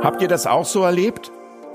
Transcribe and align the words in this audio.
Habt 0.00 0.22
ihr 0.22 0.28
das 0.28 0.46
auch 0.46 0.64
so 0.64 0.84
erlebt? 0.84 1.32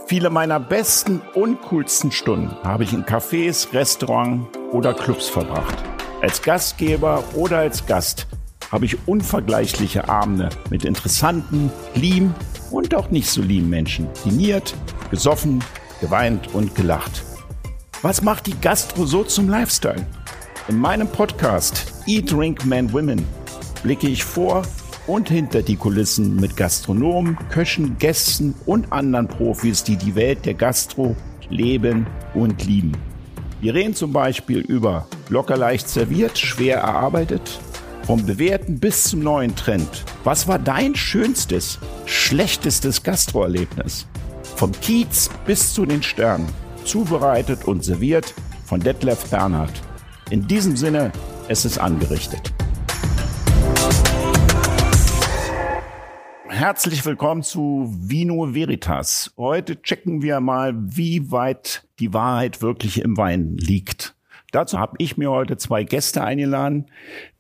Viele 0.08 0.30
meiner 0.30 0.58
besten 0.58 1.22
und 1.34 1.62
coolsten 1.62 2.10
Stunden 2.10 2.56
habe 2.64 2.86
ich 2.86 2.94
in 2.94 3.04
Cafés, 3.04 3.74
Restaurants 3.74 4.48
oder 4.72 4.94
Clubs 4.94 5.28
verbracht. 5.28 5.76
Als 6.22 6.42
Gastgeber 6.42 7.22
oder 7.36 7.58
als 7.58 7.86
Gast 7.86 8.28
habe 8.72 8.86
ich 8.86 9.10
unvergleichliche 9.10 10.08
Abende 10.08 10.48
mit 10.70 10.86
interessanten, 10.86 11.70
lieben 11.96 12.34
und 12.72 12.96
auch 12.96 13.10
nicht 13.10 13.30
so 13.30 13.42
lieben 13.42 13.70
Menschen 13.70 14.08
diniert, 14.24 14.74
gesoffen, 15.12 15.62
geweint 16.00 16.54
und 16.54 16.76
gelacht. 16.76 17.24
Was 18.04 18.22
macht 18.22 18.48
die 18.48 18.60
Gastro 18.62 19.06
so 19.06 19.26
zum 19.26 19.50
Lifestyle? 19.50 20.08
In 20.70 20.80
meinem 20.80 21.10
Podcast 21.10 21.94
Eat, 22.08 22.32
Drink, 22.32 22.66
Man, 22.66 22.94
Women 22.94 23.28
blicke 23.84 24.08
ich 24.08 24.24
vor 24.24 24.64
und 25.08 25.30
hinter 25.30 25.62
die 25.62 25.76
Kulissen 25.76 26.36
mit 26.38 26.56
Gastronomen, 26.56 27.38
Köchen, 27.50 27.98
Gästen 27.98 28.56
und 28.66 28.92
anderen 28.92 29.28
Profis, 29.28 29.84
die 29.84 29.98
die 29.98 30.16
Welt 30.16 30.46
der 30.46 30.54
Gastro 30.54 31.16
leben 31.50 32.08
und 32.34 32.66
lieben. 32.66 32.94
Wir 33.62 33.74
reden 33.74 33.96
zum 33.96 34.12
Beispiel 34.14 34.60
über 34.60 35.08
locker 35.30 35.58
leicht 35.58 35.88
serviert, 35.88 36.38
schwer 36.38 36.78
erarbeitet, 36.78 37.60
vom 38.06 38.26
bewährten 38.26 38.80
bis 38.80 39.06
zum 39.06 39.22
neuen 39.22 39.56
Trend. 39.56 40.04
Was 40.24 40.48
war 40.48 40.60
dein 40.60 40.96
schönstes, 40.96 41.80
schlechtestes 42.06 43.04
Gastroerlebnis? 43.04 44.08
Vom 44.56 44.72
Kiez 44.74 45.30
bis 45.46 45.74
zu 45.74 45.86
den 45.86 46.04
Sternen. 46.04 46.48
Zubereitet 46.84 47.66
und 47.66 47.84
serviert 47.84 48.34
von 48.66 48.82
Detlef 48.82 49.30
Bernhard. 49.30 49.74
In 50.30 50.48
diesem 50.48 50.76
Sinne, 50.76 51.12
es 51.48 51.64
ist 51.64 51.78
angerichtet. 51.78 52.53
Herzlich 56.54 57.04
willkommen 57.04 57.42
zu 57.42 57.92
Vino 57.92 58.54
Veritas. 58.54 59.34
Heute 59.38 59.82
checken 59.82 60.22
wir 60.22 60.40
mal, 60.40 60.76
wie 60.76 61.32
weit 61.32 61.84
die 61.98 62.14
Wahrheit 62.14 62.62
wirklich 62.62 63.02
im 63.02 63.18
Wein 63.18 63.58
liegt. 63.58 64.16
Dazu 64.52 64.78
habe 64.78 64.94
ich 65.00 65.18
mir 65.18 65.32
heute 65.32 65.58
zwei 65.58 65.84
Gäste 65.84 66.24
eingeladen, 66.24 66.86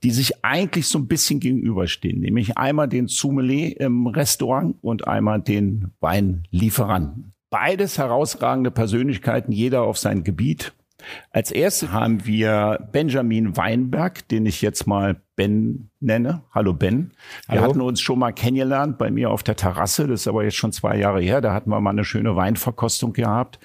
die 0.01 0.09
sich 0.09 0.43
eigentlich 0.43 0.87
so 0.87 0.97
ein 0.97 1.07
bisschen 1.07 1.39
gegenüberstehen, 1.39 2.21
nämlich 2.21 2.57
einmal 2.57 2.89
den 2.89 3.07
Sommelier 3.07 3.79
im 3.79 4.07
Restaurant 4.07 4.77
und 4.81 5.07
einmal 5.07 5.41
den 5.41 5.91
Weinlieferanten. 5.99 7.33
Beides 7.51 7.99
herausragende 7.99 8.71
Persönlichkeiten, 8.71 9.51
jeder 9.51 9.83
auf 9.83 9.99
sein 9.99 10.23
Gebiet. 10.23 10.73
Als 11.31 11.51
erstes 11.51 11.91
haben 11.91 12.25
wir 12.25 12.87
Benjamin 12.91 13.55
Weinberg, 13.57 14.27
den 14.27 14.45
ich 14.45 14.61
jetzt 14.61 14.87
mal 14.87 15.21
Ben 15.35 15.89
nenne. 15.99 16.43
Hallo 16.51 16.73
Ben. 16.73 17.11
Wir 17.47 17.59
Hallo. 17.59 17.69
hatten 17.69 17.81
uns 17.81 18.01
schon 18.01 18.19
mal 18.19 18.31
kennengelernt 18.31 18.97
bei 18.97 19.11
mir 19.11 19.31
auf 19.31 19.43
der 19.43 19.55
Terrasse. 19.55 20.07
Das 20.07 20.21
ist 20.21 20.27
aber 20.27 20.43
jetzt 20.43 20.57
schon 20.57 20.71
zwei 20.71 20.97
Jahre 20.97 21.21
her. 21.21 21.41
Da 21.41 21.53
hatten 21.53 21.69
wir 21.69 21.79
mal 21.81 21.89
eine 21.89 22.05
schöne 22.05 22.35
Weinverkostung 22.35 23.13
gehabt. 23.13 23.59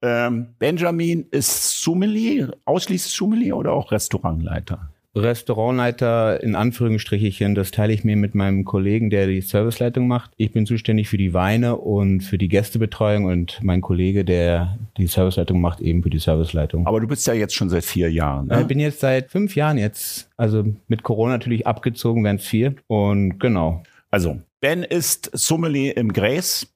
Ähm, 0.00 0.54
Benjamin 0.58 1.26
ist 1.30 1.82
Sommelier, 1.82 2.52
ausschließlich 2.64 3.14
Sommelier 3.14 3.56
oder 3.56 3.72
auch 3.72 3.90
Restaurantleiter? 3.90 4.90
Restaurantleiter 5.22 6.42
in 6.42 6.54
Anführungsstrichen, 6.54 7.54
das 7.54 7.70
teile 7.70 7.92
ich 7.92 8.04
mir 8.04 8.16
mit 8.16 8.34
meinem 8.34 8.64
Kollegen, 8.64 9.10
der 9.10 9.26
die 9.26 9.40
Serviceleitung 9.40 10.08
macht. 10.08 10.30
Ich 10.36 10.52
bin 10.52 10.66
zuständig 10.66 11.08
für 11.08 11.18
die 11.18 11.34
Weine 11.34 11.76
und 11.76 12.20
für 12.20 12.38
die 12.38 12.48
Gästebetreuung 12.48 13.24
und 13.26 13.58
mein 13.62 13.80
Kollege, 13.80 14.24
der 14.24 14.78
die 14.96 15.06
Serviceleitung 15.06 15.60
macht, 15.60 15.80
eben 15.80 16.02
für 16.02 16.10
die 16.10 16.18
Serviceleitung. 16.18 16.86
Aber 16.86 17.00
du 17.00 17.06
bist 17.06 17.26
ja 17.26 17.34
jetzt 17.34 17.54
schon 17.54 17.68
seit 17.68 17.84
vier 17.84 18.10
Jahren. 18.10 18.48
Ne? 18.48 18.60
Ich 18.62 18.66
bin 18.66 18.80
jetzt 18.80 19.00
seit 19.00 19.30
fünf 19.30 19.54
Jahren 19.54 19.78
jetzt, 19.78 20.30
also 20.36 20.64
mit 20.88 21.02
Corona 21.02 21.32
natürlich 21.32 21.66
abgezogen, 21.66 22.24
wären 22.24 22.36
es 22.36 22.46
vier. 22.46 22.74
Und 22.86 23.38
genau. 23.38 23.82
Also, 24.10 24.38
Ben 24.60 24.82
ist 24.82 25.30
Sommelier 25.32 25.96
im 25.96 26.12
Gräs. 26.12 26.66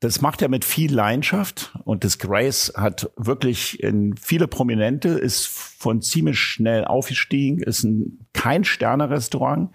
Das 0.00 0.20
macht 0.20 0.42
er 0.42 0.48
mit 0.48 0.64
viel 0.64 0.94
Leidenschaft 0.94 1.76
und 1.84 2.04
das 2.04 2.18
Grace 2.18 2.72
hat 2.76 3.10
wirklich 3.16 3.82
in 3.82 4.16
viele 4.16 4.46
Prominente, 4.46 5.08
ist 5.08 5.48
von 5.48 6.02
ziemlich 6.02 6.38
schnell 6.38 6.84
aufgestiegen, 6.84 7.60
ist 7.60 7.82
ein, 7.82 8.26
kein 8.32 8.62
Sterne-Restaurant, 8.62 9.70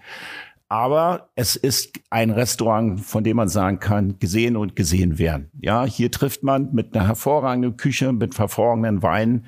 aber 0.68 1.28
es 1.36 1.56
ist 1.56 2.00
ein 2.08 2.30
Restaurant, 2.30 3.00
von 3.00 3.22
dem 3.22 3.36
man 3.36 3.48
sagen 3.48 3.80
kann, 3.80 4.18
gesehen 4.18 4.56
und 4.56 4.74
gesehen 4.74 5.18
werden. 5.18 5.50
Ja, 5.60 5.84
hier 5.84 6.10
trifft 6.10 6.42
man 6.42 6.72
mit 6.72 6.96
einer 6.96 7.06
hervorragenden 7.06 7.76
Küche, 7.76 8.12
mit 8.12 8.38
hervorragenden 8.38 9.02
Weinen 9.02 9.46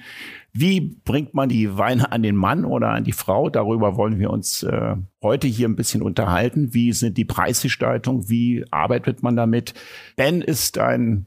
wie 0.58 0.80
bringt 0.80 1.34
man 1.34 1.48
die 1.48 1.76
Weine 1.76 2.12
an 2.12 2.22
den 2.22 2.36
Mann 2.36 2.64
oder 2.64 2.90
an 2.90 3.04
die 3.04 3.12
Frau? 3.12 3.50
Darüber 3.50 3.96
wollen 3.96 4.18
wir 4.18 4.30
uns 4.30 4.62
äh, 4.62 4.96
heute 5.22 5.46
hier 5.46 5.68
ein 5.68 5.76
bisschen 5.76 6.02
unterhalten. 6.02 6.72
Wie 6.72 6.92
sind 6.92 7.18
die 7.18 7.24
Preisgestaltung? 7.24 8.28
Wie 8.28 8.64
arbeitet 8.70 9.22
man 9.22 9.36
damit? 9.36 9.74
Ben 10.16 10.40
ist 10.40 10.78
ein 10.78 11.26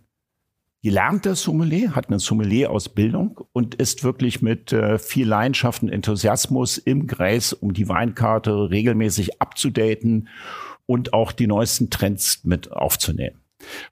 gelernter 0.82 1.36
Sommelier, 1.36 1.96
hat 1.96 2.08
eine 2.08 2.20
Sommelier-Ausbildung 2.20 3.42
und 3.52 3.76
ist 3.76 4.04
wirklich 4.04 4.42
mit 4.42 4.72
äh, 4.72 4.98
viel 4.98 5.28
Leidenschaft 5.28 5.84
und 5.84 5.90
Enthusiasmus 5.90 6.78
im 6.78 7.06
Gräs, 7.06 7.54
um 7.54 7.74
die 7.74 7.90
Weinkarte 7.90 8.70
regelmäßig 8.70 9.42
abzudaten 9.42 10.30
und 10.86 11.14
auch 11.14 11.32
die 11.32 11.48
neuesten 11.48 11.90
Trends 11.90 12.44
mit 12.46 12.72
aufzunehmen. 12.72 13.40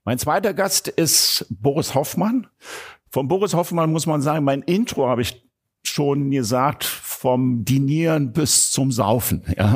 Mein 0.06 0.18
zweiter 0.18 0.54
Gast 0.54 0.88
ist 0.88 1.46
Boris 1.50 1.94
Hoffmann. 1.94 2.48
Von 3.10 3.28
Boris 3.28 3.54
Hoffmann 3.54 3.92
muss 3.92 4.06
man 4.06 4.22
sagen, 4.22 4.44
mein 4.44 4.62
Intro 4.64 5.08
habe 5.08 5.22
ich 5.22 5.44
schon 5.84 6.32
gesagt, 6.32 6.84
vom 6.84 7.64
Dinieren 7.64 8.34
bis 8.34 8.72
zum 8.72 8.92
Saufen. 8.92 9.44
Ja. 9.58 9.76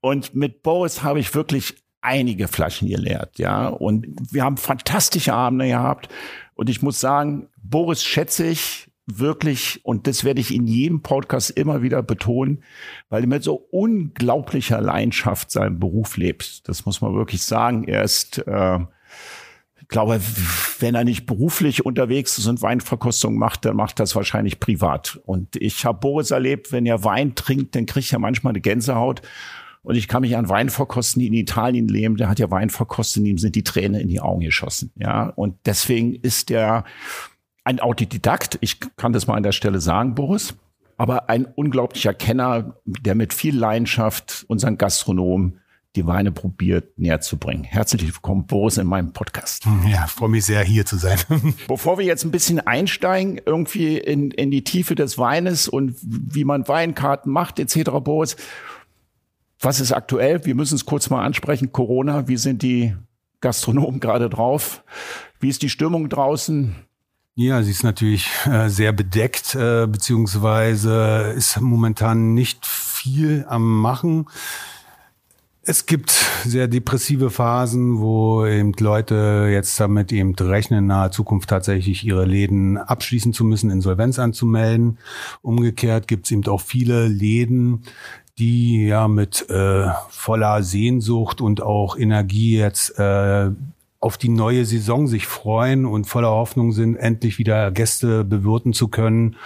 Und 0.00 0.34
mit 0.34 0.62
Boris 0.62 1.02
habe 1.02 1.20
ich 1.20 1.34
wirklich 1.34 1.74
einige 2.00 2.48
Flaschen 2.48 2.88
geleert, 2.88 3.38
ja. 3.38 3.68
Und 3.68 4.06
wir 4.32 4.44
haben 4.44 4.56
fantastische 4.56 5.32
Abende 5.34 5.68
gehabt. 5.68 6.08
Und 6.54 6.68
ich 6.68 6.82
muss 6.82 7.00
sagen, 7.00 7.48
Boris 7.62 8.02
schätze 8.02 8.46
ich 8.46 8.90
wirklich, 9.06 9.80
und 9.84 10.06
das 10.06 10.24
werde 10.24 10.40
ich 10.40 10.54
in 10.54 10.66
jedem 10.66 11.02
Podcast 11.02 11.50
immer 11.50 11.82
wieder 11.82 12.02
betonen, 12.02 12.62
weil 13.08 13.22
er 13.22 13.28
mit 13.28 13.42
so 13.42 13.54
unglaublicher 13.54 14.80
Leidenschaft 14.80 15.50
seinen 15.50 15.78
Beruf 15.78 16.16
lebt. 16.16 16.68
Das 16.68 16.86
muss 16.86 17.00
man 17.00 17.14
wirklich 17.14 17.42
sagen. 17.42 17.84
Er 17.84 18.02
ist 18.02 18.38
äh, 18.46 18.78
glaube, 19.88 20.20
wenn 20.80 20.94
er 20.94 21.04
nicht 21.04 21.26
beruflich 21.26 21.84
unterwegs 21.84 22.38
ist 22.38 22.46
und 22.46 22.62
Weinverkostung 22.62 23.36
macht, 23.36 23.64
dann 23.64 23.76
macht 23.76 24.00
das 24.00 24.14
wahrscheinlich 24.16 24.60
privat. 24.60 25.20
Und 25.24 25.56
ich 25.56 25.84
habe 25.84 25.98
Boris 25.98 26.30
erlebt, 26.30 26.72
wenn 26.72 26.86
er 26.86 27.04
Wein 27.04 27.34
trinkt, 27.34 27.74
dann 27.74 27.86
kriegt 27.86 28.12
er 28.12 28.18
manchmal 28.18 28.52
eine 28.52 28.60
Gänsehaut. 28.60 29.22
Und 29.82 29.96
ich 29.96 30.06
kann 30.06 30.22
mich 30.22 30.36
an 30.36 30.48
Weinverkosten, 30.48 31.20
die 31.20 31.26
in 31.26 31.34
Italien 31.34 31.88
leben, 31.88 32.16
der 32.16 32.28
hat 32.28 32.38
ja 32.38 32.50
Wein 32.50 32.70
verkostet, 32.70 33.24
ihm 33.24 33.38
sind 33.38 33.56
die 33.56 33.64
Tränen 33.64 34.00
in 34.00 34.08
die 34.08 34.20
Augen 34.20 34.40
geschossen. 34.40 34.92
Ja, 34.96 35.24
und 35.34 35.56
deswegen 35.66 36.14
ist 36.14 36.50
er 36.50 36.84
ein 37.64 37.80
Autodidakt. 37.80 38.58
Ich 38.60 38.78
kann 38.96 39.12
das 39.12 39.26
mal 39.26 39.36
an 39.36 39.42
der 39.42 39.52
Stelle 39.52 39.80
sagen, 39.80 40.14
Boris. 40.14 40.54
Aber 40.98 41.28
ein 41.28 41.46
unglaublicher 41.46 42.14
Kenner, 42.14 42.76
der 42.84 43.16
mit 43.16 43.34
viel 43.34 43.56
Leidenschaft 43.56 44.44
unseren 44.46 44.78
Gastronomen 44.78 45.58
die 45.96 46.06
Weine 46.06 46.32
probiert 46.32 46.98
näher 46.98 47.20
zu 47.20 47.36
bringen. 47.36 47.64
Herzlich 47.64 48.02
willkommen, 48.02 48.46
Boris, 48.46 48.78
in 48.78 48.86
meinem 48.86 49.12
Podcast. 49.12 49.66
Ja, 49.86 50.06
freue 50.06 50.30
mich 50.30 50.46
sehr, 50.46 50.62
hier 50.62 50.86
zu 50.86 50.96
sein. 50.96 51.18
Bevor 51.68 51.98
wir 51.98 52.04
jetzt 52.04 52.24
ein 52.24 52.30
bisschen 52.30 52.60
einsteigen, 52.60 53.40
irgendwie 53.44 53.98
in, 53.98 54.30
in 54.30 54.50
die 54.50 54.64
Tiefe 54.64 54.94
des 54.94 55.18
Weines 55.18 55.68
und 55.68 55.96
wie 56.02 56.44
man 56.44 56.66
Weinkarten 56.66 57.30
macht, 57.30 57.58
etc., 57.58 57.90
Boris, 58.02 58.36
was 59.60 59.80
ist 59.80 59.92
aktuell? 59.92 60.44
Wir 60.46 60.54
müssen 60.54 60.74
es 60.74 60.86
kurz 60.86 61.10
mal 61.10 61.24
ansprechen. 61.24 61.72
Corona, 61.72 62.26
wie 62.26 62.38
sind 62.38 62.62
die 62.62 62.96
Gastronomen 63.40 64.00
gerade 64.00 64.30
drauf? 64.30 64.82
Wie 65.40 65.48
ist 65.48 65.62
die 65.62 65.68
Stimmung 65.68 66.08
draußen? 66.08 66.74
Ja, 67.34 67.62
sie 67.62 67.70
ist 67.70 67.82
natürlich 67.82 68.28
äh, 68.46 68.68
sehr 68.68 68.92
bedeckt, 68.92 69.54
äh, 69.54 69.86
beziehungsweise 69.86 71.32
ist 71.36 71.60
momentan 71.60 72.34
nicht 72.34 72.66
viel 72.66 73.44
am 73.48 73.80
Machen. 73.80 74.26
Es 75.64 75.86
gibt 75.86 76.10
sehr 76.44 76.66
depressive 76.66 77.30
Phasen, 77.30 78.00
wo 78.00 78.44
eben 78.44 78.72
Leute 78.80 79.48
jetzt 79.48 79.78
damit 79.78 80.10
eben 80.10 80.34
rechnen, 80.34 80.80
in 80.80 80.86
naher 80.86 81.12
Zukunft 81.12 81.48
tatsächlich 81.50 82.04
ihre 82.04 82.24
Läden 82.24 82.78
abschließen 82.78 83.32
zu 83.32 83.44
müssen, 83.44 83.70
Insolvenz 83.70 84.18
anzumelden. 84.18 84.98
Umgekehrt 85.40 86.08
gibt 86.08 86.26
es 86.26 86.32
eben 86.32 86.44
auch 86.48 86.60
viele 86.60 87.06
Läden, 87.06 87.84
die 88.38 88.86
ja 88.86 89.06
mit 89.06 89.48
äh, 89.50 89.86
voller 90.08 90.64
Sehnsucht 90.64 91.40
und 91.40 91.62
auch 91.62 91.96
Energie 91.96 92.58
jetzt 92.58 92.98
äh, 92.98 93.50
auf 94.00 94.18
die 94.18 94.30
neue 94.30 94.64
Saison 94.64 95.06
sich 95.06 95.28
freuen 95.28 95.86
und 95.86 96.08
voller 96.08 96.30
Hoffnung 96.30 96.72
sind, 96.72 96.96
endlich 96.96 97.38
wieder 97.38 97.70
Gäste 97.70 98.24
bewirten 98.24 98.72
zu 98.72 98.88
können. 98.88 99.36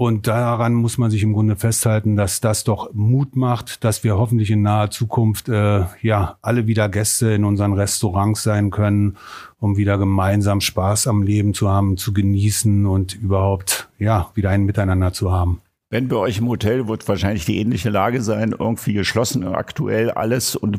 Und 0.00 0.28
daran 0.28 0.72
muss 0.72 0.96
man 0.96 1.10
sich 1.10 1.22
im 1.22 1.34
Grunde 1.34 1.56
festhalten, 1.56 2.16
dass 2.16 2.40
das 2.40 2.64
doch 2.64 2.88
Mut 2.94 3.36
macht, 3.36 3.84
dass 3.84 4.02
wir 4.02 4.16
hoffentlich 4.16 4.50
in 4.50 4.62
naher 4.62 4.90
Zukunft 4.90 5.50
äh, 5.50 5.84
ja 6.00 6.38
alle 6.40 6.66
wieder 6.66 6.88
Gäste 6.88 7.32
in 7.32 7.44
unseren 7.44 7.74
Restaurants 7.74 8.42
sein 8.42 8.70
können, 8.70 9.18
um 9.58 9.76
wieder 9.76 9.98
gemeinsam 9.98 10.62
Spaß 10.62 11.06
am 11.06 11.22
Leben 11.22 11.52
zu 11.52 11.68
haben, 11.68 11.98
zu 11.98 12.14
genießen 12.14 12.86
und 12.86 13.14
überhaupt 13.14 13.90
ja 13.98 14.30
wieder 14.34 14.48
ein 14.48 14.64
Miteinander 14.64 15.12
zu 15.12 15.32
haben. 15.32 15.60
Wenn 15.90 16.08
bei 16.08 16.16
euch 16.16 16.38
im 16.38 16.48
Hotel 16.48 16.88
wird 16.88 17.06
wahrscheinlich 17.06 17.44
die 17.44 17.58
ähnliche 17.58 17.90
Lage 17.90 18.22
sein, 18.22 18.54
irgendwie 18.58 18.94
geschlossen 18.94 19.46
aktuell 19.46 20.10
alles 20.10 20.56
und 20.56 20.78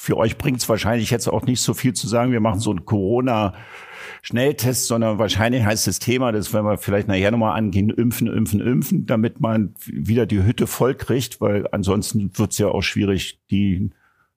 für 0.00 0.16
euch 0.16 0.38
bringt 0.38 0.58
es 0.58 0.68
wahrscheinlich 0.68 1.10
jetzt 1.10 1.28
auch 1.28 1.42
nicht 1.42 1.60
so 1.60 1.74
viel 1.74 1.92
zu 1.92 2.08
sagen, 2.08 2.32
wir 2.32 2.40
machen 2.40 2.58
so 2.58 2.72
ein 2.72 2.86
Corona 2.86 3.52
Schnelltest, 4.22 4.86
sondern 4.86 5.18
wahrscheinlich 5.18 5.62
heißt 5.62 5.86
das 5.86 5.98
Thema, 5.98 6.32
das 6.32 6.54
werden 6.54 6.64
wir 6.64 6.78
vielleicht 6.78 7.06
nachher 7.06 7.30
nochmal 7.30 7.56
angehen, 7.56 7.90
impfen, 7.90 8.26
impfen, 8.26 8.60
impfen, 8.60 9.04
damit 9.04 9.40
man 9.40 9.74
wieder 9.84 10.24
die 10.24 10.42
Hütte 10.42 10.66
voll 10.66 10.94
kriegt, 10.94 11.42
weil 11.42 11.66
ansonsten 11.70 12.30
wird 12.34 12.52
es 12.52 12.58
ja 12.58 12.68
auch 12.68 12.80
schwierig, 12.80 13.40
die 13.50 13.90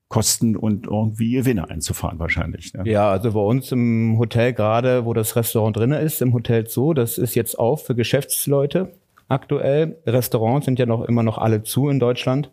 Kosten 0.09 0.57
und 0.57 0.87
irgendwie 0.87 1.31
Gewinne 1.31 1.69
einzufahren 1.69 2.19
wahrscheinlich. 2.19 2.73
Ne? 2.73 2.83
Ja, 2.85 3.09
also 3.09 3.31
bei 3.31 3.39
uns 3.39 3.71
im 3.71 4.17
Hotel 4.19 4.51
gerade, 4.51 5.05
wo 5.05 5.13
das 5.13 5.37
Restaurant 5.37 5.77
drinne 5.77 5.99
ist, 5.99 6.21
im 6.21 6.33
Hotel 6.33 6.67
Zoo, 6.67 6.93
das 6.93 7.17
ist 7.17 7.35
jetzt 7.35 7.57
auch 7.57 7.77
für 7.77 7.95
Geschäftsleute 7.95 8.91
aktuell. 9.29 9.97
Restaurants 10.05 10.65
sind 10.65 10.77
ja 10.77 10.85
noch 10.85 11.03
immer 11.03 11.23
noch 11.23 11.37
alle 11.37 11.63
zu 11.63 11.87
in 11.87 11.99
Deutschland. 11.99 12.51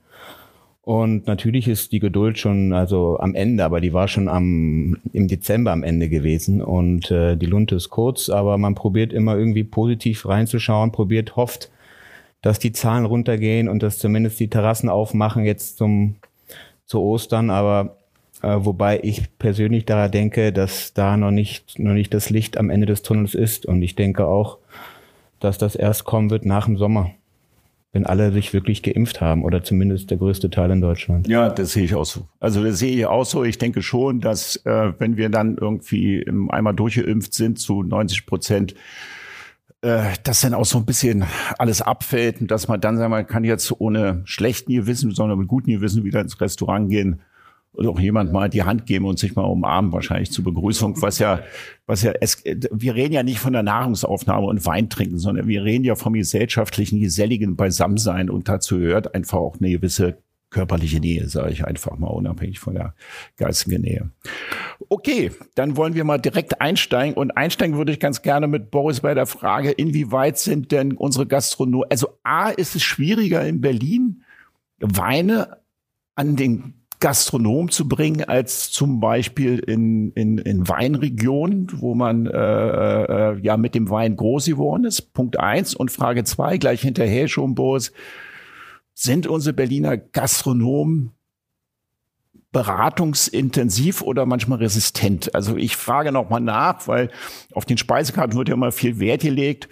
Und 0.90 1.28
natürlich 1.28 1.68
ist 1.68 1.92
die 1.92 2.00
Geduld 2.00 2.36
schon 2.36 2.72
also 2.72 3.16
am 3.20 3.36
Ende, 3.36 3.64
aber 3.64 3.80
die 3.80 3.92
war 3.92 4.08
schon 4.08 4.26
am 4.26 4.96
im 5.12 5.28
Dezember 5.28 5.70
am 5.70 5.84
Ende 5.84 6.08
gewesen. 6.08 6.60
Und 6.60 7.12
äh, 7.12 7.36
die 7.36 7.46
Lunte 7.46 7.76
ist 7.76 7.90
kurz, 7.90 8.28
aber 8.28 8.58
man 8.58 8.74
probiert 8.74 9.12
immer 9.12 9.36
irgendwie 9.36 9.62
positiv 9.62 10.26
reinzuschauen, 10.26 10.90
probiert 10.90 11.36
hofft, 11.36 11.70
dass 12.42 12.58
die 12.58 12.72
Zahlen 12.72 13.04
runtergehen 13.04 13.68
und 13.68 13.84
dass 13.84 14.00
zumindest 14.00 14.40
die 14.40 14.50
Terrassen 14.50 14.88
aufmachen 14.88 15.44
jetzt 15.44 15.78
zum 15.78 16.16
zu 16.86 17.00
Ostern, 17.00 17.50
aber 17.50 17.96
äh, 18.42 18.56
wobei 18.58 18.98
ich 19.00 19.38
persönlich 19.38 19.84
daran 19.84 20.10
denke, 20.10 20.52
dass 20.52 20.92
da 20.92 21.16
noch 21.16 21.30
nicht 21.30 21.78
noch 21.78 21.94
nicht 21.94 22.12
das 22.12 22.30
Licht 22.30 22.58
am 22.58 22.68
Ende 22.68 22.86
des 22.86 23.02
Tunnels 23.02 23.36
ist. 23.36 23.64
Und 23.64 23.80
ich 23.82 23.94
denke 23.94 24.26
auch, 24.26 24.58
dass 25.38 25.56
das 25.56 25.76
erst 25.76 26.02
kommen 26.02 26.30
wird 26.30 26.44
nach 26.44 26.64
dem 26.66 26.78
Sommer 26.78 27.12
wenn 27.92 28.06
alle 28.06 28.32
sich 28.32 28.52
wirklich 28.52 28.82
geimpft 28.82 29.20
haben 29.20 29.44
oder 29.44 29.64
zumindest 29.64 30.10
der 30.10 30.18
größte 30.18 30.50
Teil 30.50 30.70
in 30.70 30.80
Deutschland. 30.80 31.26
Ja, 31.26 31.48
das 31.48 31.72
sehe 31.72 31.84
ich 31.84 31.94
auch 31.94 32.04
so. 32.04 32.28
Also 32.38 32.62
das 32.62 32.78
sehe 32.78 32.96
ich 32.96 33.06
auch 33.06 33.24
so. 33.24 33.42
Ich 33.42 33.58
denke 33.58 33.82
schon, 33.82 34.20
dass 34.20 34.56
äh, 34.64 34.92
wenn 34.98 35.16
wir 35.16 35.28
dann 35.28 35.56
irgendwie 35.56 36.24
einmal 36.50 36.74
durchgeimpft 36.74 37.34
sind 37.34 37.58
zu 37.58 37.82
90 37.82 38.26
Prozent, 38.26 38.74
äh, 39.82 40.02
dass 40.22 40.42
dann 40.42 40.54
auch 40.54 40.66
so 40.66 40.78
ein 40.78 40.86
bisschen 40.86 41.24
alles 41.58 41.82
abfällt 41.82 42.40
und 42.40 42.50
dass 42.50 42.68
man 42.68 42.80
dann 42.80 42.96
sagen, 42.96 43.10
man 43.10 43.26
kann 43.26 43.42
jetzt 43.42 43.72
ohne 43.80 44.22
schlechten 44.24 44.72
Gewissen, 44.72 45.10
sondern 45.10 45.38
mit 45.38 45.48
gutem 45.48 45.74
Gewissen 45.74 46.04
wieder 46.04 46.20
ins 46.20 46.40
Restaurant 46.40 46.90
gehen 46.90 47.22
oder 47.72 47.90
auch 47.90 48.00
jemand 48.00 48.32
mal 48.32 48.48
die 48.48 48.64
Hand 48.64 48.86
geben 48.86 49.04
und 49.04 49.18
sich 49.18 49.36
mal 49.36 49.42
umarmen, 49.42 49.92
wahrscheinlich 49.92 50.32
zur 50.32 50.44
Begrüßung, 50.44 51.00
was 51.02 51.18
ja, 51.18 51.40
was 51.86 52.02
ja, 52.02 52.12
es, 52.20 52.42
wir 52.44 52.94
reden 52.94 53.14
ja 53.14 53.22
nicht 53.22 53.38
von 53.38 53.52
der 53.52 53.62
Nahrungsaufnahme 53.62 54.46
und 54.46 54.66
Wein 54.66 54.90
trinken, 54.90 55.18
sondern 55.18 55.46
wir 55.46 55.64
reden 55.64 55.84
ja 55.84 55.94
vom 55.94 56.14
gesellschaftlichen, 56.14 57.00
geselligen 57.00 57.56
Beisammensein 57.56 58.28
und 58.28 58.48
dazu 58.48 58.78
gehört 58.78 59.14
einfach 59.14 59.38
auch 59.38 59.56
eine 59.60 59.70
gewisse 59.70 60.18
körperliche 60.50 60.98
Nähe, 60.98 61.28
sage 61.28 61.52
ich 61.52 61.64
einfach 61.64 61.96
mal, 61.96 62.08
unabhängig 62.08 62.58
von 62.58 62.74
der 62.74 62.94
geistigen 63.36 63.82
Nähe. 63.82 64.10
Okay, 64.88 65.30
dann 65.54 65.76
wollen 65.76 65.94
wir 65.94 66.02
mal 66.02 66.18
direkt 66.18 66.60
einsteigen 66.60 67.14
und 67.14 67.30
einsteigen 67.36 67.76
würde 67.76 67.92
ich 67.92 68.00
ganz 68.00 68.22
gerne 68.22 68.48
mit 68.48 68.72
Boris 68.72 69.00
bei 69.00 69.14
der 69.14 69.26
Frage, 69.26 69.70
inwieweit 69.70 70.38
sind 70.38 70.72
denn 70.72 70.92
unsere 70.92 71.26
Gastronomen, 71.26 71.88
also 71.88 72.18
A, 72.24 72.50
ist 72.50 72.74
es 72.74 72.82
schwieriger 72.82 73.46
in 73.46 73.60
Berlin, 73.60 74.24
Weine 74.80 75.58
an 76.16 76.36
den 76.36 76.79
Gastronom 77.00 77.70
zu 77.70 77.88
bringen 77.88 78.24
als 78.24 78.70
zum 78.70 79.00
Beispiel 79.00 79.58
in, 79.58 80.12
in, 80.12 80.38
in 80.38 80.68
Weinregionen, 80.68 81.68
wo 81.76 81.94
man 81.94 82.26
äh, 82.26 82.30
äh, 82.30 83.40
ja 83.40 83.56
mit 83.56 83.74
dem 83.74 83.88
Wein 83.88 84.16
groß 84.16 84.44
geworden 84.44 84.84
ist. 84.84 85.14
Punkt 85.14 85.40
eins 85.40 85.74
und 85.74 85.90
Frage 85.90 86.24
zwei 86.24 86.58
gleich 86.58 86.82
hinterher 86.82 87.26
schon, 87.26 87.54
Boris. 87.54 87.92
Sind 88.92 89.26
unsere 89.26 89.54
Berliner 89.54 89.96
Gastronomen 89.96 91.12
beratungsintensiv 92.52 94.02
oder 94.02 94.26
manchmal 94.26 94.58
resistent? 94.58 95.34
Also 95.34 95.56
ich 95.56 95.76
frage 95.76 96.12
nochmal 96.12 96.42
nach, 96.42 96.86
weil 96.86 97.10
auf 97.54 97.64
den 97.64 97.78
Speisekarten 97.78 98.36
wird 98.36 98.50
ja 98.50 98.54
immer 98.54 98.72
viel 98.72 99.00
Wert 99.00 99.22
gelegt. 99.22 99.70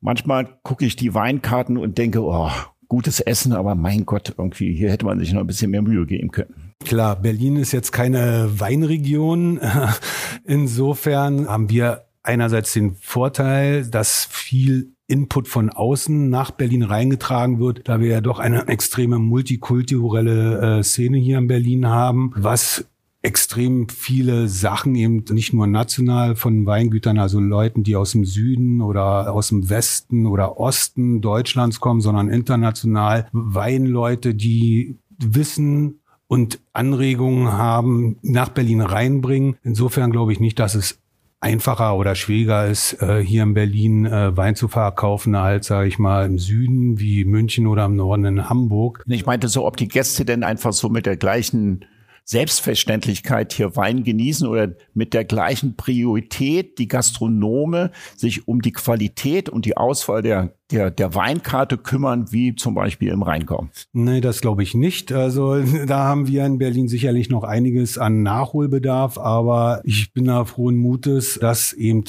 Manchmal 0.00 0.58
gucke 0.62 0.86
ich 0.86 0.96
die 0.96 1.12
Weinkarten 1.12 1.76
und 1.76 1.98
denke, 1.98 2.22
oh, 2.22 2.50
gutes 2.88 3.20
Essen, 3.20 3.52
aber 3.52 3.74
mein 3.74 4.06
Gott, 4.06 4.34
irgendwie 4.38 4.74
hier 4.74 4.90
hätte 4.90 5.04
man 5.04 5.18
sich 5.18 5.32
noch 5.32 5.40
ein 5.40 5.46
bisschen 5.46 5.70
mehr 5.70 5.82
Mühe 5.82 6.06
geben 6.06 6.30
können. 6.30 6.69
Klar, 6.84 7.16
Berlin 7.16 7.56
ist 7.56 7.72
jetzt 7.72 7.92
keine 7.92 8.50
Weinregion. 8.58 9.60
Insofern 10.44 11.48
haben 11.48 11.70
wir 11.70 12.04
einerseits 12.22 12.72
den 12.72 12.94
Vorteil, 12.96 13.86
dass 13.86 14.26
viel 14.30 14.92
Input 15.06 15.48
von 15.48 15.70
außen 15.70 16.30
nach 16.30 16.52
Berlin 16.52 16.82
reingetragen 16.82 17.58
wird, 17.58 17.88
da 17.88 18.00
wir 18.00 18.08
ja 18.08 18.20
doch 18.20 18.38
eine 18.38 18.68
extreme 18.68 19.18
multikulturelle 19.18 20.78
äh, 20.78 20.82
Szene 20.82 21.18
hier 21.18 21.38
in 21.38 21.48
Berlin 21.48 21.88
haben, 21.88 22.32
was 22.36 22.86
extrem 23.22 23.88
viele 23.88 24.48
Sachen 24.48 24.94
eben 24.94 25.24
nicht 25.30 25.52
nur 25.52 25.66
national 25.66 26.36
von 26.36 26.64
Weingütern, 26.64 27.18
also 27.18 27.38
Leuten, 27.38 27.82
die 27.82 27.96
aus 27.96 28.12
dem 28.12 28.24
Süden 28.24 28.80
oder 28.80 29.32
aus 29.32 29.48
dem 29.48 29.68
Westen 29.68 30.26
oder 30.26 30.58
Osten 30.58 31.20
Deutschlands 31.20 31.80
kommen, 31.80 32.00
sondern 32.00 32.30
international 32.30 33.28
Weinleute, 33.32 34.34
die 34.34 34.98
wissen, 35.18 35.99
und 36.30 36.60
Anregungen 36.72 37.52
haben, 37.52 38.16
nach 38.22 38.50
Berlin 38.50 38.82
reinbringen. 38.82 39.56
Insofern 39.64 40.12
glaube 40.12 40.32
ich 40.32 40.38
nicht, 40.38 40.60
dass 40.60 40.76
es 40.76 41.00
einfacher 41.40 41.96
oder 41.96 42.14
schwieriger 42.14 42.68
ist, 42.68 43.02
äh, 43.02 43.18
hier 43.18 43.42
in 43.42 43.52
Berlin 43.52 44.06
äh, 44.06 44.36
Wein 44.36 44.54
zu 44.54 44.68
verkaufen, 44.68 45.34
als, 45.34 45.66
sage 45.66 45.88
ich 45.88 45.98
mal, 45.98 46.26
im 46.26 46.38
Süden 46.38 47.00
wie 47.00 47.24
München 47.24 47.66
oder 47.66 47.86
im 47.86 47.96
Norden 47.96 48.26
in 48.26 48.48
Hamburg. 48.48 49.02
Ich 49.08 49.26
meinte 49.26 49.48
so, 49.48 49.66
ob 49.66 49.76
die 49.76 49.88
Gäste 49.88 50.24
denn 50.24 50.44
einfach 50.44 50.72
so 50.72 50.88
mit 50.88 51.04
der 51.04 51.16
gleichen 51.16 51.84
Selbstverständlichkeit 52.24 53.52
hier 53.52 53.76
Wein 53.76 54.04
genießen 54.04 54.46
oder 54.46 54.72
mit 54.94 55.14
der 55.14 55.24
gleichen 55.24 55.76
Priorität 55.76 56.78
die 56.78 56.88
Gastronome 56.88 57.90
sich 58.16 58.46
um 58.46 58.62
die 58.62 58.72
Qualität 58.72 59.48
und 59.48 59.64
die 59.64 59.76
Auswahl 59.76 60.22
der, 60.22 60.54
der, 60.70 60.90
der 60.90 61.14
Weinkarte 61.14 61.76
kümmern, 61.76 62.30
wie 62.30 62.54
zum 62.54 62.74
Beispiel 62.74 63.08
im 63.10 63.22
Rheingau? 63.22 63.68
Nee, 63.92 64.20
das 64.20 64.40
glaube 64.40 64.62
ich 64.62 64.74
nicht. 64.74 65.12
Also 65.12 65.60
da 65.86 66.04
haben 66.04 66.28
wir 66.28 66.44
in 66.46 66.58
Berlin 66.58 66.88
sicherlich 66.88 67.30
noch 67.30 67.44
einiges 67.44 67.98
an 67.98 68.22
Nachholbedarf, 68.22 69.18
aber 69.18 69.80
ich 69.84 70.12
bin 70.12 70.26
da 70.26 70.44
frohen 70.44 70.76
Mutes, 70.76 71.38
dass 71.40 71.72
eben 71.72 72.04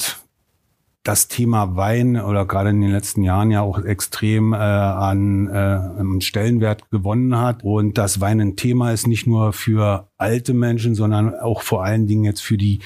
das 1.02 1.26
Thema 1.26 1.74
Wein 1.74 2.20
oder 2.20 2.46
gerade 2.46 2.70
in 2.70 2.80
den 2.80 2.92
letzten 2.92 3.24
Jahren 3.24 3.50
ja 3.50 3.60
auch 3.60 3.84
extrem 3.84 4.52
äh, 4.52 4.56
an 4.56 5.48
äh, 5.48 6.20
Stellenwert 6.20 6.90
gewonnen 6.90 7.36
hat. 7.36 7.64
Und 7.64 7.98
das 7.98 8.20
Wein 8.20 8.40
ein 8.40 8.54
Thema 8.54 8.92
ist 8.92 9.08
nicht 9.08 9.26
nur 9.26 9.52
für 9.52 10.08
alte 10.16 10.54
Menschen, 10.54 10.94
sondern 10.94 11.34
auch 11.34 11.62
vor 11.62 11.84
allen 11.84 12.06
Dingen 12.06 12.24
jetzt 12.24 12.42
für 12.42 12.56
die 12.56 12.78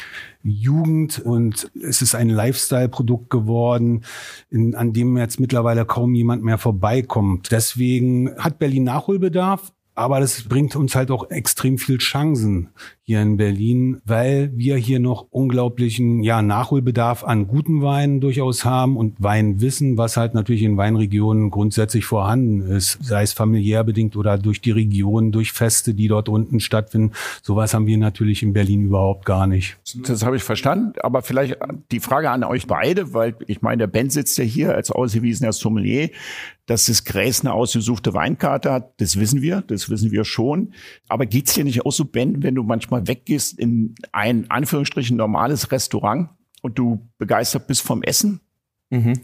Jugend. 0.42 1.18
Und 1.18 1.70
es 1.74 2.00
ist 2.00 2.14
ein 2.14 2.30
Lifestyle-Produkt 2.30 3.28
geworden, 3.28 4.02
in, 4.48 4.74
an 4.74 4.94
dem 4.94 5.18
jetzt 5.18 5.38
mittlerweile 5.38 5.84
kaum 5.84 6.14
jemand 6.14 6.42
mehr 6.42 6.58
vorbeikommt. 6.58 7.50
Deswegen 7.50 8.34
hat 8.38 8.58
Berlin 8.58 8.84
Nachholbedarf, 8.84 9.72
aber 9.96 10.20
das 10.20 10.44
bringt 10.44 10.76
uns 10.76 10.94
halt 10.94 11.10
auch 11.10 11.30
extrem 11.30 11.78
viel 11.78 11.96
Chancen 11.96 12.68
hier 13.02 13.22
in 13.22 13.38
Berlin, 13.38 14.02
weil 14.04 14.50
wir 14.54 14.76
hier 14.76 15.00
noch 15.00 15.26
unglaublichen 15.30 16.22
ja, 16.22 16.42
Nachholbedarf 16.42 17.24
an 17.24 17.46
guten 17.46 17.80
Weinen 17.80 18.20
durchaus 18.20 18.64
haben 18.64 18.96
und 18.96 19.22
Weinwissen, 19.22 19.96
was 19.96 20.18
halt 20.18 20.34
natürlich 20.34 20.62
in 20.62 20.76
Weinregionen 20.76 21.50
grundsätzlich 21.50 22.04
vorhanden 22.04 22.60
ist, 22.60 22.98
sei 23.02 23.22
es 23.22 23.32
familiär 23.32 23.84
bedingt 23.84 24.16
oder 24.16 24.36
durch 24.36 24.60
die 24.60 24.72
Region, 24.72 25.32
durch 25.32 25.52
Feste, 25.52 25.94
die 25.94 26.08
dort 26.08 26.28
unten 26.28 26.60
stattfinden. 26.60 27.12
Sowas 27.42 27.72
haben 27.72 27.86
wir 27.86 27.96
natürlich 27.96 28.42
in 28.42 28.52
Berlin 28.52 28.86
überhaupt 28.86 29.24
gar 29.24 29.46
nicht. 29.46 29.78
Das 30.02 30.24
habe 30.24 30.36
ich 30.36 30.42
verstanden, 30.42 30.92
aber 31.00 31.22
vielleicht 31.22 31.56
die 31.90 32.00
Frage 32.00 32.30
an 32.30 32.44
euch 32.44 32.66
beide, 32.66 33.14
weil 33.14 33.34
ich 33.46 33.62
meine, 33.62 33.78
der 33.78 33.86
Ben 33.86 34.10
sitzt 34.10 34.36
ja 34.36 34.44
hier 34.44 34.74
als 34.74 34.90
ausgewiesener 34.90 35.52
Sommelier 35.52 36.10
dass 36.66 36.86
das 36.86 37.04
Gräß 37.04 37.40
eine 37.40 37.52
ausgesuchte 37.52 38.12
Weinkarte 38.12 38.72
hat, 38.72 39.00
das 39.00 39.18
wissen 39.18 39.40
wir, 39.40 39.62
das 39.62 39.88
wissen 39.88 40.10
wir 40.10 40.24
schon. 40.24 40.74
Aber 41.08 41.24
geht's 41.26 41.54
dir 41.54 41.64
nicht 41.64 41.86
auch 41.86 41.92
so, 41.92 42.04
Ben, 42.04 42.42
wenn 42.42 42.56
du 42.56 42.64
manchmal 42.64 43.06
weggehst 43.06 43.58
in 43.58 43.94
ein, 44.12 44.50
Anführungsstrichen, 44.50 45.16
normales 45.16 45.70
Restaurant 45.70 46.30
und 46.62 46.78
du 46.78 47.08
begeistert 47.18 47.68
bist 47.68 47.82
vom 47.82 48.02
Essen? 48.02 48.40
Mhm. 48.90 49.14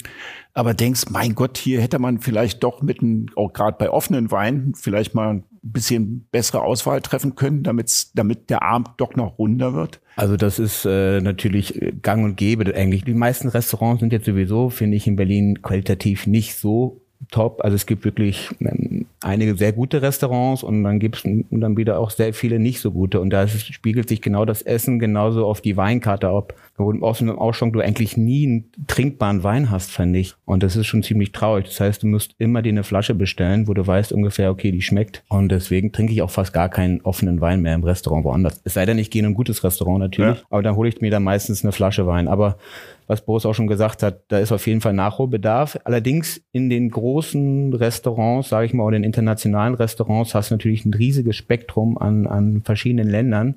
Aber 0.54 0.75
denkst, 0.75 1.06
mein 1.11 1.34
Gott, 1.34 1.56
hier 1.56 1.80
hätte 1.80 1.99
man 1.99 2.20
vielleicht 2.20 2.62
doch 2.62 2.82
mit, 2.82 3.00
auch 3.37 3.52
gerade 3.52 3.76
bei 3.78 3.90
offenen 3.90 4.30
Weinen, 4.30 4.75
vielleicht 4.75 5.14
mal 5.14 5.34
ein 5.34 5.44
bisschen 5.62 6.26
bessere 6.30 6.62
Auswahl 6.62 7.00
treffen 7.00 7.37
können, 7.37 7.62
damit 7.62 8.08
damit 8.14 8.50
der 8.50 8.62
Abend 8.62 8.90
doch 8.96 9.14
noch 9.14 9.38
runder 9.38 9.72
wird? 9.75 10.00
Also 10.16 10.37
das 10.37 10.58
ist 10.58 10.84
äh, 10.84 11.20
natürlich 11.20 11.80
gang 12.02 12.25
und 12.25 12.37
gäbe 12.37 12.75
eigentlich. 12.75 13.04
Die 13.04 13.14
meisten 13.14 13.49
Restaurants 13.49 14.00
sind 14.00 14.12
jetzt 14.12 14.26
sowieso, 14.26 14.68
finde 14.68 14.96
ich, 14.96 15.06
in 15.06 15.16
Berlin 15.16 15.62
qualitativ 15.62 16.26
nicht 16.26 16.56
so 16.56 17.01
top. 17.31 17.61
Also 17.64 17.75
es 17.76 17.87
gibt 17.87 18.05
wirklich 18.05 18.50
ähm, 18.61 19.07
einige 19.21 19.57
sehr 19.57 19.73
gute 19.73 20.02
Restaurants 20.02 20.62
und 20.62 20.83
dann 20.85 20.99
gibt 20.99 21.17
es 21.17 21.23
dann 21.23 21.76
wieder 21.76 21.99
auch 21.99 22.11
sehr 22.11 22.35
viele 22.35 22.59
nicht 22.59 22.81
so 22.81 22.91
gute. 22.91 23.21
Und 23.21 23.31
da 23.31 23.43
ist, 23.43 23.73
spiegelt 23.73 24.09
sich 24.09 24.21
genau 24.21 24.45
das 24.45 24.62
Essen 24.62 24.99
genauso 24.99 25.47
auf 25.47 25.61
die 25.61 25.76
Weinkarte 25.76 26.29
ab. 26.29 26.55
Wo 26.76 26.93
aus 27.07 27.21
einem 27.21 27.38
Ausschank 27.38 27.75
du 27.75 27.81
eigentlich 27.81 28.17
nie 28.17 28.47
einen 28.47 28.64
trinkbaren 28.87 29.45
Wein 29.45 29.71
hast, 29.71 29.91
fand 29.91 30.17
ich. 30.17 30.35
Und 30.45 30.62
das 30.62 30.75
ist 30.75 30.87
schon 30.87 31.02
ziemlich 31.02 31.33
traurig. 31.33 31.67
Das 31.67 31.81
heißt, 31.81 32.02
du 32.02 32.07
musst 32.07 32.35
immer 32.38 32.62
dir 32.62 32.71
eine 32.71 32.83
Flasche 32.83 33.14
bestellen, 33.14 33.69
wo 33.69 33.75
du 33.75 33.87
weißt 33.87 34.12
ungefähr, 34.12 34.50
okay, 34.50 34.73
die 34.73 34.83
schmeckt. 34.83 35.23
Und 35.29 35.50
deswegen 35.50 35.93
trinke 35.93 36.12
ich 36.12 36.23
auch 36.23 36.31
fast 36.31 36.52
gar 36.52 36.69
keinen 36.69 37.02
offenen 37.02 37.41
Wein 37.41 37.61
mehr 37.61 37.75
im 37.75 37.85
Restaurant 37.85 38.25
woanders. 38.25 38.61
Es 38.64 38.75
sei 38.75 38.87
denn, 38.87 38.99
ich 38.99 39.11
gehe 39.11 39.21
in 39.21 39.26
ein 39.26 39.35
gutes 39.35 39.62
Restaurant 39.62 40.00
natürlich, 40.00 40.38
ja. 40.38 40.47
aber 40.50 40.62
dann 40.62 40.76
hole 40.76 40.88
ich 40.88 41.00
mir 41.00 41.11
dann 41.11 41.23
meistens 41.23 41.62
eine 41.62 41.73
Flasche 41.73 42.07
Wein. 42.07 42.26
Aber 42.26 42.57
was 43.06 43.25
Boris 43.25 43.47
auch 43.47 43.54
schon 43.54 43.66
gesagt 43.66 44.02
hat, 44.02 44.21
da 44.28 44.38
ist 44.38 44.52
auf 44.52 44.66
jeden 44.66 44.80
Fall 44.80 44.92
Nachholbedarf. 44.92 45.78
Allerdings 45.85 46.40
in 46.52 46.71
den 46.71 46.90
großen 46.90 47.75
Restaurants, 47.75 48.49
sage 48.49 48.66
ich 48.66 48.75
mal, 48.75 48.85
oder 48.85 48.97
in 48.97 49.04
internationalen 49.04 49.75
Restaurants 49.75 50.35
hast 50.35 50.50
du 50.50 50.54
natürlich 50.54 50.85
ein 50.85 50.94
riesiges 50.94 51.37
Spektrum 51.37 51.99
an, 51.99 52.26
an 52.26 52.62
verschiedenen 52.62 53.09
Ländern, 53.09 53.56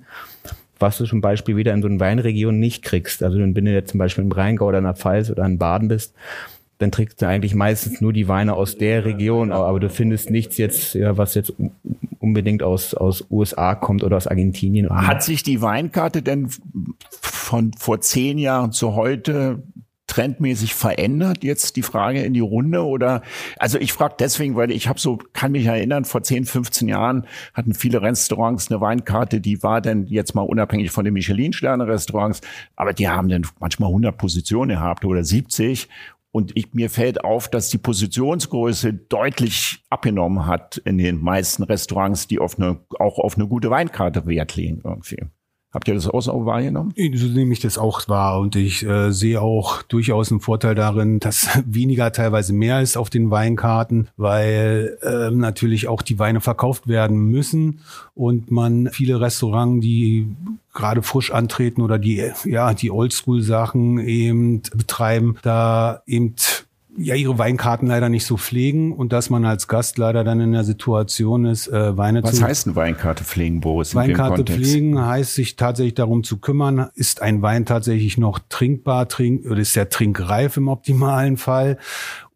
was 0.80 0.98
du 0.98 1.06
zum 1.06 1.22
Beispiel 1.22 1.56
wieder 1.56 1.74
in 1.74 1.82
so 1.82 1.88
einer 1.88 2.00
Weinregion 2.00 2.60
nicht 2.60 2.84
kriegst. 2.84 3.24
Also 3.24 3.40
wenn 3.40 3.54
du 3.54 3.72
jetzt 3.72 3.92
zum 3.92 3.98
Beispiel 3.98 4.24
im 4.24 4.32
Rheingau 4.32 4.68
oder 4.68 4.80
in 4.80 4.84
der 4.84 4.96
Pfalz 4.96 5.30
oder 5.30 5.46
in 5.46 5.58
Baden 5.58 5.88
bist, 5.88 6.14
dann 6.78 6.92
trinkst 6.92 7.22
du 7.22 7.28
eigentlich 7.28 7.56
meistens 7.56 8.02
nur 8.02 8.14
die 8.14 8.28
Weine 8.28 8.54
aus 8.54 8.78
der 8.78 9.06
Region, 9.06 9.52
aber 9.52 9.80
du 9.80 9.90
findest 9.90 10.30
nichts 10.30 10.58
jetzt, 10.58 10.94
ja, 10.94 11.18
was 11.18 11.36
jetzt 11.36 11.54
unbedingt 12.20 12.64
aus, 12.64 12.94
aus 12.94 13.26
USA 13.30 13.76
kommt 13.76 14.04
oder 14.04 14.18
aus 14.18 14.28
Argentinien. 14.28 14.90
Hat 14.90 15.24
sich 15.24 15.44
die 15.44 15.62
Weinkarte 15.62 16.22
denn 16.22 16.50
von 17.22 17.72
vor 17.78 18.02
zehn 18.02 18.38
Jahren 18.38 18.72
zu 18.72 18.96
heute 18.96 19.64
trendmäßig 20.08 20.76
verändert 20.76 21.44
jetzt 21.44 21.76
die 21.76 21.82
Frage 21.82 22.22
in 22.22 22.34
die 22.34 22.40
Runde 22.40 22.86
oder 22.86 23.22
also 23.58 23.80
ich 23.80 23.92
frage 23.92 24.16
deswegen, 24.20 24.56
weil 24.56 24.72
ich 24.72 24.88
habe 24.88 25.00
so 25.00 25.18
kann 25.34 25.52
mich 25.52 25.66
erinnern, 25.66 26.06
vor 26.06 26.22
10, 26.22 26.46
15 26.46 26.88
Jahren 26.88 27.26
hatten 27.54 27.74
viele 27.74 28.02
Restaurants 28.02 28.70
eine 28.70 28.82
Weinkarte, 28.82 29.42
die 29.42 29.64
war 29.64 29.82
dann 29.82 30.06
jetzt 30.06 30.36
mal 30.36 30.44
unabhängig 30.44 30.92
von 30.92 31.06
den 31.06 31.14
Michelin 31.14 31.54
Sterne 31.54 31.88
Restaurants, 31.88 32.42
aber 32.76 32.94
die 32.94 33.10
haben 33.10 33.30
dann 33.30 33.48
manchmal 33.60 33.90
100 33.90 34.18
Positionen 34.18 34.78
gehabt 34.78 35.06
oder 35.06 35.24
70 35.24 35.90
und 36.36 36.52
ich, 36.58 36.74
mir 36.74 36.90
fällt 36.90 37.24
auf, 37.24 37.48
dass 37.48 37.70
die 37.70 37.78
Positionsgröße 37.78 38.92
deutlich 38.92 39.82
abgenommen 39.90 40.46
hat 40.48 40.76
in 40.84 40.98
den 40.98 41.22
meisten 41.22 41.64
Restaurants, 41.64 42.28
die 42.28 42.40
auf 42.40 42.60
eine, 42.60 42.82
auch 43.00 43.20
auf 43.20 43.38
eine 43.38 43.48
gute 43.48 43.70
Weinkarte 43.70 44.28
Wert 44.28 44.58
legen 44.58 44.82
irgendwie. 44.84 45.28
Habt 45.76 45.90
ihr 45.90 45.94
das 45.94 46.08
auch 46.08 46.22
so 46.22 46.46
wahrgenommen? 46.46 46.94
So 46.96 47.28
nehme 47.28 47.52
ich 47.52 47.60
das 47.60 47.78
auch 47.78 48.08
wahr 48.08 48.40
und 48.40 48.56
ich 48.56 48.86
äh, 48.86 49.12
sehe 49.12 49.42
auch 49.42 49.82
durchaus 49.82 50.32
einen 50.32 50.40
Vorteil 50.40 50.74
darin, 50.74 51.20
dass 51.20 51.50
weniger 51.66 52.14
teilweise 52.14 52.54
mehr 52.54 52.80
ist 52.80 52.96
auf 52.96 53.10
den 53.10 53.30
Weinkarten, 53.30 54.08
weil 54.16 54.98
äh, 55.02 55.32
natürlich 55.32 55.90
auch 55.90 56.02
die 56.02 56.18
Weine 56.18 56.40
verkauft 56.40 56.88
werden 56.88 57.30
müssen 57.30 57.82
und 58.14 58.52
man 58.52 58.88
viele 58.94 59.20
Restaurants, 59.20 59.84
die 59.84 60.30
gerade 60.74 61.04
frisch 61.04 61.32
antreten 61.32 61.82
oder 61.82 62.00
die 62.00 62.24
ja 62.46 62.74
die 62.74 62.90
Oldschool-Sachen 62.90 64.00
eben 64.00 64.62
betreiben, 64.74 65.36
da 65.42 66.04
eben 66.08 66.36
ja 66.98 67.16
ihre 67.16 67.38
Weinkarten 67.38 67.88
leider 67.88 68.10
nicht 68.10 68.26
so 68.26 68.38
pflegen 68.38 68.94
und 68.94 69.12
dass 69.12 69.30
man 69.30 69.46
als 69.46 69.68
Gast 69.68 69.98
leider 69.98 70.24
dann 70.24 70.40
in 70.40 70.52
der 70.52 70.64
Situation 70.64 71.46
ist, 71.46 71.68
äh, 71.68 71.98
Weine 71.98 72.24
Was 72.24 72.36
zu. 72.36 72.42
Was 72.42 72.50
heißt 72.50 72.68
eine 72.68 72.76
Weinkarte 72.76 73.24
pflegen, 73.24 73.60
Boris? 73.60 73.96
Weinkarte 73.96 74.44
pflegen 74.44 75.06
heißt 75.06 75.36
sich 75.36 75.56
tatsächlich 75.56 75.96
darum 75.96 76.24
zu 76.24 76.38
kümmern, 76.38 76.90
ist 76.96 77.22
ein 77.22 77.42
Wein 77.42 77.66
tatsächlich 77.66 78.18
noch 78.18 78.40
trinkbar, 78.50 79.08
trink, 79.08 79.46
oder 79.46 79.60
ist 79.60 79.76
der 79.76 79.90
trinkreif 79.90 80.58
im 80.58 80.68
optimalen 80.68 81.38
Fall 81.38 81.78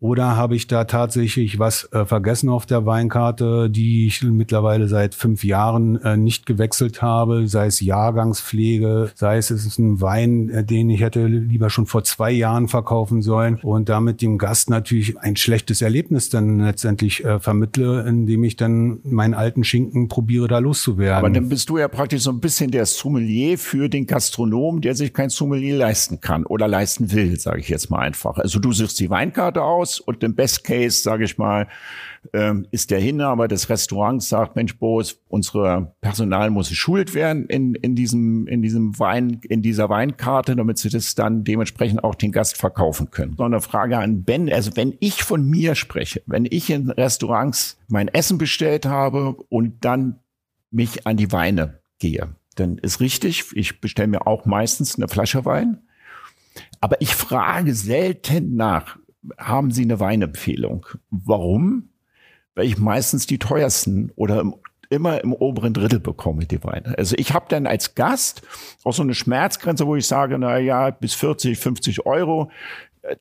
oder 0.02 0.38
habe 0.38 0.56
ich 0.56 0.68
da 0.68 0.86
tatsächlich 0.86 1.60
was 1.60 1.90
äh, 1.92 2.06
vergessen 2.06 2.50
auf 2.50 2.66
der 2.66 2.86
Weinkarte, 2.86 3.70
die 3.70 4.08
ich 4.08 4.24
mittlerweile 4.24 4.88
seit 4.88 5.14
fünf 5.14 5.44
Jahren 5.44 6.02
äh, 6.02 6.16
nicht 6.16 6.46
gewechselt 6.46 7.02
habe, 7.02 7.48
sei 7.48 7.66
es 7.66 7.82
Jahrgangspflege, 7.82 9.12
sei 9.16 9.38
es, 9.38 9.50
es 9.50 9.66
ist 9.66 9.78
ein 9.78 10.00
Wein, 10.00 10.50
äh, 10.50 10.64
den 10.64 10.90
ich 10.90 11.02
hätte 11.02 11.28
lieber 11.28 11.70
schon 11.70 11.86
vor 11.86 12.06
zwei 12.06 12.32
Jahren 12.32 12.70
verkaufen 12.70 13.22
sollen 13.22 13.56
und 13.62 13.90
damit 13.90 14.22
dem 14.22 14.38
Gast 14.38 14.70
natürlich 14.70 15.20
ein 15.20 15.36
schlechtes 15.36 15.82
Erlebnis 15.82 16.30
dann 16.30 16.60
letztendlich 16.60 17.26
äh, 17.26 17.40
vermittle, 17.40 18.08
indem 18.08 18.46
ich 18.46 18.56
dann 18.56 19.00
meinen 19.04 19.34
alten 19.34 19.66
Schinken 19.66 20.08
probiere, 20.08 20.48
da 20.48 20.60
loszuwerden. 20.60 21.18
Aber 21.18 21.30
dann 21.30 21.50
bist 21.50 21.70
du 21.70 21.78
ja 21.78 21.90
praktisch 21.90 22.22
so 22.22 22.32
ein 22.32 22.40
bisschen 22.40 22.72
der 22.72 22.86
Sommelier 22.86 23.58
für 23.58 23.90
den 23.90 24.08
Gastronom, 24.08 24.80
der 24.80 24.96
sich 24.96 25.14
kein 25.14 25.30
Sommelier 25.30 25.78
leisten 25.78 26.22
kann 26.22 26.46
oder 26.46 26.70
leisten 26.70 27.12
will, 27.12 27.38
sage 27.38 27.60
ich 27.60 27.68
jetzt 27.68 27.90
mal 27.90 28.00
einfach. 28.00 28.38
Also 28.38 28.60
du 28.60 28.72
suchst 28.72 28.98
die 29.02 29.10
Weinkarte 29.10 29.62
aus, 29.62 29.89
aus 29.90 30.00
und 30.00 30.24
im 30.24 30.36
Best 30.36 30.64
Case, 30.64 31.02
sage 31.02 31.24
ich 31.24 31.38
mal, 31.38 31.68
ähm, 32.34 32.68
ist 32.72 32.92
der 32.92 33.00
Inhaber 33.00 33.48
des 33.48 33.70
Restaurants 33.70 34.30
sagt, 34.30 34.56
Mensch, 34.56 34.78
Boris, 34.78 35.20
unsere 35.30 35.96
Personal 36.02 36.50
muss 36.50 36.70
geschult 36.70 37.14
werden 37.14 37.46
in, 37.46 37.76
in 37.76 37.96
diesem, 37.96 38.46
in 38.48 38.62
diesem 38.62 39.00
Wein, 39.00 39.40
in 39.48 39.62
dieser 39.62 39.90
Weinkarte, 39.90 40.56
damit 40.56 40.78
sie 40.78 40.90
das 40.90 41.16
dann 41.16 41.44
dementsprechend 41.44 42.04
auch 42.04 42.16
den 42.16 42.32
Gast 42.32 42.58
verkaufen 42.58 43.10
können. 43.10 43.36
So 43.38 43.44
eine 43.44 43.62
Frage 43.62 43.98
an 43.98 44.24
Ben. 44.24 44.52
Also 44.52 44.76
wenn 44.76 44.96
ich 45.00 45.24
von 45.24 45.46
mir 45.50 45.76
spreche, 45.76 46.22
wenn 46.26 46.46
ich 46.50 46.70
in 46.70 46.92
Restaurants 46.92 47.78
mein 47.88 48.10
Essen 48.10 48.38
bestellt 48.38 48.86
habe 48.86 49.36
und 49.50 49.86
dann 49.86 50.20
mich 50.72 51.08
an 51.08 51.18
die 51.18 51.32
Weine 51.32 51.80
gehe, 52.00 52.36
dann 52.56 52.78
ist 52.78 53.00
richtig, 53.00 53.46
ich 53.54 53.80
bestelle 53.80 54.10
mir 54.10 54.28
auch 54.28 54.46
meistens 54.46 54.98
eine 54.98 55.08
Flasche 55.08 55.46
Wein. 55.46 55.80
Aber 56.82 57.02
ich 57.02 57.16
frage 57.16 57.74
selten 57.74 58.56
nach, 58.56 58.99
haben 59.38 59.72
Sie 59.72 59.84
eine 59.84 60.00
Weinempfehlung. 60.00 60.86
Warum? 61.10 61.90
Weil 62.56 62.66
ich 62.66 62.78
meistens 62.78 63.28
die 63.28 63.40
teuersten 63.40 64.12
oder 64.16 64.40
im, 64.42 64.56
immer 64.90 65.22
im 65.24 65.34
oberen 65.34 65.74
Drittel 65.74 66.00
bekomme, 66.00 66.46
die 66.46 66.64
Weine. 66.64 66.98
Also 66.98 67.16
ich 67.18 67.34
habe 67.34 67.46
dann 67.50 67.68
als 67.68 67.96
Gast 67.96 68.42
auch 68.84 68.94
so 68.94 69.04
eine 69.04 69.14
Schmerzgrenze, 69.14 69.86
wo 69.86 69.96
ich 69.96 70.08
sage, 70.08 70.38
na 70.40 70.58
ja, 70.58 70.90
bis 70.90 71.14
40, 71.14 71.58
50 71.58 72.06
Euro, 72.06 72.52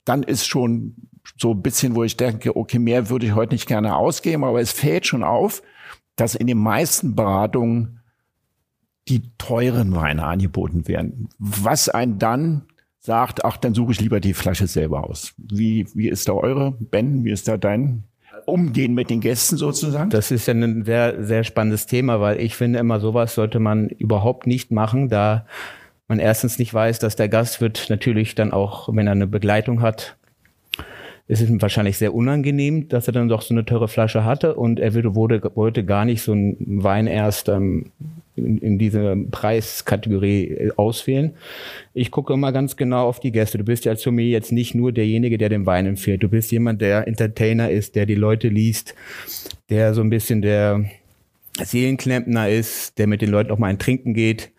dann 0.05 0.23
ist 0.23 0.47
schon 0.47 0.97
so 1.39 1.53
ein 1.53 1.63
bisschen, 1.63 1.95
wo 1.95 2.05
ich 2.05 2.17
denke, 2.17 2.57
okay, 2.57 2.79
mehr 2.79 3.11
würde 3.11 3.27
ich 3.27 3.35
heute 3.35 3.55
nicht 3.55 3.69
gerne 3.69 3.97
ausgeben, 3.97 4.45
aber 4.45 4.61
es 4.61 4.73
fällt 4.73 5.07
schon 5.07 5.23
auf, 5.23 5.63
dass 6.17 6.35
in 6.35 6.47
den 6.47 6.59
meisten 6.59 7.15
Beratungen 7.15 8.01
die 9.09 9.23
teuren 9.39 9.95
Weine 9.95 10.25
angeboten 10.25 10.89
werden. 10.89 11.29
Was 11.39 11.89
einen 11.89 12.19
dann 12.19 12.68
sagt, 13.09 13.43
ach, 13.43 13.57
dann 13.57 13.73
suche 13.73 13.93
ich 13.93 14.01
lieber 14.01 14.21
die 14.21 14.35
Flasche 14.35 14.67
selber 14.67 15.09
aus. 15.09 15.33
Wie, 15.39 15.87
wie 15.95 16.09
ist 16.09 16.29
da 16.29 16.35
eure, 16.35 16.73
Ben, 16.79 17.25
wie 17.25 17.31
ist 17.31 17.49
da 17.49 17.57
dein 17.57 18.05
Umgehen 18.45 18.93
mit 18.93 19.09
den 19.09 19.21
Gästen 19.21 19.57
sozusagen? 19.57 20.11
Das 20.11 20.31
ist 20.31 20.47
ja 20.47 20.53
ein 20.53 20.85
sehr, 20.85 21.25
sehr 21.25 21.43
spannendes 21.43 21.87
Thema, 21.87 22.21
weil 22.21 22.39
ich 22.39 22.55
finde 22.55 22.79
immer, 22.79 23.01
sowas 23.01 23.35
sollte 23.35 23.61
man 23.61 23.89
überhaupt 23.89 24.47
nicht 24.47 24.71
machen, 24.71 25.09
da 25.09 25.47
man 26.07 26.19
erstens 26.19 26.59
nicht 26.59 26.73
weiß, 26.75 26.99
dass 26.99 27.17
der 27.17 27.31
Gast 27.31 27.63
wird 27.63 27.87
natürlich 27.89 28.35
dann 28.35 28.53
auch, 28.53 28.95
wenn 28.95 29.07
er 29.07 29.13
eine 29.13 29.27
Begleitung 29.27 29.81
hat, 29.81 30.19
ist 31.29 31.41
es 31.41 31.49
ihm 31.49 31.63
wahrscheinlich 31.63 31.97
sehr 31.97 32.15
unangenehm, 32.15 32.89
dass 32.91 33.07
er 33.07 33.15
dann 33.15 33.29
doch 33.29 33.41
so 33.41 33.55
eine 33.55 33.65
teure 33.65 33.89
Flasche 33.89 34.25
hatte 34.25 34.55
und 34.55 34.81
er 34.81 34.95
wurde, 35.15 35.51
wollte 35.55 35.83
gar 35.85 36.05
nicht 36.05 36.21
so 36.21 36.33
einen 36.33 36.83
Wein 36.83 37.07
erst 37.07 37.49
ähm, 37.49 37.91
in, 38.39 38.59
in 38.59 38.79
diese 38.79 39.17
Preiskategorie 39.31 40.49
äh, 40.49 40.71
auswählen. 40.77 41.35
Ich 41.95 42.11
gucke 42.11 42.33
immer 42.33 42.53
ganz 42.53 42.77
genau 42.77 43.07
auf 43.07 43.21
die 43.21 43.33
Gäste. 43.33 43.59
Du 43.59 43.65
bist 43.65 43.85
ja 43.85 43.97
zu 43.97 44.13
mir 44.13 44.27
jetzt 44.27 44.53
nicht 44.53 44.75
nur 44.75 44.93
derjenige, 44.93 45.39
der 45.39 45.49
den 45.49 45.67
Wein 45.67 45.87
empfiehlt. 45.87 46.23
Du 46.23 46.29
bist 46.29 46.51
jemand, 46.51 46.81
der 46.81 47.07
Entertainer 47.07 47.71
ist, 47.71 47.97
der 47.97 48.07
die 48.07 48.15
Leute 48.15 48.49
liest, 48.49 48.95
der 49.69 49.95
so 49.95 50.01
ein 50.01 50.11
bisschen 50.11 50.43
der 50.43 50.85
Seelenklempner 51.61 52.49
ist, 52.49 52.99
der 52.99 53.07
mit 53.07 53.21
den 53.21 53.31
Leuten 53.31 53.51
auch 53.51 53.59
mal 53.59 53.69
ein 53.69 53.79
Trinken 53.79 54.15
geht 54.15 54.51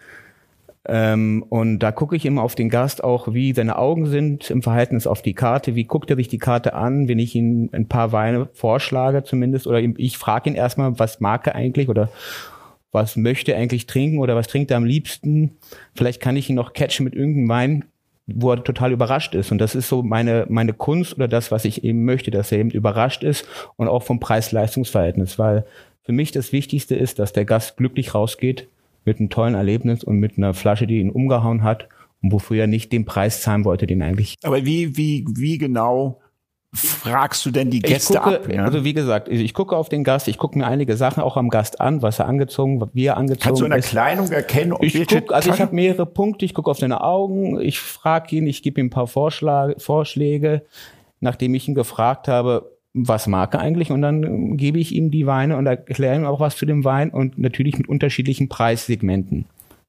ähm, 0.90 1.46
und 1.50 1.80
da 1.80 1.92
gucke 1.92 2.16
ich 2.16 2.26
immer 2.26 2.42
auf 2.42 2.56
den 2.56 2.70
Gast 2.70 3.04
auch, 3.04 3.32
wie 3.32 3.54
seine 3.54 3.78
Augen 3.78 4.08
sind 4.08 4.50
im 4.50 4.64
Verhältnis 4.64 5.06
auf 5.06 5.22
die 5.22 5.36
Karte. 5.36 5.76
Wie 5.76 5.84
guckt 5.84 6.10
er 6.10 6.16
sich 6.16 6.30
die 6.30 6.40
Karte 6.40 6.74
an, 6.74 7.08
wenn 7.08 7.20
ich 7.20 7.36
ihm 7.36 7.70
ein 7.74 7.88
paar 7.88 8.12
Weine 8.12 8.50
vorschlage 8.54 9.24
zumindest? 9.24 9.68
Oder 9.68 9.82
ich 9.82 10.18
frage 10.18 10.50
ihn 10.50 10.56
erstmal, 10.56 10.98
was 10.98 11.20
mag 11.20 11.46
er 11.46 11.54
eigentlich 11.54 11.90
oder 11.90 12.10
was 12.92 13.16
möchte 13.16 13.54
er 13.54 13.60
eigentlich 13.60 13.86
trinken 13.86 14.20
oder 14.20 14.36
was 14.36 14.48
trinkt 14.48 14.72
er 14.72 14.78
am 14.78 14.86
liebsten? 14.86 15.58
Vielleicht 15.96 16.22
kann 16.22 16.36
ich 16.36 16.50
ihn 16.50 16.56
noch 16.56 16.74
catchen 16.74 17.04
mit 17.04 17.16
irgendeinem 17.16 17.50
Wein, 17.50 17.86
wo 18.26 18.52
er 18.52 18.64
total 18.64 18.92
überrascht 18.92 19.36
ist. 19.36 19.52
Und 19.52 19.60
das 19.60 19.76
ist 19.76 19.90
so 19.90 20.04
meine, 20.04 20.46
meine 20.50 20.74
Kunst 20.74 21.16
oder 21.16 21.28
das, 21.28 21.52
was 21.52 21.66
ich 21.66 21.84
eben 21.84 22.04
möchte, 22.04 22.32
dass 22.32 22.52
er 22.52 22.60
eben 22.60 22.72
überrascht 22.72 23.24
ist 23.24 23.48
und 23.76 23.88
auch 23.88 24.04
vom 24.04 24.20
Preis-Leistungs-Verhältnis, 24.20 25.38
weil 25.38 25.66
für 26.04 26.12
mich 26.12 26.32
das 26.32 26.52
Wichtigste 26.52 26.96
ist, 26.96 27.20
dass 27.20 27.34
der 27.34 27.46
Gast 27.46 27.78
glücklich 27.78 28.16
rausgeht 28.16 28.68
mit 29.06 29.20
einem 29.20 29.30
tollen 29.30 29.56
Erlebnis 29.56 30.04
und 30.04 30.18
mit 30.18 30.38
einer 30.38 30.54
Flasche, 30.54 30.88
die 30.88 31.00
ihn 31.00 31.12
umgehauen 31.12 31.64
hat 31.64 31.88
und 32.22 32.32
wofür 32.32 32.62
er 32.62 32.68
nicht 32.68 32.92
den 32.92 33.06
Preis 33.06 33.42
zahlen 33.42 33.66
wollte, 33.66 33.88
den 33.88 34.02
eigentlich. 34.02 34.36
Aber 34.44 34.66
wie, 34.66 34.98
wie, 34.98 35.26
wie 35.36 35.58
genau 35.58 36.20
fragst 36.74 37.46
du 37.46 37.52
denn 37.52 37.72
die 37.72 37.80
Gäste 37.80 38.20
gucke, 38.20 38.36
ab? 38.36 38.54
Ja? 38.54 38.64
Also 38.64 38.84
wie 38.84 38.94
gesagt, 38.94 39.28
ich 39.28 39.54
gucke 39.54 39.76
auf 39.76 39.90
den 39.90 40.04
Gast, 40.04 40.28
ich 40.28 40.38
gucke 40.38 40.58
mir 40.58 40.68
einige 40.68 40.96
Sachen 40.96 41.24
auch 41.24 41.36
am 41.36 41.50
Gast 41.50 41.82
an, 41.82 42.02
was 42.02 42.20
er 42.20 42.28
angezogen, 42.28 42.82
wie 42.94 43.06
er 43.06 43.18
angezogen. 43.18 43.44
Kannst 43.44 43.62
du 43.62 43.66
in 43.66 43.72
der 43.72 43.82
Kleidung 43.82 44.32
erkennen, 44.32 44.74
ob 44.74 44.84
ich 44.84 45.08
guck, 45.08 45.34
Also 45.34 45.52
ich 45.52 45.60
habe 45.60 45.74
mehrere 45.74 46.06
Punkte, 46.06 46.46
ich 46.46 46.54
gucke 46.54 46.70
auf 46.70 46.78
seine 46.78 47.04
Augen, 47.04 47.60
ich 47.60 47.80
frage 47.80 48.36
ihn, 48.36 48.48
ich 48.48 48.62
gebe 48.62 48.80
ihm 48.80 48.88
ein 48.88 48.92
paar 48.92 49.08
Vorschläge, 49.08 49.76
Vorschläge. 49.80 50.64
Nachdem 51.22 51.54
ich 51.54 51.68
ihn 51.68 51.76
gefragt 51.76 52.28
habe, 52.28 52.78
was 52.94 53.28
mag 53.28 53.54
er 53.54 53.60
eigentlich 53.60 53.92
und 53.92 54.02
dann 54.02 54.58
gebe 54.58 54.80
ich 54.80 54.94
ihm 54.94 55.12
die 55.12 55.28
Weine 55.28 55.58
und 55.58 55.66
erkläre 55.66 56.16
ihm 56.16 56.26
auch 56.26 56.40
was 56.40 56.56
zu 56.56 56.66
dem 56.66 56.86
Wein 56.86 57.10
und 57.10 57.38
natürlich 57.38 57.78
mit 57.78 57.90
unterschiedlichen 57.90 58.48
Preissegmenten. 58.48 59.46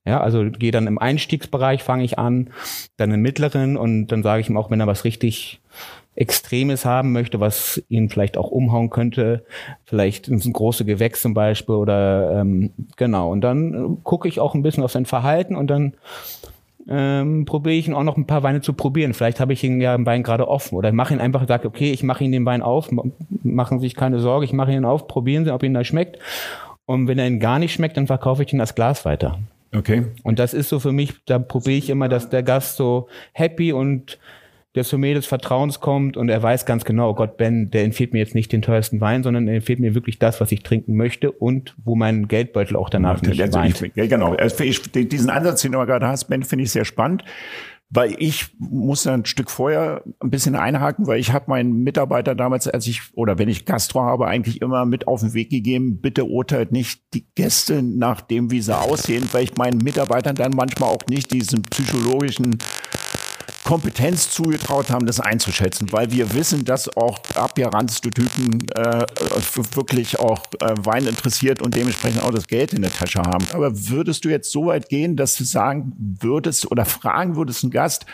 Ja, 0.07 0.21
also 0.21 0.45
gehe 0.51 0.73
dann 0.73 0.87
im 0.87 0.99
Einstiegsbereich, 0.99 1.83
fange 1.83 2.05
ich 2.05 2.19
an, 2.19 2.51
dann 2.97 3.13
im 3.13 3.21
mittleren 3.21 3.77
und 3.77 4.09
dann 4.09 4.23
sage 4.23 4.41
ich 4.41 4.49
ihm 4.49 4.57
auch, 4.57 4.71
wenn 4.71 4.81
er 4.81 4.87
was 4.87 5.05
richtig 5.05 5.60
Extremes 6.21 6.85
haben 6.85 7.13
möchte, 7.13 7.41
was 7.41 7.83
ihn 7.89 8.11
vielleicht 8.11 8.37
auch 8.37 8.51
umhauen 8.51 8.91
könnte, 8.91 9.43
vielleicht 9.85 10.29
ein 10.29 10.39
große 10.39 10.85
Gewächs 10.85 11.23
zum 11.23 11.33
Beispiel 11.33 11.75
oder 11.75 12.41
ähm, 12.41 12.73
genau. 12.97 13.33
Und 13.33 13.41
dann 13.41 14.03
gucke 14.05 14.29
ich 14.29 14.39
auch 14.39 14.55
ein 14.55 14.63
bisschen 14.63 14.85
auf 14.85 14.93
sein 14.93 15.07
Verhalten 15.07 15.57
und 15.57 15.69
dann 15.69 15.95
ähm, 16.89 17.47
probiere 17.47 17.75
ich 17.75 17.89
ihn 17.89 17.95
auch 17.95 18.03
noch 18.03 18.19
ein 18.19 18.27
paar 18.27 18.43
Weine 18.43 18.61
zu 18.61 18.75
probieren. 18.75 19.15
Vielleicht 19.15 19.41
habe 19.41 19.55
ich 19.55 19.65
ihn 19.65 19.81
ja 19.81 19.95
im 19.95 20.05
Wein 20.05 20.23
gerade 20.23 20.47
offen 20.47 20.77
oder 20.77 20.93
mache 20.93 21.15
ihn 21.15 21.21
einfach, 21.21 21.49
sage, 21.49 21.67
okay, 21.67 21.91
ich 21.91 22.03
mache 22.03 22.23
ihn 22.23 22.33
den 22.33 22.45
Wein 22.45 22.61
auf, 22.61 22.91
machen 23.43 23.79
Sie 23.79 23.87
sich 23.87 23.95
keine 23.95 24.21
Sorge, 24.21 24.45
ich 24.45 24.53
mache 24.53 24.73
ihn 24.73 24.85
auf, 24.85 25.09
probieren 25.09 25.47
Sie, 25.47 25.53
ob 25.53 25.63
Ihnen 25.63 25.75
das 25.75 25.87
schmeckt. 25.87 26.19
Und 26.85 27.09
wenn 27.09 27.19
er 27.19 27.29
ihn 27.29 27.41
gar 27.41 27.59
nicht 27.59 27.73
schmeckt, 27.73 27.97
dann 27.97 28.09
verkaufe 28.09 28.43
ich 28.43 28.53
ihn 28.53 28.59
das 28.59 28.75
Glas 28.75 29.07
weiter. 29.07 29.39
Okay. 29.75 30.07
Und 30.23 30.39
das 30.39 30.53
ist 30.53 30.69
so 30.69 30.81
für 30.81 30.93
mich, 30.93 31.15
da 31.25 31.39
probiere 31.39 31.79
ich 31.79 31.89
immer, 31.89 32.11
dass 32.11 32.29
der 32.29 32.43
Gast 32.43 32.77
so 32.77 33.09
happy 33.33 33.73
und 33.73 34.19
der 34.77 34.85
zu 34.85 34.99
mir 34.99 35.15
des 35.15 35.27
Vertrauens 35.27 35.81
kommt 35.81 36.17
und 36.17 36.29
er 36.29 36.43
weiß 36.43 36.65
ganz 36.65 36.85
genau, 36.85 37.11
oh 37.11 37.15
Gott, 37.15 37.37
Ben, 37.37 37.71
der 37.71 37.85
empfiehlt 37.85 38.13
mir 38.13 38.21
jetzt 38.21 38.37
nicht 38.37 38.53
den 38.53 38.63
teuersten 38.63 39.01
Wein, 39.01 39.25
sondern 39.25 39.49
er 39.49 39.57
empfiehlt 39.57 39.81
mir 39.81 39.95
wirklich 39.95 40.19
das, 40.21 40.41
was 40.41 40.53
ich 40.53 40.63
trinken 40.63 40.95
möchte 40.95 41.33
und 41.33 41.75
wo 41.83 41.97
mein 41.97 42.29
Geldbeutel 42.29 42.77
auch 42.77 42.89
danach 42.89 43.21
nicht 43.23 43.41
also 43.43 43.59
weint. 43.59 43.83
Ich, 43.83 44.09
genau, 44.09 44.35
also 44.35 44.63
ich, 44.63 44.81
diesen 44.93 45.29
Ansatz, 45.29 45.63
den 45.63 45.73
du 45.73 45.79
gerade 45.85 46.07
hast, 46.07 46.27
Ben, 46.27 46.45
finde 46.45 46.65
ich 46.65 46.71
sehr 46.71 46.85
spannend. 46.85 47.25
Weil 47.93 48.15
ich 48.19 48.51
muss 48.61 49.05
ein 49.09 49.25
Stück 49.25 49.51
vorher 49.51 50.05
ein 50.21 50.31
bisschen 50.31 50.55
einhaken, 50.55 51.09
weil 51.09 51.19
ich 51.19 51.33
habe 51.33 51.47
meinen 51.49 51.83
Mitarbeiter 51.83 52.37
damals, 52.37 52.69
als 52.69 52.87
ich 52.87 53.03
oder 53.15 53.37
wenn 53.37 53.49
ich 53.49 53.65
Gastro 53.65 54.03
habe, 54.03 54.29
eigentlich 54.29 54.63
immer 54.63 54.87
mit 54.87 55.09
auf 55.09 55.23
den 55.23 55.35
Weg 55.35 55.51
gegeben, 55.51 56.01
bitte 56.01 56.25
urteilt 56.25 56.71
nicht 56.71 57.03
die 57.15 57.27
Gäste 57.35 57.83
nach 57.83 58.21
dem, 58.21 58.53
wie 58.53 58.61
sie 58.61 58.79
aussehen, 58.79 59.29
weil 59.33 59.43
ich 59.43 59.57
meinen 59.57 59.79
Mitarbeitern 59.79 60.37
dann 60.37 60.53
manchmal 60.55 60.91
auch 60.91 61.05
nicht 61.09 61.33
diesen 61.33 61.63
psychologischen 61.63 62.59
Kompetenz 63.65 64.31
zugetraut 64.31 64.91
haben, 64.91 65.07
das 65.07 65.21
einzuschätzen, 65.21 65.93
weil 65.93 66.11
wir 66.11 66.35
wissen, 66.35 66.65
dass 66.65 66.97
auch 66.97 67.21
abgeranzte 67.35 68.11
Typen 68.11 68.67
äh, 68.75 69.07
wirklich 69.75 70.19
auch 70.19 70.45
äh, 70.61 70.75
Wein 70.85 71.07
interessiert 71.07 71.63
und 71.63 71.75
dementsprechend 71.75 72.23
auch 72.23 72.33
das 72.33 72.47
Geld 72.47 72.73
in 72.73 72.83
der 72.83 72.93
Tasche 72.93 73.21
haben. 73.21 73.47
Aber 73.53 73.89
würdest 73.89 74.25
du 74.25 74.29
jetzt 74.29 74.51
so 74.51 74.67
weit 74.67 74.89
gehen, 74.89 75.17
dass 75.17 75.37
du 75.37 75.45
sagen 75.45 75.93
würdest 76.21 76.71
oder 76.71 76.85
fragen 76.85 77.37
würdest 77.37 77.65
einen 77.65 77.71
Gast, 77.71 78.07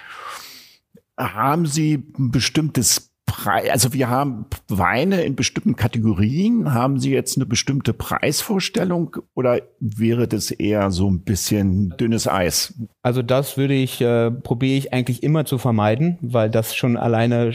haben 1.18 1.66
sie 1.66 2.04
ein 2.18 2.30
bestimmtes 2.30 3.10
Preis, 3.26 3.68
also 3.70 3.92
wir 3.92 4.08
haben 4.08 4.46
Weine 4.68 5.22
in 5.22 5.34
bestimmten 5.34 5.74
Kategorien. 5.74 6.72
Haben 6.72 7.00
Sie 7.00 7.10
jetzt 7.12 7.36
eine 7.36 7.44
bestimmte 7.44 7.92
Preisvorstellung 7.92 9.16
oder 9.34 9.60
wäre 9.80 10.28
das 10.28 10.52
eher 10.52 10.92
so 10.92 11.10
ein 11.10 11.20
bisschen 11.20 11.94
dünnes 11.98 12.28
Eis? 12.28 12.74
Also 13.02 13.22
das 13.22 13.56
würde 13.56 13.74
ich, 13.74 14.00
äh, 14.00 14.30
probiere 14.30 14.78
ich 14.78 14.92
eigentlich 14.92 15.24
immer 15.24 15.44
zu 15.44 15.58
vermeiden, 15.58 16.18
weil 16.22 16.50
das 16.50 16.74
schon 16.76 16.96
alleine 16.96 17.52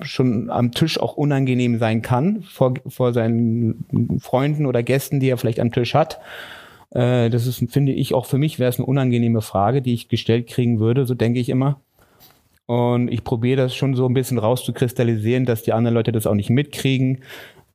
schon 0.00 0.50
am 0.50 0.72
Tisch 0.72 0.98
auch 0.98 1.16
unangenehm 1.16 1.78
sein 1.78 2.02
kann 2.02 2.42
vor, 2.42 2.74
vor 2.88 3.12
seinen 3.12 4.18
Freunden 4.20 4.66
oder 4.66 4.82
Gästen, 4.82 5.20
die 5.20 5.28
er 5.28 5.38
vielleicht 5.38 5.60
am 5.60 5.72
Tisch 5.72 5.94
hat. 5.94 6.18
Äh, 6.90 7.30
das 7.30 7.46
ist, 7.46 7.64
finde 7.70 7.92
ich, 7.92 8.14
auch 8.14 8.26
für 8.26 8.38
mich 8.38 8.58
wäre 8.58 8.70
es 8.70 8.78
eine 8.78 8.86
unangenehme 8.86 9.42
Frage, 9.42 9.80
die 9.80 9.94
ich 9.94 10.08
gestellt 10.08 10.48
kriegen 10.48 10.80
würde, 10.80 11.06
so 11.06 11.14
denke 11.14 11.38
ich 11.38 11.48
immer. 11.48 11.80
Und 12.68 13.08
ich 13.08 13.24
probiere 13.24 13.62
das 13.62 13.74
schon 13.74 13.94
so 13.94 14.06
ein 14.06 14.12
bisschen 14.12 14.36
rauszukristallisieren, 14.36 15.46
dass 15.46 15.62
die 15.62 15.72
anderen 15.72 15.94
Leute 15.94 16.12
das 16.12 16.26
auch 16.26 16.34
nicht 16.34 16.50
mitkriegen. 16.50 17.22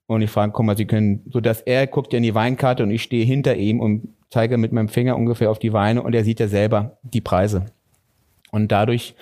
Und 0.06 0.22
ich 0.22 0.30
frage, 0.30 0.52
guck 0.52 0.68
mal, 0.68 0.78
sie 0.78 0.86
können, 0.86 1.24
so 1.32 1.42
dass 1.42 1.62
er 1.62 1.88
guckt 1.88 2.14
ja 2.14 2.18
in 2.18 2.24
die 2.24 2.36
Weinkarte 2.36 2.84
und 2.84 2.92
ich 2.92 3.02
stehe 3.02 3.26
hinter 3.26 3.56
ihm 3.56 3.80
und 3.80 4.10
zeige 4.30 4.56
mit 4.60 4.72
meinem 4.72 4.90
Finger 4.90 5.18
ungefähr 5.18 5.50
auf 5.50 5.58
die 5.58 5.74
Weine 5.74 6.04
und 6.04 6.14
er 6.14 6.24
sieht 6.24 6.40
ja 6.40 6.48
selber 6.48 7.00
die 7.02 7.22
Preise. 7.22 7.66
Und 8.52 8.72
dadurch 8.72 9.16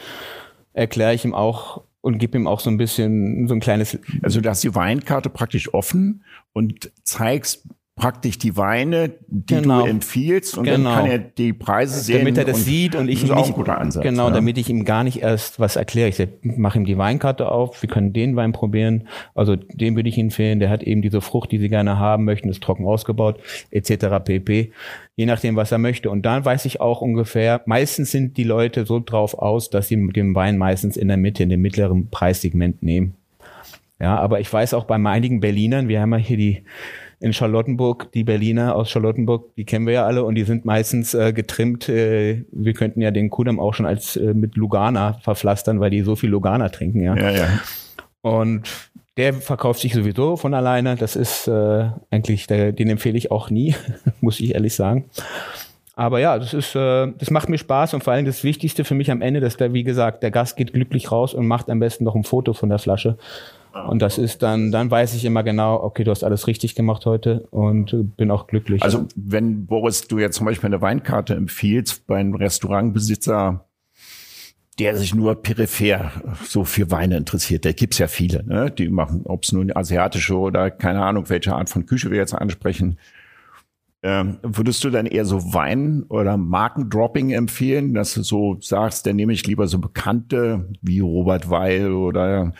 erkläre 0.73 1.13
ich 1.13 1.23
ihm 1.23 1.33
auch 1.33 1.83
und 2.01 2.17
gebe 2.17 2.37
ihm 2.37 2.47
auch 2.47 2.59
so 2.59 2.69
ein 2.69 2.77
bisschen 2.77 3.47
so 3.47 3.53
ein 3.53 3.61
kleines. 3.61 3.97
Also 4.23 4.41
du 4.41 4.49
hast 4.49 4.65
die 4.65 4.75
Weinkarte 4.75 5.29
praktisch 5.29 5.73
offen 5.73 6.25
und 6.51 6.91
zeigst 7.03 7.65
praktisch 8.01 8.39
die 8.39 8.57
Weine, 8.57 9.11
die 9.27 9.57
genau. 9.57 9.83
du 9.83 9.85
empfiehlst 9.85 10.57
und 10.57 10.63
genau. 10.63 10.89
dann 10.89 10.97
kann 10.97 11.05
er 11.05 11.19
die 11.19 11.53
Preise 11.53 11.99
sehen. 11.99 12.17
Damit 12.17 12.35
er 12.35 12.45
das 12.45 12.65
sieht 12.65 12.95
und 12.95 13.07
ich 13.07 13.23
ihm 13.23 13.35
nicht, 13.35 13.55
Ansatz, 13.69 14.01
genau, 14.01 14.29
ja. 14.29 14.33
damit 14.33 14.57
ich 14.57 14.71
ihm 14.71 14.85
gar 14.85 15.03
nicht 15.03 15.21
erst 15.21 15.59
was 15.59 15.75
erkläre. 15.75 16.09
Ich 16.09 16.27
mache 16.57 16.79
ihm 16.79 16.85
die 16.85 16.97
Weinkarte 16.97 17.51
auf, 17.51 17.79
wir 17.83 17.89
können 17.89 18.11
den 18.11 18.35
Wein 18.35 18.53
probieren, 18.53 19.07
also 19.35 19.55
den 19.55 19.95
würde 19.95 20.09
ich 20.09 20.17
Ihnen 20.17 20.29
empfehlen, 20.29 20.59
der 20.59 20.71
hat 20.71 20.81
eben 20.81 21.03
diese 21.03 21.21
Frucht, 21.21 21.51
die 21.51 21.59
Sie 21.59 21.69
gerne 21.69 21.99
haben 21.99 22.25
möchten, 22.25 22.49
ist 22.49 22.63
trocken 22.63 22.87
ausgebaut, 22.87 23.39
etc. 23.69 24.07
pp. 24.25 24.71
Je 25.15 25.25
nachdem, 25.27 25.55
was 25.55 25.71
er 25.71 25.77
möchte. 25.77 26.09
Und 26.09 26.25
dann 26.25 26.43
weiß 26.43 26.65
ich 26.65 26.81
auch 26.81 27.01
ungefähr, 27.01 27.61
meistens 27.67 28.09
sind 28.09 28.35
die 28.35 28.45
Leute 28.45 28.87
so 28.87 28.99
drauf 28.99 29.37
aus, 29.37 29.69
dass 29.69 29.89
sie 29.89 30.07
den 30.07 30.33
Wein 30.33 30.57
meistens 30.57 30.97
in 30.97 31.07
der 31.07 31.17
Mitte, 31.17 31.43
in 31.43 31.49
dem 31.49 31.61
mittleren 31.61 32.09
Preissegment 32.09 32.81
nehmen. 32.81 33.13
Ja, 33.99 34.17
aber 34.17 34.39
ich 34.39 34.51
weiß 34.51 34.73
auch 34.73 34.85
bei 34.85 34.95
einigen 34.95 35.39
Berlinern, 35.39 35.87
wir 35.87 36.01
haben 36.01 36.13
ja 36.13 36.17
hier 36.17 36.37
die 36.37 36.63
in 37.21 37.33
Charlottenburg, 37.33 38.11
die 38.13 38.23
Berliner 38.23 38.75
aus 38.75 38.89
Charlottenburg, 38.89 39.55
die 39.55 39.63
kennen 39.63 39.85
wir 39.85 39.93
ja 39.93 40.05
alle 40.05 40.23
und 40.23 40.35
die 40.35 40.43
sind 40.43 40.65
meistens 40.65 41.13
äh, 41.13 41.31
getrimmt. 41.33 41.87
Äh, 41.87 42.45
wir 42.51 42.73
könnten 42.73 42.99
ja 42.99 43.11
den 43.11 43.29
Kudam 43.29 43.59
auch 43.59 43.75
schon 43.75 43.85
als 43.85 44.17
äh, 44.17 44.33
mit 44.33 44.55
Lugana 44.55 45.13
verpflastern, 45.21 45.79
weil 45.79 45.91
die 45.91 46.01
so 46.01 46.15
viel 46.15 46.31
Lugana 46.31 46.69
trinken, 46.69 47.01
ja. 47.01 47.15
Ja, 47.15 47.29
ja. 47.29 47.47
Und 48.21 48.69
der 49.17 49.35
verkauft 49.35 49.81
sich 49.81 49.93
sowieso 49.93 50.35
von 50.35 50.55
alleine. 50.55 50.95
Das 50.95 51.15
ist 51.15 51.47
äh, 51.47 51.89
eigentlich, 52.09 52.47
der, 52.47 52.71
den 52.71 52.89
empfehle 52.89 53.17
ich 53.17 53.29
auch 53.29 53.51
nie, 53.51 53.75
muss 54.21 54.39
ich 54.39 54.55
ehrlich 54.55 54.73
sagen. 54.73 55.05
Aber 55.95 56.19
ja, 56.19 56.39
das 56.39 56.55
ist, 56.55 56.75
äh, 56.75 57.11
das 57.19 57.29
macht 57.29 57.49
mir 57.49 57.59
Spaß 57.59 57.93
und 57.93 58.03
vor 58.03 58.13
allem 58.13 58.25
das 58.25 58.43
Wichtigste 58.43 58.83
für 58.83 58.95
mich 58.95 59.11
am 59.11 59.21
Ende, 59.21 59.41
dass 59.41 59.57
der, 59.57 59.73
wie 59.73 59.83
gesagt, 59.83 60.23
der 60.23 60.31
Gast 60.31 60.57
geht 60.57 60.73
glücklich 60.73 61.11
raus 61.11 61.35
und 61.35 61.45
macht 61.45 61.69
am 61.69 61.79
besten 61.79 62.03
noch 62.03 62.15
ein 62.15 62.23
Foto 62.23 62.53
von 62.53 62.69
der 62.69 62.79
Flasche. 62.79 63.17
Und 63.73 64.01
das 64.01 64.17
ist 64.17 64.43
dann, 64.43 64.71
dann 64.71 64.91
weiß 64.91 65.13
ich 65.13 65.25
immer 65.25 65.43
genau, 65.43 65.81
okay, 65.81 66.03
du 66.03 66.11
hast 66.11 66.23
alles 66.23 66.47
richtig 66.47 66.75
gemacht 66.75 67.05
heute 67.05 67.47
und 67.51 68.15
bin 68.17 68.31
auch 68.31 68.47
glücklich. 68.47 68.83
Also 68.83 69.07
wenn 69.15 69.65
Boris, 69.65 70.07
du 70.07 70.19
jetzt 70.19 70.35
zum 70.35 70.45
Beispiel 70.45 70.67
eine 70.67 70.81
Weinkarte 70.81 71.35
empfiehlst 71.35 72.05
bei 72.07 72.17
einem 72.17 72.35
Restaurantbesitzer, 72.35 73.65
der 74.79 74.97
sich 74.97 75.13
nur 75.13 75.41
peripher 75.41 76.11
so 76.43 76.63
für 76.63 76.91
Weine 76.91 77.17
interessiert, 77.17 77.65
da 77.65 77.71
gibt's 77.71 77.97
ja 77.97 78.07
viele, 78.07 78.43
ne? 78.45 78.71
die 78.71 78.89
machen, 78.89 79.21
ob 79.25 79.43
es 79.43 79.51
nun 79.51 79.75
asiatische 79.75 80.37
oder 80.37 80.71
keine 80.71 81.03
Ahnung, 81.03 81.29
welche 81.29 81.53
Art 81.53 81.69
von 81.69 81.85
Küche 81.85 82.09
wir 82.09 82.17
jetzt 82.17 82.33
ansprechen, 82.33 82.97
ähm, 84.03 84.39
würdest 84.41 84.83
du 84.83 84.89
dann 84.89 85.05
eher 85.05 85.25
so 85.25 85.53
Wein- 85.53 86.05
oder 86.09 86.35
Markendropping 86.35 87.29
empfehlen, 87.31 87.93
dass 87.93 88.15
du 88.15 88.23
so 88.23 88.57
sagst, 88.59 89.05
dann 89.05 89.15
nehme 89.15 89.31
ich 89.31 89.45
lieber 89.45 89.67
so 89.67 89.77
Bekannte 89.77 90.69
wie 90.81 91.01
Robert 91.01 91.51
Weil 91.51 91.91
oder, 91.93 92.53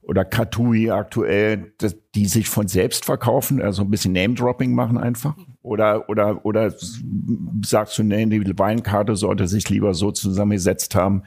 oder 0.00 0.24
Katui 0.24 0.90
aktuell, 0.90 1.74
dass 1.76 1.96
die 2.14 2.24
sich 2.24 2.48
von 2.48 2.66
selbst 2.66 3.04
verkaufen, 3.04 3.60
also 3.60 3.82
ein 3.82 3.90
bisschen 3.90 4.14
Name-Dropping 4.14 4.74
machen 4.74 4.96
einfach? 4.96 5.36
Oder, 5.60 6.08
oder, 6.08 6.46
oder 6.46 6.72
sagst 7.62 7.98
du, 7.98 8.02
nee, 8.02 8.24
die 8.24 8.58
Weinkarte 8.58 9.16
sollte 9.16 9.48
sich 9.48 9.68
lieber 9.68 9.92
so 9.92 10.12
zusammengesetzt 10.12 10.94
haben, 10.94 11.24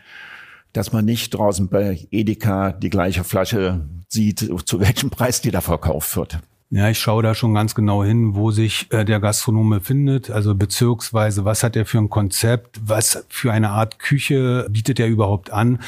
dass 0.74 0.94
man 0.94 1.06
nicht 1.06 1.30
draußen 1.32 1.70
bei 1.70 2.08
Edeka 2.10 2.72
die 2.72 2.90
gleiche 2.90 3.24
Flasche 3.24 3.88
sieht, 4.08 4.40
zu 4.66 4.80
welchem 4.80 5.12
Preis 5.12 5.42
die 5.42 5.52
da 5.52 5.62
verkauft 5.62 6.16
wird? 6.16 6.40
Ja, 6.72 6.88
ich 6.88 7.00
schaue 7.00 7.24
da 7.24 7.34
schon 7.34 7.56
ganz 7.56 7.74
genau 7.74 8.04
hin, 8.04 8.36
wo 8.36 8.52
sich 8.52 8.86
äh, 8.92 9.04
der 9.04 9.20
Gastronome 9.20 9.82
findet, 9.82 10.30
also 10.30 10.54
beziehungsweise 10.54 11.44
was 11.44 11.64
hat 11.64 11.76
er 11.76 11.88
für 11.88 11.98
ein 11.98 12.12
Konzept, 12.12 12.80
was 12.86 13.26
für 13.28 13.52
eine 13.52 13.72
Art 13.72 13.98
Küche 13.98 14.68
bietet 14.70 15.00
er 15.00 15.08
überhaupt 15.08 15.50
an. 15.52 15.80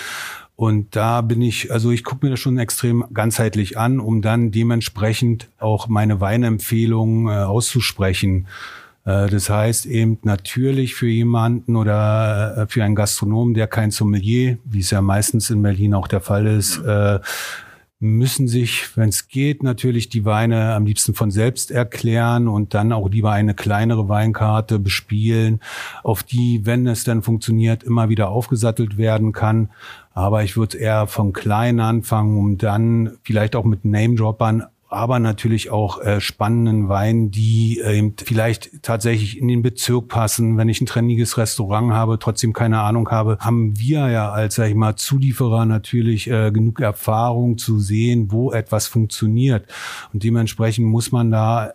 Und 0.55 0.95
da 0.95 1.21
bin 1.21 1.43
ich, 1.43 1.71
also 1.71 1.91
ich 1.91 2.03
gucke 2.03 2.25
mir 2.25 2.31
das 2.31 2.39
schon 2.39 2.57
extrem 2.57 3.05
ganzheitlich 3.13 3.77
an, 3.77 3.99
um 3.99 4.23
dann 4.23 4.49
dementsprechend 4.49 5.49
auch 5.59 5.87
meine 5.87 6.19
Weinempfehlungen 6.19 7.27
äh, 7.27 7.43
auszusprechen. 7.43 8.47
Äh, 9.05 9.27
das 9.29 9.51
heißt 9.51 9.85
eben 9.85 10.17
natürlich 10.23 10.95
für 10.95 11.07
jemanden 11.07 11.75
oder 11.75 12.57
äh, 12.57 12.67
für 12.67 12.83
einen 12.83 12.95
Gastronomen, 12.95 13.53
der 13.53 13.67
kein 13.67 13.91
Sommelier, 13.91 14.57
wie 14.65 14.79
es 14.79 14.89
ja 14.89 15.01
meistens 15.01 15.51
in 15.51 15.61
Berlin 15.61 15.93
auch 15.93 16.07
der 16.07 16.21
Fall 16.21 16.47
ist, 16.47 16.77
äh, 16.79 17.19
müssen 18.01 18.47
sich, 18.47 18.97
wenn 18.97 19.09
es 19.09 19.27
geht, 19.27 19.61
natürlich 19.61 20.09
die 20.09 20.25
Weine 20.25 20.73
am 20.73 20.87
liebsten 20.87 21.13
von 21.13 21.29
selbst 21.29 21.69
erklären 21.69 22.47
und 22.47 22.73
dann 22.73 22.91
auch 22.93 23.07
lieber 23.07 23.31
eine 23.31 23.53
kleinere 23.53 24.09
Weinkarte 24.09 24.79
bespielen, 24.79 25.61
auf 26.03 26.23
die, 26.23 26.65
wenn 26.65 26.87
es 26.87 27.03
dann 27.03 27.21
funktioniert, 27.21 27.83
immer 27.83 28.09
wieder 28.09 28.29
aufgesattelt 28.29 28.97
werden 28.97 29.33
kann. 29.33 29.69
Aber 30.15 30.43
ich 30.43 30.57
würde 30.57 30.79
eher 30.79 31.05
von 31.05 31.31
klein 31.31 31.79
anfangen, 31.79 32.39
um 32.39 32.57
dann 32.57 33.17
vielleicht 33.23 33.55
auch 33.55 33.65
mit 33.65 33.85
Name-Droppern 33.85 34.65
aber 34.91 35.19
natürlich 35.19 35.69
auch 35.69 36.01
äh, 36.01 36.19
spannenden 36.19 36.89
Weinen, 36.89 37.31
die 37.31 37.79
äh, 37.79 38.11
vielleicht 38.23 38.83
tatsächlich 38.83 39.37
in 39.37 39.47
den 39.47 39.61
Bezirk 39.61 40.09
passen. 40.09 40.57
Wenn 40.57 40.67
ich 40.67 40.81
ein 40.81 40.85
trendiges 40.85 41.37
Restaurant 41.37 41.93
habe, 41.93 42.19
trotzdem 42.19 42.51
keine 42.51 42.81
Ahnung 42.81 43.09
habe, 43.09 43.37
haben 43.39 43.79
wir 43.79 44.09
ja 44.09 44.31
als, 44.31 44.55
sag 44.55 44.67
ich 44.67 44.75
mal, 44.75 44.97
Zulieferer 44.97 45.65
natürlich 45.65 46.29
äh, 46.29 46.51
genug 46.51 46.81
Erfahrung 46.81 47.57
zu 47.57 47.79
sehen, 47.79 48.31
wo 48.31 48.51
etwas 48.51 48.87
funktioniert. 48.87 49.65
Und 50.11 50.23
dementsprechend 50.23 50.87
muss 50.87 51.11
man 51.11 51.31
da 51.31 51.71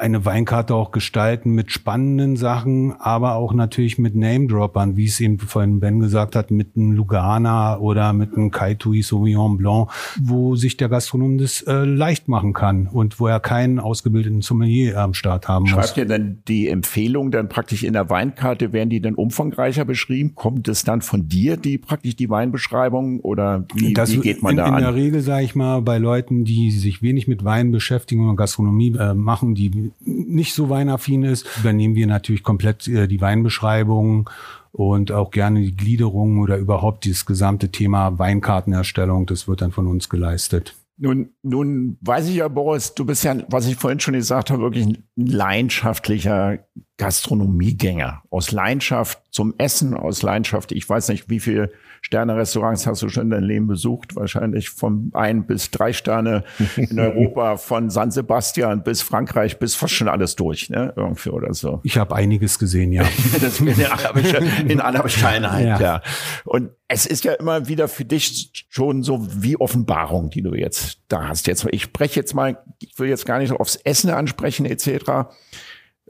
eine 0.00 0.24
Weinkarte 0.24 0.74
auch 0.74 0.90
gestalten 0.90 1.54
mit 1.54 1.70
spannenden 1.70 2.36
Sachen, 2.36 2.94
aber 2.98 3.34
auch 3.34 3.52
natürlich 3.52 3.98
mit 3.98 4.14
Name-Droppern, 4.14 4.96
wie 4.96 5.06
es 5.06 5.20
eben 5.20 5.38
vorhin 5.38 5.80
Ben 5.80 6.00
gesagt 6.00 6.36
hat, 6.36 6.50
mit 6.50 6.76
einem 6.76 6.92
Lugana 6.92 7.78
oder 7.78 8.12
mit 8.12 8.34
einem 8.34 8.50
Kaitui 8.50 9.02
Sauvignon 9.02 9.58
Blanc, 9.58 9.90
wo 10.20 10.56
sich 10.56 10.76
der 10.76 10.88
Gastronom 10.88 11.38
das 11.38 11.62
äh, 11.62 11.84
leicht 11.84 12.28
machen 12.28 12.52
kann 12.52 12.86
und 12.86 13.20
wo 13.20 13.26
er 13.26 13.40
keinen 13.40 13.78
ausgebildeten 13.78 14.42
Sommelier 14.42 14.98
am 14.98 15.14
Start 15.14 15.48
haben 15.48 15.66
Schreibt 15.66 15.76
muss. 15.76 15.86
Schreibt 15.86 15.98
ihr 15.98 16.06
denn 16.06 16.42
die 16.48 16.68
Empfehlung 16.68 17.30
dann 17.30 17.48
praktisch 17.48 17.82
in 17.82 17.92
der 17.92 18.08
Weinkarte, 18.10 18.72
werden 18.72 18.90
die 18.90 19.00
dann 19.00 19.14
umfangreicher 19.14 19.84
beschrieben? 19.84 20.34
Kommt 20.34 20.68
es 20.68 20.84
dann 20.84 21.02
von 21.02 21.28
dir, 21.28 21.56
die 21.56 21.78
praktisch 21.78 22.16
die 22.16 22.30
Weinbeschreibung 22.30 23.20
oder 23.20 23.64
wie, 23.74 23.92
das, 23.92 24.12
wie 24.12 24.20
geht 24.20 24.42
man 24.42 24.52
in, 24.52 24.56
da 24.56 24.66
in 24.66 24.72
an? 24.72 24.78
In 24.78 24.84
der 24.84 24.94
Regel, 24.94 25.20
sage 25.20 25.44
ich 25.44 25.54
mal, 25.54 25.82
bei 25.82 25.98
Leuten, 25.98 26.44
die 26.44 26.70
sich 26.70 27.02
wenig 27.02 27.28
mit 27.28 27.44
Wein 27.44 27.70
beschäftigen 27.70 28.28
und 28.28 28.36
Gastronomie 28.36 28.96
äh, 28.98 29.14
machen, 29.14 29.54
die 29.54 29.89
nicht 30.00 30.54
so 30.54 30.70
weinaffin 30.70 31.22
ist, 31.22 31.46
übernehmen 31.58 31.94
wir 31.94 32.06
natürlich 32.06 32.42
komplett 32.42 32.86
äh, 32.88 33.08
die 33.08 33.20
Weinbeschreibung 33.20 34.30
und 34.72 35.12
auch 35.12 35.30
gerne 35.30 35.60
die 35.60 35.76
Gliederung 35.76 36.38
oder 36.38 36.56
überhaupt 36.56 37.04
dieses 37.04 37.26
gesamte 37.26 37.70
Thema 37.70 38.18
Weinkartenerstellung. 38.18 39.26
Das 39.26 39.48
wird 39.48 39.62
dann 39.62 39.72
von 39.72 39.86
uns 39.86 40.08
geleistet. 40.08 40.76
Nun, 41.02 41.30
nun 41.42 41.96
weiß 42.02 42.28
ich 42.28 42.36
ja, 42.36 42.48
Boris, 42.48 42.94
du 42.94 43.06
bist 43.06 43.24
ja, 43.24 43.34
was 43.48 43.66
ich 43.66 43.76
vorhin 43.76 44.00
schon 44.00 44.12
gesagt 44.12 44.50
habe, 44.50 44.62
wirklich 44.62 44.86
ein 44.86 45.04
leidenschaftlicher 45.16 46.58
Gastronomiegänger. 47.00 48.22
Aus 48.28 48.52
Leidenschaft 48.52 49.20
zum 49.30 49.54
Essen, 49.56 49.94
aus 49.94 50.20
Leidenschaft, 50.20 50.70
ich 50.70 50.86
weiß 50.86 51.08
nicht, 51.08 51.30
wie 51.30 51.40
viele 51.40 51.72
Sterne-Restaurants 52.02 52.86
hast 52.86 53.00
du 53.00 53.08
schon 53.08 53.24
in 53.24 53.30
deinem 53.30 53.44
Leben 53.44 53.66
besucht? 53.66 54.16
Wahrscheinlich 54.16 54.68
von 54.68 55.10
ein 55.14 55.46
bis 55.46 55.70
drei 55.70 55.94
Sterne 55.94 56.44
in 56.76 57.00
Europa, 57.00 57.56
von 57.56 57.88
San 57.88 58.10
Sebastian 58.10 58.82
bis 58.82 59.00
Frankreich, 59.00 59.58
bis 59.58 59.74
fast 59.74 59.94
schon 59.94 60.08
alles 60.08 60.36
durch, 60.36 60.68
ne? 60.68 60.92
Irgendwie 60.94 61.30
oder 61.30 61.54
so. 61.54 61.80
Ich 61.84 61.96
habe 61.96 62.14
einiges 62.14 62.58
gesehen, 62.58 62.92
ja. 62.92 63.04
das 63.40 63.60
in, 63.60 63.82
arabischer, 63.86 64.42
in 64.68 64.80
aller 64.80 65.02
Bescheidenheit, 65.02 65.66
ja. 65.66 65.80
ja. 65.80 66.02
Und 66.44 66.68
es 66.86 67.06
ist 67.06 67.24
ja 67.24 67.32
immer 67.32 67.66
wieder 67.66 67.88
für 67.88 68.04
dich 68.04 68.66
schon 68.68 69.02
so 69.02 69.26
wie 69.42 69.56
Offenbarung, 69.56 70.28
die 70.28 70.42
du 70.42 70.52
jetzt 70.52 70.98
da 71.08 71.28
hast. 71.28 71.46
Jetzt, 71.46 71.66
ich 71.70 71.84
spreche 71.84 72.20
jetzt 72.20 72.34
mal, 72.34 72.58
ich 72.78 72.98
will 72.98 73.08
jetzt 73.08 73.24
gar 73.24 73.38
nicht 73.38 73.52
aufs 73.52 73.76
Essen 73.76 74.10
ansprechen 74.10 74.66
etc. 74.66 75.30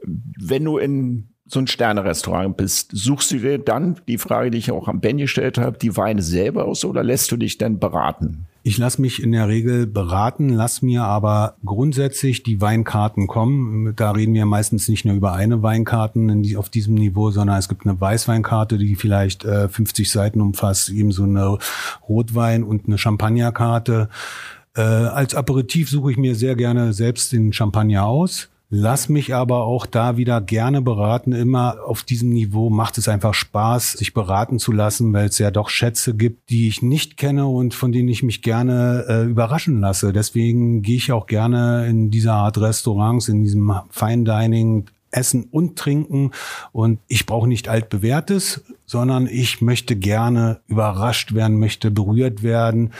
Wenn 0.03 0.65
du 0.65 0.77
in 0.77 1.31
so 1.51 1.59
ein 1.59 1.67
Sternerestaurant 1.67 2.55
bist, 2.55 2.91
suchst 2.93 3.31
du 3.31 3.39
dir 3.39 3.57
dann 3.57 3.99
die 4.07 4.17
Frage, 4.17 4.51
die 4.51 4.57
ich 4.57 4.71
auch 4.71 4.87
am 4.87 5.01
Ben 5.01 5.17
gestellt 5.17 5.57
habe, 5.57 5.77
die 5.77 5.97
Weine 5.97 6.21
selber 6.21 6.65
aus 6.65 6.85
oder 6.85 7.03
lässt 7.03 7.31
du 7.31 7.37
dich 7.37 7.57
denn 7.57 7.79
beraten? 7.79 8.45
Ich 8.63 8.77
lasse 8.77 9.01
mich 9.01 9.21
in 9.21 9.31
der 9.31 9.47
Regel 9.47 9.87
beraten, 9.87 10.49
lass 10.49 10.83
mir 10.83 11.03
aber 11.03 11.55
grundsätzlich 11.65 12.43
die 12.43 12.61
Weinkarten 12.61 13.25
kommen. 13.25 13.95
Da 13.95 14.11
reden 14.11 14.35
wir 14.35 14.45
meistens 14.45 14.87
nicht 14.87 15.03
nur 15.03 15.15
über 15.15 15.33
eine 15.33 15.63
Weinkarten 15.63 16.55
auf 16.55 16.69
diesem 16.69 16.93
Niveau, 16.93 17.31
sondern 17.31 17.57
es 17.57 17.67
gibt 17.67 17.87
eine 17.87 17.99
Weißweinkarte, 17.99 18.77
die 18.77 18.95
vielleicht 18.95 19.45
äh, 19.45 19.67
50 19.67 20.11
Seiten 20.11 20.41
umfasst, 20.41 20.89
ebenso 20.89 21.23
eine 21.23 21.57
Rotwein- 22.07 22.63
und 22.63 22.85
eine 22.85 22.99
Champagnerkarte. 22.99 24.09
Äh, 24.75 24.81
als 24.81 25.33
Aperitif 25.33 25.89
suche 25.89 26.11
ich 26.11 26.17
mir 26.17 26.35
sehr 26.35 26.55
gerne 26.55 26.93
selbst 26.93 27.31
den 27.33 27.53
Champagner 27.53 28.05
aus 28.05 28.50
Lass 28.73 29.09
mich 29.09 29.35
aber 29.35 29.65
auch 29.65 29.85
da 29.85 30.15
wieder 30.15 30.39
gerne 30.39 30.81
beraten. 30.81 31.33
Immer 31.33 31.79
auf 31.85 32.03
diesem 32.03 32.29
Niveau 32.29 32.69
macht 32.69 32.97
es 32.97 33.09
einfach 33.09 33.33
Spaß, 33.33 33.91
sich 33.91 34.13
beraten 34.13 34.59
zu 34.59 34.71
lassen, 34.71 35.11
weil 35.11 35.27
es 35.27 35.39
ja 35.39 35.51
doch 35.51 35.67
Schätze 35.67 36.15
gibt, 36.15 36.49
die 36.49 36.69
ich 36.69 36.81
nicht 36.81 37.17
kenne 37.17 37.47
und 37.47 37.73
von 37.73 37.91
denen 37.91 38.07
ich 38.07 38.23
mich 38.23 38.41
gerne 38.41 39.03
äh, 39.09 39.23
überraschen 39.25 39.81
lasse. 39.81 40.13
Deswegen 40.13 40.83
gehe 40.83 40.95
ich 40.95 41.11
auch 41.11 41.27
gerne 41.27 41.85
in 41.87 42.11
dieser 42.11 42.35
Art 42.35 42.59
Restaurants, 42.59 43.27
in 43.27 43.43
diesem 43.43 43.73
Fine 43.89 44.23
Dining 44.23 44.85
Essen 45.11 45.45
und 45.51 45.77
Trinken. 45.77 46.31
Und 46.71 46.99
ich 47.07 47.25
brauche 47.25 47.47
nicht 47.47 47.67
altbewährtes, 47.67 48.63
sondern 48.85 49.27
ich 49.27 49.61
möchte 49.61 49.95
gerne 49.95 50.59
überrascht 50.67 51.33
werden, 51.33 51.59
möchte 51.59 51.91
berührt 51.91 52.43
werden. 52.43 52.91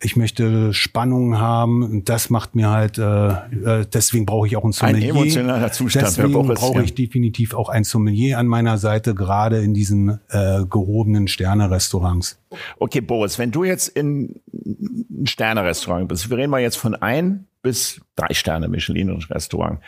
Ich 0.00 0.16
möchte 0.16 0.74
Spannung 0.74 1.38
haben. 1.38 1.82
Und 1.82 2.08
das 2.08 2.30
macht 2.30 2.54
mir 2.54 2.70
halt, 2.70 2.98
äh, 2.98 3.28
äh 3.28 3.86
deswegen 3.92 4.26
brauche 4.26 4.46
ich 4.46 4.56
auch 4.56 4.64
ein 4.64 4.72
Sommelier. 4.72 5.14
Ein 5.14 5.16
emotionaler 5.16 5.72
Zustand. 5.72 6.06
Deswegen 6.06 6.32
brauche 6.32 6.82
ich 6.82 6.90
ja. 6.90 6.96
definitiv 6.96 7.54
auch 7.54 7.68
ein 7.68 7.84
Sommelier 7.84 8.38
an 8.38 8.46
meiner 8.46 8.78
Seite, 8.78 9.14
gerade 9.14 9.62
in 9.62 9.74
diesen 9.74 10.20
äh, 10.28 10.64
gehobenen 10.68 11.28
Sterne-Restaurants. 11.28 12.40
Okay, 12.78 13.00
Boris, 13.00 13.38
wenn 13.38 13.50
du 13.50 13.64
jetzt 13.64 13.88
in 13.88 14.40
ein 14.52 15.26
Sterne-Restaurant 15.26 16.08
bist, 16.08 16.30
wir 16.30 16.36
reden 16.36 16.50
mal 16.50 16.60
jetzt 16.60 16.76
von 16.76 16.94
ein 16.94 17.46
bis 17.62 18.00
drei 18.16 18.34
Sterne 18.34 18.68
Michelin-Restaurant. 18.68 19.78
Und 19.78 19.82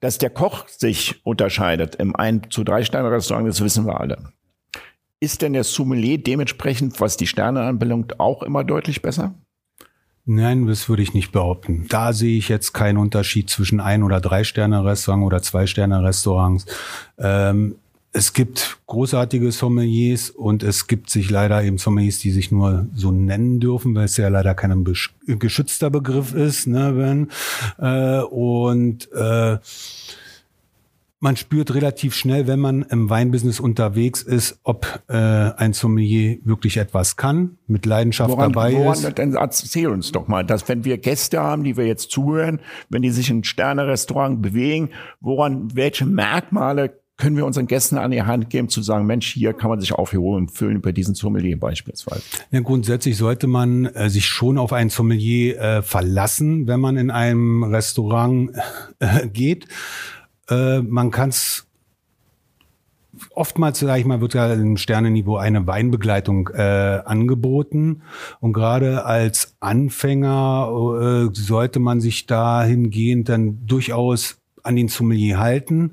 dass 0.00 0.18
der 0.18 0.30
Koch 0.30 0.68
sich 0.68 1.24
unterscheidet 1.24 1.96
im 1.96 2.16
ein 2.16 2.50
zu 2.50 2.64
drei 2.64 2.84
Sterne 2.84 3.10
Restaurant, 3.10 3.48
das 3.48 3.62
wissen 3.62 3.86
wir 3.86 4.00
alle. 4.00 4.32
Ist 5.20 5.42
denn 5.42 5.52
der 5.54 5.64
Sommelier 5.64 6.18
dementsprechend, 6.18 7.00
was 7.00 7.16
die 7.16 7.26
Sterne 7.26 7.62
anbelangt, 7.62 8.20
auch 8.20 8.42
immer 8.42 8.64
deutlich 8.64 9.00
besser? 9.00 9.34
Nein, 10.26 10.66
das 10.66 10.88
würde 10.88 11.02
ich 11.02 11.12
nicht 11.12 11.32
behaupten. 11.32 11.86
Da 11.88 12.14
sehe 12.14 12.38
ich 12.38 12.48
jetzt 12.48 12.72
keinen 12.72 12.96
Unterschied 12.96 13.50
zwischen 13.50 13.80
ein 13.80 14.02
oder 14.02 14.20
drei 14.20 14.42
Sterne 14.44 14.84
Restaurant 14.84 15.24
oder 15.24 15.42
zwei 15.42 15.66
Sterne 15.66 16.02
Restaurants. 16.02 16.64
Ähm, 17.18 17.76
es 18.14 18.32
gibt 18.32 18.78
großartige 18.86 19.50
Sommeliers 19.50 20.30
und 20.30 20.62
es 20.62 20.86
gibt 20.86 21.10
sich 21.10 21.30
leider 21.30 21.62
eben 21.64 21.78
Sommeliers, 21.78 22.20
die 22.20 22.30
sich 22.30 22.52
nur 22.52 22.86
so 22.94 23.10
nennen 23.10 23.58
dürfen, 23.58 23.94
weil 23.94 24.04
es 24.04 24.16
ja 24.16 24.28
leider 24.28 24.54
kein 24.54 24.84
geschützter 25.26 25.90
Begriff 25.90 26.32
ist, 26.32 26.68
ne, 26.68 26.92
Ben? 26.92 27.30
Äh, 27.78 28.22
und 28.22 29.10
äh, 29.12 29.58
man 31.18 31.36
spürt 31.36 31.74
relativ 31.74 32.14
schnell, 32.14 32.46
wenn 32.46 32.60
man 32.60 32.82
im 32.82 33.10
Weinbusiness 33.10 33.58
unterwegs 33.58 34.22
ist, 34.22 34.60
ob 34.62 35.02
äh, 35.08 35.14
ein 35.16 35.72
Sommelier 35.72 36.38
wirklich 36.44 36.76
etwas 36.76 37.16
kann, 37.16 37.56
mit 37.66 37.84
Leidenschaft 37.84 38.30
woran, 38.30 38.52
dabei 38.52 38.74
woran, 38.74 38.92
ist. 38.92 39.18
Dann 39.18 39.34
erzähl 39.34 39.88
uns 39.88 40.12
doch 40.12 40.28
mal, 40.28 40.44
dass 40.44 40.68
wenn 40.68 40.84
wir 40.84 40.98
Gäste 40.98 41.40
haben, 41.40 41.64
die 41.64 41.76
wir 41.76 41.86
jetzt 41.86 42.12
zuhören, 42.12 42.60
wenn 42.90 43.02
die 43.02 43.10
sich 43.10 43.28
in 43.28 43.42
Sterne-Restaurant 43.42 44.40
bewegen, 44.40 44.90
woran, 45.20 45.74
welche 45.74 46.04
Merkmale 46.04 47.00
können 47.16 47.36
wir 47.36 47.46
unseren 47.46 47.66
Gästen 47.66 47.96
an 47.96 48.10
die 48.10 48.22
Hand 48.22 48.50
geben, 48.50 48.68
zu 48.68 48.82
sagen, 48.82 49.06
Mensch, 49.06 49.32
hier 49.32 49.52
kann 49.52 49.70
man 49.70 49.80
sich 49.80 49.92
aufholen 49.92 50.44
und 50.44 50.50
füllen 50.50 50.80
bei 50.80 50.90
diesen 50.90 51.14
Sommelier 51.14 51.58
beispielsweise? 51.58 52.22
Ja, 52.50 52.60
grundsätzlich 52.60 53.16
sollte 53.16 53.46
man 53.46 53.86
äh, 53.86 54.10
sich 54.10 54.26
schon 54.26 54.58
auf 54.58 54.72
einen 54.72 54.90
Sommelier 54.90 55.60
äh, 55.60 55.82
verlassen, 55.82 56.66
wenn 56.66 56.80
man 56.80 56.96
in 56.96 57.10
einem 57.10 57.62
Restaurant 57.62 58.50
äh, 58.98 59.28
geht. 59.28 59.68
Äh, 60.48 60.80
man 60.80 61.12
kann 61.12 61.28
es 61.28 61.68
oftmals, 63.30 63.78
sage 63.78 64.00
ich 64.00 64.06
mal, 64.06 64.20
wird 64.20 64.34
ja 64.34 64.52
im 64.52 64.76
Sternenniveau 64.76 65.36
eine 65.36 65.68
Weinbegleitung 65.68 66.48
äh, 66.52 67.00
angeboten. 67.04 68.02
Und 68.40 68.54
gerade 68.54 69.04
als 69.04 69.54
Anfänger 69.60 71.30
äh, 71.30 71.34
sollte 71.34 71.78
man 71.78 72.00
sich 72.00 72.26
dahingehend 72.26 73.28
dann 73.28 73.64
durchaus 73.66 74.38
an 74.64 74.74
den 74.74 74.88
Sommelier 74.88 75.38
halten 75.38 75.92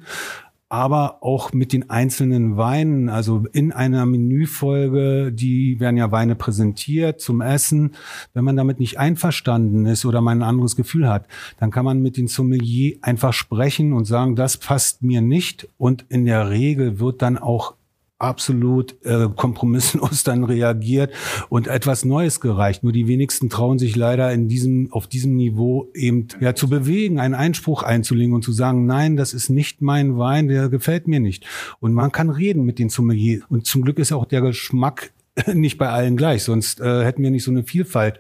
aber 0.72 1.18
auch 1.22 1.52
mit 1.52 1.74
den 1.74 1.90
einzelnen 1.90 2.56
Weinen. 2.56 3.10
Also 3.10 3.44
in 3.52 3.74
einer 3.74 4.06
Menüfolge, 4.06 5.34
die 5.34 5.82
werden 5.82 5.98
ja 5.98 6.14
Weine 6.14 6.36
präsentiert 6.36 7.20
zum 7.20 7.42
Essen. 7.42 7.92
Wenn 8.34 8.46
man 8.46 8.56
damit 8.56 8.80
nicht 8.80 8.98
einverstanden 8.98 9.86
ist 9.86 10.06
oder 10.06 10.22
man 10.22 10.40
ein 10.40 10.48
anderes 10.48 10.78
Gefühl 10.78 11.10
hat, 11.10 11.28
dann 11.60 11.72
kann 11.72 11.84
man 11.84 12.02
mit 12.02 12.16
den 12.16 12.28
Sommelier 12.28 12.96
einfach 13.02 13.34
sprechen 13.34 13.92
und 13.92 14.06
sagen, 14.06 14.38
das 14.38 14.56
passt 14.56 15.04
mir 15.04 15.20
nicht. 15.20 15.68
Und 15.78 16.06
in 16.08 16.24
der 16.24 16.50
Regel 16.50 17.02
wird 17.02 17.22
dann 17.22 17.38
auch 17.38 17.74
absolut 18.22 18.96
äh, 19.04 19.28
kompromisslos 19.36 20.24
dann 20.26 20.44
reagiert 20.44 21.14
und 21.50 21.68
etwas 21.68 22.06
Neues 22.06 22.40
gereicht. 22.40 22.84
Nur 22.84 22.92
die 22.92 23.08
wenigsten 23.08 23.50
trauen 23.50 23.80
sich 23.80 23.96
leider 23.96 24.32
in 24.32 24.48
diesem, 24.48 24.92
auf 24.92 25.08
diesem 25.08 25.36
Niveau 25.36 25.90
eben 25.94 26.28
ja 26.40 26.56
zu 26.56 26.70
bewegen, 26.70 27.20
einen 27.20 27.34
Einspruch 27.34 27.84
einzulegen 27.84 28.34
und 28.34 28.44
zu 28.44 28.52
sagen, 28.52 28.86
nein, 28.86 29.18
das 29.18 29.34
ist 29.34 29.50
nicht 29.50 29.82
mein 29.82 30.18
Wein, 30.18 30.48
der 30.48 30.70
gefällt 30.70 31.08
mir 31.08 31.20
nicht. 31.20 31.46
Und 31.80 31.94
man 31.94 32.12
kann 32.12 32.30
reden 32.30 32.64
mit 32.64 32.80
den 32.80 32.90
Sommelier. 32.90 33.42
Und 33.50 33.66
zum 33.66 33.82
Glück 33.82 34.00
ist 34.00 34.12
auch 34.12 34.26
der 34.26 34.42
Geschmack 34.42 35.12
nicht 35.54 35.78
bei 35.78 35.90
allen 35.90 36.18
gleich, 36.18 36.44
sonst 36.44 36.82
äh, 36.82 37.04
hätten 37.04 37.24
wir 37.24 37.32
nicht 37.32 37.44
so 37.44 37.52
eine 37.52 37.64
Vielfalt. 37.64 38.20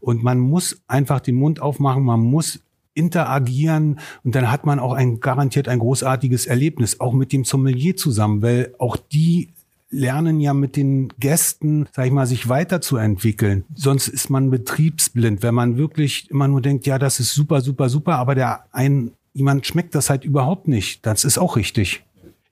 Und 0.00 0.22
man 0.22 0.38
muss 0.38 0.82
einfach 0.86 1.20
den 1.20 1.34
Mund 1.36 1.60
aufmachen, 1.60 2.04
man 2.04 2.20
muss 2.20 2.60
interagieren 2.94 3.98
und 4.22 4.34
dann 4.34 4.50
hat 4.50 4.66
man 4.66 4.78
auch 4.78 4.92
ein 4.92 5.20
garantiert 5.20 5.68
ein 5.68 5.80
großartiges 5.80 6.46
Erlebnis, 6.46 7.00
auch 7.00 7.12
mit 7.12 7.32
dem 7.32 7.44
Sommelier 7.44 7.96
zusammen, 7.96 8.42
weil 8.42 8.74
auch 8.78 8.96
die 8.96 9.50
lernen 9.90 10.40
ja 10.40 10.54
mit 10.54 10.76
den 10.76 11.08
Gästen, 11.20 11.86
sag 11.92 12.06
ich 12.06 12.12
mal, 12.12 12.26
sich 12.26 12.48
weiterzuentwickeln. 12.48 13.64
Sonst 13.74 14.08
ist 14.08 14.28
man 14.28 14.50
betriebsblind, 14.50 15.42
wenn 15.42 15.54
man 15.54 15.76
wirklich 15.76 16.30
immer 16.30 16.48
nur 16.48 16.60
denkt, 16.60 16.86
ja, 16.86 16.98
das 16.98 17.20
ist 17.20 17.32
super, 17.32 17.60
super, 17.60 17.88
super, 17.88 18.16
aber 18.16 18.34
der 18.34 18.64
ein 18.72 19.12
jemand 19.34 19.66
schmeckt 19.66 19.94
das 19.94 20.08
halt 20.08 20.24
überhaupt 20.24 20.68
nicht. 20.68 21.04
Das 21.04 21.24
ist 21.24 21.38
auch 21.38 21.56
richtig. 21.56 22.02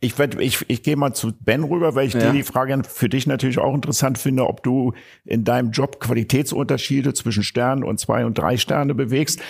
Ich, 0.01 0.19
werd, 0.19 0.39
ich, 0.41 0.65
ich 0.67 0.83
gehe 0.83 0.97
mal 0.97 1.15
zu 1.15 1.33
Ben 1.33 1.63
rüber, 1.63 1.95
weil 1.95 2.09
ich 2.09 2.15
ja. 2.15 2.21
dir 2.21 2.33
die 2.33 2.43
Frage 2.43 2.83
für 2.89 3.09
dich 3.09 3.29
natürlich 3.29 3.59
auch 3.59 3.73
interessant 3.73 4.19
finde, 4.19 4.49
ob 4.49 4.65
du 4.65 4.95
in 5.25 5.45
deinem 5.45 5.71
Job 5.71 6.01
Qualitätsunterschiede 6.01 7.15
zwischen 7.15 7.45
Sternen 7.45 7.85
und 7.85 8.01
zwei 8.01 8.27
und 8.27 8.37
drei 8.37 8.57
Sterne 8.57 8.97
bewegst. 8.97 9.41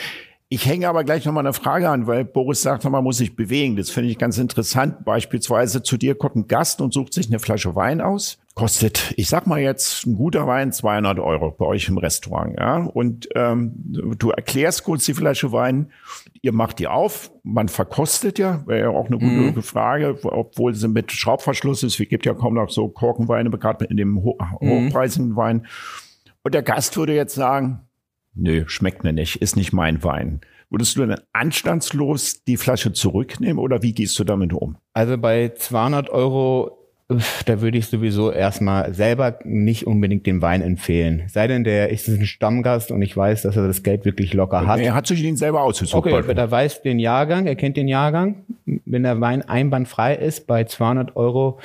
Ich 0.52 0.66
hänge 0.66 0.86
aber 0.86 1.02
gleich 1.02 1.24
noch 1.24 1.32
mal 1.32 1.40
eine 1.40 1.54
Frage 1.54 1.88
an, 1.88 2.06
weil 2.06 2.26
Boris 2.26 2.60
sagt, 2.60 2.84
man 2.84 3.02
muss 3.02 3.16
sich 3.16 3.36
bewegen. 3.36 3.76
Das 3.76 3.88
finde 3.88 4.10
ich 4.10 4.18
ganz 4.18 4.36
interessant. 4.36 5.02
Beispielsweise 5.02 5.82
zu 5.82 5.96
dir 5.96 6.14
kommt 6.14 6.36
ein 6.36 6.46
Gast 6.46 6.82
und 6.82 6.92
sucht 6.92 7.14
sich 7.14 7.28
eine 7.28 7.38
Flasche 7.38 7.74
Wein 7.74 8.02
aus. 8.02 8.38
Kostet, 8.54 9.14
ich 9.16 9.30
sag 9.30 9.46
mal 9.46 9.60
jetzt, 9.60 10.04
ein 10.04 10.14
guter 10.14 10.46
Wein 10.46 10.70
200 10.70 11.18
Euro 11.20 11.52
bei 11.52 11.64
euch 11.64 11.88
im 11.88 11.96
Restaurant. 11.96 12.54
Ja? 12.58 12.76
Und 12.84 13.30
ähm, 13.34 13.72
du 13.78 14.28
erklärst 14.28 14.84
kurz 14.84 15.06
die 15.06 15.14
Flasche 15.14 15.52
Wein. 15.52 15.90
Ihr 16.42 16.52
macht 16.52 16.80
die 16.80 16.86
auf. 16.86 17.32
Man 17.42 17.68
verkostet 17.68 18.38
ja. 18.38 18.62
Wäre 18.66 18.80
ja 18.80 18.88
auch 18.90 19.06
eine 19.06 19.16
gute 19.16 19.56
mhm. 19.56 19.62
Frage, 19.62 20.18
obwohl 20.22 20.74
sie 20.74 20.88
mit 20.88 21.12
Schraubverschluss 21.12 21.82
ist. 21.82 21.98
Es 21.98 22.08
gibt 22.10 22.26
ja 22.26 22.34
kaum 22.34 22.56
noch 22.56 22.68
so 22.68 22.88
Korkenweine, 22.88 23.48
gerade 23.48 23.86
in 23.86 23.96
dem 23.96 24.22
ho 24.22 24.36
mhm. 24.60 24.68
hochpreisigen 24.68 25.34
Wein. 25.34 25.66
Und 26.42 26.52
der 26.52 26.62
Gast 26.62 26.94
würde 26.98 27.14
jetzt 27.14 27.36
sagen, 27.36 27.88
nö, 28.34 28.64
schmeckt 28.66 29.04
mir 29.04 29.12
nicht, 29.12 29.36
ist 29.36 29.56
nicht 29.56 29.72
mein 29.72 30.02
Wein. 30.02 30.40
Würdest 30.70 30.96
du 30.96 31.04
dann 31.04 31.20
anstandslos 31.34 32.44
die 32.44 32.56
Flasche 32.56 32.94
zurücknehmen 32.94 33.58
oder 33.58 33.82
wie 33.82 33.92
gehst 33.92 34.18
du 34.18 34.24
damit 34.24 34.54
um? 34.54 34.76
Also 34.94 35.18
bei 35.18 35.52
200 35.54 36.08
Euro, 36.08 36.78
da 37.44 37.60
würde 37.60 37.76
ich 37.76 37.88
sowieso 37.88 38.32
erstmal 38.32 38.94
selber 38.94 39.38
nicht 39.44 39.86
unbedingt 39.86 40.26
den 40.26 40.40
Wein 40.40 40.62
empfehlen. 40.62 41.24
Sei 41.28 41.46
denn, 41.46 41.62
der 41.64 41.90
ist 41.90 42.08
ein 42.08 42.24
Stammgast 42.24 42.90
und 42.90 43.02
ich 43.02 43.14
weiß, 43.14 43.42
dass 43.42 43.54
er 43.54 43.66
das 43.66 43.82
Geld 43.82 44.06
wirklich 44.06 44.32
locker 44.32 44.66
hat. 44.66 44.80
Er 44.80 44.94
hat 44.94 45.06
sich 45.06 45.20
den 45.20 45.36
selber 45.36 45.60
ausgesucht. 45.60 46.06
Okay, 46.06 46.22
er 46.34 46.50
weiß 46.50 46.80
den 46.80 46.98
Jahrgang, 46.98 47.46
er 47.46 47.56
kennt 47.56 47.76
den 47.76 47.88
Jahrgang. 47.88 48.44
Wenn 48.64 49.02
der 49.02 49.20
Wein 49.20 49.42
einwandfrei 49.42 50.14
ist, 50.14 50.46
bei 50.46 50.64
200 50.64 51.16
Euro 51.16 51.58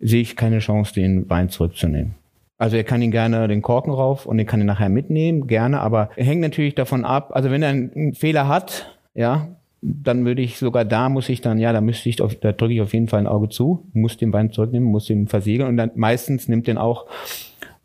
sehe 0.00 0.22
ich 0.22 0.34
keine 0.34 0.60
Chance, 0.60 0.94
den 0.94 1.28
Wein 1.28 1.50
zurückzunehmen. 1.50 2.14
Also 2.58 2.76
er 2.76 2.84
kann 2.84 3.02
ihn 3.02 3.10
gerne 3.10 3.48
den 3.48 3.62
Korken 3.62 3.92
rauf 3.92 4.24
und 4.26 4.38
den 4.38 4.46
kann 4.46 4.60
ihn 4.60 4.66
nachher 4.66 4.88
mitnehmen, 4.88 5.46
gerne, 5.46 5.80
aber 5.80 6.10
er 6.16 6.24
hängt 6.24 6.40
natürlich 6.40 6.74
davon 6.74 7.04
ab. 7.04 7.30
Also 7.34 7.50
wenn 7.50 7.62
er 7.62 7.70
einen 7.70 8.14
Fehler 8.14 8.48
hat, 8.48 8.96
ja, 9.14 9.48
dann 9.82 10.24
würde 10.24 10.42
ich 10.42 10.58
sogar 10.58 10.84
da 10.84 11.08
muss 11.08 11.28
ich 11.28 11.42
dann, 11.42 11.58
ja, 11.58 11.72
da 11.72 11.80
müsste 11.80 12.08
ich, 12.08 12.16
da 12.16 12.52
drücke 12.52 12.72
ich 12.72 12.80
auf 12.80 12.94
jeden 12.94 13.08
Fall 13.08 13.20
ein 13.20 13.26
Auge 13.26 13.48
zu, 13.48 13.86
muss 13.92 14.16
den 14.16 14.32
Wein 14.32 14.52
zurücknehmen, 14.52 14.88
muss 14.90 15.06
den 15.06 15.28
versiegeln 15.28 15.68
und 15.68 15.76
dann 15.76 15.90
meistens 15.94 16.48
nimmt 16.48 16.66
den 16.66 16.78
auch 16.78 17.06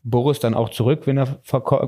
Boris 0.03 0.39
dann 0.39 0.55
auch 0.55 0.69
zurück, 0.69 1.05
wenn 1.05 1.17
er, 1.17 1.39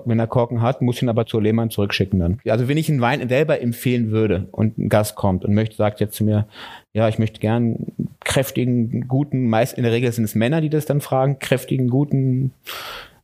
wenn 0.06 0.20
er 0.20 0.28
Korken 0.28 0.62
hat, 0.62 0.82
muss 0.82 1.02
ihn 1.02 1.10
aber 1.10 1.26
zur 1.26 1.42
Lehmann 1.42 1.72
zurückschicken 1.72 2.20
dann. 2.20 2.40
Also 2.48 2.68
wenn 2.68 2.78
ich 2.78 2.90
einen 2.90 3.02
Wein 3.02 3.28
selber 3.28 3.60
empfehlen 3.60 4.12
würde 4.12 4.48
und 4.52 4.78
ein 4.78 4.90
Gast 4.90 5.16
kommt 5.16 5.44
und 5.44 5.54
möchte, 5.56 5.76
sagt 5.76 6.00
jetzt 6.00 6.16
zu 6.16 6.24
mir, 6.24 6.46
ja, 6.94 7.08
ich 7.08 7.20
möchte 7.20 7.40
gern 7.40 7.88
kräftigen, 8.20 9.08
guten, 9.08 9.50
meist 9.50 9.78
in 9.78 9.84
der 9.84 9.92
Regel 9.92 10.12
sind 10.12 10.24
es 10.24 10.36
Männer, 10.36 10.62
die 10.62 10.70
das 10.70 10.86
dann 10.86 11.02
fragen, 11.02 11.40
kräftigen, 11.40 11.90
guten, 11.90 12.54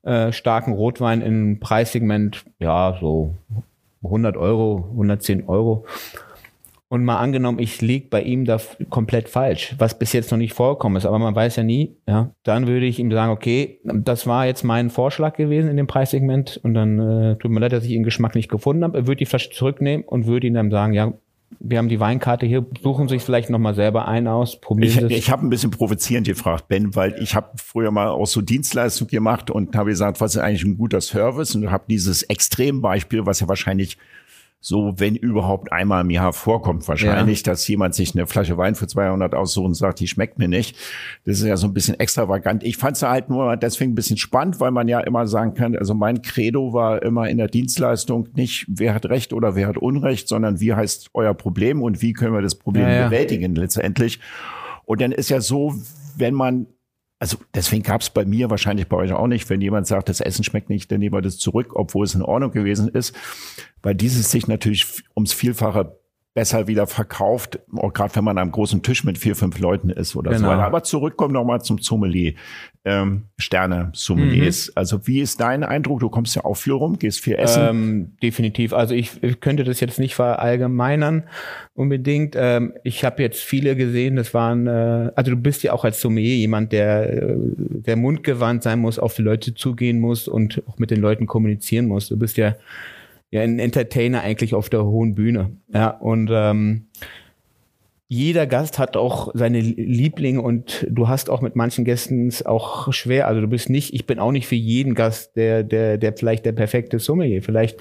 äh, 0.04 0.32
starken 0.32 0.74
Rotwein 0.74 1.22
im 1.22 1.60
Preissegment, 1.60 2.46
ja, 2.60 2.98
so 3.00 3.36
100 4.04 4.38
Euro, 4.38 4.88
110 4.92 5.48
Euro 5.48 5.86
und 6.90 7.06
mal 7.06 7.20
angenommen, 7.20 7.60
ich 7.60 7.82
liege 7.82 8.08
bei 8.10 8.24
ihm 8.24 8.46
da 8.46 8.60
komplett 8.90 9.30
falsch, 9.30 9.76
was 9.78 10.00
bis 10.00 10.12
jetzt 10.12 10.32
noch 10.32 10.40
nicht 10.40 10.54
vorgekommen 10.54 10.98
ist, 10.98 11.06
aber 11.06 11.20
man 11.20 11.36
weiß 11.36 11.56
ja 11.58 11.64
nie, 11.64 11.96
ja, 12.08 12.32
dann 12.44 12.66
würde 12.66 12.88
ich 12.88 12.98
ihm 12.98 13.12
sagen, 13.12 13.32
okay, 13.32 13.80
das 13.84 14.26
war 14.26 14.48
jetzt 14.48 14.64
mein 14.64 14.90
Vorschlag 14.90 15.36
gewesen 15.36 15.70
in 15.70 15.78
dem 15.78 15.86
Preissegment 15.86 16.60
und 16.64 16.74
dann 16.74 17.00
äh, 17.00 17.36
tut 17.36 17.52
mir 17.52 17.60
leid, 17.60 17.74
dass 17.74 17.86
ich 17.86 17.92
ihren 17.92 18.04
Geschmack 18.04 18.34
nicht 18.34 18.50
gefunden 18.50 18.84
habe. 18.84 18.98
Er 18.98 19.08
würde 19.08 19.18
die 19.18 19.28
Flasche 19.28 19.52
zurücknehmen 19.52 20.06
und 20.06 20.26
würde 20.26 20.48
ihm 20.48 20.56
dann 20.56 20.72
sagen, 20.72 20.94
ja, 20.94 21.14
wir 21.60 21.78
haben 21.78 21.90
die 21.90 22.00
Weinkarte 22.00 22.46
hier, 22.46 22.66
suchen 22.82 23.08
sich 23.08 23.24
vielleicht 23.24 23.50
nochmal 23.50 23.76
selber 23.76 24.08
ein 24.08 24.28
aus, 24.28 24.62
probieren 24.62 25.10
Ich, 25.10 25.18
ich 25.18 25.32
habe 25.32 25.46
ein 25.46 25.50
bisschen 25.50 25.72
provozierend 25.72 26.28
gefragt, 26.28 26.68
Ben, 26.68 26.96
weil 26.96 27.16
ich 27.22 27.36
habe 27.36 27.50
früher 27.58 27.92
mal 27.92 28.10
auch 28.10 28.28
so 28.28 28.42
Dienstleistung 28.42 29.08
gemacht 29.08 29.50
und 29.50 29.76
habe 29.76 29.90
gesagt, 29.90 30.22
was 30.22 30.36
ist 30.36 30.42
eigentlich 30.42 30.64
ein 30.64 30.78
guter 30.78 31.02
Service? 31.02 31.56
Und 31.56 31.72
habe 31.72 31.86
dieses 31.90 32.24
Extrembeispiel, 32.24 33.26
was 33.26 33.40
ja 33.40 33.48
wahrscheinlich 33.48 33.98
so, 34.62 34.94
wenn 34.98 35.16
überhaupt 35.16 35.72
einmal 35.72 36.02
im 36.02 36.10
Jahr 36.10 36.34
vorkommt, 36.34 36.86
wahrscheinlich, 36.88 37.40
ja. 37.40 37.52
dass 37.52 37.66
jemand 37.68 37.96
sich 37.96 38.14
eine 38.14 38.28
Flasche 38.28 38.58
Wein 38.58 38.76
für 38.76 38.88
200 38.88 39.34
aussucht 39.34 39.66
und 39.66 39.74
sagt, 39.74 40.02
die 40.02 40.08
schmeckt 40.08 40.38
mir 40.38 40.50
nicht. 40.50 40.76
Das 41.24 41.40
ist 41.40 41.46
ja 41.46 41.56
so 41.56 41.68
ein 41.68 41.74
bisschen 41.74 41.98
extravagant. 41.98 42.64
Ich 42.64 42.76
fand 42.76 42.98
es 42.98 43.04
halt 43.04 43.30
nur 43.30 43.56
deswegen 43.56 43.94
ein 43.94 43.96
bisschen 43.96 44.18
spannend, 44.18 44.60
weil 44.60 44.72
man 44.72 44.90
ja 44.90 45.00
immer 45.00 45.28
sagen 45.28 45.54
kann, 45.54 45.78
also 45.78 45.94
mein 45.94 46.22
Credo 46.22 46.74
war 46.74 47.02
immer 47.04 47.30
in 47.30 47.38
der 47.38 47.48
Dienstleistung 47.48 48.28
nicht, 48.34 48.66
wer 48.68 48.94
hat 48.94 49.06
Recht 49.06 49.32
oder 49.32 49.56
wer 49.56 49.68
hat 49.68 49.78
Unrecht, 49.78 50.28
sondern 50.28 50.60
wie 50.60 50.74
heißt 50.74 51.12
euer 51.14 51.34
Problem 51.34 51.82
und 51.82 52.02
wie 52.02 52.12
können 52.12 52.34
wir 52.34 52.42
das 52.42 52.56
Problem 52.56 52.84
ja, 52.84 52.94
ja. 52.94 53.08
bewältigen 53.08 53.56
letztendlich. 53.56 54.20
Und 54.84 55.00
dann 55.00 55.14
ist 55.14 55.30
ja 55.30 55.40
so, 55.40 55.74
wenn 56.18 56.34
man 56.34 56.68
also 57.20 57.38
deswegen 57.54 57.84
gab 57.84 58.02
es 58.02 58.10
bei 58.10 58.24
mir 58.24 58.50
wahrscheinlich 58.50 58.88
bei 58.88 58.96
euch 58.96 59.12
auch 59.12 59.28
nicht, 59.28 59.50
wenn 59.50 59.60
jemand 59.60 59.88
sagt, 59.88 60.08
das 60.08 60.22
Essen 60.22 60.46
schmeckt 60.46 60.70
nicht, 60.70 60.90
dann 60.90 61.00
nehmen 61.00 61.14
wir 61.14 61.22
das 61.22 61.38
zurück, 61.38 61.76
obwohl 61.76 62.06
es 62.06 62.16
in 62.16 62.22
Ordnung 62.22 62.52
gewesen 62.52 62.88
ist, 62.88 63.14
weil 63.84 63.94
dieses 63.94 64.32
sich 64.32 64.48
natürlich 64.48 65.04
ums 65.16 65.34
Vielfache 65.34 65.99
besser 66.36 66.68
wieder 66.68 66.86
verkauft, 66.86 67.60
auch 67.76 67.92
gerade 67.92 68.16
wenn 68.16 68.24
man 68.24 68.38
am 68.38 68.52
großen 68.52 68.84
Tisch 68.84 69.04
mit 69.04 69.18
vier, 69.18 69.36
fünf 69.36 69.58
Leuten 69.60 69.90
ist 69.90 70.16
oder 70.16 70.32
genau. 70.32 70.44
so 70.44 70.48
weiter. 70.48 70.64
Aber 70.64 70.84
zurückkommen 70.84 71.34
nochmal 71.34 71.62
zum 71.62 71.80
Sommelier, 71.80 72.34
ähm, 72.86 73.24
Sterne-Sommeliers. 73.40 74.68
Mhm. 74.68 74.74
Also 74.76 75.08
wie 75.08 75.22
ist 75.22 75.42
dein 75.42 75.64
Eindruck? 75.64 76.02
Du 76.02 76.10
kommst 76.10 76.36
ja 76.36 76.46
auch 76.46 76.54
viel 76.54 76.74
rum, 76.74 77.00
gehst 77.00 77.20
viel 77.20 77.36
essen. 77.36 77.64
Ähm, 77.68 78.18
definitiv. 78.22 78.74
Also 78.74 78.94
ich, 78.94 79.22
ich 79.24 79.40
könnte 79.40 79.64
das 79.64 79.80
jetzt 79.80 79.98
nicht 79.98 80.14
verallgemeinern 80.14 81.24
unbedingt. 81.74 82.36
Ähm, 82.38 82.74
ich 82.84 83.04
habe 83.04 83.24
jetzt 83.24 83.42
viele 83.42 83.76
gesehen, 83.76 84.16
das 84.16 84.34
waren, 84.34 84.68
äh, 84.68 85.12
also 85.16 85.32
du 85.32 85.38
bist 85.38 85.64
ja 85.64 85.74
auch 85.74 85.84
als 85.84 86.00
Sommelier 86.00 86.36
jemand, 86.36 86.72
der, 86.72 87.12
äh, 87.12 87.36
der 87.38 87.96
mundgewandt 87.96 88.62
sein 88.62 88.80
muss, 88.80 89.00
auf 89.00 89.16
die 89.16 89.24
Leute 89.24 89.56
zugehen 89.56 90.00
muss 90.00 90.28
und 90.28 90.62
auch 90.68 90.78
mit 90.78 90.92
den 90.92 91.02
Leuten 91.02 91.26
kommunizieren 91.26 91.88
muss. 91.88 92.08
Du 92.08 92.18
bist 92.18 92.38
ja 92.38 92.56
ja 93.32 93.42
ein 93.42 93.60
Entertainer 93.60 94.22
eigentlich 94.22 94.54
auf 94.54 94.70
der 94.70 94.86
hohen 94.86 95.16
Bühne. 95.16 95.52
Ja, 95.74 95.90
und 95.90 96.30
ähm, 96.32 96.88
jeder 98.12 98.48
Gast 98.48 98.80
hat 98.80 98.98
auch 98.98 99.30
seine 99.36 99.62
Lieblinge 99.62 100.42
und 100.42 100.88
du 100.90 101.08
hast 101.08 101.30
auch 101.30 101.42
mit 101.42 101.56
manchen 101.56 101.86
Gästen 101.86 102.34
auch 102.46 102.92
schwer. 102.92 103.28
Also 103.28 103.40
du 103.40 103.48
bist 103.48 103.70
nicht, 103.70 103.94
ich 103.94 104.08
bin 104.08 104.18
auch 104.18 104.32
nicht 104.32 104.48
für 104.48 104.56
jeden 104.56 104.96
Gast 104.96 105.36
der, 105.36 105.64
der, 105.64 106.00
der 106.00 106.14
vielleicht 106.18 106.44
der 106.44 106.54
perfekte 106.54 106.98
Sommelier, 106.98 107.44
vielleicht. 107.44 107.80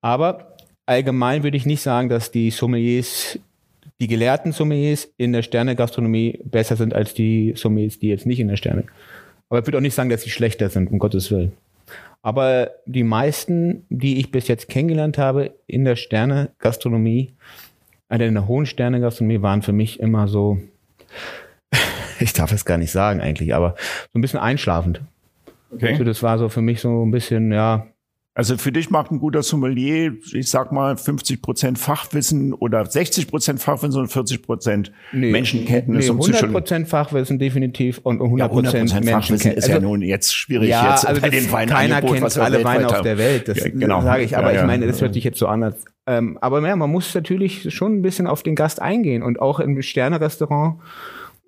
Aber 0.00 0.56
allgemein 0.86 1.42
würde 1.42 1.56
ich 1.56 1.66
nicht 1.66 1.82
sagen, 1.82 2.08
dass 2.08 2.30
die 2.30 2.50
Sommeliers, 2.50 3.40
die 4.00 4.06
gelehrten 4.06 4.52
Sommeliers 4.52 5.08
in 5.16 5.32
der 5.32 5.42
Sterne-Gastronomie 5.42 6.38
besser 6.44 6.76
sind 6.76 6.94
als 6.94 7.14
die 7.14 7.54
Sommeliers, 7.56 7.98
die 7.98 8.08
jetzt 8.08 8.26
nicht 8.26 8.38
in 8.38 8.46
der 8.46 8.56
Sterne. 8.56 8.84
Aber 9.48 9.58
ich 9.58 9.66
würde 9.66 9.78
auch 9.78 9.82
nicht 9.82 9.94
sagen, 9.94 10.08
dass 10.08 10.22
sie 10.22 10.30
schlechter 10.30 10.68
sind, 10.68 10.92
um 10.92 11.00
Gottes 11.00 11.32
Willen. 11.32 11.50
Aber 12.22 12.70
die 12.86 13.04
meisten, 13.04 13.86
die 13.88 14.18
ich 14.18 14.30
bis 14.30 14.48
jetzt 14.48 14.68
kennengelernt 14.68 15.18
habe 15.18 15.54
in 15.66 15.84
der 15.84 15.96
Sterne-Gastronomie, 15.96 17.34
also 18.08 18.24
in 18.24 18.34
der 18.34 18.48
hohen 18.48 18.66
Sterne-Gastronomie, 18.66 19.42
waren 19.42 19.62
für 19.62 19.72
mich 19.72 20.00
immer 20.00 20.28
so, 20.28 20.58
ich 22.20 22.32
darf 22.32 22.52
es 22.52 22.64
gar 22.64 22.78
nicht 22.78 22.90
sagen 22.90 23.20
eigentlich, 23.20 23.54
aber 23.54 23.76
so 24.12 24.18
ein 24.18 24.22
bisschen 24.22 24.40
einschlafend. 24.40 25.02
Okay. 25.70 25.92
Also 25.92 26.04
das 26.04 26.22
war 26.22 26.38
so 26.38 26.48
für 26.48 26.62
mich 26.62 26.80
so 26.80 27.04
ein 27.04 27.10
bisschen, 27.10 27.52
ja, 27.52 27.86
also 28.38 28.56
für 28.56 28.70
dich 28.70 28.88
macht 28.88 29.10
ein 29.10 29.18
guter 29.18 29.42
Sommelier, 29.42 30.12
ich 30.32 30.48
sag 30.48 30.70
mal, 30.70 30.96
50 30.96 31.42
Prozent 31.42 31.76
Fachwissen 31.76 32.54
oder 32.54 32.86
60 32.86 33.26
Prozent 33.26 33.60
Fachwissen 33.60 34.00
und 34.00 34.12
40 34.12 34.42
Prozent 34.42 34.92
nee, 35.10 35.32
Menschenkenntnis. 35.32 36.06
Nee, 36.06 36.12
100 36.12 36.52
Prozent 36.52 36.88
Fachwissen 36.88 37.40
definitiv 37.40 37.98
und 38.04 38.22
100 38.22 38.48
Prozent 38.48 38.92
ja, 38.92 39.00
Menschenkenntnis. 39.00 39.64
ist 39.64 39.68
ja 39.68 39.80
nun 39.80 40.02
jetzt 40.02 40.36
schwierig 40.36 40.68
ja, 40.68 40.90
jetzt 40.90 41.04
also 41.04 41.20
bei 41.20 41.30
den 41.30 41.50
Weinen 41.50 41.70
Keiner 41.70 42.00
kennt 42.00 42.22
was 42.22 42.38
alle 42.38 42.62
Weine 42.62 42.86
auf 42.86 43.00
der 43.00 43.18
Welt, 43.18 43.48
das 43.48 43.58
ja, 43.58 43.70
genau. 43.70 44.02
sage 44.02 44.22
ich. 44.22 44.36
Aber 44.36 44.54
ja, 44.54 44.60
ich 44.60 44.66
meine, 44.68 44.86
das 44.86 45.00
hört 45.00 45.14
sich 45.14 45.24
jetzt 45.24 45.40
so 45.40 45.48
anders. 45.48 45.74
Ähm, 46.06 46.38
aber 46.40 46.64
ja, 46.64 46.76
man 46.76 46.90
muss 46.90 47.12
natürlich 47.12 47.74
schon 47.74 47.94
ein 47.94 48.02
bisschen 48.02 48.28
auf 48.28 48.44
den 48.44 48.54
Gast 48.54 48.80
eingehen 48.80 49.24
und 49.24 49.40
auch 49.40 49.58
im 49.58 49.82
Sterne-Restaurant 49.82 50.78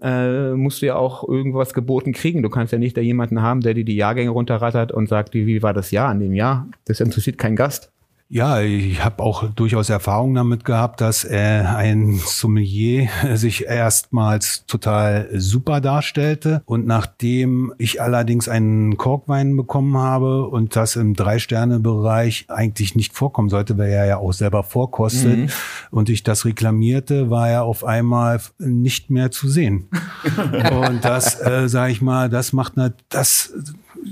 äh, 0.02 0.52
musst 0.52 0.82
du 0.82 0.86
ja 0.86 0.96
auch 0.96 1.28
irgendwas 1.28 1.74
geboten 1.74 2.12
kriegen. 2.12 2.42
Du 2.42 2.50
kannst 2.50 2.72
ja 2.72 2.78
nicht 2.78 2.96
da 2.96 3.00
jemanden 3.00 3.42
haben, 3.42 3.60
der 3.60 3.74
dir 3.74 3.84
die 3.84 3.96
Jahrgänge 3.96 4.30
runterrattert 4.30 4.92
und 4.92 5.08
sagt, 5.08 5.34
wie, 5.34 5.46
wie 5.46 5.62
war 5.62 5.74
das 5.74 5.90
Jahr 5.90 6.08
an 6.08 6.20
dem 6.20 6.34
Jahr? 6.34 6.68
Das 6.86 7.00
interessiert 7.00 7.38
keinen 7.38 7.56
Gast. 7.56 7.92
Ja, 8.32 8.60
ich 8.60 9.04
habe 9.04 9.24
auch 9.24 9.50
durchaus 9.50 9.90
Erfahrung 9.90 10.34
damit 10.34 10.64
gehabt, 10.64 11.00
dass 11.00 11.24
äh, 11.24 11.64
ein 11.66 12.20
Sommelier 12.24 13.08
sich 13.34 13.66
erstmals 13.66 14.64
total 14.66 15.28
super 15.34 15.80
darstellte 15.80 16.62
und 16.64 16.86
nachdem 16.86 17.74
ich 17.76 18.00
allerdings 18.00 18.48
einen 18.48 18.96
Korkwein 18.96 19.56
bekommen 19.56 19.96
habe 19.96 20.46
und 20.46 20.76
das 20.76 20.94
im 20.94 21.14
Drei-Sterne-Bereich 21.14 22.44
eigentlich 22.46 22.94
nicht 22.94 23.14
vorkommen 23.14 23.48
sollte, 23.48 23.76
weil 23.78 23.90
er 23.90 24.06
ja 24.06 24.18
auch 24.18 24.32
selber 24.32 24.62
vorkostet 24.62 25.36
mhm. 25.36 25.48
und 25.90 26.08
ich 26.08 26.22
das 26.22 26.44
reklamierte, 26.44 27.30
war 27.30 27.48
er 27.48 27.64
auf 27.64 27.82
einmal 27.82 28.40
nicht 28.58 29.10
mehr 29.10 29.32
zu 29.32 29.48
sehen. 29.48 29.88
und 30.70 31.04
das, 31.04 31.40
äh, 31.44 31.68
sage 31.68 31.90
ich 31.90 32.00
mal, 32.00 32.28
das 32.30 32.52
macht 32.52 32.78
eine, 32.78 32.94
das 33.08 33.52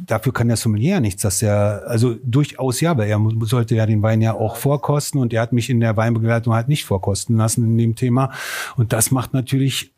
dafür 0.06 0.32
kann 0.32 0.48
der 0.48 0.56
Sommelier 0.56 1.00
nichts, 1.00 1.22
dass 1.22 1.42
er, 1.42 1.84
also 1.86 2.16
durchaus 2.22 2.80
ja, 2.80 2.96
weil 2.96 3.08
er 3.08 3.20
sollte 3.42 3.74
ja 3.74 3.86
den 3.86 4.02
Wein 4.02 4.20
ja 4.20 4.34
auch 4.34 4.56
vorkosten 4.56 5.20
und 5.20 5.32
er 5.32 5.42
hat 5.42 5.52
mich 5.52 5.70
in 5.70 5.80
der 5.80 5.96
Weinbegleitung 5.96 6.54
halt 6.54 6.68
nicht 6.68 6.84
vorkosten 6.84 7.36
lassen 7.36 7.64
in 7.64 7.78
dem 7.78 7.94
Thema. 7.94 8.32
Und 8.76 8.92
das 8.92 9.10
macht 9.10 9.34
natürlich 9.34 9.92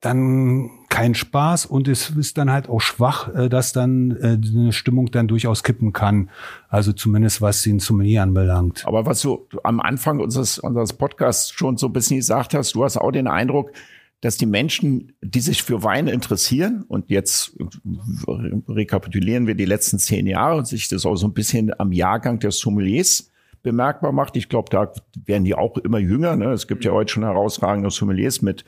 dann 0.00 0.70
keinen 0.88 1.14
Spaß 1.14 1.66
und 1.66 1.86
es 1.86 2.10
ist 2.10 2.38
dann 2.38 2.50
halt 2.50 2.70
auch 2.70 2.80
schwach, 2.80 3.34
äh, 3.34 3.48
dass 3.50 3.72
dann 3.72 4.16
äh, 4.16 4.38
eine 4.58 4.72
Stimmung 4.72 5.10
dann 5.10 5.28
durchaus 5.28 5.62
kippen 5.62 5.92
kann. 5.92 6.30
Also 6.68 6.92
zumindest 6.92 7.42
was 7.42 7.62
den 7.62 7.80
Sommelier 7.80 8.22
anbelangt. 8.22 8.84
Aber 8.86 9.04
was 9.04 9.20
du 9.20 9.46
am 9.62 9.78
Anfang 9.78 10.20
unseres, 10.20 10.58
unseres 10.58 10.94
Podcasts 10.94 11.50
schon 11.52 11.76
so 11.76 11.88
ein 11.88 11.92
bisschen 11.92 12.16
gesagt 12.16 12.54
hast, 12.54 12.74
du 12.74 12.82
hast 12.82 12.96
auch 12.96 13.10
den 13.10 13.28
Eindruck, 13.28 13.72
dass 14.20 14.36
die 14.36 14.46
Menschen, 14.46 15.12
die 15.22 15.40
sich 15.40 15.62
für 15.62 15.82
Wein 15.82 16.06
interessieren, 16.06 16.84
und 16.88 17.10
jetzt 17.10 17.56
rekapitulieren 18.68 19.46
wir 19.46 19.54
die 19.54 19.64
letzten 19.64 19.98
zehn 19.98 20.26
Jahre 20.26 20.58
und 20.58 20.66
sich 20.66 20.88
das 20.88 21.06
auch 21.06 21.16
so 21.16 21.26
ein 21.26 21.32
bisschen 21.32 21.72
am 21.78 21.92
Jahrgang 21.92 22.38
der 22.38 22.50
Sommeliers 22.50 23.30
bemerkbar 23.62 24.12
macht. 24.12 24.36
Ich 24.36 24.48
glaube, 24.48 24.68
da 24.70 24.92
werden 25.24 25.44
die 25.44 25.54
auch 25.54 25.76
immer 25.78 25.98
jünger. 25.98 26.36
Ne? 26.36 26.52
Es 26.52 26.66
gibt 26.66 26.84
ja 26.84 26.92
heute 26.92 27.12
schon 27.12 27.24
herausragende 27.24 27.90
Sommeliers 27.90 28.42
mit 28.42 28.64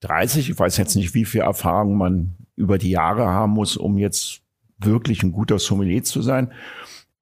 30. 0.00 0.50
Ich 0.50 0.58
weiß 0.58 0.76
jetzt 0.76 0.96
nicht, 0.96 1.14
wie 1.14 1.24
viel 1.24 1.42
Erfahrung 1.42 1.96
man 1.96 2.34
über 2.56 2.78
die 2.78 2.90
Jahre 2.90 3.26
haben 3.26 3.52
muss, 3.52 3.76
um 3.76 3.96
jetzt 3.96 4.42
wirklich 4.78 5.22
ein 5.22 5.32
guter 5.32 5.58
Sommelier 5.58 6.04
zu 6.04 6.22
sein. 6.22 6.52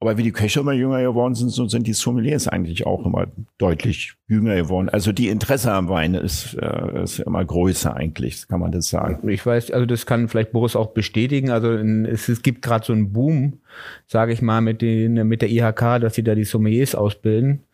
Aber 0.00 0.16
wie 0.16 0.22
die 0.22 0.32
Köche 0.32 0.60
immer 0.60 0.72
jünger 0.72 1.02
geworden 1.02 1.34
sind, 1.34 1.48
so 1.48 1.66
sind 1.66 1.88
die 1.88 1.92
Sommeliers 1.92 2.46
eigentlich 2.46 2.86
auch 2.86 3.04
immer 3.04 3.26
deutlich 3.58 4.14
jünger 4.28 4.54
geworden. 4.54 4.88
Also 4.88 5.10
die 5.10 5.26
Interesse 5.26 5.72
am 5.72 5.88
Wein 5.88 6.14
ist, 6.14 6.54
äh, 6.54 7.02
ist 7.02 7.18
immer 7.18 7.44
größer 7.44 7.96
eigentlich, 7.96 8.46
kann 8.46 8.60
man 8.60 8.70
das 8.70 8.88
sagen. 8.88 9.28
Ich 9.28 9.44
weiß, 9.44 9.72
also 9.72 9.86
das 9.86 10.06
kann 10.06 10.28
vielleicht 10.28 10.52
Boris 10.52 10.76
auch 10.76 10.88
bestätigen. 10.88 11.50
Also 11.50 11.72
es, 11.72 12.28
es 12.28 12.42
gibt 12.42 12.62
gerade 12.62 12.86
so 12.86 12.92
einen 12.92 13.12
Boom, 13.12 13.58
sage 14.06 14.32
ich 14.32 14.40
mal, 14.40 14.60
mit, 14.60 14.82
den, 14.82 15.26
mit 15.26 15.42
der 15.42 15.50
IHK, 15.50 16.00
dass 16.00 16.14
sie 16.14 16.22
da 16.22 16.36
die 16.36 16.44
Sommeliers 16.44 16.94
ausbilden. 16.94 17.64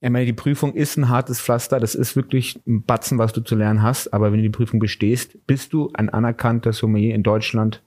Ich 0.00 0.10
meine, 0.10 0.26
die 0.26 0.32
Prüfung 0.32 0.74
ist 0.74 0.96
ein 0.96 1.08
hartes 1.08 1.40
Pflaster. 1.40 1.78
Das 1.78 1.94
ist 1.94 2.16
wirklich 2.16 2.58
ein 2.66 2.82
Batzen, 2.82 3.18
was 3.18 3.32
du 3.32 3.40
zu 3.40 3.54
lernen 3.54 3.82
hast. 3.82 4.12
Aber 4.12 4.32
wenn 4.32 4.38
du 4.38 4.42
die 4.42 4.50
Prüfung 4.50 4.80
bestehst, 4.80 5.46
bist 5.46 5.72
du 5.72 5.90
ein 5.94 6.08
anerkannter 6.08 6.72
Sommelier 6.72 7.14
in 7.14 7.22
Deutschland 7.22 7.82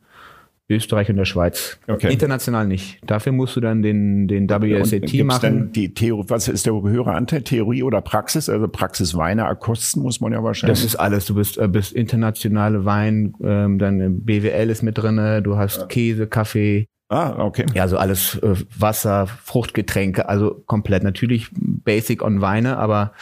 Österreich 0.68 1.10
und 1.10 1.18
der 1.18 1.26
Schweiz. 1.26 1.78
Okay. 1.88 2.12
International 2.12 2.66
nicht. 2.66 3.00
Dafür 3.06 3.32
musst 3.32 3.56
du 3.56 3.62
dann 3.62 3.84
den, 3.84 4.28
den 4.28 4.50
WSAT 4.50 5.14
machen. 5.24 5.42
Dann 5.42 5.72
die 5.72 5.94
Theorie, 5.94 6.26
was 6.28 6.48
ist 6.48 6.66
der 6.66 6.74
höhere 6.74 7.14
Anteil? 7.14 7.44
Theorie 7.44 7.84
oder 7.84 8.02
Praxis? 8.02 8.50
Also 8.50 8.68
Praxis 8.68 9.16
Weine 9.16 9.44
erkosten 9.44 10.02
muss 10.02 10.22
man 10.22 10.34
ja 10.34 10.44
wahrscheinlich. 10.44 10.80
Das 10.80 10.86
ist 10.86 10.96
alles. 10.96 11.28
Du 11.28 11.36
bist, 11.36 11.60
äh, 11.60 11.68
bist 11.68 11.94
internationale 11.94 12.84
Wein, 12.84 13.36
ähm, 13.44 13.78
dann 13.78 14.22
BWL 14.22 14.72
ist 14.72 14.82
mit 14.82 14.98
drinne, 14.98 15.44
du 15.44 15.56
hast 15.56 15.82
ja. 15.82 15.86
Käse, 15.86 16.26
Kaffee. 16.26 16.88
Ah, 17.10 17.44
okay. 17.44 17.68
Ja, 17.76 17.84
also 17.84 17.98
alles 17.98 18.36
äh, 18.42 18.56
Wasser, 18.76 19.28
Fruchtgetränke, 19.28 20.28
also 20.28 20.64
komplett. 20.66 21.04
Natürlich 21.04 21.50
Basic 21.54 22.24
on 22.24 22.42
Weine, 22.42 22.78
aber 22.78 23.14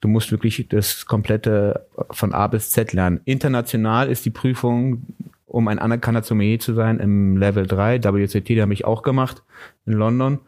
du 0.00 0.08
musst 0.08 0.30
wirklich 0.32 0.68
das 0.68 1.06
komplette 1.06 1.86
von 2.10 2.34
A 2.34 2.46
bis 2.48 2.70
Z 2.70 2.92
lernen. 2.92 3.20
International 3.24 4.10
ist 4.10 4.26
die 4.26 4.30
Prüfung 4.30 5.06
um 5.50 5.68
ein 5.68 5.78
anerkannter 5.78 6.22
Sommelier 6.22 6.58
zu 6.58 6.74
sein 6.74 7.00
im 7.00 7.36
Level 7.36 7.66
3. 7.66 8.02
WCT, 8.02 8.48
die 8.48 8.62
habe 8.62 8.72
ich 8.72 8.84
auch 8.84 9.02
gemacht 9.02 9.42
in 9.84 9.94
London. 9.94 10.38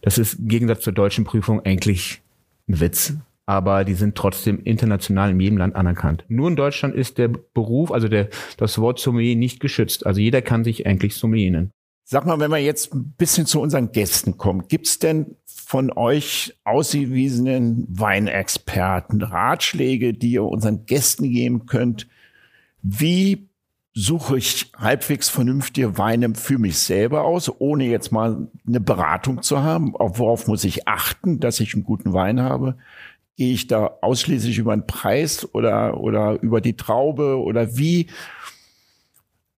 Das 0.00 0.18
ist 0.18 0.34
im 0.34 0.48
Gegensatz 0.48 0.82
zur 0.82 0.92
deutschen 0.92 1.24
Prüfung 1.24 1.64
eigentlich 1.64 2.22
ein 2.68 2.80
Witz. 2.80 3.14
Aber 3.44 3.84
die 3.84 3.94
sind 3.94 4.14
trotzdem 4.14 4.60
international 4.62 5.30
in 5.30 5.40
jedem 5.40 5.58
Land 5.58 5.74
anerkannt. 5.74 6.24
Nur 6.28 6.48
in 6.48 6.56
Deutschland 6.56 6.94
ist 6.94 7.18
der 7.18 7.28
Beruf, 7.28 7.90
also 7.90 8.06
der, 8.06 8.28
das 8.56 8.78
Wort 8.78 9.00
Sommelier 9.00 9.34
nicht 9.34 9.58
geschützt. 9.58 10.06
Also 10.06 10.20
jeder 10.20 10.42
kann 10.42 10.62
sich 10.62 10.86
eigentlich 10.86 11.16
Sommelier 11.16 11.50
nennen. 11.50 11.70
Sag 12.04 12.24
mal, 12.24 12.38
wenn 12.38 12.50
wir 12.50 12.58
jetzt 12.58 12.94
ein 12.94 13.14
bisschen 13.16 13.46
zu 13.46 13.60
unseren 13.60 13.90
Gästen 13.90 14.36
kommen, 14.36 14.68
gibt's 14.68 14.98
denn 14.98 15.36
von 15.44 15.90
euch 15.90 16.54
ausgewiesenen 16.62 17.86
Weinexperten 17.88 19.22
Ratschläge, 19.22 20.14
die 20.14 20.32
ihr 20.32 20.44
unseren 20.44 20.86
Gästen 20.86 21.30
geben 21.30 21.66
könnt? 21.66 22.06
Wie 22.82 23.48
suche 23.94 24.38
ich 24.38 24.72
halbwegs 24.76 25.28
vernünftige 25.28 25.98
Weine 25.98 26.34
für 26.34 26.58
mich 26.58 26.78
selber 26.78 27.24
aus, 27.24 27.50
ohne 27.58 27.84
jetzt 27.84 28.10
mal 28.10 28.48
eine 28.66 28.80
Beratung 28.80 29.42
zu 29.42 29.62
haben. 29.62 29.94
Auf 29.96 30.18
worauf 30.18 30.46
muss 30.46 30.64
ich 30.64 30.88
achten, 30.88 31.40
dass 31.40 31.60
ich 31.60 31.74
einen 31.74 31.84
guten 31.84 32.12
Wein 32.12 32.40
habe? 32.40 32.76
Gehe 33.36 33.52
ich 33.52 33.66
da 33.66 33.98
ausschließlich 34.00 34.58
über 34.58 34.74
den 34.74 34.86
Preis 34.86 35.48
oder, 35.54 36.00
oder 36.00 36.40
über 36.42 36.60
die 36.60 36.76
Traube 36.76 37.38
oder 37.38 37.76
wie, 37.76 38.06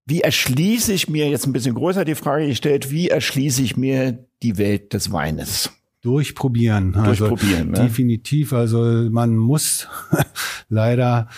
wie 0.05 0.21
erschließe 0.21 0.91
ich 0.91 1.07
mir, 1.07 1.29
jetzt 1.29 1.45
ein 1.45 1.53
bisschen 1.53 1.75
größer 1.75 2.03
die 2.03 2.15
Frage 2.15 2.47
gestellt, 2.47 2.91
wie 2.91 3.09
erschließe 3.09 3.61
ich 3.61 3.77
mir 3.77 4.25
die 4.43 4.57
Welt 4.57 4.93
des 4.93 5.11
Weines? 5.11 5.71
Durchprobieren. 6.01 6.93
Also 6.95 7.27
Durchprobieren. 7.29 7.71
Ne? 7.71 7.79
Definitiv. 7.79 8.53
Also 8.53 8.79
man 9.09 9.35
muss 9.37 9.87
leider 10.69 11.29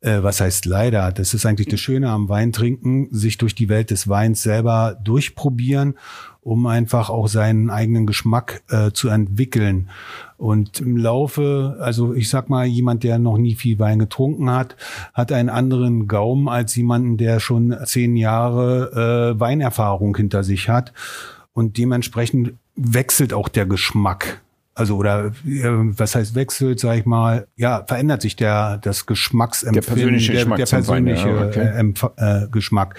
äh, 0.00 0.22
was 0.22 0.40
heißt 0.40 0.64
leider, 0.64 1.10
das 1.10 1.34
ist 1.34 1.44
eigentlich 1.44 1.68
das 1.68 1.80
Schöne 1.80 2.08
am 2.10 2.28
Weintrinken, 2.28 3.08
sich 3.10 3.38
durch 3.38 3.54
die 3.54 3.68
Welt 3.68 3.90
des 3.90 4.08
Weins 4.08 4.42
selber 4.42 4.96
durchprobieren, 5.02 5.94
um 6.40 6.66
einfach 6.66 7.10
auch 7.10 7.28
seinen 7.28 7.68
eigenen 7.68 8.06
Geschmack 8.06 8.62
äh, 8.70 8.92
zu 8.92 9.08
entwickeln. 9.08 9.90
Und 10.36 10.80
im 10.80 10.96
Laufe, 10.96 11.76
also 11.80 12.14
ich 12.14 12.28
sag 12.28 12.48
mal, 12.48 12.64
jemand, 12.64 13.02
der 13.02 13.18
noch 13.18 13.38
nie 13.38 13.56
viel 13.56 13.78
Wein 13.80 13.98
getrunken 13.98 14.50
hat, 14.50 14.76
hat 15.14 15.32
einen 15.32 15.48
anderen 15.48 16.06
Gaumen 16.06 16.48
als 16.48 16.76
jemanden, 16.76 17.16
der 17.16 17.40
schon 17.40 17.76
zehn 17.84 18.16
Jahre 18.16 19.34
äh, 19.34 19.40
Weinerfahrung 19.40 20.16
hinter 20.16 20.44
sich 20.44 20.68
hat. 20.68 20.92
Und 21.52 21.76
dementsprechend 21.76 22.54
wechselt 22.76 23.32
auch 23.34 23.48
der 23.48 23.66
Geschmack. 23.66 24.40
Also 24.78 24.96
oder 24.96 25.32
was 25.42 26.14
heißt 26.14 26.36
wechselt, 26.36 26.78
sag 26.78 26.98
ich 26.98 27.04
mal, 27.04 27.48
ja, 27.56 27.84
verändert 27.84 28.22
sich 28.22 28.36
der 28.36 28.78
das 28.78 29.06
Geschmacksempfinden, 29.06 29.82
der 29.82 29.92
persönliche, 29.94 30.32
der, 30.32 30.42
Geschmack 30.42 30.58
der 30.58 30.66
persönliche 30.66 31.28
ja, 31.28 31.46
okay. 31.46 32.14
äh, 32.16 32.44
äh, 32.44 32.48
Geschmack. 32.48 32.96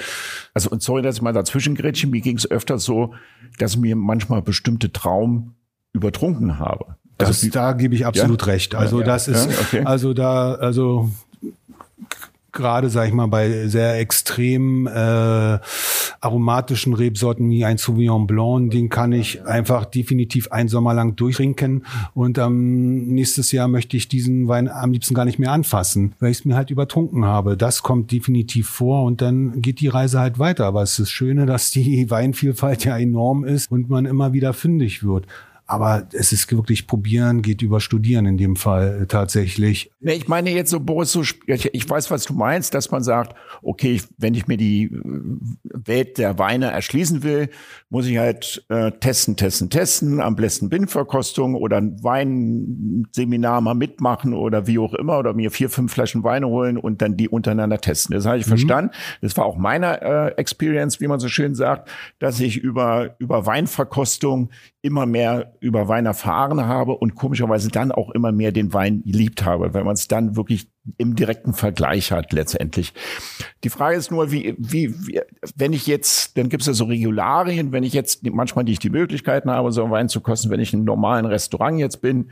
Also 0.53 0.69
und 0.71 0.83
sorry, 0.83 1.01
dass 1.03 1.15
ich 1.15 1.21
mal 1.21 1.31
dazwischen 1.31 1.75
grätschen, 1.75 2.11
mir 2.11 2.19
ging 2.19 2.35
es 2.35 2.51
öfter 2.51 2.79
so, 2.79 3.13
dass 3.59 3.77
mir 3.77 3.95
manchmal 3.95 4.41
bestimmte 4.41 4.91
Traum 4.91 5.55
übertrunken 5.93 6.59
habe. 6.59 6.97
Also, 7.17 7.31
das, 7.31 7.49
da 7.49 7.71
gebe 7.71 7.95
ich 7.95 8.05
absolut 8.05 8.41
ja? 8.41 8.47
recht. 8.47 8.75
Also 8.75 8.99
ja, 8.99 9.05
das 9.05 9.29
ist, 9.29 9.47
okay. 9.47 9.83
also 9.85 10.13
da, 10.13 10.55
also 10.55 11.09
gerade, 12.59 12.89
sag 12.89 13.07
ich 13.07 13.13
mal, 13.13 13.27
bei 13.27 13.67
sehr 13.67 13.99
extrem 13.99 14.85
äh, 14.85 15.59
aromatischen 16.21 16.93
Rebsorten 16.93 17.49
wie 17.49 17.65
ein 17.65 17.77
Sauvignon 17.77 18.27
Blanc, 18.27 18.71
den 18.71 18.89
kann 18.89 19.13
ich 19.13 19.45
einfach 19.45 19.85
definitiv 19.85 20.51
einen 20.51 20.69
Sommer 20.69 20.93
lang 20.93 21.15
durchtrinken 21.15 21.85
und 22.13 22.37
ähm, 22.37 23.07
nächstes 23.07 23.51
Jahr 23.51 23.67
möchte 23.67 23.97
ich 23.97 24.07
diesen 24.07 24.47
Wein 24.47 24.69
am 24.69 24.91
liebsten 24.91 25.13
gar 25.13 25.25
nicht 25.25 25.39
mehr 25.39 25.51
anfassen, 25.51 26.13
weil 26.19 26.31
ich 26.31 26.39
es 26.39 26.45
mir 26.45 26.55
halt 26.55 26.69
übertrunken 26.69 27.25
habe. 27.25 27.57
Das 27.57 27.81
kommt 27.81 28.11
definitiv 28.11 28.67
vor 28.67 29.03
und 29.03 29.21
dann 29.21 29.61
geht 29.61 29.79
die 29.79 29.87
Reise 29.87 30.19
halt 30.19 30.39
weiter. 30.39 30.65
Aber 30.65 30.83
es 30.83 30.91
ist 30.91 30.99
das 30.99 31.11
Schöne, 31.11 31.45
dass 31.45 31.71
die 31.71 32.09
Weinvielfalt 32.09 32.85
ja 32.85 32.97
enorm 32.97 33.43
ist 33.43 33.71
und 33.71 33.89
man 33.89 34.05
immer 34.05 34.33
wieder 34.33 34.53
fündig 34.53 35.03
wird. 35.03 35.25
Aber 35.69 36.07
es 36.13 36.31
ist 36.31 36.51
wirklich 36.51 36.87
probieren, 36.87 37.43
geht 37.43 37.61
über 37.61 37.79
studieren 37.79 38.25
in 38.25 38.37
dem 38.37 38.55
Fall 38.55 39.03
äh, 39.03 39.05
tatsächlich. 39.05 39.91
Nee, 39.99 40.13
ich 40.13 40.27
meine 40.27 40.49
jetzt 40.49 40.71
so, 40.71 40.79
Boris, 40.79 41.11
so, 41.11 41.21
ich 41.21 41.89
weiß, 41.89 42.09
was 42.09 42.23
du 42.25 42.33
meinst, 42.33 42.73
dass 42.73 42.89
man 42.89 43.03
sagt, 43.03 43.35
okay, 43.61 44.01
wenn 44.17 44.33
ich 44.33 44.47
mir 44.47 44.57
die 44.57 44.85
äh, 44.85 44.89
Welt 45.63 46.17
der 46.17 46.39
Weine 46.39 46.71
erschließen 46.71 47.21
will, 47.21 47.49
muss 47.91 48.07
ich 48.07 48.17
halt 48.17 48.65
äh, 48.69 48.91
testen, 48.93 49.35
testen, 49.35 49.69
testen, 49.69 50.21
am 50.21 50.35
besten 50.35 50.69
Bindverkostung 50.69 51.53
oder 51.53 51.77
ein 51.77 52.03
Weinseminar 52.03 53.61
mal 53.61 53.75
mitmachen 53.75 54.33
oder 54.33 54.65
wie 54.65 54.79
auch 54.79 54.95
immer 54.95 55.19
oder 55.19 55.35
mir 55.35 55.51
vier, 55.51 55.69
fünf 55.69 55.93
Flaschen 55.93 56.23
Weine 56.23 56.47
holen 56.47 56.79
und 56.79 57.03
dann 57.03 57.15
die 57.15 57.29
untereinander 57.29 57.79
testen. 57.79 58.15
Das 58.15 58.25
habe 58.25 58.39
ich 58.39 58.47
mhm. 58.47 58.49
verstanden. 58.49 58.91
Das 59.21 59.37
war 59.37 59.45
auch 59.45 59.55
meine 59.55 60.01
äh, 60.01 60.31
Experience, 60.37 60.99
wie 60.99 61.07
man 61.07 61.19
so 61.19 61.27
schön 61.27 61.53
sagt, 61.53 61.91
dass 62.17 62.39
ich 62.39 62.57
über, 62.57 63.15
über 63.19 63.45
Weinverkostung 63.45 64.49
immer 64.81 65.05
mehr 65.05 65.53
über 65.59 65.87
Wein 65.89 66.05
erfahren 66.05 66.65
habe 66.65 66.93
und 66.93 67.15
komischerweise 67.15 67.67
dann 67.69 67.91
auch 67.91 68.11
immer 68.11 68.31
mehr 68.31 68.53
den 68.53 68.73
Wein 68.73 69.03
geliebt 69.03 69.43
habe, 69.43 69.73
wenn 69.73 69.85
man 69.85 69.95
es 69.95 70.07
dann 70.07 70.37
wirklich 70.37 70.69
im 70.97 71.15
direkten 71.15 71.53
Vergleich 71.53 72.11
hat 72.11 72.31
letztendlich. 72.31 72.93
Die 73.65 73.69
Frage 73.69 73.97
ist 73.97 74.09
nur, 74.09 74.31
wie, 74.31 74.55
wie, 74.57 74.95
wie 75.07 75.21
wenn 75.55 75.73
ich 75.73 75.85
jetzt, 75.85 76.37
dann 76.37 76.47
gibt 76.47 76.61
es 76.61 76.67
ja 76.67 76.73
so 76.73 76.85
Regularien, 76.85 77.73
wenn 77.73 77.83
ich 77.83 77.93
jetzt 77.93 78.25
manchmal 78.25 78.63
nicht 78.63 78.81
die 78.81 78.89
Möglichkeiten 78.89 79.51
habe, 79.51 79.71
so 79.73 79.83
einen 79.83 79.91
Wein 79.91 80.09
zu 80.09 80.21
kosten, 80.21 80.49
wenn 80.49 80.61
ich 80.61 80.71
in 80.71 80.79
einem 80.79 80.85
normalen 80.85 81.25
Restaurant 81.25 81.77
jetzt 81.77 82.01
bin, 82.01 82.31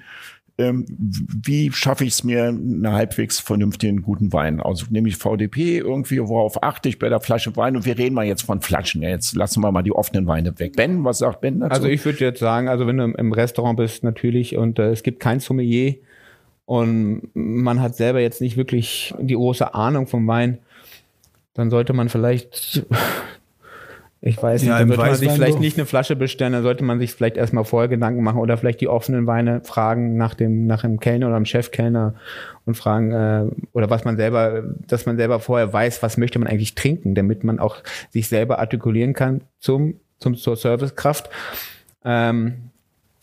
ähm, 0.60 0.86
wie 0.90 1.72
schaffe 1.72 2.04
ich 2.04 2.14
es 2.14 2.24
mir, 2.24 2.46
einen 2.46 2.92
halbwegs 2.92 3.40
vernünftigen 3.40 4.02
guten 4.02 4.34
Wein? 4.34 4.60
Also 4.60 4.88
nehme 4.90 5.08
ich 5.08 5.18
VDP 5.18 5.78
irgendwie, 5.78 6.20
worauf 6.20 6.64
achte 6.64 6.90
ich 6.90 6.98
bei 6.98 7.10
der 7.10 7.20
Flasche 7.20 7.56
Wein? 7.56 7.76
Und 7.76 7.86
wir 7.86 7.98
reden 7.98 8.16
mal 8.16 8.26
jetzt 8.26 8.42
von 8.42 8.62
Flaschen. 8.62 9.04
Jetzt 9.04 9.36
lassen 9.36 9.62
wir 9.62 9.72
mal 9.72 9.84
die 9.84 9.92
offenen 9.92 10.26
Weine 10.26 10.58
weg. 10.60 10.76
Ben, 10.76 11.04
was 11.04 11.20
sagt 11.20 11.42
Ben 11.42 11.60
dazu? 11.60 11.74
Also 11.74 11.88
ich 11.88 12.04
würde 12.04 12.20
jetzt 12.20 12.40
sagen, 12.40 12.68
also 12.70 12.88
wenn 12.88 12.98
du 12.98 13.04
im 13.04 13.32
Restaurant 13.34 13.78
bist 13.78 14.04
natürlich 14.04 14.58
und 14.58 14.80
äh, 14.80 14.90
es 14.90 15.04
gibt 15.04 15.20
kein 15.20 15.40
Sommelier 15.40 15.96
und 16.66 17.30
man 17.34 17.80
hat 17.80 17.96
selber 17.96 18.20
jetzt 18.20 18.42
nicht 18.42 18.58
wirklich 18.58 19.14
die 19.20 19.36
große 19.36 19.76
Ahnung 19.76 20.08
vom 20.08 20.28
Wein, 20.28 20.58
dann 21.54 21.70
sollte 21.70 21.94
man 21.94 22.10
vielleicht 22.10 22.86
ich 24.20 24.42
weiß 24.42 24.62
nicht, 24.62 24.70
ja, 24.70 24.80
dann 24.80 24.88
sollte 24.88 25.04
man 25.04 25.16
sich 25.16 25.32
vielleicht 25.32 25.60
nicht 25.60 25.78
eine 25.78 25.86
Flasche 25.86 26.16
bestellen, 26.16 26.54
dann 26.54 26.64
sollte 26.64 26.84
man 26.84 26.98
sich 26.98 27.14
vielleicht 27.14 27.38
erstmal 27.38 27.66
vorher 27.66 27.88
Gedanken 27.88 28.24
machen 28.24 28.40
oder 28.40 28.58
vielleicht 28.58 28.82
die 28.82 28.88
offenen 28.88 29.28
Weine 29.28 29.62
fragen 29.64 30.18
nach 30.18 30.34
dem, 30.34 30.66
nach 30.66 30.82
dem 30.82 31.00
Kellner 31.00 31.28
oder 31.28 31.36
dem 31.36 31.46
Chefkellner 31.46 32.16
und 32.66 32.76
fragen, 32.76 33.12
äh, 33.12 33.46
oder 33.74 33.90
was 33.90 34.06
man 34.06 34.18
selber, 34.18 34.64
dass 34.88 35.06
man 35.06 35.18
selber 35.18 35.40
vorher 35.40 35.72
weiß, 35.72 36.02
was 36.02 36.18
möchte 36.18 36.40
man 36.40 36.48
eigentlich 36.48 36.74
trinken, 36.74 37.14
damit 37.14 37.44
man 37.44 37.60
auch 37.60 37.78
sich 38.10 38.28
selber 38.28 38.58
artikulieren 38.58 39.14
kann 39.14 39.42
zum, 39.60 40.00
zum, 40.20 40.36
zur 40.36 40.56
Servicekraft. 40.56 41.30
Ähm, 42.04 42.72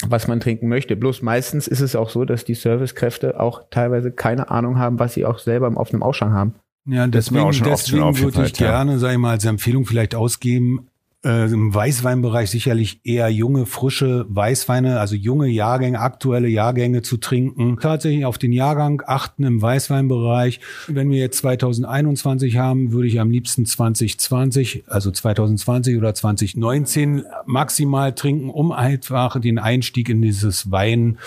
was 0.07 0.29
man 0.29 0.41
trinken 0.41 0.69
möchte. 0.69 0.97
Bloß 0.97 1.23
meistens 1.23 1.67
ist 1.67 1.81
es 1.81 1.97
auch 1.97 2.11
so, 2.11 2.25
dass 2.25 2.45
die 2.45 2.55
Servicekräfte 2.55 3.41
auch 3.41 3.63
teilweise 3.71 4.11
keine 4.11 4.51
Ahnung 4.51 4.79
haben, 4.79 4.99
was 4.99 5.15
sie 5.15 5.25
auch 5.25 5.39
selber 5.39 5.73
auf 5.77 5.93
einem 5.93 6.03
Ausschank 6.03 6.33
haben. 6.33 6.55
Ja, 6.87 7.07
deswegen, 7.07 7.51
deswegen 7.51 8.19
würde 8.19 8.45
ich 8.47 8.53
gerne, 8.53 8.99
sage 8.99 9.15
ich 9.15 9.19
mal, 9.19 9.31
als 9.31 9.45
Empfehlung 9.45 9.87
vielleicht 9.87 10.15
ausgeben, 10.15 10.89
äh, 11.25 11.47
im 11.47 11.75
Weißweinbereich 11.75 12.51
sicherlich 12.51 13.01
eher 13.03 13.31
junge, 13.31 13.65
frische 13.65 14.27
Weißweine, 14.29 15.01
also 15.01 15.15
junge 15.15 15.49
Jahrgänge, 15.49 15.99
aktuelle 15.99 16.49
Jahrgänge 16.49 17.01
zu 17.01 17.17
trinken. 17.17 17.79
Tatsächlich 17.81 18.27
auf 18.27 18.37
den 18.37 18.53
Jahrgang 18.53 19.03
achten 19.07 19.45
im 19.45 19.63
Weißweinbereich. 19.63 20.61
Wenn 20.87 21.11
wir 21.11 21.19
jetzt 21.19 21.39
2021 21.39 22.59
haben, 22.59 22.93
würde 22.93 23.09
ich 23.09 23.21
am 23.21 23.31
liebsten 23.31 23.65
2020, 23.65 24.85
also 24.87 25.11
2020 25.11 25.97
oder 25.97 26.15
2019 26.15 27.25
maximal 27.47 28.15
trinken, 28.15 28.51
um 28.51 28.71
einfach 28.71 29.41
den 29.41 29.59
Einstieg 29.59 30.11
in 30.11 30.21
dieses 30.21 30.71
Wein 30.71 31.19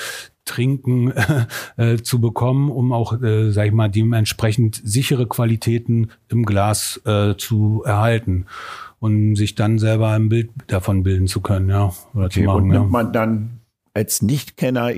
Trinken 0.48 1.14
äh, 1.78 1.98
zu 1.98 2.20
bekommen, 2.20 2.72
um 2.72 2.92
auch, 2.94 3.22
äh, 3.22 3.52
sag 3.52 3.68
ich 3.68 3.74
mal, 3.74 3.90
dementsprechend 3.90 4.82
sichere 4.84 5.28
Qualitäten 5.28 6.10
im 6.30 6.46
Glas 6.46 7.00
äh, 7.06 7.36
zu 7.38 7.84
erhalten 7.86 8.46
und 9.00 9.36
sich 9.36 9.54
dann 9.54 9.78
selber 9.78 10.10
ein 10.10 10.30
Bild 10.30 10.50
davon 10.68 11.04
bilden 11.04 11.28
zu 11.28 11.42
können, 11.42 11.70
ja. 11.70 11.94
Oder 12.14 12.26
okay, 12.26 12.42
zu 12.42 12.42
machen, 12.42 12.58
und 12.64 12.68
nimmt 12.70 12.86
ja. 12.86 12.92
man 12.92 13.14
dann 13.14 13.58
als 13.98 14.22
Nichtkenner, 14.22 14.92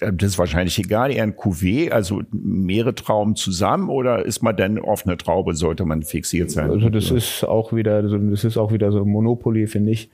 das 0.00 0.30
ist 0.30 0.38
wahrscheinlich 0.38 0.78
egal, 0.78 1.12
eher 1.12 1.22
ein 1.22 1.34
Cuvée, 1.34 1.90
also 1.90 2.22
mehrere 2.32 2.94
Trauben 2.94 3.36
zusammen 3.36 3.90
oder 3.90 4.24
ist 4.24 4.42
man 4.42 4.56
dann 4.56 4.78
auf 4.78 5.06
eine 5.06 5.18
Traube, 5.18 5.54
sollte 5.54 5.84
man 5.84 6.02
fixiert 6.02 6.50
sein? 6.50 6.70
Also 6.70 6.88
das 6.88 7.10
ist 7.10 7.44
auch 7.44 7.74
wieder, 7.74 8.00
das 8.02 8.44
ist 8.44 8.56
auch 8.56 8.72
wieder 8.72 8.90
so 8.90 9.04
Monopoly, 9.04 9.66
finde 9.66 9.92
ich. 9.92 10.08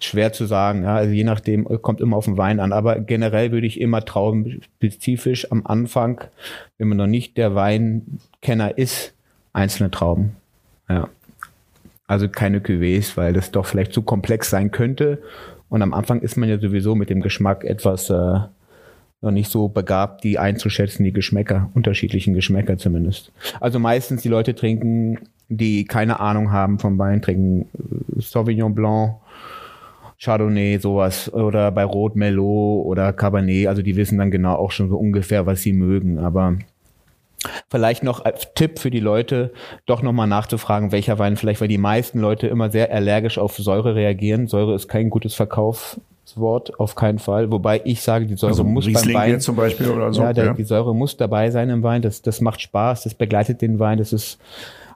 Schwer 0.00 0.32
zu 0.32 0.46
sagen, 0.46 0.82
ja, 0.82 0.96
also 0.96 1.12
je 1.12 1.24
nachdem, 1.24 1.64
kommt 1.82 2.00
immer 2.00 2.16
auf 2.16 2.26
den 2.26 2.36
Wein 2.36 2.60
an, 2.60 2.72
aber 2.72 3.00
generell 3.00 3.52
würde 3.52 3.66
ich 3.66 3.80
immer 3.80 4.04
traubenspezifisch 4.04 5.50
am 5.50 5.64
Anfang, 5.66 6.24
wenn 6.78 6.88
man 6.88 6.98
noch 6.98 7.06
nicht 7.06 7.36
der 7.36 7.54
Weinkenner 7.54 8.76
ist, 8.76 9.14
einzelne 9.52 9.90
Trauben. 9.90 10.36
Ja. 10.88 11.08
Also 12.06 12.28
keine 12.28 12.60
Cuvées, 12.60 13.16
weil 13.16 13.32
das 13.32 13.50
doch 13.50 13.64
vielleicht 13.66 13.92
zu 13.92 14.02
komplex 14.02 14.50
sein 14.50 14.70
könnte. 14.70 15.22
Und 15.70 15.80
am 15.80 15.94
Anfang 15.94 16.20
ist 16.20 16.36
man 16.36 16.48
ja 16.48 16.58
sowieso 16.58 16.94
mit 16.94 17.08
dem 17.08 17.22
Geschmack 17.22 17.64
etwas 17.64 18.10
äh, 18.10 18.40
noch 19.24 19.30
nicht 19.30 19.50
so 19.50 19.68
begabt, 19.68 20.22
die 20.22 20.38
einzuschätzen, 20.38 21.02
die 21.04 21.12
Geschmäcker, 21.12 21.70
unterschiedlichen 21.74 22.34
Geschmäcker 22.34 22.76
zumindest. 22.76 23.32
Also 23.60 23.78
meistens 23.78 24.22
die 24.22 24.28
Leute 24.28 24.54
trinken, 24.54 25.18
die 25.48 25.84
keine 25.84 26.20
Ahnung 26.20 26.52
haben 26.52 26.78
vom 26.78 26.98
Wein, 26.98 27.22
trinken 27.22 27.62
äh, 27.62 28.20
Sauvignon 28.20 28.74
Blanc, 28.74 29.16
Chardonnay, 30.20 30.78
sowas, 30.78 31.32
oder 31.32 31.70
bei 31.70 31.84
Rot 31.84 32.16
Merlot 32.16 32.86
oder 32.86 33.12
Cabernet, 33.12 33.68
also 33.68 33.82
die 33.82 33.96
wissen 33.96 34.18
dann 34.18 34.30
genau 34.30 34.54
auch 34.54 34.70
schon 34.70 34.88
so 34.88 34.96
ungefähr, 34.96 35.46
was 35.46 35.62
sie 35.62 35.72
mögen, 35.72 36.18
aber 36.18 36.56
Vielleicht 37.68 38.02
noch 38.02 38.24
als 38.24 38.54
Tipp 38.54 38.78
für 38.78 38.90
die 38.90 39.00
Leute, 39.00 39.52
doch 39.86 40.02
nochmal 40.02 40.26
nachzufragen, 40.26 40.92
welcher 40.92 41.18
Wein 41.18 41.36
vielleicht, 41.36 41.60
weil 41.60 41.68
die 41.68 41.78
meisten 41.78 42.18
Leute 42.18 42.46
immer 42.46 42.70
sehr 42.70 42.92
allergisch 42.92 43.38
auf 43.38 43.56
Säure 43.56 43.94
reagieren. 43.94 44.46
Säure 44.46 44.74
ist 44.74 44.88
kein 44.88 45.10
gutes 45.10 45.34
Verkaufswort, 45.34 46.78
auf 46.80 46.94
keinen 46.94 47.18
Fall. 47.18 47.50
Wobei 47.50 47.82
ich 47.84 48.00
sage, 48.00 48.26
die 48.26 48.36
Säure 48.36 48.52
also 48.52 48.64
muss 48.64 48.86
Riesling 48.86 49.14
beim 49.14 49.32
Wein. 49.32 49.40
zum 49.40 49.56
Beispiel 49.56 49.88
oder 49.88 50.12
so. 50.12 50.22
Ja, 50.22 50.32
der, 50.32 50.44
ja, 50.46 50.54
die 50.54 50.64
Säure 50.64 50.94
muss 50.94 51.16
dabei 51.16 51.50
sein 51.50 51.68
im 51.68 51.82
Wein. 51.82 52.02
Das, 52.02 52.22
das 52.22 52.40
macht 52.40 52.60
Spaß, 52.60 53.04
das 53.04 53.14
begleitet 53.14 53.60
den 53.60 53.78
Wein. 53.78 53.98
Das 53.98 54.12
ist, 54.12 54.38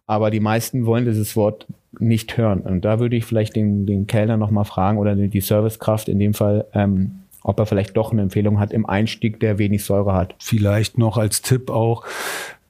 aber 0.06 0.30
die 0.30 0.40
meisten 0.40 0.86
wollen 0.86 1.04
dieses 1.04 1.36
Wort 1.36 1.66
nicht 1.98 2.36
hören. 2.36 2.60
Und 2.60 2.84
da 2.84 3.00
würde 3.00 3.16
ich 3.16 3.24
vielleicht 3.24 3.56
den, 3.56 3.86
den 3.86 4.06
Kellner 4.06 4.36
nochmal 4.36 4.64
fragen 4.64 4.98
oder 4.98 5.14
die 5.16 5.40
Servicekraft 5.40 6.08
in 6.08 6.18
dem 6.18 6.34
Fall, 6.34 6.66
ähm, 6.74 7.20
ob 7.42 7.58
er 7.58 7.66
vielleicht 7.66 7.96
doch 7.96 8.12
eine 8.12 8.22
Empfehlung 8.22 8.60
hat 8.60 8.72
im 8.72 8.86
Einstieg, 8.86 9.40
der 9.40 9.58
wenig 9.58 9.84
Säure 9.84 10.12
hat. 10.12 10.34
Vielleicht 10.38 10.98
noch 10.98 11.16
als 11.16 11.40
Tipp 11.40 11.70
auch, 11.70 12.04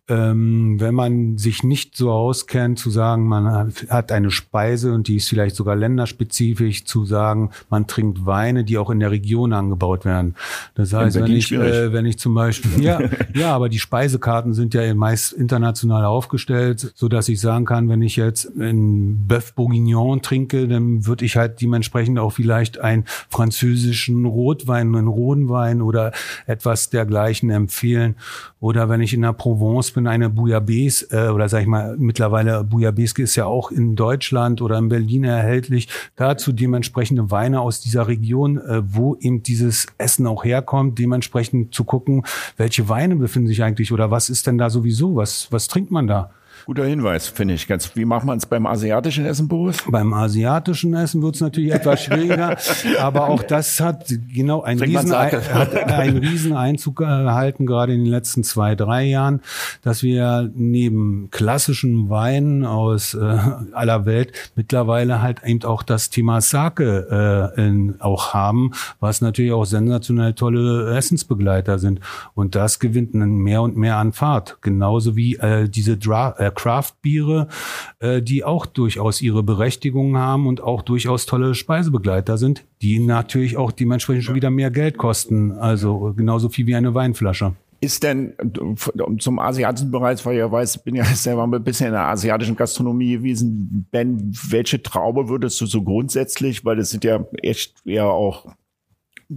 ähm, 0.08 0.80
wenn 0.80 0.94
man 0.94 1.36
sich 1.36 1.62
nicht 1.62 1.96
so 1.96 2.10
auskennt, 2.10 2.78
zu 2.78 2.88
sagen, 2.88 3.28
man 3.28 3.74
hat 3.90 4.10
eine 4.10 4.30
Speise 4.30 4.94
und 4.94 5.06
die 5.06 5.16
ist 5.16 5.28
vielleicht 5.28 5.54
sogar 5.54 5.76
länderspezifisch, 5.76 6.84
zu 6.84 7.04
sagen, 7.04 7.50
man 7.68 7.86
trinkt 7.86 8.24
Weine, 8.24 8.64
die 8.64 8.78
auch 8.78 8.88
in 8.88 9.00
der 9.00 9.10
Region 9.10 9.52
angebaut 9.52 10.06
werden. 10.06 10.34
Das 10.74 10.94
heißt, 10.94 11.16
wenn 11.20 11.32
ich, 11.32 11.52
äh, 11.52 11.92
wenn 11.92 12.06
ich 12.06 12.18
zum 12.18 12.34
Beispiel, 12.34 12.82
ja, 12.82 13.00
ja, 13.34 13.54
aber 13.54 13.68
die 13.68 13.78
Speisekarten 13.78 14.54
sind 14.54 14.72
ja 14.72 14.94
meist 14.94 15.32
international 15.32 16.06
aufgestellt, 16.06 16.92
so 16.94 17.08
dass 17.08 17.28
ich 17.28 17.40
sagen 17.40 17.66
kann, 17.66 17.90
wenn 17.90 18.00
ich 18.00 18.16
jetzt 18.16 18.50
einen 18.58 19.26
Bœuf 19.28 19.54
Bourguignon 19.54 20.22
trinke, 20.22 20.68
dann 20.68 21.06
würde 21.06 21.26
ich 21.26 21.36
halt 21.36 21.60
dementsprechend 21.60 22.18
auch 22.18 22.32
vielleicht 22.32 22.80
einen 22.80 23.04
französischen 23.28 24.24
Rotwein, 24.24 24.94
einen 24.94 25.08
roten 25.08 25.50
Wein 25.50 25.82
oder 25.82 26.12
etwas 26.46 26.88
dergleichen 26.88 27.50
empfehlen. 27.50 28.16
Oder 28.60 28.88
wenn 28.88 29.00
ich 29.00 29.14
in 29.14 29.22
der 29.22 29.32
Provence 29.32 29.92
bin, 29.92 29.97
eine 30.06 30.30
Bouillabaisse, 30.30 31.08
äh, 31.10 31.30
oder 31.30 31.48
sag 31.48 31.62
ich 31.62 31.66
mal, 31.66 31.96
mittlerweile 31.98 32.64
Bouillabaisse 32.64 33.22
ist 33.22 33.36
ja 33.36 33.46
auch 33.46 33.70
in 33.70 33.96
Deutschland 33.96 34.62
oder 34.62 34.78
in 34.78 34.88
Berlin 34.88 35.24
erhältlich, 35.24 35.88
dazu 36.16 36.52
dementsprechende 36.52 37.30
Weine 37.30 37.60
aus 37.60 37.80
dieser 37.80 38.08
Region, 38.08 38.58
äh, 38.58 38.82
wo 38.84 39.16
eben 39.16 39.42
dieses 39.42 39.86
Essen 39.98 40.26
auch 40.26 40.44
herkommt, 40.44 40.98
dementsprechend 40.98 41.74
zu 41.74 41.84
gucken, 41.84 42.24
welche 42.56 42.88
Weine 42.88 43.16
befinden 43.16 43.48
sich 43.48 43.62
eigentlich 43.62 43.92
oder 43.92 44.10
was 44.10 44.30
ist 44.30 44.46
denn 44.46 44.58
da 44.58 44.70
sowieso, 44.70 45.16
was, 45.16 45.48
was 45.50 45.68
trinkt 45.68 45.90
man 45.90 46.06
da? 46.06 46.30
Guter 46.66 46.84
Hinweis, 46.84 47.28
finde 47.28 47.54
ich. 47.54 47.66
Ganz, 47.66 47.94
wie 47.96 48.04
macht 48.04 48.24
man 48.24 48.38
es 48.38 48.46
beim 48.46 48.66
asiatischen 48.66 49.24
Essen, 49.24 49.48
Boris? 49.48 49.78
Beim 49.88 50.12
asiatischen 50.12 50.94
Essen 50.94 51.22
wird 51.22 51.36
es 51.36 51.40
natürlich 51.40 51.72
etwas 51.72 52.02
schwieriger, 52.04 52.56
aber 53.00 53.28
auch 53.28 53.42
das 53.42 53.80
hat 53.80 54.06
genau 54.32 54.62
einen 54.62 54.80
riesen, 54.80 55.12
hat 55.12 55.74
einen 55.92 56.18
riesen 56.18 56.54
Einzug 56.54 57.00
erhalten, 57.00 57.66
gerade 57.66 57.94
in 57.94 58.04
den 58.04 58.10
letzten 58.10 58.44
zwei, 58.44 58.74
drei 58.74 59.04
Jahren, 59.04 59.40
dass 59.82 60.02
wir 60.02 60.50
neben 60.54 61.30
klassischen 61.30 62.10
Weinen 62.10 62.64
aus 62.64 63.14
äh, 63.14 63.38
aller 63.72 64.06
Welt 64.06 64.32
mittlerweile 64.54 65.22
halt 65.22 65.42
eben 65.44 65.64
auch 65.64 65.82
das 65.82 66.10
Thema 66.10 66.40
Sake 66.40 67.52
äh, 67.56 67.60
in, 67.60 68.00
auch 68.00 68.34
haben, 68.34 68.72
was 69.00 69.20
natürlich 69.20 69.52
auch 69.52 69.64
sensationell 69.64 70.34
tolle 70.34 70.96
Essensbegleiter 70.96 71.78
sind. 71.78 72.00
Und 72.34 72.54
das 72.54 72.78
gewinnt 72.78 73.14
mehr 73.14 73.62
und 73.62 73.76
mehr 73.76 73.96
an 73.96 74.12
Fahrt. 74.12 74.58
Genauso 74.60 75.16
wie 75.16 75.36
äh, 75.36 75.68
diese 75.68 75.96
Dra 75.96 76.34
äh, 76.38 76.47
Craft-Biere, 76.50 77.48
äh, 78.00 78.22
die 78.22 78.44
auch 78.44 78.66
durchaus 78.66 79.20
ihre 79.20 79.42
Berechtigung 79.42 80.16
haben 80.16 80.46
und 80.46 80.60
auch 80.60 80.82
durchaus 80.82 81.26
tolle 81.26 81.54
Speisebegleiter 81.54 82.38
sind, 82.38 82.64
die 82.82 82.98
natürlich 82.98 83.56
auch 83.56 83.72
dementsprechend 83.72 84.24
schon 84.24 84.34
wieder 84.34 84.50
mehr 84.50 84.70
Geld 84.70 84.98
kosten. 84.98 85.52
Also 85.52 86.14
genauso 86.16 86.48
viel 86.48 86.66
wie 86.66 86.74
eine 86.74 86.94
Weinflasche. 86.94 87.54
Ist 87.80 88.02
denn 88.02 88.34
zum 89.20 89.38
asiatischen 89.38 89.92
Bereich, 89.92 90.24
weil 90.26 90.36
ihr 90.36 90.50
weiß, 90.50 90.82
bin 90.82 90.96
ja 90.96 91.04
selber 91.14 91.44
ein 91.44 91.62
bisschen 91.62 91.88
in 91.88 91.92
der 91.92 92.08
asiatischen 92.08 92.56
Gastronomie 92.56 93.12
gewesen. 93.12 93.86
Ben, 93.92 94.32
welche 94.48 94.82
Traube 94.82 95.28
würdest 95.28 95.60
du 95.60 95.66
so 95.66 95.82
grundsätzlich, 95.82 96.64
weil 96.64 96.76
das 96.76 96.90
sind 96.90 97.04
ja 97.04 97.24
echt 97.40 97.74
eher 97.86 98.06
auch 98.06 98.46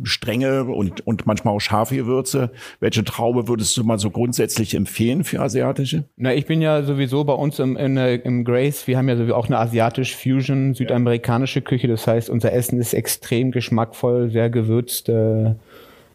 strenge 0.04 0.64
und, 0.64 1.06
und 1.06 1.26
manchmal 1.26 1.54
auch 1.54 1.60
scharfe 1.60 1.96
Gewürze. 1.96 2.52
Welche 2.80 3.04
Traube 3.04 3.48
würdest 3.48 3.76
du 3.76 3.84
mal 3.84 4.00
so 4.00 4.10
grundsätzlich 4.10 4.74
empfehlen 4.74 5.24
für 5.24 5.42
asiatische? 5.42 6.06
Na, 6.16 6.34
ich 6.34 6.46
bin 6.46 6.62
ja 6.62 6.84
sowieso 6.84 7.24
bei 7.24 7.34
uns 7.34 7.60
im, 7.60 7.76
in, 7.76 7.98
im 7.98 8.46
Grace, 8.46 8.88
wir 8.88 8.98
haben 8.98 9.10
ja 9.10 9.18
sowieso 9.18 9.36
auch 9.36 9.48
eine 9.48 9.58
asiatisch 9.58 10.16
Fusion, 10.16 10.74
südamerikanische 10.74 11.62
Küche. 11.62 11.88
Das 11.88 12.08
heißt, 12.08 12.30
unser 12.30 12.54
Essen 12.54 12.80
ist 12.80 12.94
extrem 12.94 13.52
geschmackvoll, 13.52 14.30
sehr 14.32 14.50
gewürzt. 14.50 15.10
Äh, 15.10 15.56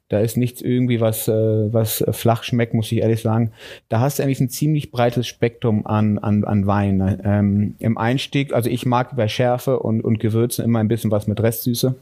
da 0.08 0.20
ist 0.20 0.36
nichts 0.36 0.62
irgendwie, 0.62 1.00
was, 1.00 1.26
äh, 1.26 1.32
was 1.72 2.04
flach 2.12 2.44
schmeckt, 2.44 2.74
muss 2.74 2.92
ich 2.92 2.98
ehrlich 2.98 3.20
sagen. 3.20 3.50
Da 3.88 4.00
hast 4.00 4.18
du 4.18 4.22
eigentlich 4.22 4.40
ein 4.40 4.48
ziemlich 4.48 4.92
breites 4.92 5.26
Spektrum 5.26 5.86
an, 5.86 6.18
an, 6.18 6.44
an 6.44 6.66
Wein. 6.66 7.20
Ähm, 7.24 7.74
Im 7.80 7.98
Einstieg, 7.98 8.54
also 8.54 8.70
ich 8.70 8.86
mag 8.86 9.16
bei 9.16 9.28
Schärfe 9.28 9.80
und, 9.80 10.02
und 10.02 10.20
Gewürzen 10.20 10.64
immer 10.64 10.78
ein 10.78 10.88
bisschen 10.88 11.10
was 11.10 11.26
mit 11.26 11.42
Restsüße 11.42 11.96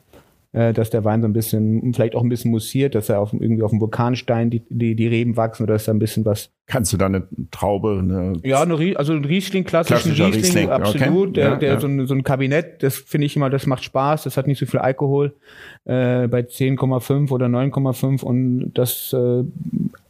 äh, 0.54 0.72
dass 0.72 0.88
der 0.88 1.04
Wein 1.04 1.20
so 1.20 1.26
ein 1.26 1.32
bisschen, 1.32 1.92
vielleicht 1.92 2.14
auch 2.14 2.22
ein 2.22 2.28
bisschen 2.28 2.52
mussiert, 2.52 2.94
dass 2.94 3.08
er 3.08 3.20
auf, 3.20 3.32
irgendwie 3.32 3.62
auf 3.62 3.70
dem 3.70 3.80
Vulkanstein 3.80 4.50
die, 4.50 4.62
die, 4.70 4.94
die 4.94 5.08
Reben 5.08 5.36
wachsen 5.36 5.64
oder 5.64 5.74
ist 5.74 5.88
da 5.88 5.92
ein 5.92 5.98
bisschen 5.98 6.24
was. 6.24 6.50
Kannst 6.66 6.92
du 6.92 6.96
da 6.96 7.06
eine 7.06 7.26
Traube? 7.50 7.98
Eine 7.98 8.34
ja, 8.44 8.62
eine, 8.62 8.96
also 8.96 9.12
ein 9.12 9.24
Riesling, 9.24 9.64
klassischen 9.64 10.12
Riesling, 10.12 10.32
Riesling, 10.32 10.70
absolut. 10.70 11.30
Okay. 11.30 11.32
Der, 11.32 11.48
ja, 11.50 11.56
der 11.56 11.72
ja. 11.74 11.80
So, 11.80 11.88
ein, 11.88 12.06
so 12.06 12.14
ein 12.14 12.22
Kabinett, 12.22 12.82
das 12.84 12.96
finde 12.96 13.26
ich 13.26 13.34
immer, 13.34 13.50
das 13.50 13.66
macht 13.66 13.82
Spaß, 13.82 14.22
das 14.22 14.36
hat 14.36 14.46
nicht 14.46 14.60
so 14.60 14.66
viel 14.66 14.80
Alkohol, 14.80 15.34
äh, 15.84 16.28
bei 16.28 16.40
10,5 16.40 17.30
oder 17.32 17.46
9,5 17.46 18.22
und 18.22 18.72
das 18.74 19.12
äh, 19.12 19.42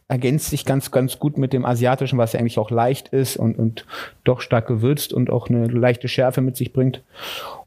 ergänzt 0.07 0.51
sich 0.51 0.65
ganz, 0.65 0.91
ganz 0.91 1.17
gut 1.17 1.39
mit 1.39 1.53
dem 1.53 1.65
Asiatischen, 1.65 2.19
was 2.19 2.33
ja 2.33 2.39
eigentlich 2.39 2.59
auch 2.59 2.69
leicht 2.69 3.07
ist 3.07 3.37
und, 3.37 3.57
und 3.57 3.85
doch 4.23 4.41
stark 4.41 4.67
gewürzt 4.67 5.11
und 5.11 5.31
auch 5.31 5.49
eine 5.49 5.65
leichte 5.65 6.07
Schärfe 6.07 6.41
mit 6.41 6.55
sich 6.55 6.71
bringt. 6.71 7.01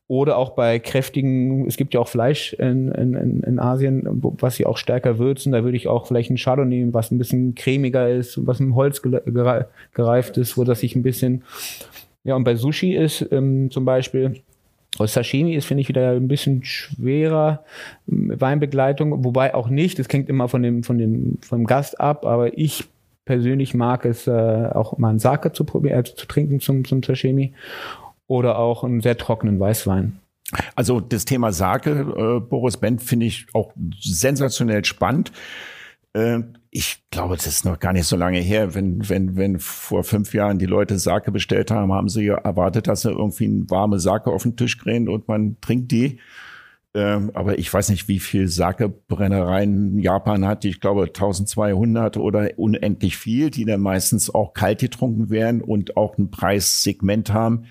Oder 0.09 0.39
auch 0.39 0.51
bei 0.51 0.79
kräftigen, 0.79 1.67
es 1.67 1.77
gibt 1.77 1.93
ja 1.93 2.01
auch 2.01 2.09
Fleisch 2.09 2.55
in, 2.55 2.91
in, 2.93 3.43
in 3.43 3.59
Asien, 3.59 4.05
was 4.41 4.57
sie 4.57 4.65
auch 4.65 4.79
stärker 4.79 5.19
würzen. 5.19 5.53
Da 5.53 5.65
würde 5.65 5.77
ich 5.77 5.87
auch 5.87 6.07
vielleicht 6.07 6.31
ein 6.31 6.39
Chardonnay 6.39 6.77
nehmen, 6.77 6.95
was 6.95 7.11
ein 7.11 7.19
bisschen 7.19 7.55
cremiger 7.55 8.09
ist, 8.09 8.47
was 8.47 8.59
im 8.59 8.75
Holz 8.75 9.03
gereift 9.03 10.39
ist, 10.39 10.57
wo 10.57 10.65
das 10.65 10.81
sich 10.81 10.97
ein 10.97 11.03
bisschen, 11.03 11.45
ja, 12.25 12.37
und 12.37 12.45
bei 12.45 12.57
Sushi 12.57 12.97
ist 12.97 13.27
ähm, 13.31 13.71
zum 13.71 13.85
Beispiel, 13.85 14.41
aus 14.97 15.13
Sashimi 15.13 15.55
ist, 15.55 15.67
finde 15.67 15.83
ich, 15.83 15.89
wieder 15.89 16.13
ein 16.13 16.29
bisschen 16.29 16.65
schwerer 16.65 17.65
Weinbegleitung, 18.07 19.25
wobei 19.25 19.55
auch 19.55 19.69
nicht, 19.69 19.99
das 19.99 20.09
hängt 20.09 20.29
immer 20.29 20.49
von 20.49 20.63
dem, 20.63 20.83
von 20.83 20.99
dem, 20.99 21.39
vom 21.43 21.67
Gast 21.67 22.01
ab, 22.01 22.25
aber 22.25 22.57
ich 22.57 22.85
persönlich 23.25 23.75
mag 23.75 24.07
es 24.07 24.27
äh, 24.27 24.31
auch 24.73 24.97
mal 24.97 25.11
ein 25.11 25.19
Sake 25.19 25.53
zu 25.53 25.65
probieren, 25.65 26.01
äh, 26.01 26.05
zu 26.05 26.27
trinken 26.27 26.61
zum, 26.61 26.85
zum 26.87 27.03
Sashimi 27.03 27.53
oder 28.29 28.59
auch 28.59 28.85
einen 28.85 29.01
sehr 29.01 29.17
trockenen 29.17 29.59
Weißwein. 29.59 30.21
Also 30.77 31.01
das 31.01 31.25
Thema 31.25 31.53
Sake, 31.53 31.91
äh, 31.91 32.41
Boris 32.41 32.77
Bent, 32.77 33.03
finde 33.03 33.27
ich 33.27 33.47
auch 33.53 33.73
sensationell 34.01 34.85
spannend. 34.85 35.33
Äh, 36.13 36.41
ich 36.71 37.03
glaube, 37.11 37.37
das 37.37 37.47
ist 37.47 37.65
noch 37.65 37.79
gar 37.79 37.93
nicht 37.93 38.07
so 38.07 38.17
lange 38.17 38.39
her. 38.39 38.75
Wenn, 38.75 39.09
wenn, 39.09 39.37
wenn 39.37 39.59
vor 39.59 40.05
fünf 40.05 40.35
Jahren 40.35 40.59
die 40.59 40.67
Leute 40.67 40.99
Sake 40.99 41.33
bestellt 41.33 41.71
haben, 41.71 41.93
haben 41.93 42.09
sie 42.09 42.25
ja 42.27 42.37
erwartet, 42.37 42.87
dass 42.87 43.03
sie 43.03 43.11
irgendwie 43.11 43.47
eine 43.47 43.71
warme 43.71 43.99
Sake 43.99 44.31
auf 44.31 44.43
den 44.43 44.57
Tisch 44.57 44.79
kriegen 44.79 45.09
und 45.09 45.29
man 45.29 45.57
trinkt 45.61 45.91
die. 45.91 46.21
Ähm, 46.95 47.31
aber 47.35 47.59
ich 47.59 47.73
weiß 47.73 47.91
nicht, 47.91 48.09
wie 48.09 48.19
viel 48.19 48.49
Sake-Brennereien 48.49 49.99
Japan 49.99 50.47
hat. 50.47 50.65
Ich 50.65 50.81
glaube 50.81 51.05
1200 51.05 52.17
oder 52.17 52.51
unendlich 52.57 53.17
viel, 53.17 53.51
die 53.51 53.67
dann 53.67 53.81
meistens 53.81 54.35
auch 54.35 54.55
kalt 54.55 54.81
getrunken 54.81 55.29
werden 55.29 55.61
und 55.61 55.97
auch 55.97 56.17
ein 56.17 56.31
Preissegment 56.31 57.33
haben 57.33 57.67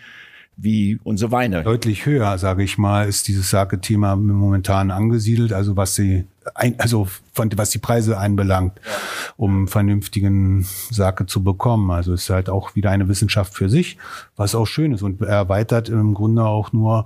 wie 0.57 0.99
unsere 1.03 1.31
Weine. 1.31 1.63
Deutlich 1.63 2.05
höher, 2.05 2.37
sage 2.37 2.63
ich 2.63 2.77
mal, 2.77 3.07
ist 3.07 3.27
dieses 3.27 3.49
Sake-Thema 3.49 4.15
momentan 4.15 4.91
angesiedelt. 4.91 5.53
Also 5.53 5.77
was 5.77 5.95
sie 5.95 6.25
ein, 6.55 6.79
also 6.79 7.07
von, 7.33 7.49
was 7.55 7.69
die 7.69 7.77
Preise 7.77 8.17
einbelangt, 8.17 8.73
ja. 8.83 8.91
um 9.37 9.67
vernünftigen 9.67 10.67
Sake 10.89 11.25
zu 11.25 11.43
bekommen. 11.43 11.91
Also 11.91 12.13
ist 12.13 12.29
halt 12.29 12.49
auch 12.49 12.75
wieder 12.75 12.91
eine 12.91 13.07
Wissenschaft 13.07 13.53
für 13.53 13.69
sich, 13.69 13.97
was 14.35 14.55
auch 14.55 14.65
schön 14.65 14.93
ist 14.93 15.03
und 15.03 15.21
erweitert 15.21 15.89
im 15.89 16.13
Grunde 16.13 16.43
auch 16.43 16.73
nur 16.73 17.05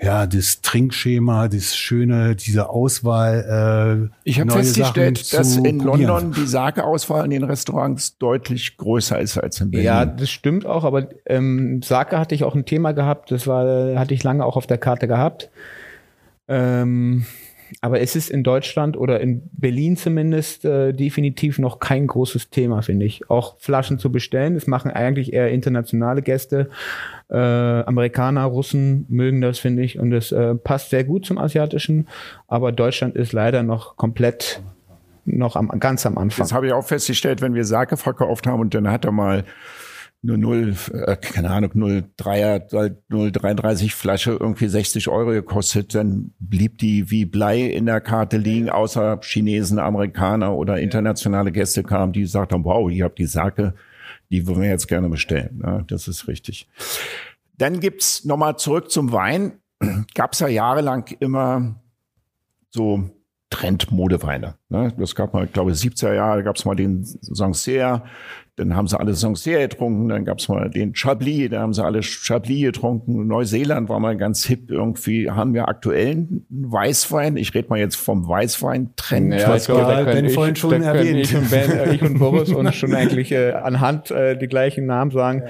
ja 0.00 0.26
das 0.26 0.60
Trinkschema, 0.62 1.48
das 1.48 1.76
schöne, 1.76 2.36
diese 2.36 2.70
Auswahl. 2.70 4.10
Äh, 4.12 4.28
ich 4.28 4.40
habe 4.40 4.52
festgestellt, 4.52 5.32
dass 5.32 5.56
in 5.56 5.78
probieren. 5.78 6.08
London 6.08 6.32
die 6.32 6.46
Sake-Auswahl 6.46 7.24
in 7.24 7.30
den 7.30 7.44
Restaurants 7.44 8.18
deutlich 8.18 8.76
größer 8.76 9.18
ist 9.18 9.38
als 9.38 9.60
in 9.60 9.70
Berlin. 9.70 9.86
Ja, 9.86 10.06
das 10.06 10.30
stimmt 10.30 10.66
auch, 10.66 10.84
aber 10.84 11.08
ähm, 11.26 11.82
Sake 11.82 12.18
hatte 12.18 12.34
ich 12.34 12.44
auch 12.44 12.54
ein 12.54 12.64
Thema 12.64 12.92
gehabt, 12.92 13.30
das 13.30 13.46
war 13.46 13.98
hatte 13.98 14.14
ich 14.14 14.22
lange 14.22 14.44
auch 14.44 14.56
auf 14.56 14.66
der 14.66 14.78
Karte 14.78 15.06
gehabt. 15.06 15.50
Ähm, 16.48 17.26
aber 17.80 18.00
es 18.00 18.16
ist 18.16 18.30
in 18.30 18.42
Deutschland 18.42 18.96
oder 18.96 19.20
in 19.20 19.42
Berlin 19.52 19.96
zumindest 19.96 20.64
äh, 20.64 20.92
definitiv 20.92 21.58
noch 21.58 21.78
kein 21.78 22.06
großes 22.06 22.50
Thema, 22.50 22.82
finde 22.82 23.06
ich. 23.06 23.30
Auch 23.30 23.58
Flaschen 23.58 23.98
zu 23.98 24.10
bestellen, 24.10 24.54
das 24.54 24.66
machen 24.66 24.90
eigentlich 24.90 25.32
eher 25.32 25.50
internationale 25.50 26.22
Gäste. 26.22 26.68
Äh, 27.28 27.36
Amerikaner, 27.36 28.44
Russen 28.44 29.06
mögen 29.08 29.40
das, 29.40 29.58
finde 29.58 29.82
ich. 29.82 29.98
Und 29.98 30.12
es 30.12 30.32
äh, 30.32 30.54
passt 30.54 30.90
sehr 30.90 31.04
gut 31.04 31.24
zum 31.24 31.38
Asiatischen. 31.38 32.08
Aber 32.48 32.72
Deutschland 32.72 33.16
ist 33.16 33.32
leider 33.32 33.62
noch 33.62 33.96
komplett 33.96 34.60
noch 35.24 35.56
am, 35.56 35.68
ganz 35.78 36.06
am 36.06 36.18
Anfang. 36.18 36.44
Das 36.44 36.52
habe 36.52 36.66
ich 36.66 36.72
auch 36.72 36.86
festgestellt, 36.86 37.40
wenn 37.40 37.54
wir 37.54 37.64
Sake 37.64 37.96
verkauft 37.96 38.46
haben 38.46 38.60
und 38.60 38.74
dann 38.74 38.90
hat 38.90 39.04
er 39.04 39.12
mal 39.12 39.44
nur 40.22 40.36
0, 40.36 40.76
äh, 40.92 41.16
keine 41.16 41.50
Ahnung, 41.50 41.72
0,3er, 41.72 42.70
0,33 43.10 43.94
Flasche 43.94 44.32
irgendwie 44.38 44.68
60 44.68 45.08
Euro 45.08 45.30
gekostet, 45.30 45.94
dann 45.94 46.32
blieb 46.38 46.78
die 46.78 47.10
wie 47.10 47.24
Blei 47.24 47.62
in 47.62 47.86
der 47.86 48.00
Karte 48.00 48.36
liegen, 48.36 48.68
außer 48.68 49.20
Chinesen, 49.22 49.78
Amerikaner 49.78 50.54
oder 50.54 50.78
internationale 50.78 51.52
Gäste 51.52 51.82
kamen, 51.82 52.12
die 52.12 52.20
gesagt 52.20 52.52
haben, 52.52 52.64
wow, 52.64 52.90
ihr 52.90 53.04
habt 53.04 53.18
die 53.18 53.26
Sake, 53.26 53.74
die 54.30 54.46
wollen 54.46 54.62
wir 54.62 54.68
jetzt 54.68 54.88
gerne 54.88 55.08
bestellen. 55.08 55.62
Ja, 55.64 55.82
das 55.86 56.06
ist 56.06 56.28
richtig. 56.28 56.68
Dann 57.56 57.80
gibt's 57.80 58.24
nochmal 58.24 58.56
zurück 58.56 58.90
zum 58.90 59.12
Wein. 59.12 59.52
Gab's 60.14 60.40
ja 60.40 60.48
jahrelang 60.48 61.06
immer 61.20 61.80
so 62.70 63.10
Trendmodeweine. 63.50 64.54
Ne? 64.68 64.94
Das 64.96 65.14
gab 65.14 65.34
mal, 65.34 65.44
ich 65.44 65.52
glaube, 65.52 65.72
70er 65.72 66.14
Jahre 66.14 66.44
gab's 66.44 66.64
mal 66.64 66.76
den 66.76 67.04
Sancerre, 67.04 68.04
dann 68.60 68.76
haben 68.76 68.86
sie 68.86 68.98
alle 68.98 69.14
Sancerre 69.14 69.68
getrunken, 69.68 70.08
dann 70.10 70.24
gab's 70.26 70.48
mal 70.48 70.68
den 70.68 70.94
Chablis, 70.94 71.48
da 71.48 71.60
haben 71.60 71.72
sie 71.72 71.82
alle 71.82 72.02
Chablis 72.02 72.62
getrunken. 72.62 73.26
Neuseeland 73.26 73.88
war 73.88 73.98
mal 74.00 74.16
ganz 74.16 74.44
hip 74.44 74.70
irgendwie. 74.70 75.30
Haben 75.30 75.54
wir 75.54 75.68
aktuellen 75.68 76.44
Weißwein? 76.50 77.38
Ich 77.38 77.54
rede 77.54 77.68
mal 77.70 77.78
jetzt 77.78 77.96
vom 77.96 78.28
Weißwein-Trend. 78.28 79.32
Ja, 79.32 79.48
was 79.48 79.66
ja, 79.66 80.04
da 80.04 80.12
ich, 80.12 80.34
vorhin 80.34 80.56
schon 80.56 80.82
erwähnt. 80.82 81.20
Ich 81.20 81.34
und, 81.34 81.50
ben, 81.50 81.70
äh, 81.70 81.94
ich 81.94 82.02
und 82.02 82.18
Boris 82.18 82.52
uns 82.52 82.74
schon 82.74 82.94
eigentlich 82.94 83.32
äh, 83.32 83.52
anhand 83.52 84.10
äh, 84.10 84.36
die 84.36 84.46
gleichen 84.46 84.84
Namen 84.84 85.10
sagen. 85.10 85.44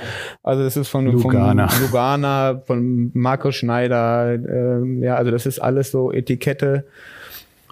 Also 0.44 0.62
das 0.62 0.76
ist 0.76 0.88
von 0.88 1.06
Lugana, 1.06 1.68
von 1.68 1.86
Lugana 1.86 2.62
von 2.64 3.10
Marco 3.12 3.50
Schneider. 3.50 4.34
Äh, 4.34 5.04
ja, 5.04 5.16
also 5.16 5.32
das 5.32 5.46
ist 5.46 5.58
alles 5.58 5.90
so 5.90 6.12
Etikette 6.12 6.84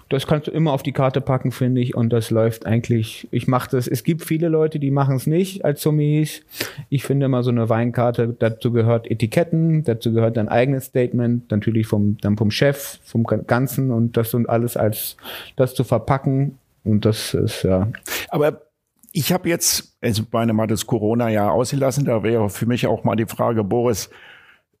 das 0.09 0.25
kannst 0.25 0.47
du 0.47 0.51
immer 0.51 0.73
auf 0.73 0.81
die 0.81 0.91
Karte 0.91 1.21
packen, 1.21 1.51
finde 1.51 1.81
ich. 1.81 1.95
Und 1.95 2.11
das 2.11 2.31
läuft 2.31 2.65
eigentlich. 2.65 3.27
Ich 3.31 3.47
mache 3.47 3.69
das. 3.69 3.87
Es 3.87 4.03
gibt 4.03 4.25
viele 4.25 4.47
Leute, 4.49 4.79
die 4.79 4.89
machen 4.89 5.15
es 5.15 5.27
nicht 5.27 5.63
als 5.63 5.81
Summis. 5.81 6.41
Ich 6.89 7.03
finde 7.03 7.27
immer 7.27 7.43
so 7.43 7.51
eine 7.51 7.69
Weinkarte, 7.69 8.35
dazu 8.37 8.71
gehört 8.71 9.09
Etiketten, 9.09 9.83
dazu 9.83 10.11
gehört 10.11 10.37
ein 10.37 10.49
eigenes 10.49 10.85
Statement, 10.85 11.51
natürlich 11.51 11.87
vom, 11.87 12.17
dann 12.21 12.37
vom 12.37 12.49
Chef, 12.49 12.99
vom 13.03 13.23
Ganzen 13.23 13.91
und 13.91 14.17
das 14.17 14.33
und 14.33 14.49
alles 14.49 14.75
als 14.75 15.15
das 15.55 15.75
zu 15.75 15.83
verpacken. 15.83 16.57
Und 16.83 17.05
das 17.05 17.35
ist 17.35 17.63
ja. 17.63 17.87
Aber 18.29 18.63
ich 19.11 19.31
habe 19.31 19.47
jetzt, 19.47 19.95
also 20.01 20.23
meine 20.31 20.53
mal 20.53 20.67
das 20.67 20.87
Corona-Jahr 20.87 21.51
ausgelassen, 21.51 22.05
da 22.05 22.23
wäre 22.23 22.49
für 22.49 22.65
mich 22.65 22.87
auch 22.87 23.03
mal 23.03 23.15
die 23.15 23.25
Frage, 23.25 23.63
Boris, 23.63 24.09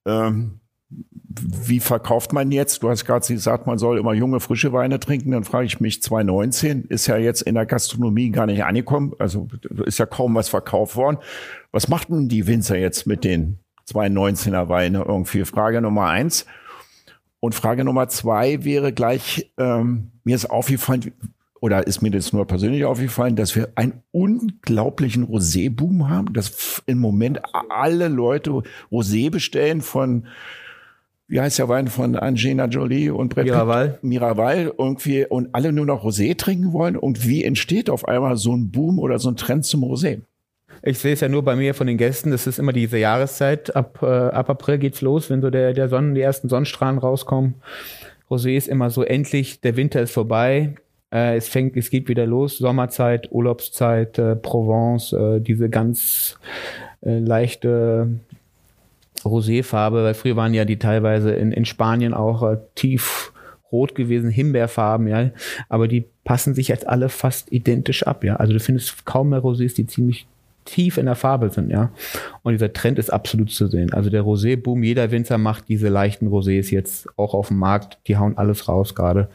ähm, 0.05 0.59
wie 0.91 1.79
verkauft 1.79 2.33
man 2.33 2.51
jetzt? 2.51 2.83
Du 2.83 2.89
hast 2.89 3.05
gerade 3.05 3.25
gesagt, 3.25 3.67
man 3.67 3.77
soll 3.77 3.99
immer 3.99 4.13
junge, 4.13 4.39
frische 4.39 4.73
Weine 4.73 4.99
trinken. 4.99 5.31
Dann 5.31 5.43
frage 5.43 5.67
ich 5.67 5.79
mich, 5.79 6.01
2019 6.01 6.85
ist 6.85 7.07
ja 7.07 7.17
jetzt 7.17 7.43
in 7.43 7.55
der 7.55 7.65
Gastronomie 7.65 8.31
gar 8.31 8.45
nicht 8.45 8.63
angekommen. 8.63 9.13
Also 9.19 9.47
ist 9.85 9.99
ja 9.99 10.05
kaum 10.05 10.35
was 10.35 10.49
verkauft 10.49 10.95
worden. 10.95 11.17
Was 11.71 11.87
machten 11.87 12.29
die 12.29 12.47
Winzer 12.47 12.77
jetzt 12.77 13.05
mit 13.05 13.23
den 13.23 13.59
2019er 13.87 14.69
Weinen 14.69 14.95
irgendwie? 14.95 15.45
Frage 15.45 15.81
Nummer 15.81 16.07
eins. 16.07 16.45
Und 17.39 17.55
Frage 17.55 17.83
Nummer 17.85 18.09
zwei 18.09 18.63
wäre 18.63 18.91
gleich, 18.91 19.51
ähm, 19.57 20.11
mir 20.23 20.35
ist 20.35 20.49
aufgefallen, 20.49 21.13
oder 21.61 21.87
ist 21.87 22.01
mir 22.01 22.11
das 22.11 22.33
nur 22.33 22.45
persönlich 22.47 22.85
aufgefallen, 22.85 23.35
dass 23.35 23.55
wir 23.55 23.69
einen 23.75 24.01
unglaublichen 24.11 25.25
Rosé-Boom 25.27 26.09
haben, 26.09 26.33
dass 26.33 26.81
im 26.85 26.99
Moment 26.99 27.41
alle 27.69 28.07
Leute 28.07 28.61
Rosé 28.91 29.29
bestellen 29.29 29.81
von 29.81 30.27
wie 31.29 31.39
heißt 31.39 31.59
der 31.59 31.69
Wein 31.69 31.87
von 31.87 32.15
Angelina 32.15 32.65
Jolie 32.65 33.11
und 33.11 33.29
Brett 33.29 33.45
Miraval. 33.45 33.99
Miraval 34.01 34.73
irgendwie 34.77 35.25
und 35.25 35.49
alle 35.53 35.71
nur 35.71 35.85
noch 35.85 36.03
Rosé 36.03 36.35
trinken 36.35 36.73
wollen 36.73 36.97
und 36.97 37.25
wie 37.27 37.43
entsteht 37.43 37.89
auf 37.89 38.07
einmal 38.07 38.35
so 38.35 38.51
ein 38.53 38.71
Boom 38.71 38.97
oder 38.97 39.19
so 39.19 39.29
ein 39.29 39.35
Trend 39.35 39.63
zum 39.63 39.83
Rosé? 39.83 40.21
Ich 40.81 40.97
sehe 40.97 41.13
es 41.13 41.19
ja 41.19 41.29
nur 41.29 41.43
bei 41.43 41.55
mir 41.55 41.75
von 41.75 41.85
den 41.85 41.97
Gästen, 41.97 42.31
das 42.31 42.47
ist 42.47 42.57
immer 42.57 42.73
diese 42.73 42.97
Jahreszeit. 42.97 43.75
Ab, 43.75 43.99
äh, 44.01 44.07
ab 44.07 44.49
April 44.49 44.79
geht's 44.79 45.01
los, 45.01 45.29
wenn 45.29 45.41
so 45.41 45.51
der, 45.51 45.73
der 45.73 45.87
Sonnen, 45.87 46.15
die 46.15 46.21
ersten 46.21 46.49
Sonnenstrahlen 46.49 46.97
rauskommen. 46.97 47.55
Rosés 48.29 48.67
immer 48.67 48.89
so 48.89 49.03
endlich, 49.03 49.61
der 49.61 49.75
Winter 49.75 50.01
ist 50.01 50.11
vorbei, 50.11 50.75
äh, 51.11 51.37
es 51.37 51.47
fängt, 51.47 51.77
es 51.77 51.91
geht 51.91 52.07
wieder 52.07 52.25
los, 52.25 52.57
Sommerzeit, 52.57 53.31
Urlaubszeit, 53.31 54.17
äh, 54.17 54.35
Provence, 54.35 55.13
äh, 55.13 55.41
diese 55.41 55.69
ganz 55.69 56.39
äh, 57.01 57.19
leichte 57.19 58.19
Roséfarbe, 59.25 60.03
weil 60.03 60.13
früher 60.13 60.35
waren 60.35 60.53
ja 60.53 60.65
die 60.65 60.79
teilweise 60.79 61.31
in, 61.31 61.51
in 61.51 61.65
Spanien 61.65 62.13
auch 62.13 62.43
äh, 62.43 62.57
tief 62.75 63.33
rot 63.71 63.95
gewesen, 63.95 64.29
Himbeerfarben, 64.29 65.07
ja, 65.07 65.29
aber 65.67 65.87
die 65.87 66.05
passen 66.23 66.55
sich 66.55 66.67
jetzt 66.67 66.87
alle 66.87 67.09
fast 67.09 67.51
identisch 67.51 68.03
ab, 68.03 68.23
ja. 68.23 68.37
Also 68.37 68.53
du 68.53 68.59
findest 68.59 69.05
kaum 69.05 69.29
mehr 69.29 69.41
Rosés, 69.41 69.75
die 69.75 69.85
ziemlich 69.85 70.27
tief 70.65 70.97
in 70.97 71.05
der 71.05 71.15
Farbe 71.15 71.49
sind, 71.49 71.69
ja. 71.69 71.91
Und 72.43 72.53
dieser 72.53 72.73
Trend 72.73 72.99
ist 72.99 73.11
absolut 73.11 73.51
zu 73.51 73.67
sehen. 73.67 73.93
Also 73.93 74.09
der 74.09 74.23
Rosé-Boom, 74.23 74.83
jeder 74.83 75.11
Winzer 75.11 75.37
macht 75.37 75.67
diese 75.67 75.89
leichten 75.89 76.27
Rosés 76.27 76.71
jetzt 76.71 77.07
auch 77.17 77.33
auf 77.33 77.49
dem 77.49 77.57
Markt, 77.57 77.99
die 78.07 78.17
hauen 78.17 78.37
alles 78.37 78.67
raus 78.67 78.95
gerade. 78.95 79.29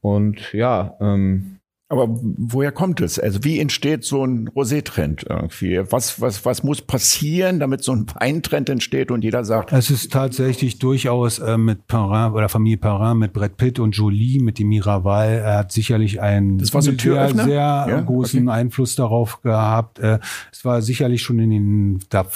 Und 0.00 0.52
ja, 0.52 0.96
ähm, 1.00 1.57
aber 1.90 2.06
woher 2.10 2.70
kommt 2.70 3.00
es? 3.00 3.18
Also 3.18 3.44
wie 3.44 3.58
entsteht 3.58 4.04
so 4.04 4.22
ein 4.22 4.50
Rosé-Trend 4.50 5.24
irgendwie? 5.26 5.80
Was, 5.90 6.20
was, 6.20 6.44
was 6.44 6.62
muss 6.62 6.82
passieren, 6.82 7.60
damit 7.60 7.82
so 7.82 7.92
ein 7.92 8.06
Weintrend 8.14 8.68
entsteht 8.68 9.10
und 9.10 9.24
jeder 9.24 9.42
sagt? 9.42 9.72
Es 9.72 9.88
ist 9.88 10.12
tatsächlich 10.12 10.78
durchaus 10.78 11.38
äh, 11.38 11.56
mit 11.56 11.86
Perrin 11.86 12.34
oder 12.34 12.50
Familie 12.50 12.76
Perrin, 12.76 13.16
mit 13.16 13.32
Brett 13.32 13.56
Pitt 13.56 13.78
und 13.78 13.92
Jolie, 13.92 14.38
mit 14.38 14.58
dem 14.58 14.68
Miraval. 14.68 15.28
Er 15.30 15.58
hat 15.58 15.72
sicherlich 15.72 16.20
einen 16.20 16.62
so 16.62 16.78
sehr, 16.78 16.94
sehr 16.94 17.46
ja? 17.46 18.00
großen 18.02 18.46
okay. 18.46 18.58
Einfluss 18.58 18.94
darauf 18.94 19.40
gehabt. 19.40 19.98
Äh, 19.98 20.18
es 20.52 20.66
war 20.66 20.82
sicherlich 20.82 21.22
schon 21.22 21.38
in 21.38 21.50
den, 21.50 22.00
da, 22.10 22.26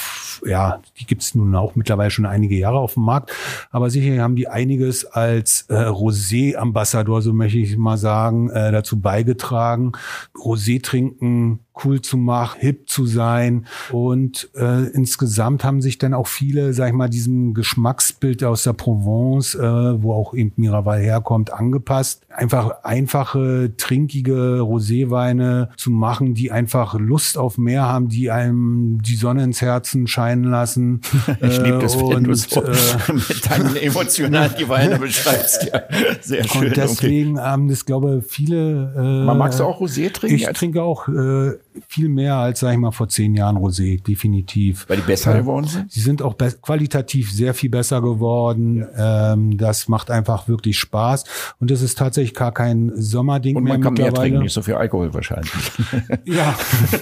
ja, 0.46 0.80
die 0.98 1.04
gibt 1.04 1.20
es 1.20 1.34
nun 1.34 1.54
auch 1.56 1.76
mittlerweile 1.76 2.10
schon 2.10 2.24
einige 2.24 2.56
Jahre 2.56 2.78
auf 2.78 2.94
dem 2.94 3.02
Markt. 3.02 3.30
Aber 3.70 3.90
sicherlich 3.90 4.20
haben 4.20 4.36
die 4.36 4.48
einiges 4.48 5.04
als 5.04 5.66
äh, 5.68 5.74
Rosé-Ambassador, 5.74 7.20
so 7.20 7.34
möchte 7.34 7.58
ich 7.58 7.76
mal 7.76 7.98
sagen, 7.98 8.48
äh, 8.48 8.72
dazu 8.72 8.98
beigetragen 8.98 9.41
beigetragen. 9.42 9.92
Rosé 10.38 10.78
trinken 10.78 11.60
cool 11.84 12.02
zu 12.02 12.16
machen, 12.16 12.60
hip 12.60 12.88
zu 12.88 13.06
sein. 13.06 13.66
Und 13.90 14.50
äh, 14.54 14.88
insgesamt 14.90 15.64
haben 15.64 15.80
sich 15.80 15.98
dann 15.98 16.14
auch 16.14 16.26
viele, 16.26 16.72
sag 16.72 16.88
ich 16.88 16.94
mal, 16.94 17.08
diesem 17.08 17.54
Geschmacksbild 17.54 18.44
aus 18.44 18.64
der 18.64 18.72
Provence, 18.72 19.54
äh, 19.54 20.02
wo 20.02 20.12
auch 20.12 20.34
eben 20.34 20.52
Miraval 20.56 21.00
herkommt, 21.00 21.52
angepasst. 21.52 22.22
Einfach 22.28 22.84
einfache, 22.84 23.72
trinkige 23.76 24.60
Roséweine 24.60 25.68
zu 25.76 25.90
machen, 25.90 26.34
die 26.34 26.50
einfach 26.50 26.94
Lust 26.98 27.38
auf 27.38 27.58
mehr 27.58 27.82
haben, 27.82 28.08
die 28.08 28.30
einem 28.30 29.00
die 29.02 29.16
Sonne 29.16 29.44
ins 29.44 29.60
Herzen 29.60 30.06
scheinen 30.06 30.44
lassen. 30.44 31.00
ich 31.40 31.60
liebe 31.62 31.78
das, 31.78 31.96
wenn 31.98 32.04
und, 32.04 32.24
du 32.24 32.34
so 32.34 32.62
äh, 32.62 32.72
mit 33.12 33.50
deinen 33.50 33.76
emotional 33.76 34.50
die 34.58 34.68
Weine 34.68 34.98
beschreibst. 34.98 35.68
Ja, 35.72 35.82
sehr 36.20 36.44
schön. 36.44 36.68
Und 36.68 36.76
deswegen 36.76 37.40
haben 37.40 37.64
okay. 37.64 37.72
das, 37.72 37.86
glaube 37.86 38.22
viele. 38.26 38.92
Äh, 38.96 39.24
Man 39.26 39.38
magst 39.38 39.60
du 39.60 39.64
auch 39.64 39.80
Rosé 39.80 40.12
trinken? 40.12 40.36
Ich 40.36 40.46
trinke 40.46 40.82
auch 40.82 41.08
äh, 41.08 41.52
viel 41.88 42.08
mehr 42.08 42.36
als, 42.36 42.60
sag 42.60 42.72
ich 42.72 42.78
mal, 42.78 42.90
vor 42.90 43.08
zehn 43.08 43.34
Jahren 43.34 43.56
Rosé, 43.56 44.02
definitiv. 44.02 44.84
Weil 44.88 44.98
die 44.98 45.02
besser 45.02 45.34
geworden 45.34 45.66
sind? 45.66 45.90
Sie 45.90 46.00
sind 46.00 46.22
auch 46.22 46.36
qualitativ 46.36 47.32
sehr 47.32 47.54
viel 47.54 47.70
besser 47.70 48.00
geworden. 48.00 48.86
Ja. 48.96 49.32
Ähm, 49.32 49.56
das 49.56 49.88
macht 49.88 50.10
einfach 50.10 50.48
wirklich 50.48 50.78
Spaß. 50.78 51.24
Und 51.60 51.70
das 51.70 51.82
ist 51.82 51.98
tatsächlich 51.98 52.34
gar 52.34 52.52
kein 52.52 52.92
Sommerding 52.94 53.56
und 53.56 53.64
man 53.64 53.80
mehr 53.80 53.84
kann 53.84 53.94
mehr 53.94 54.12
trinken, 54.12 54.40
nicht 54.40 54.52
so 54.52 54.62
viel 54.62 54.74
Alkohol 54.74 55.12
wahrscheinlich. 55.14 55.52
ja, 56.24 56.54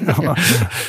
aber, 0.07 0.37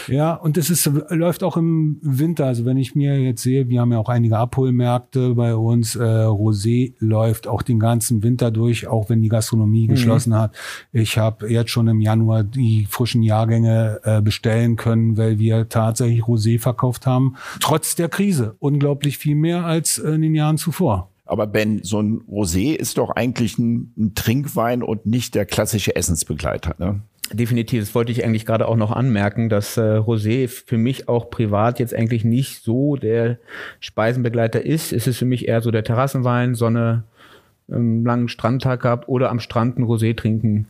ja, 0.07 0.33
und 0.33 0.57
es 0.57 0.69
ist, 0.69 0.89
läuft 1.09 1.43
auch 1.43 1.57
im 1.57 1.97
Winter. 2.01 2.45
Also 2.45 2.65
wenn 2.65 2.77
ich 2.77 2.95
mir 2.95 3.19
jetzt 3.19 3.41
sehe, 3.41 3.69
wir 3.69 3.81
haben 3.81 3.91
ja 3.91 3.97
auch 3.97 4.09
einige 4.09 4.37
Abholmärkte 4.37 5.35
bei 5.35 5.55
uns. 5.55 5.95
Äh, 5.95 5.99
Rosé 6.01 6.93
läuft 6.99 7.47
auch 7.47 7.61
den 7.61 7.79
ganzen 7.79 8.23
Winter 8.23 8.51
durch, 8.51 8.87
auch 8.87 9.09
wenn 9.09 9.21
die 9.21 9.29
Gastronomie 9.29 9.85
mhm. 9.87 9.91
geschlossen 9.91 10.35
hat. 10.35 10.55
Ich 10.91 11.17
habe 11.17 11.49
jetzt 11.49 11.71
schon 11.71 11.87
im 11.87 12.01
Januar 12.01 12.43
die 12.43 12.87
frischen 12.89 13.23
Jahrgänge 13.23 13.70
Menge 13.71 14.01
äh, 14.03 14.21
bestellen 14.21 14.75
können, 14.75 15.17
weil 15.17 15.39
wir 15.39 15.69
tatsächlich 15.69 16.23
Rosé 16.23 16.59
verkauft 16.59 17.05
haben. 17.05 17.35
Trotz 17.59 17.95
der 17.95 18.09
Krise. 18.09 18.55
Unglaublich 18.59 19.17
viel 19.17 19.35
mehr 19.35 19.65
als 19.65 19.97
in 19.97 20.21
den 20.21 20.35
Jahren 20.35 20.57
zuvor. 20.57 21.09
Aber 21.25 21.47
Ben, 21.47 21.81
so 21.83 22.01
ein 22.01 22.21
Rosé 22.29 22.75
ist 22.75 22.97
doch 22.97 23.11
eigentlich 23.11 23.57
ein, 23.57 23.93
ein 23.97 24.15
Trinkwein 24.15 24.83
und 24.83 25.05
nicht 25.05 25.33
der 25.35 25.45
klassische 25.45 25.95
Essensbegleiter, 25.95 26.75
ne? 26.77 27.01
Definitiv, 27.33 27.79
das 27.79 27.95
wollte 27.95 28.11
ich 28.11 28.25
eigentlich 28.25 28.45
gerade 28.45 28.67
auch 28.67 28.75
noch 28.75 28.91
anmerken, 28.91 29.47
dass 29.47 29.77
äh, 29.77 29.99
Rosé 29.99 30.49
für 30.49 30.77
mich 30.77 31.07
auch 31.07 31.29
privat 31.29 31.79
jetzt 31.79 31.95
eigentlich 31.95 32.25
nicht 32.25 32.61
so 32.61 32.97
der 32.97 33.37
Speisenbegleiter 33.79 34.65
ist. 34.65 34.91
Es 34.91 35.07
ist 35.07 35.17
für 35.17 35.25
mich 35.25 35.47
eher 35.47 35.61
so 35.61 35.71
der 35.71 35.85
Terrassenwein, 35.85 36.55
Sonne, 36.55 37.05
ähm, 37.71 38.05
langen 38.05 38.27
Strandtag 38.27 38.81
gehabt 38.81 39.07
oder 39.07 39.29
am 39.29 39.39
Strand 39.39 39.79
ein 39.79 39.85
Rosé 39.85 40.13
trinken. 40.13 40.67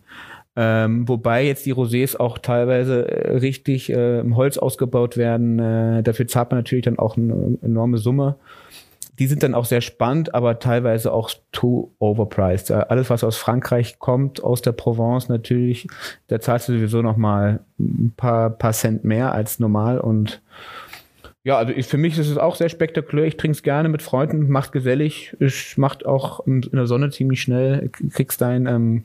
Ähm, 0.55 1.07
wobei 1.07 1.45
jetzt 1.45 1.65
die 1.65 1.73
Rosés 1.73 2.17
auch 2.17 2.37
teilweise 2.37 3.07
äh, 3.07 3.37
richtig 3.37 3.89
äh, 3.89 4.19
im 4.19 4.35
Holz 4.35 4.57
ausgebaut 4.57 5.15
werden. 5.15 5.59
Äh, 5.59 6.03
dafür 6.03 6.27
zahlt 6.27 6.51
man 6.51 6.59
natürlich 6.59 6.83
dann 6.83 6.99
auch 6.99 7.15
eine 7.15 7.57
enorme 7.61 7.97
Summe. 7.97 8.35
Die 9.17 9.27
sind 9.27 9.43
dann 9.43 9.55
auch 9.55 9.65
sehr 9.65 9.81
spannend, 9.81 10.33
aber 10.33 10.59
teilweise 10.59 11.13
auch 11.13 11.31
too 11.53 11.91
overpriced. 11.99 12.69
Äh, 12.69 12.85
alles, 12.89 13.09
was 13.09 13.23
aus 13.23 13.37
Frankreich 13.37 13.99
kommt, 13.99 14.43
aus 14.43 14.61
der 14.61 14.73
Provence 14.73 15.29
natürlich, 15.29 15.87
da 16.27 16.41
zahlst 16.41 16.67
du 16.67 16.73
sowieso 16.73 17.01
noch 17.01 17.17
mal 17.17 17.61
ein 17.79 18.13
paar, 18.17 18.49
paar 18.49 18.73
Cent 18.73 19.05
mehr 19.05 19.33
als 19.33 19.59
normal 19.59 19.99
und 19.99 20.41
ja, 21.43 21.57
also 21.57 21.73
ich, 21.73 21.87
für 21.87 21.97
mich 21.97 22.19
ist 22.19 22.29
es 22.29 22.37
auch 22.37 22.55
sehr 22.55 22.69
spektakulär. 22.69 23.25
Ich 23.25 23.37
trinke 23.37 23.55
es 23.55 23.63
gerne 23.63 23.89
mit 23.89 24.03
Freunden, 24.03 24.49
macht 24.49 24.71
gesellig, 24.71 25.35
es 25.39 25.75
macht 25.75 26.05
auch 26.05 26.45
in 26.45 26.61
der 26.61 26.85
Sonne 26.85 27.09
ziemlich 27.09 27.41
schnell, 27.41 27.89
kriegst 27.89 28.41
dein, 28.41 28.67
ähm, 28.67 29.03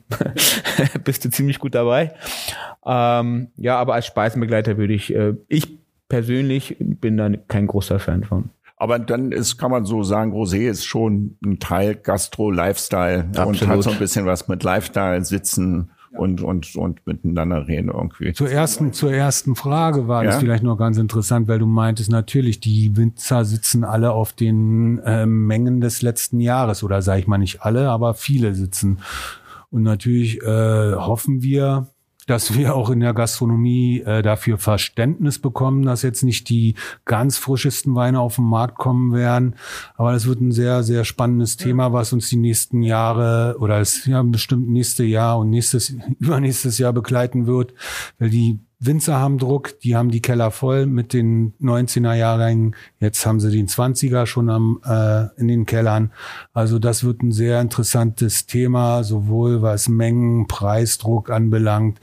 bist 1.03 1.25
du 1.25 1.31
ziemlich 1.31 1.57
gut 1.57 1.73
dabei. 1.73 2.13
Ähm, 2.85 3.47
ja, 3.57 3.77
aber 3.77 3.95
als 3.95 4.05
Speisenbegleiter 4.05 4.77
würde 4.77 4.93
ich, 4.93 5.15
äh, 5.15 5.33
ich 5.47 5.79
persönlich 6.09 6.77
bin 6.79 7.17
da 7.17 7.29
kein 7.47 7.65
großer 7.65 7.97
Fan 7.97 8.23
von. 8.23 8.51
Aber 8.79 8.99
dann 8.99 9.31
ist, 9.31 9.57
kann 9.57 9.71
man 9.71 9.85
so 9.85 10.03
sagen, 10.03 10.31
Rosé 10.31 10.69
ist 10.69 10.85
schon 10.85 11.37
ein 11.43 11.57
Teil 11.57 11.95
Gastro-Lifestyle 11.95 13.31
und 13.43 13.67
hat 13.67 13.81
so 13.83 13.89
ein 13.89 13.97
bisschen 13.97 14.27
was 14.27 14.47
mit 14.47 14.61
Lifestyle, 14.61 15.25
Sitzen, 15.25 15.89
und, 16.17 16.41
und, 16.41 16.75
und 16.75 17.05
miteinander 17.05 17.67
reden 17.67 17.89
irgendwie. 17.89 18.33
Zur 18.33 18.49
ersten, 18.49 18.93
zur 18.93 19.13
ersten 19.13 19.55
Frage 19.55 20.07
war 20.07 20.23
ja? 20.23 20.31
das 20.31 20.39
vielleicht 20.39 20.63
noch 20.63 20.77
ganz 20.77 20.97
interessant, 20.97 21.47
weil 21.47 21.59
du 21.59 21.65
meintest 21.65 22.11
natürlich, 22.11 22.59
die 22.59 22.95
Winzer 22.97 23.45
sitzen 23.45 23.83
alle 23.83 24.11
auf 24.11 24.33
den 24.33 24.99
äh, 24.99 25.25
Mengen 25.25 25.81
des 25.81 26.01
letzten 26.01 26.39
Jahres 26.39 26.83
oder 26.83 27.01
sage 27.01 27.21
ich 27.21 27.27
mal 27.27 27.37
nicht 27.37 27.61
alle, 27.61 27.89
aber 27.89 28.13
viele 28.13 28.55
sitzen. 28.55 28.99
Und 29.69 29.83
natürlich 29.83 30.41
äh, 30.41 30.93
hoffen 30.95 31.41
wir, 31.41 31.87
dass 32.27 32.53
wir 32.53 32.75
auch 32.75 32.91
in 32.91 32.99
der 32.99 33.13
Gastronomie 33.13 34.01
äh, 34.01 34.21
dafür 34.21 34.59
Verständnis 34.59 35.39
bekommen, 35.39 35.83
dass 35.83 36.03
jetzt 36.03 36.23
nicht 36.23 36.49
die 36.49 36.75
ganz 37.05 37.37
frischesten 37.37 37.95
Weine 37.95 38.19
auf 38.19 38.35
den 38.35 38.45
Markt 38.45 38.77
kommen 38.77 39.13
werden. 39.13 39.55
Aber 39.95 40.11
das 40.11 40.27
wird 40.27 40.41
ein 40.41 40.51
sehr, 40.51 40.83
sehr 40.83 41.05
spannendes 41.05 41.57
Thema, 41.57 41.93
was 41.93 42.13
uns 42.13 42.29
die 42.29 42.37
nächsten 42.37 42.83
Jahre 42.83 43.55
oder 43.59 43.79
das 43.79 44.05
ja 44.05 44.21
bestimmt 44.21 44.69
nächste 44.69 45.03
Jahr 45.03 45.39
und 45.39 45.49
nächstes, 45.49 45.95
übernächstes 46.19 46.77
Jahr 46.77 46.93
begleiten 46.93 47.47
wird, 47.47 47.73
weil 48.19 48.29
die 48.29 48.59
Winzer 48.79 49.15
haben 49.15 49.39
Druck, 49.39 49.79
die 49.79 49.95
haben 49.95 50.11
die 50.11 50.21
Keller 50.21 50.51
voll 50.51 50.85
mit 50.85 51.11
den 51.11 51.53
19er 51.59 52.13
Jahrgängen. 52.13 52.75
Jetzt 52.99 53.25
haben 53.25 53.39
sie 53.39 53.49
den 53.49 53.67
20er 53.67 54.27
schon 54.27 54.51
am, 54.51 54.79
äh, 54.85 55.25
in 55.39 55.47
den 55.47 55.65
Kellern. 55.65 56.11
Also 56.53 56.77
das 56.77 57.03
wird 57.03 57.23
ein 57.23 57.31
sehr 57.31 57.59
interessantes 57.59 58.45
Thema, 58.45 59.03
sowohl 59.03 59.63
was 59.63 59.89
Mengen, 59.89 60.45
Preisdruck 60.45 61.31
anbelangt. 61.31 61.99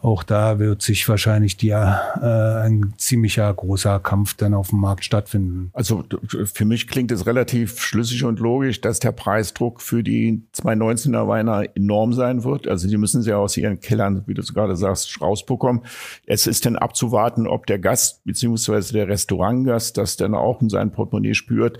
Auch 0.00 0.22
da 0.22 0.58
wird 0.58 0.80
sich 0.80 1.06
wahrscheinlich 1.10 1.58
die, 1.58 1.70
äh, 1.70 1.74
ein 1.74 2.94
ziemlicher 2.96 3.52
großer 3.52 4.00
Kampf 4.00 4.32
dann 4.34 4.54
auf 4.54 4.70
dem 4.70 4.80
Markt 4.80 5.04
stattfinden. 5.04 5.68
Also 5.74 6.04
für 6.30 6.64
mich 6.64 6.88
klingt 6.88 7.12
es 7.12 7.26
relativ 7.26 7.82
schlüssig 7.82 8.24
und 8.24 8.40
logisch, 8.40 8.80
dass 8.80 8.98
der 8.98 9.12
Preisdruck 9.12 9.82
für 9.82 10.02
die 10.02 10.42
219er 10.54 11.28
Weiner 11.28 11.64
enorm 11.74 12.14
sein 12.14 12.44
wird. 12.44 12.66
Also 12.66 12.88
die 12.88 12.96
müssen 12.96 13.20
sie 13.20 13.28
ja 13.28 13.36
aus 13.36 13.58
ihren 13.58 13.80
Kellern, 13.80 14.22
wie 14.26 14.32
du 14.32 14.42
gerade 14.42 14.74
sagst, 14.74 15.20
rausbekommen. 15.20 15.82
Es 16.26 16.46
ist 16.46 16.66
dann 16.66 16.76
abzuwarten, 16.76 17.46
ob 17.46 17.66
der 17.66 17.78
Gast 17.78 18.24
beziehungsweise 18.24 18.92
der 18.92 19.08
Restaurantgast 19.08 19.96
das 19.96 20.16
dann 20.16 20.34
auch 20.34 20.60
in 20.60 20.68
sein 20.68 20.92
Portemonnaie 20.92 21.34
spürt, 21.34 21.78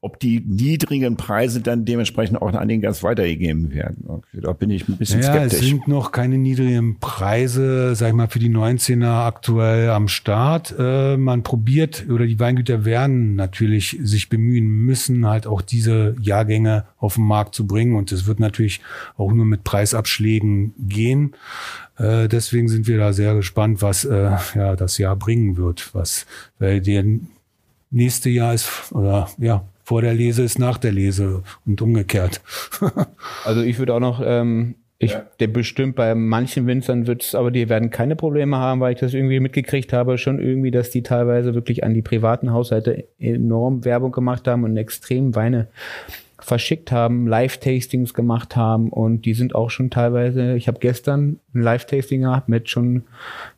ob 0.00 0.20
die 0.20 0.40
niedrigen 0.40 1.16
Preise 1.16 1.60
dann 1.60 1.84
dementsprechend 1.84 2.40
auch 2.40 2.52
an 2.52 2.68
den 2.68 2.80
Gast 2.80 3.02
weitergegeben 3.02 3.72
werden. 3.72 4.04
Okay, 4.06 4.40
da 4.40 4.52
bin 4.52 4.70
ich 4.70 4.88
ein 4.88 4.96
bisschen 4.96 5.22
ja, 5.22 5.32
skeptisch. 5.32 5.60
Es 5.60 5.66
sind 5.66 5.88
noch 5.88 6.12
keine 6.12 6.38
niedrigen 6.38 6.98
Preise, 7.00 7.96
sag 7.96 8.08
ich 8.08 8.14
mal, 8.14 8.28
für 8.28 8.38
die 8.38 8.50
19er 8.50 9.26
aktuell 9.26 9.90
am 9.90 10.06
Start. 10.06 10.72
Äh, 10.78 11.16
man 11.16 11.42
probiert 11.42 12.06
oder 12.08 12.26
die 12.26 12.38
Weingüter 12.38 12.84
werden 12.84 13.34
natürlich 13.34 13.98
sich 14.00 14.28
bemühen 14.28 14.66
müssen, 14.68 15.26
halt 15.26 15.48
auch 15.48 15.62
diese 15.62 16.14
Jahrgänge 16.20 16.84
auf 16.98 17.14
den 17.14 17.24
Markt 17.24 17.56
zu 17.56 17.66
bringen. 17.66 17.96
Und 17.96 18.12
das 18.12 18.26
wird 18.26 18.38
natürlich 18.38 18.80
auch 19.16 19.32
nur 19.32 19.46
mit 19.46 19.64
Preisabschlägen 19.64 20.74
gehen. 20.78 21.34
Äh, 21.96 22.28
deswegen 22.28 22.68
sind 22.68 22.86
wir 22.86 22.98
da 22.98 23.12
sehr 23.12 23.34
gespannt, 23.34 23.82
was 23.82 24.04
äh, 24.04 24.36
ja 24.54 24.76
das 24.76 24.98
Jahr 24.98 25.16
bringen 25.16 25.56
wird. 25.56 25.90
Was, 25.92 26.24
weil 26.60 26.80
der 26.80 27.04
nächste 27.90 28.30
Jahr 28.30 28.54
ist 28.54 28.92
oder 28.92 29.28
ja 29.38 29.64
vor 29.88 30.02
der 30.02 30.12
Lese 30.12 30.42
ist 30.42 30.58
nach 30.58 30.76
der 30.76 30.92
Lese 30.92 31.42
und 31.64 31.80
umgekehrt. 31.80 32.42
also 33.46 33.62
ich 33.62 33.78
würde 33.78 33.94
auch 33.94 34.00
noch 34.00 34.20
ähm, 34.22 34.74
ich, 34.98 35.12
ja. 35.12 35.24
der 35.40 35.46
bestimmt 35.46 35.96
bei 35.96 36.14
manchen 36.14 36.66
Winzern 36.66 37.06
wird 37.06 37.22
es, 37.22 37.34
aber 37.34 37.50
die 37.50 37.70
werden 37.70 37.88
keine 37.88 38.14
Probleme 38.14 38.58
haben, 38.58 38.80
weil 38.80 38.92
ich 38.92 39.00
das 39.00 39.14
irgendwie 39.14 39.40
mitgekriegt 39.40 39.94
habe, 39.94 40.18
schon 40.18 40.40
irgendwie, 40.40 40.70
dass 40.70 40.90
die 40.90 41.02
teilweise 41.02 41.54
wirklich 41.54 41.84
an 41.84 41.94
die 41.94 42.02
privaten 42.02 42.52
Haushalte 42.52 43.06
enorm 43.18 43.86
Werbung 43.86 44.12
gemacht 44.12 44.46
haben 44.46 44.64
und 44.64 44.76
extrem 44.76 45.34
Weine 45.34 45.68
verschickt 46.48 46.90
haben, 46.90 47.26
Live-Tastings 47.26 48.14
gemacht 48.14 48.56
haben 48.56 48.90
und 48.90 49.22
die 49.22 49.34
sind 49.34 49.54
auch 49.54 49.70
schon 49.70 49.90
teilweise, 49.90 50.56
ich 50.56 50.66
habe 50.66 50.80
gestern 50.80 51.38
ein 51.54 51.62
Live-Tasting 51.62 52.22
gehabt 52.22 52.48
mit 52.48 52.68
schon 52.68 53.04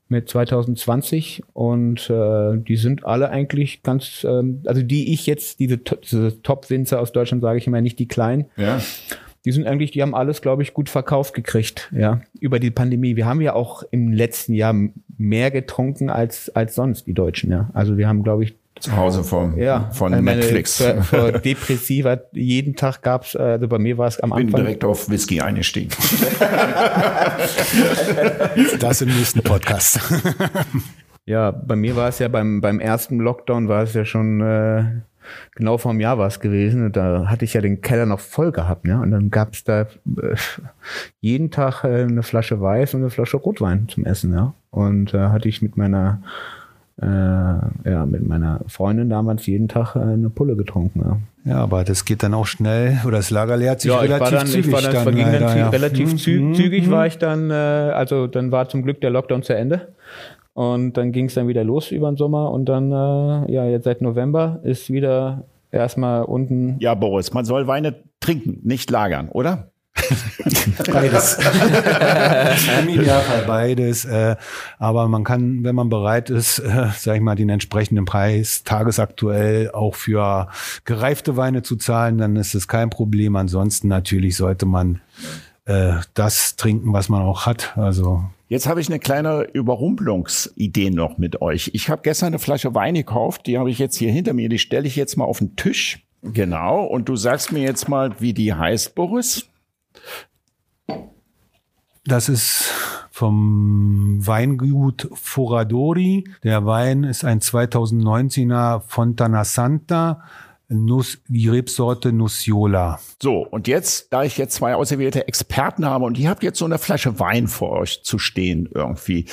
mit 0.09 0.29
2020 0.29 1.45
und 1.53 2.11
äh, 2.11 2.59
die 2.59 2.77
sind 2.77 3.05
alle 3.05 3.31
eigentlich 3.31 3.83
ganz, 3.83 4.27
ähm, 4.29 4.63
also 4.67 4.83
die 4.83 5.13
ich 5.13 5.27
jetzt, 5.27 5.61
diese, 5.61 5.79
diese 5.79 6.43
Top-Winzer 6.43 7.01
aus 7.01 7.13
Deutschland 7.13 7.43
sage 7.43 7.59
ich 7.59 7.67
immer, 7.67 7.81
nicht 7.81 7.99
die 7.99 8.09
kleinen. 8.09 8.47
Ja 8.57 8.81
die 9.45 9.53
sind 9.53 9.67
eigentlich, 9.67 9.91
die 9.91 10.03
haben 10.03 10.15
alles, 10.15 10.43
glaube 10.43 10.63
ich, 10.63 10.75
gut 10.75 10.89
verkauft 10.89 11.33
gekriegt, 11.35 11.91
ja, 11.97 12.21
über 12.41 12.59
die 12.59 12.71
Pandemie. 12.71 13.17
Wir 13.17 13.25
haben 13.25 13.41
ja 13.41 13.55
auch 13.55 13.83
im 13.91 14.13
letzten 14.13 14.53
Jahr 14.53 14.75
mehr 15.17 15.51
getrunken 15.51 16.11
als, 16.11 16.51
als 16.51 16.75
sonst, 16.75 17.07
die 17.07 17.15
Deutschen, 17.15 17.51
ja. 17.51 17.71
Also 17.73 17.97
wir 17.97 18.07
haben, 18.07 18.23
glaube 18.23 18.45
ich, 18.45 18.55
zu 18.81 18.97
Hause 18.97 19.25
vom, 19.25 19.59
ja, 19.59 19.91
von 19.93 20.11
meine, 20.11 20.41
Netflix. 20.41 20.79
Für, 20.79 21.03
für 21.03 21.33
depressiver, 21.45 22.23
jeden 22.33 22.77
Tag 22.77 23.03
gab's, 23.03 23.37
also 23.37 23.69
bei 23.69 23.79
mir 23.79 23.99
war 23.99 24.09
es 24.09 24.19
am 24.21 24.33
Anfang. 24.33 24.49
Ich 24.49 24.55
bin 24.55 24.65
direkt 24.65 24.85
auf 24.85 25.09
Whisky 25.09 25.41
eingestiegen. 25.41 25.91
das 28.81 29.03
im 29.03 29.09
nächsten 29.09 29.43
Podcast. 29.43 30.01
ja, 31.27 31.51
bei 31.51 31.77
mir 31.77 31.97
war 31.97 32.09
es 32.09 32.19
ja 32.19 32.29
beim, 32.29 32.61
beim 32.61 32.81
ersten 32.81 33.19
Lockdown 33.19 33.69
war 33.69 33.83
es 33.83 33.95
ja 33.95 34.05
schon 34.05 34.41
äh, 34.41 34.85
genau 35.55 35.79
vor 35.79 35.91
einem 35.91 36.01
Jahr 36.01 36.19
war 36.19 36.27
es 36.27 36.41
gewesen. 36.41 36.87
Und 36.87 36.97
da 36.97 37.29
hatte 37.29 37.45
ich 37.45 37.55
ja 37.55 37.61
den 37.61 37.81
Keller 37.81 38.07
noch 38.07 38.21
voll 38.21 38.53
gehabt. 38.53 38.87
Ja? 38.87 39.01
Und 39.01 39.11
dann 39.11 39.31
gab 39.31 39.55
es 39.55 39.65
da 39.65 39.83
äh, 39.83 40.37
jeden 41.21 41.51
Tag 41.51 41.85
äh, 41.85 42.03
eine 42.03 42.23
Flasche 42.23 42.61
Weiß 42.61 42.95
und 42.95 43.03
eine 43.03 43.11
Flasche 43.11 43.37
Rotwein 43.37 43.89
zum 43.89 44.05
Essen. 44.05 44.33
Ja? 44.33 44.55
Und 44.71 45.15
da 45.15 45.29
äh, 45.29 45.31
hatte 45.31 45.49
ich 45.49 45.63
mit 45.63 45.77
meiner 45.77 46.23
äh, 47.03 47.07
ja, 47.07 48.07
mit 48.07 48.27
meiner 48.27 48.61
Freundin 48.67 49.09
damals 49.09 49.47
jeden 49.47 49.69
Tag 49.69 49.97
äh, 49.97 50.01
eine 50.01 50.31
Pulle 50.31 50.57
getrunken. 50.57 51.01
Ja. 51.01 51.17
Ja, 51.45 51.57
aber 51.57 51.85
das 51.85 52.05
geht 52.05 52.23
dann 52.23 52.35
auch 52.35 52.47
schnell 52.47 52.99
oder 53.07 53.17
das 53.17 53.31
Lager 53.31 53.57
leert 53.57 53.81
sich 53.81 53.91
ja, 53.91 53.99
relativ 53.99 54.13
ich 54.15 54.21
war 54.21 54.31
dann, 54.31 54.47
zügig. 54.47 54.67
Ich 54.67 54.73
war 54.73 54.83
dann, 54.83 54.93
dann 54.93 55.03
verging 55.03 55.27
leider, 55.27 55.47
dann 55.47 55.59
ja. 55.59 55.69
relativ 55.71 56.13
mhm. 56.13 56.55
zügig 56.55 56.91
war 56.91 57.07
ich 57.07 57.17
dann, 57.17 57.51
äh, 57.51 57.55
also 57.55 58.27
dann 58.27 58.53
war 58.53 58.69
zum 58.69 58.83
Glück 58.83 59.01
der 59.01 59.11
Lockdown 59.11 59.43
zu 59.43 59.55
Ende. 59.55 59.89
Und 60.53 60.99
dann 60.99 61.13
ging 61.13 61.27
es 61.27 61.35
dann 61.35 61.49
wieder 61.49 61.65
los 61.65 61.93
über 61.93 62.11
den 62.11 62.17
Sommer 62.17 62.51
und 62.51 62.67
dann, 62.67 62.91
äh, 62.93 63.53
ja, 63.53 63.65
jetzt 63.65 63.85
seit 63.85 64.03
November 64.03 64.61
ist 64.65 64.91
wieder 64.91 65.45
erstmal 65.71 66.25
unten. 66.25 66.77
Ja, 66.81 66.95
Boris, 66.95 67.33
man 67.33 67.45
soll 67.47 67.67
Weine 67.67 67.95
trinken, 68.21 68.59
nicht 68.63 68.91
lagern, 68.91 69.29
oder? 69.31 69.71
Beides. 70.93 71.39
Im 72.83 72.89
Idealfall 72.89 73.45
beides. 73.47 74.05
Äh, 74.05 74.37
aber 74.79 75.09
man 75.09 75.25
kann, 75.25 75.65
wenn 75.65 75.75
man 75.75 75.89
bereit 75.89 76.31
ist, 76.31 76.59
äh, 76.59 76.89
sag 76.97 77.17
ich 77.17 77.23
mal, 77.23 77.37
den 77.37 77.49
entsprechenden 77.49 78.05
Preis 78.05 78.65
tagesaktuell 78.65 79.71
auch 79.73 79.95
für 79.95 80.49
gereifte 80.85 81.37
Weine 81.37 81.63
zu 81.63 81.77
zahlen, 81.77 82.19
dann 82.19 82.37
ist 82.37 82.55
es 82.55 82.69
kein 82.69 82.91
Problem. 82.91 83.37
Ansonsten 83.37 83.89
natürlich 83.89 84.37
sollte 84.37 84.67
man 84.67 85.01
äh, 85.65 85.95
das 86.15 86.57
trinken, 86.57 86.93
was 86.93 87.09
man 87.09 87.23
auch 87.23 87.47
hat. 87.47 87.77
Also 87.77 88.25
Jetzt 88.51 88.67
habe 88.67 88.81
ich 88.81 88.89
eine 88.89 88.99
kleine 88.99 89.43
Überrumpelungsidee 89.53 90.91
noch 90.91 91.19
mit 91.19 91.41
euch. 91.41 91.71
Ich 91.73 91.89
habe 91.89 92.03
gestern 92.03 92.27
eine 92.27 92.41
Flasche 92.41 92.75
Wein 92.75 92.95
gekauft, 92.95 93.47
die 93.47 93.57
habe 93.59 93.71
ich 93.71 93.79
jetzt 93.79 93.97
hier 93.97 94.11
hinter 94.11 94.33
mir, 94.33 94.49
die 94.49 94.59
stelle 94.59 94.89
ich 94.89 94.97
jetzt 94.97 95.17
mal 95.17 95.25
auf 95.25 95.39
den 95.39 95.55
Tisch. 95.55 96.05
Genau, 96.23 96.85
und 96.85 97.09
du 97.09 97.15
sagst 97.15 97.53
mir 97.53 97.63
jetzt 97.63 97.89
mal, 97.89 98.11
wie 98.19 98.35
die 98.35 98.53
heißt, 98.53 98.97
Boris? 98.97 99.49
Das 102.05 102.29
ist 102.29 102.73
vom 103.11 104.27
Weingut 104.27 105.09
Foradori. 105.13 106.25
Der 106.43 106.65
Wein 106.65 107.05
ist 107.05 107.25
ein 107.25 107.41
2019er 107.41 108.81
Fontana 108.87 109.45
Santa 109.45 110.25
Nuss, 110.69 111.19
die 111.29 111.49
Rebsorte 111.49 112.13
Nussiola. 112.13 113.01
So, 113.21 113.47
und 113.47 113.69
jetzt, 113.69 114.13
da 114.13 114.23
ich 114.23 114.39
jetzt 114.39 114.55
zwei 114.55 114.75
auserwählte 114.75 115.27
Experten 115.27 115.85
habe 115.85 116.05
und 116.05 116.17
ihr 116.17 116.31
habt 116.31 116.43
jetzt 116.43 116.59
so 116.59 116.65
eine 116.65 116.79
Flasche 116.79 117.19
Wein 117.19 117.49
vor 117.49 117.73
euch 117.73 118.03
zu 118.05 118.19
stehen 118.19 118.69
irgendwie, 118.73 119.27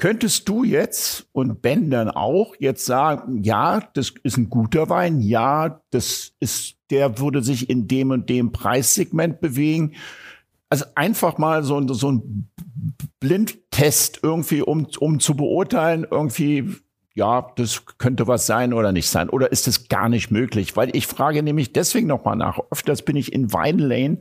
Könntest 0.00 0.48
du 0.48 0.62
jetzt 0.62 1.26
und 1.32 1.60
Ben 1.60 1.90
dann 1.90 2.08
auch 2.08 2.54
jetzt 2.60 2.86
sagen, 2.86 3.42
ja, 3.42 3.80
das 3.94 4.14
ist 4.22 4.36
ein 4.36 4.48
guter 4.48 4.88
Wein, 4.88 5.20
ja, 5.20 5.80
das 5.90 6.34
ist, 6.38 6.76
der 6.90 7.18
würde 7.18 7.42
sich 7.42 7.68
in 7.70 7.88
dem 7.88 8.10
und 8.10 8.28
dem 8.28 8.52
Preissegment 8.52 9.40
bewegen. 9.40 9.94
Also 10.70 10.84
einfach 10.94 11.38
mal 11.38 11.62
so, 11.62 11.92
so 11.94 12.12
ein 12.12 12.50
Blindtest 13.20 14.20
irgendwie, 14.22 14.62
um, 14.62 14.86
um 14.98 15.20
zu 15.20 15.34
beurteilen, 15.34 16.06
irgendwie, 16.10 16.74
ja, 17.14 17.52
das 17.56 17.84
könnte 17.98 18.26
was 18.26 18.46
sein 18.46 18.72
oder 18.72 18.92
nicht 18.92 19.08
sein. 19.08 19.30
Oder 19.30 19.50
ist 19.50 19.66
es 19.66 19.88
gar 19.88 20.08
nicht 20.08 20.30
möglich? 20.30 20.76
Weil 20.76 20.94
ich 20.94 21.06
frage 21.06 21.42
nämlich 21.42 21.72
deswegen 21.72 22.06
nochmal 22.06 22.36
nach. 22.36 22.58
Öfters 22.70 23.02
bin 23.02 23.16
ich 23.16 23.32
in 23.32 23.52
Weinlane 23.52 24.20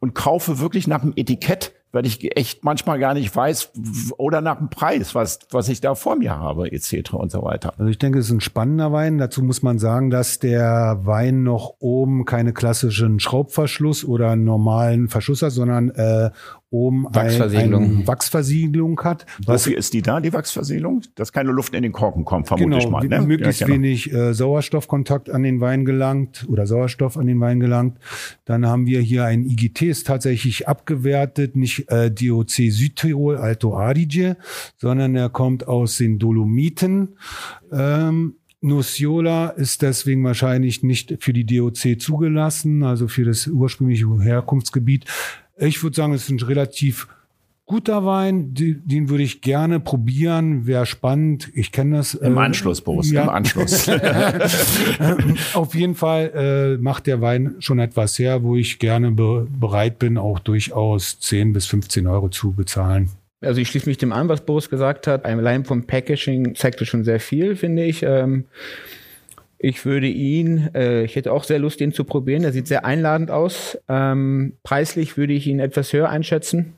und 0.00 0.14
kaufe 0.14 0.58
wirklich 0.58 0.86
nach 0.86 1.00
dem 1.00 1.14
Etikett 1.16 1.72
weil 1.92 2.06
ich 2.06 2.36
echt 2.36 2.64
manchmal 2.64 2.98
gar 2.98 3.14
nicht 3.14 3.34
weiß 3.34 3.72
oder 4.18 4.40
nach 4.40 4.58
dem 4.58 4.68
Preis, 4.68 5.14
was, 5.14 5.40
was 5.50 5.68
ich 5.68 5.80
da 5.80 5.94
vor 5.94 6.16
mir 6.16 6.38
habe, 6.38 6.70
etc. 6.70 7.14
und 7.14 7.30
so 7.30 7.42
weiter. 7.42 7.74
Also 7.78 7.90
ich 7.90 7.98
denke, 7.98 8.18
es 8.18 8.26
ist 8.26 8.32
ein 8.32 8.40
spannender 8.40 8.92
Wein. 8.92 9.18
Dazu 9.18 9.42
muss 9.42 9.62
man 9.62 9.78
sagen, 9.78 10.10
dass 10.10 10.38
der 10.38 11.00
Wein 11.02 11.42
noch 11.42 11.74
oben 11.78 12.24
keine 12.24 12.52
klassischen 12.52 13.20
Schraubverschluss 13.20 14.04
oder 14.04 14.36
normalen 14.36 15.08
Verschluss 15.08 15.42
hat, 15.42 15.52
sondern 15.52 15.90
äh, 15.90 16.30
oben 16.70 17.06
Wachsversiegelung. 17.10 17.82
Ein, 17.82 18.06
Wachsversiegelung 18.06 19.00
hat. 19.00 19.24
Wofür 19.46 19.76
ist 19.76 19.94
die 19.94 20.02
da, 20.02 20.20
die 20.20 20.32
Wachsversiegelung? 20.32 21.02
Dass 21.14 21.32
keine 21.32 21.50
Luft 21.50 21.74
in 21.74 21.82
den 21.82 21.92
Korken 21.92 22.24
kommt, 22.24 22.48
vermute 22.48 22.68
genau, 22.68 22.78
ich 22.78 22.88
mal. 22.88 23.06
Ne? 23.06 23.22
Möglichst 23.22 23.60
ja, 23.60 23.66
genau. 23.66 23.76
wenig 23.76 24.12
äh, 24.12 24.34
Sauerstoffkontakt 24.34 25.30
an 25.30 25.42
den 25.42 25.60
Wein 25.60 25.84
gelangt 25.84 26.46
oder 26.48 26.66
Sauerstoff 26.66 27.16
an 27.16 27.26
den 27.26 27.40
Wein 27.40 27.60
gelangt. 27.60 27.98
Dann 28.44 28.66
haben 28.66 28.86
wir 28.86 29.00
hier 29.00 29.24
ein 29.24 29.44
IGT, 29.44 29.82
ist 29.82 30.06
tatsächlich 30.06 30.68
abgewertet, 30.68 31.56
nicht 31.56 31.90
äh, 31.90 32.10
DOC 32.10 32.50
Südtirol 32.50 33.36
Alto 33.36 33.76
Adige, 33.76 34.36
sondern 34.76 35.16
er 35.16 35.30
kommt 35.30 35.66
aus 35.66 35.96
den 35.96 36.18
Dolomiten. 36.18 37.16
Ähm, 37.72 38.34
Nussiola 38.60 39.50
ist 39.50 39.82
deswegen 39.82 40.24
wahrscheinlich 40.24 40.82
nicht 40.82 41.16
für 41.20 41.32
die 41.32 41.46
DOC 41.46 42.00
zugelassen, 42.00 42.82
also 42.82 43.06
für 43.06 43.24
das 43.24 43.46
ursprüngliche 43.46 44.06
Herkunftsgebiet. 44.20 45.04
Ich 45.58 45.82
würde 45.82 45.96
sagen, 45.96 46.12
es 46.12 46.24
ist 46.24 46.30
ein 46.30 46.46
relativ 46.46 47.08
guter 47.68 48.04
Wein, 48.04 48.54
den 48.54 49.10
würde 49.10 49.22
ich 49.22 49.42
gerne 49.42 49.78
probieren, 49.78 50.66
wäre 50.66 50.86
spannend. 50.86 51.50
Ich 51.54 51.70
kenne 51.70 51.98
das. 51.98 52.14
Im 52.14 52.36
äh, 52.36 52.40
Anschluss, 52.40 52.80
Boris, 52.80 53.10
ja. 53.10 53.24
im 53.24 53.28
Anschluss. 53.28 53.88
Auf 55.52 55.74
jeden 55.74 55.94
Fall 55.94 56.32
äh, 56.34 56.82
macht 56.82 57.06
der 57.06 57.20
Wein 57.20 57.56
schon 57.58 57.78
etwas 57.78 58.18
her, 58.18 58.42
wo 58.42 58.56
ich 58.56 58.78
gerne 58.78 59.12
be 59.12 59.46
bereit 59.50 59.98
bin, 59.98 60.16
auch 60.16 60.38
durchaus 60.38 61.20
10 61.20 61.52
bis 61.52 61.66
15 61.66 62.06
Euro 62.06 62.30
zu 62.30 62.52
bezahlen. 62.52 63.10
Also 63.40 63.60
ich 63.60 63.68
schließe 63.68 63.88
mich 63.88 63.98
dem 63.98 64.12
an, 64.12 64.28
was 64.28 64.44
Boris 64.44 64.68
gesagt 64.70 65.06
hat. 65.06 65.24
Allein 65.24 65.64
vom 65.64 65.84
Packaging 65.84 66.54
zeigt 66.56 66.80
es 66.80 66.88
schon 66.88 67.04
sehr 67.04 67.20
viel, 67.20 67.54
finde 67.54 67.84
ich. 67.84 68.02
Ähm 68.02 68.46
ich 69.58 69.84
würde 69.84 70.06
ihn, 70.06 70.70
äh, 70.74 71.04
ich 71.04 71.16
hätte 71.16 71.32
auch 71.32 71.44
sehr 71.44 71.58
Lust, 71.58 71.80
ihn 71.80 71.92
zu 71.92 72.04
probieren. 72.04 72.44
Er 72.44 72.52
sieht 72.52 72.68
sehr 72.68 72.84
einladend 72.84 73.30
aus. 73.30 73.78
Ähm, 73.88 74.54
preislich 74.62 75.16
würde 75.16 75.32
ich 75.32 75.46
ihn 75.46 75.58
etwas 75.58 75.92
höher 75.92 76.08
einschätzen. 76.08 76.74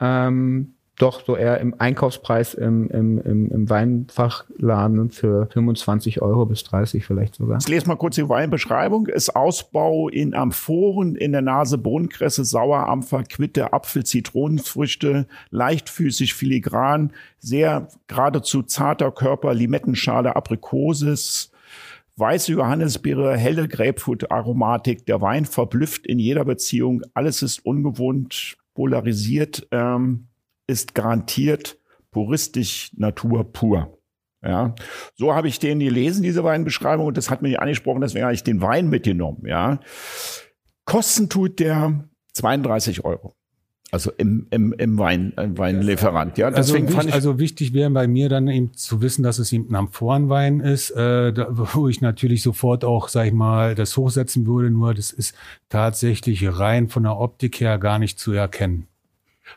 Ähm, 0.00 0.74
doch 0.98 1.24
so 1.24 1.36
eher 1.36 1.58
im 1.58 1.74
Einkaufspreis 1.78 2.54
im, 2.54 2.88
im, 2.90 3.18
im, 3.18 3.50
im 3.50 3.70
Weinfachladen 3.70 5.10
für 5.10 5.48
25 5.52 6.22
Euro 6.22 6.46
bis 6.46 6.62
30 6.64 7.04
vielleicht 7.04 7.34
sogar. 7.34 7.58
Ich 7.58 7.68
lese 7.68 7.88
mal 7.88 7.96
kurz 7.96 8.14
die 8.16 8.28
Weinbeschreibung. 8.28 9.06
Ist 9.06 9.34
Ausbau 9.34 10.08
in 10.08 10.34
Amphoren, 10.34 11.16
in 11.16 11.32
der 11.32 11.42
Nase 11.42 11.78
Bohnenkresse, 11.78 12.44
Sauerampfer, 12.44 13.24
Quitte, 13.24 13.72
Apfel, 13.72 14.04
Zitronenfrüchte, 14.04 15.26
leichtfüßig, 15.50 16.34
filigran, 16.34 17.12
sehr 17.38 17.88
geradezu 18.06 18.62
zarter 18.62 19.10
Körper, 19.10 19.54
Limettenschale, 19.54 20.36
Aprikosis, 20.36 21.51
Weiße 22.22 22.52
Johannisbeere, 22.52 23.36
helle 23.36 23.66
Grapefruit-Aromatik. 23.66 25.06
Der 25.06 25.20
Wein 25.20 25.44
verblüfft 25.44 26.06
in 26.06 26.20
jeder 26.20 26.44
Beziehung. 26.44 27.02
Alles 27.14 27.42
ist 27.42 27.66
ungewohnt, 27.66 28.56
polarisiert, 28.74 29.66
ähm, 29.72 30.28
ist 30.68 30.94
garantiert 30.94 31.78
puristisch 32.12 32.92
Natur 32.94 33.52
pur. 33.52 33.98
Ja, 34.44 34.74
so 35.14 35.34
habe 35.34 35.48
ich 35.48 35.58
den 35.58 35.80
gelesen, 35.80 36.22
diese 36.22 36.44
Weinbeschreibung, 36.44 37.06
und 37.06 37.16
das 37.16 37.30
hat 37.30 37.42
mich 37.42 37.58
angesprochen, 37.58 38.00
deswegen 38.00 38.24
habe 38.24 38.34
ich 38.34 38.44
den 38.44 38.60
Wein 38.60 38.88
mitgenommen. 38.88 39.44
Ja, 39.46 39.80
Kosten 40.84 41.28
tut 41.28 41.58
der 41.58 42.08
32 42.34 43.04
Euro. 43.04 43.34
Also 43.94 44.10
im, 44.16 44.46
im, 44.48 44.72
im 44.72 44.98
Wein, 44.98 45.34
im 45.36 45.58
Weinlieferant. 45.58 46.38
Ja, 46.38 46.46
also 46.46 46.56
deswegen 46.56 46.86
also, 46.86 46.96
fand 46.96 47.10
ich 47.10 47.14
also 47.14 47.38
wichtig 47.38 47.74
wäre 47.74 47.90
bei 47.90 48.08
mir 48.08 48.30
dann 48.30 48.48
eben 48.48 48.72
zu 48.72 49.02
wissen, 49.02 49.22
dass 49.22 49.38
es 49.38 49.52
eben 49.52 49.68
ein 49.68 49.74
Amphorenwein 49.74 50.60
ist, 50.60 50.92
äh, 50.92 51.30
da, 51.30 51.48
wo 51.50 51.88
ich 51.88 52.00
natürlich 52.00 52.40
sofort 52.40 52.86
auch, 52.86 53.08
sag 53.08 53.26
ich 53.26 53.34
mal, 53.34 53.74
das 53.74 53.94
hochsetzen 53.98 54.46
würde. 54.46 54.70
Nur 54.70 54.94
das 54.94 55.10
ist 55.12 55.34
tatsächlich 55.68 56.42
rein 56.58 56.88
von 56.88 57.02
der 57.02 57.18
Optik 57.18 57.60
her 57.60 57.76
gar 57.76 57.98
nicht 57.98 58.18
zu 58.18 58.32
erkennen. 58.32 58.86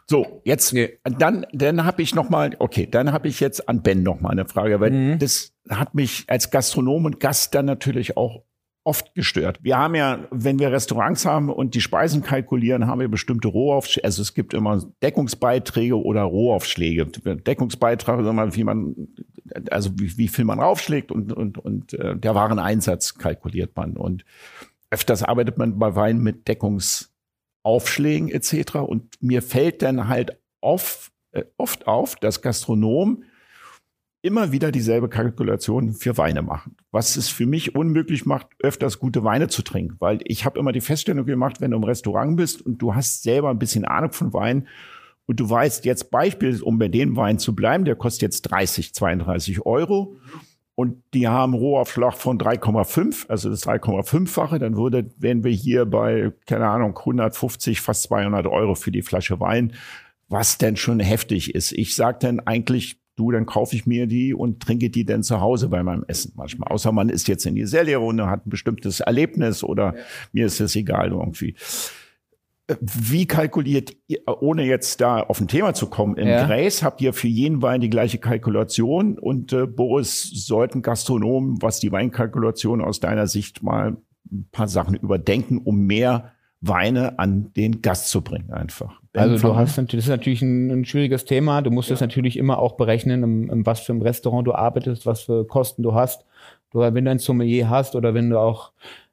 So, 0.05 0.41
jetzt 0.43 0.73
nee. 0.73 0.99
dann 1.05 1.45
dann 1.53 1.85
habe 1.85 2.01
ich 2.01 2.13
noch 2.13 2.29
mal 2.29 2.57
okay, 2.59 2.89
dann 2.91 3.13
habe 3.13 3.29
ich 3.29 3.39
jetzt 3.39 3.69
an 3.69 3.83
Ben 3.83 4.03
noch 4.03 4.19
mal 4.19 4.31
eine 4.31 4.45
Frage, 4.45 4.81
weil 4.81 4.91
mhm. 4.91 5.19
das 5.19 5.53
hat 5.69 5.95
mich 5.95 6.25
als 6.27 6.51
Gastronom 6.51 7.05
und 7.05 7.21
Gast 7.21 7.55
dann 7.55 7.65
natürlich 7.65 8.17
auch 8.17 8.43
oft 8.85 9.15
gestört. 9.15 9.59
Wir 9.63 9.77
haben 9.77 9.95
ja, 9.95 10.27
wenn 10.29 10.59
wir 10.59 10.71
Restaurants 10.71 11.25
haben 11.25 11.49
und 11.49 11.73
die 11.73 11.81
Speisen 11.81 12.21
kalkulieren, 12.21 12.85
haben 12.85 12.99
wir 12.99 13.07
bestimmte 13.07 13.47
Rohaufschläge. 13.47 14.05
Also 14.05 14.21
es 14.21 14.35
gibt 14.35 14.53
immer 14.53 14.79
Deckungsbeiträge 15.01 15.99
oder 15.99 16.21
Rohaufschläge. 16.21 17.07
Deckungsbeitrag 17.07 18.19
ist 18.19 18.27
immer, 18.27 18.55
wie 18.55 18.63
man, 18.63 18.95
also 19.71 19.89
wie, 19.97 20.15
wie 20.17 20.27
viel 20.27 20.45
man 20.45 20.59
raufschlägt 20.59 21.11
und, 21.11 21.33
und, 21.33 21.57
und 21.57 21.93
äh, 21.95 22.15
der 22.15 22.35
Wareneinsatz 22.35 23.15
kalkuliert 23.15 23.75
man. 23.75 23.97
Und 23.97 24.23
öfters 24.91 25.23
arbeitet 25.23 25.57
man 25.57 25.79
bei 25.79 25.95
Wein 25.95 26.19
mit 26.19 26.47
Deckungsaufschlägen 26.47 28.29
etc. 28.29 28.75
Und 28.75 29.19
mir 29.19 29.41
fällt 29.41 29.81
dann 29.81 30.07
halt 30.07 30.37
oft, 30.61 31.11
äh, 31.31 31.43
oft 31.57 31.87
auf, 31.87 32.17
dass 32.17 32.43
Gastronomen 32.43 33.23
immer 34.25 34.51
wieder 34.51 34.71
dieselbe 34.71 35.07
Kalkulation 35.07 35.93
für 35.93 36.17
Weine 36.17 36.41
machen. 36.41 36.75
Was 36.89 37.15
es 37.15 37.29
für 37.29 37.45
mich 37.45 37.75
unmöglich 37.75 38.25
macht, 38.25 38.47
öfters 38.59 38.97
gute 38.97 39.23
Weine 39.23 39.49
zu 39.49 39.61
trinken. 39.61 39.97
Weil 39.99 40.19
ich 40.23 40.45
habe 40.45 40.57
immer 40.57 40.71
die 40.71 40.81
Feststellung 40.81 41.25
gemacht, 41.27 41.61
wenn 41.61 41.71
du 41.71 41.77
im 41.77 41.83
Restaurant 41.83 42.35
bist 42.35 42.63
und 42.63 42.79
du 42.79 42.95
hast 42.95 43.21
selber 43.21 43.51
ein 43.51 43.59
bisschen 43.59 43.85
Ahnung 43.85 44.13
von 44.13 44.33
Wein 44.33 44.67
und 45.27 45.39
du 45.39 45.47
weißt 45.47 45.85
jetzt 45.85 46.09
Beispiel, 46.09 46.59
um 46.63 46.79
bei 46.79 46.87
dem 46.87 47.15
Wein 47.15 47.37
zu 47.37 47.53
bleiben, 47.53 47.85
der 47.85 47.95
kostet 47.95 48.23
jetzt 48.23 48.41
30, 48.43 48.95
32 48.95 49.63
Euro 49.63 50.17
und 50.73 51.03
die 51.13 51.27
haben 51.27 51.53
Rohaufschlag 51.53 52.15
von 52.15 52.39
3,5, 52.39 53.29
also 53.29 53.51
das 53.51 53.63
3,5-fache, 53.67 54.57
dann 54.57 54.75
würde, 54.75 55.11
wären 55.19 55.43
wir 55.43 55.51
hier 55.51 55.85
bei, 55.85 56.33
keine 56.47 56.67
Ahnung, 56.67 56.97
150, 56.97 57.79
fast 57.79 58.03
200 58.03 58.47
Euro 58.47 58.73
für 58.73 58.91
die 58.91 59.03
Flasche 59.03 59.39
Wein, 59.39 59.73
was 60.29 60.57
denn 60.57 60.77
schon 60.77 60.99
heftig 60.99 61.53
ist. 61.53 61.71
Ich 61.71 61.95
sage 61.95 62.17
dann 62.21 62.39
eigentlich, 62.39 63.04
du, 63.15 63.31
dann 63.31 63.45
kaufe 63.45 63.75
ich 63.75 63.85
mir 63.85 64.07
die 64.07 64.33
und 64.33 64.61
trinke 64.61 64.89
die 64.89 65.05
dann 65.05 65.23
zu 65.23 65.41
Hause 65.41 65.69
bei 65.69 65.83
meinem 65.83 66.03
Essen 66.07 66.33
manchmal. 66.35 66.71
Außer 66.71 66.91
man 66.91 67.09
ist 67.09 67.27
jetzt 67.27 67.45
in 67.45 67.55
die 67.55 67.65
Serie-Runde, 67.65 68.27
hat 68.27 68.45
ein 68.45 68.49
bestimmtes 68.49 68.99
Erlebnis 68.99 69.63
oder 69.63 69.95
ja. 69.95 70.03
mir 70.31 70.45
ist 70.45 70.59
es 70.59 70.75
egal 70.75 71.11
irgendwie. 71.11 71.55
Wie 72.81 73.27
kalkuliert 73.27 73.95
ihr, 74.07 74.21
ohne 74.25 74.63
jetzt 74.63 74.99
da 74.99 75.19
auf 75.19 75.39
ein 75.39 75.47
Thema 75.47 75.75
zu 75.75 75.87
kommen, 75.87 76.17
im 76.17 76.27
ja. 76.27 76.47
Gräs 76.47 76.81
habt 76.81 76.99
ihr 76.99 77.13
für 77.13 77.27
jeden 77.27 77.61
Wein 77.61 77.79
die 77.79 77.91
gleiche 77.91 78.17
Kalkulation 78.17 79.19
und 79.19 79.53
äh, 79.53 79.67
Boris, 79.67 80.23
sollten 80.47 80.81
Gastronomen, 80.81 81.61
was 81.61 81.79
die 81.79 81.91
Weinkalkulation 81.91 82.81
aus 82.81 82.99
deiner 82.99 83.27
Sicht 83.27 83.61
mal 83.61 83.97
ein 84.31 84.49
paar 84.51 84.67
Sachen 84.67 84.95
überdenken, 84.95 85.59
um 85.59 85.85
mehr 85.85 86.34
Weine 86.67 87.19
an 87.19 87.51
den 87.55 87.81
Gast 87.81 88.09
zu 88.09 88.21
bringen 88.21 88.51
einfach. 88.51 88.99
Also 89.13 89.49
du 89.49 89.55
hast 89.55 89.77
natürlich, 89.77 90.05
das 90.05 90.13
ist 90.13 90.17
natürlich 90.17 90.41
ein, 90.41 90.71
ein 90.71 90.85
schwieriges 90.85 91.25
Thema. 91.25 91.61
Du 91.61 91.71
musst 91.71 91.89
ja. 91.89 91.93
das 91.93 92.01
natürlich 92.01 92.37
immer 92.37 92.59
auch 92.59 92.73
berechnen, 92.73 93.23
in, 93.23 93.49
in 93.49 93.65
was 93.65 93.81
für 93.81 93.93
einem 93.93 94.01
Restaurant 94.01 94.47
du 94.47 94.53
arbeitest, 94.53 95.05
was 95.05 95.21
für 95.21 95.45
Kosten 95.45 95.83
du 95.83 95.93
hast. 95.93 96.25
Du, 96.71 96.79
wenn 96.79 97.05
du 97.05 97.11
ein 97.11 97.19
Sommelier 97.19 97.69
hast 97.69 97.95
oder 97.95 98.13
wenn 98.13 98.29
du 98.29 98.39
auch 98.39 98.71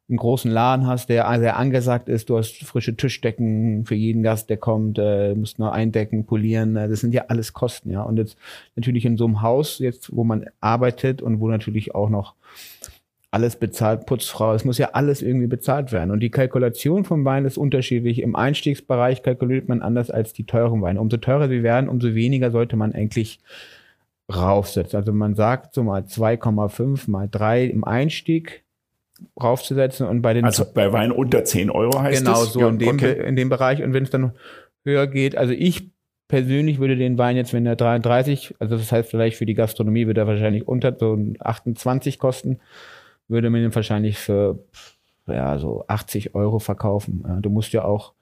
einen 0.09 0.19
großen 0.19 0.51
Laden 0.51 0.87
hast, 0.87 1.09
der 1.09 1.33
sehr 1.39 1.57
angesagt 1.57 2.09
ist, 2.09 2.29
du 2.29 2.37
hast 2.37 2.57
frische 2.65 2.97
Tischdecken 2.97 3.87
für 3.87 3.95
jeden 3.95 4.23
Gast, 4.23 4.51
der 4.51 4.59
kommt, 4.59 4.99
äh, 4.99 5.35
musst 5.35 5.59
nur 5.59 5.73
eindecken, 5.73 6.27
polieren, 6.27 6.77
äh, 6.77 6.89
das 6.89 7.01
sind 7.01 7.15
ja 7.15 7.27
alles 7.29 7.53
Kosten, 7.53 7.91
ja. 7.91 8.03
Und 8.03 8.19
jetzt 8.19 8.37
natürlich 8.77 9.05
in 9.05 9.17
so 9.17 9.25
einem 9.25 9.43
Haus, 9.43 9.79
jetzt, 9.79 10.15
wo 10.15 10.25
man 10.25 10.47
arbeitet 10.61 11.23
und 11.23 11.41
wo 11.41 11.49
natürlich 11.49 11.95
auch 11.95 12.11
noch 12.11 12.35
alles 13.33 13.57
bezahlt, 13.57 14.05
Putzfrau, 14.05 14.55
es 14.55 14.67
muss 14.67 14.77
ja 14.77 14.91
alles 14.93 15.23
irgendwie 15.23 15.47
bezahlt 15.47 15.91
werden. 15.91 16.11
Und 16.11 16.21
die 16.21 16.31
Kalkulation 16.31 17.05
vom 17.05 17.25
Wein 17.25 17.47
ist 17.47 17.57
unterschiedlich. 17.57 18.21
Im 18.21 18.37
Einstiegsbereich 18.37 19.23
kalkuliert 19.23 19.69
man 19.69 19.81
anders 19.81 20.11
als 20.11 20.35
die 20.35 20.45
teuren 20.45 20.83
Weine. 20.83 21.01
Umso 21.01 21.17
teurer 21.17 21.49
sie 21.49 21.63
werden, 21.63 21.89
umso 21.89 22.15
weniger 22.15 22.51
sollte 22.51 22.77
man 22.77 22.93
eigentlich 22.93 23.41
raufsetzen. 24.31 24.99
Also 24.99 25.15
man 25.15 25.35
sagt 25.35 25.75
so 25.75 25.83
mal 25.83 26.03
2,5 26.03 27.11
mal 27.11 27.27
3 27.31 27.65
im 27.65 27.85
Einstieg 27.85 28.65
raufzusetzen 29.41 30.07
und 30.07 30.21
bei 30.21 30.35
den 30.35 30.45
also 30.45 30.65
bei 30.65 30.93
Wein 30.93 31.13
unter 31.13 31.45
10 31.45 31.71
Euro 31.71 32.01
heißt 32.01 32.25
genau 32.25 32.41
das? 32.41 32.53
so 32.53 32.61
ja, 32.61 32.69
in 32.69 32.79
dem 32.79 32.97
okay. 32.97 33.25
in 33.25 33.37
dem 33.37 33.49
Bereich 33.49 33.81
und 33.81 33.93
wenn 33.93 34.03
es 34.03 34.11
dann 34.11 34.33
höher 34.85 35.07
geht 35.07 35.37
also 35.37 35.53
ich 35.53 35.91
persönlich 36.27 36.81
würde 36.81 36.97
den 36.97 37.19
Wein 37.19 37.37
jetzt 37.37 37.53
wenn 37.53 37.65
er 37.65 37.77
33 37.77 38.57
also 38.59 38.77
das 38.77 38.91
heißt 38.91 39.09
vielleicht 39.09 39.37
für 39.37 39.47
die 39.47 39.55
Gastronomie 39.55 40.09
würde 40.09 40.23
er 40.23 40.27
wahrscheinlich 40.27 40.67
unter 40.67 40.97
so 40.99 41.17
28 41.39 42.19
kosten 42.19 42.59
würde 43.33 43.51
man 43.51 43.63
ihn 43.63 43.75
wahrscheinlich 43.75 44.19
für 44.19 44.61
ja, 45.27 45.59
so 45.59 45.85
80 45.89 46.35
Euro 46.35 46.59
verkaufen. 46.59 47.25
Ja, 47.27 47.41
du 47.41 47.51
musst 47.51 47.73
ja 47.73 47.85
auch, 47.85 48.13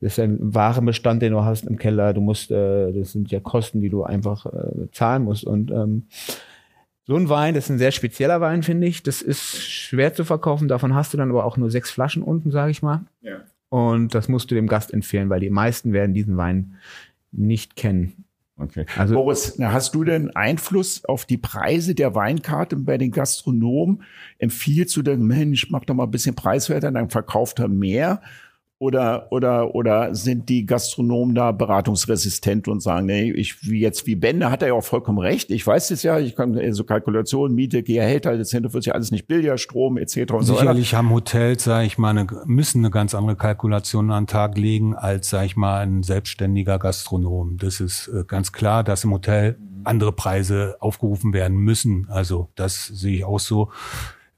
das 0.00 0.12
ist 0.12 0.18
ein 0.18 0.38
Warenbestand, 0.40 1.22
den 1.22 1.32
du 1.32 1.44
hast 1.44 1.66
im 1.66 1.78
Keller. 1.78 2.12
Du 2.12 2.20
musst, 2.20 2.50
äh, 2.50 2.92
das 2.92 3.12
sind 3.12 3.30
ja 3.30 3.40
Kosten, 3.40 3.80
die 3.80 3.88
du 3.88 4.02
einfach 4.02 4.46
äh, 4.46 4.90
zahlen 4.92 5.24
musst. 5.24 5.44
Und 5.44 5.70
ähm, 5.70 6.06
so 7.04 7.16
ein 7.16 7.28
Wein, 7.28 7.54
das 7.54 7.64
ist 7.64 7.70
ein 7.70 7.78
sehr 7.78 7.92
spezieller 7.92 8.40
Wein, 8.40 8.62
finde 8.62 8.86
ich. 8.86 9.02
Das 9.02 9.22
ist 9.22 9.62
schwer 9.62 10.12
zu 10.12 10.24
verkaufen. 10.24 10.68
Davon 10.68 10.94
hast 10.94 11.12
du 11.12 11.16
dann 11.16 11.30
aber 11.30 11.44
auch 11.44 11.56
nur 11.56 11.70
sechs 11.70 11.90
Flaschen 11.90 12.22
unten, 12.22 12.50
sage 12.50 12.70
ich 12.70 12.82
mal. 12.82 13.04
Ja. 13.20 13.42
Und 13.68 14.14
das 14.14 14.28
musst 14.28 14.50
du 14.50 14.54
dem 14.54 14.68
Gast 14.68 14.92
empfehlen, 14.92 15.30
weil 15.30 15.40
die 15.40 15.50
meisten 15.50 15.92
werden 15.92 16.14
diesen 16.14 16.36
Wein 16.36 16.74
nicht 17.32 17.76
kennen. 17.76 18.25
Okay. 18.58 18.86
Also, 18.96 19.14
Boris, 19.14 19.58
hast 19.60 19.94
du 19.94 20.02
denn 20.02 20.34
Einfluss 20.34 21.04
auf 21.04 21.26
die 21.26 21.36
Preise 21.36 21.94
der 21.94 22.14
Weinkarte 22.14 22.76
bei 22.76 22.96
den 22.96 23.10
Gastronomen? 23.10 24.02
Empfiehlst 24.38 24.96
du 24.96 25.02
denn, 25.02 25.26
Mensch, 25.26 25.70
mach 25.70 25.84
doch 25.84 25.94
mal 25.94 26.04
ein 26.04 26.10
bisschen 26.10 26.34
preiswerter, 26.34 26.90
dann 26.90 27.10
verkauft 27.10 27.58
er 27.58 27.68
mehr? 27.68 28.22
Oder, 28.78 29.28
oder, 29.32 29.74
oder 29.74 30.14
sind 30.14 30.50
die 30.50 30.66
Gastronomen 30.66 31.34
da 31.34 31.50
beratungsresistent 31.52 32.68
und 32.68 32.80
sagen, 32.80 33.06
nee, 33.06 33.32
ich, 33.32 33.66
wie 33.66 33.80
jetzt 33.80 34.06
wie 34.06 34.16
Ben, 34.16 34.38
da 34.38 34.50
hat 34.50 34.60
er 34.60 34.68
ja 34.68 34.74
auch 34.74 34.84
vollkommen 34.84 35.18
recht. 35.18 35.50
Ich 35.50 35.66
weiß 35.66 35.90
es 35.92 36.02
ja, 36.02 36.18
ich 36.18 36.36
kann 36.36 36.60
so 36.74 36.84
Kalkulationen, 36.84 37.54
Miete, 37.54 37.82
Gehälter, 37.82 38.36
das 38.36 38.52
wird 38.52 38.84
ja 38.84 38.92
alles 38.92 39.10
nicht 39.10 39.26
billiger, 39.26 39.56
Strom 39.56 39.96
etc. 39.96 40.30
Und 40.34 40.42
Sicherlich 40.42 40.90
so 40.90 40.98
haben 40.98 41.10
Hotels, 41.10 41.64
sage 41.64 41.86
ich 41.86 41.96
mal, 41.96 42.10
eine, 42.10 42.26
müssen 42.44 42.80
eine 42.84 42.90
ganz 42.90 43.14
andere 43.14 43.36
Kalkulation 43.36 44.10
an 44.10 44.24
den 44.24 44.26
Tag 44.28 44.58
legen 44.58 44.94
als, 44.94 45.30
sage 45.30 45.46
ich 45.46 45.56
mal, 45.56 45.78
ein 45.78 46.02
selbstständiger 46.02 46.78
Gastronom. 46.78 47.56
Das 47.56 47.80
ist 47.80 48.08
äh, 48.08 48.24
ganz 48.26 48.52
klar, 48.52 48.84
dass 48.84 49.04
im 49.04 49.12
Hotel 49.12 49.56
andere 49.84 50.12
Preise 50.12 50.76
aufgerufen 50.80 51.32
werden 51.32 51.56
müssen. 51.56 52.08
Also 52.10 52.50
das 52.56 52.86
sehe 52.86 53.16
ich 53.16 53.24
auch 53.24 53.40
so. 53.40 53.70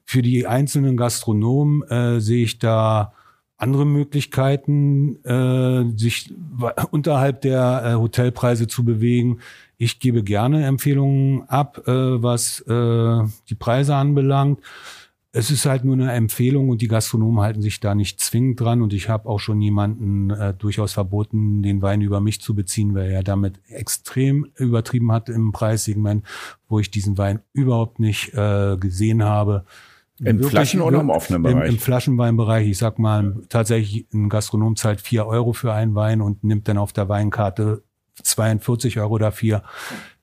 Für 0.05 0.21
die 0.21 0.47
einzelnen 0.47 0.95
Gastronomen 0.95 1.83
äh, 1.89 2.21
sehe 2.21 2.43
ich 2.43 2.57
da 2.57 3.13
andere 3.59 3.85
Möglichkeiten, 3.85 5.23
äh, 5.25 5.97
sich 5.97 6.33
unterhalb 6.91 7.41
der 7.41 7.83
äh, 7.85 7.93
Hotelpreise 7.95 8.67
zu 8.67 8.83
bewegen. 8.85 9.39
Ich 9.77 9.99
gebe 9.99 10.23
gerne 10.23 10.65
Empfehlungen 10.65 11.43
ab, 11.49 11.83
äh, 11.85 11.91
was 11.91 12.61
äh, 12.61 13.23
die 13.49 13.55
Preise 13.55 13.95
anbelangt. 13.95 14.61
Es 15.31 15.51
ist 15.51 15.65
halt 15.65 15.83
nur 15.83 15.93
eine 15.93 16.11
Empfehlung 16.13 16.69
und 16.69 16.81
die 16.81 16.87
Gastronomen 16.87 17.41
halten 17.41 17.61
sich 17.61 17.79
da 17.79 17.93
nicht 17.93 18.19
zwingend 18.21 18.61
dran. 18.61 18.81
Und 18.81 18.93
ich 18.93 19.09
habe 19.09 19.27
auch 19.27 19.39
schon 19.39 19.61
jemanden 19.61 20.31
äh, 20.31 20.53
durchaus 20.53 20.93
verboten, 20.93 21.61
den 21.61 21.81
Wein 21.81 22.01
über 22.01 22.21
mich 22.21 22.41
zu 22.41 22.55
beziehen, 22.55 22.95
weil 22.95 23.11
er 23.11 23.23
damit 23.23 23.59
extrem 23.67 24.47
übertrieben 24.55 25.11
hat 25.11 25.29
im 25.29 25.51
Preissegment, 25.51 26.25
wo 26.67 26.79
ich 26.79 26.91
diesen 26.91 27.17
Wein 27.17 27.41
überhaupt 27.53 27.99
nicht 27.99 28.33
äh, 28.33 28.77
gesehen 28.77 29.23
habe. 29.23 29.65
Im 30.21 30.43
Flaschen- 30.43 30.81
oder 30.81 30.99
im 30.99 31.09
offenen 31.09 31.43
Bereich? 31.43 31.69
Im, 31.69 31.75
Im 31.75 31.79
Flaschenweinbereich. 31.79 32.67
Ich 32.67 32.77
sag 32.77 32.99
mal, 32.99 33.41
tatsächlich 33.49 34.07
ein 34.13 34.29
Gastronom 34.29 34.75
zahlt 34.75 35.01
vier 35.01 35.25
Euro 35.25 35.53
für 35.53 35.73
einen 35.73 35.95
Wein 35.95 36.21
und 36.21 36.43
nimmt 36.43 36.67
dann 36.67 36.77
auf 36.77 36.93
der 36.93 37.09
Weinkarte 37.09 37.83
42 38.23 38.99
Euro 38.99 39.17
dafür. 39.17 39.63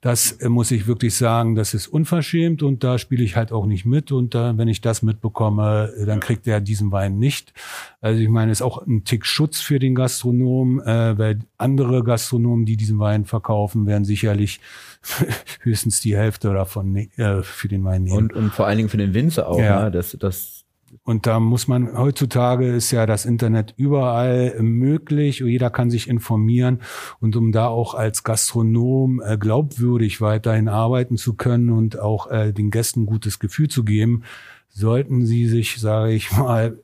Das 0.01 0.33
äh, 0.33 0.49
muss 0.49 0.71
ich 0.71 0.87
wirklich 0.87 1.17
sagen, 1.17 1.55
das 1.55 1.75
ist 1.75 1.89
unverschämt 1.89 2.63
und 2.63 2.85
da 2.85 2.99
spiele 2.99 3.25
ich 3.25 3.35
halt 3.35 3.51
auch 3.51 3.67
nicht 3.67 3.87
mit. 3.87 4.13
Und 4.13 4.35
da, 4.35 4.57
wenn 4.57 4.69
ich 4.69 4.81
das 4.81 5.03
mitbekomme, 5.03 5.93
dann 6.07 6.21
kriegt 6.21 6.47
er 6.47 6.61
diesen 6.61 6.93
Wein 6.93 7.19
nicht. 7.19 7.53
Also 8.01 8.21
ich 8.21 8.29
meine, 8.29 8.53
es 8.53 8.59
ist 8.59 8.63
auch 8.63 8.87
ein 8.87 9.05
Tick 9.05 9.27
Schutz 9.27 9.61
für 9.61 9.79
den 9.79 9.95
Gastronom, 9.95 10.81
äh, 10.81 11.19
weil 11.19 11.41
andere 11.59 12.05
Gastronomen, 12.05 12.67
die 12.67 12.77
diesen 12.77 12.99
Wein 12.99 13.25
verkaufen, 13.25 13.87
werden 13.87 14.05
sicherlich 14.05 14.61
höchstens 15.63 16.01
die 16.01 16.17
Hälfte 16.17 16.53
davon 16.53 16.95
äh, 16.97 17.43
für 17.43 17.69
den 17.69 17.83
Wein 17.85 18.05
nehmen. 18.05 18.17
Und, 18.17 18.33
und 18.35 18.53
vor 18.53 18.67
allen 18.67 18.77
Dingen 18.77 18.89
für 18.89 18.99
den 18.99 19.15
Winzer 19.15 19.49
auch, 19.49 19.59
ja. 19.59 19.85
ne? 19.85 19.91
das, 19.91 20.17
das 20.21 20.66
und 21.05 21.27
da 21.27 21.41
muss 21.41 21.69
man, 21.69 21.97
heutzutage 21.97 22.67
ist 22.69 22.91
ja 22.91 23.07
das 23.07 23.25
Internet 23.25 23.75
überall 23.77 24.57
möglich 24.61 25.43
und 25.43 25.49
jeder 25.49 25.71
kann 25.71 25.91
sich 25.91 26.09
informieren. 26.09 26.81
Und 27.21 27.37
um 27.37 27.53
da 27.53 27.69
auch 27.69 27.95
als 27.95 28.25
Gastronom 28.25 29.23
äh, 29.25 29.39
glaubwürdig 29.39 30.21
weiterhin 30.21 30.69
arbeiten 30.69 31.17
zu 31.17 31.35
können 31.35 31.71
und 31.71 31.99
auch 31.99 32.31
äh, 32.31 32.53
den 32.53 32.71
Gästen 32.71 33.03
ein 33.03 33.07
gutes 33.07 33.39
Gefühl 33.39 33.69
zu 33.69 33.85
geben, 33.85 34.25
sollten 34.69 35.25
sie 35.25 35.47
sich, 35.47 35.81
sage 35.81 36.13
ich 36.13 36.33
mal, 36.33 36.79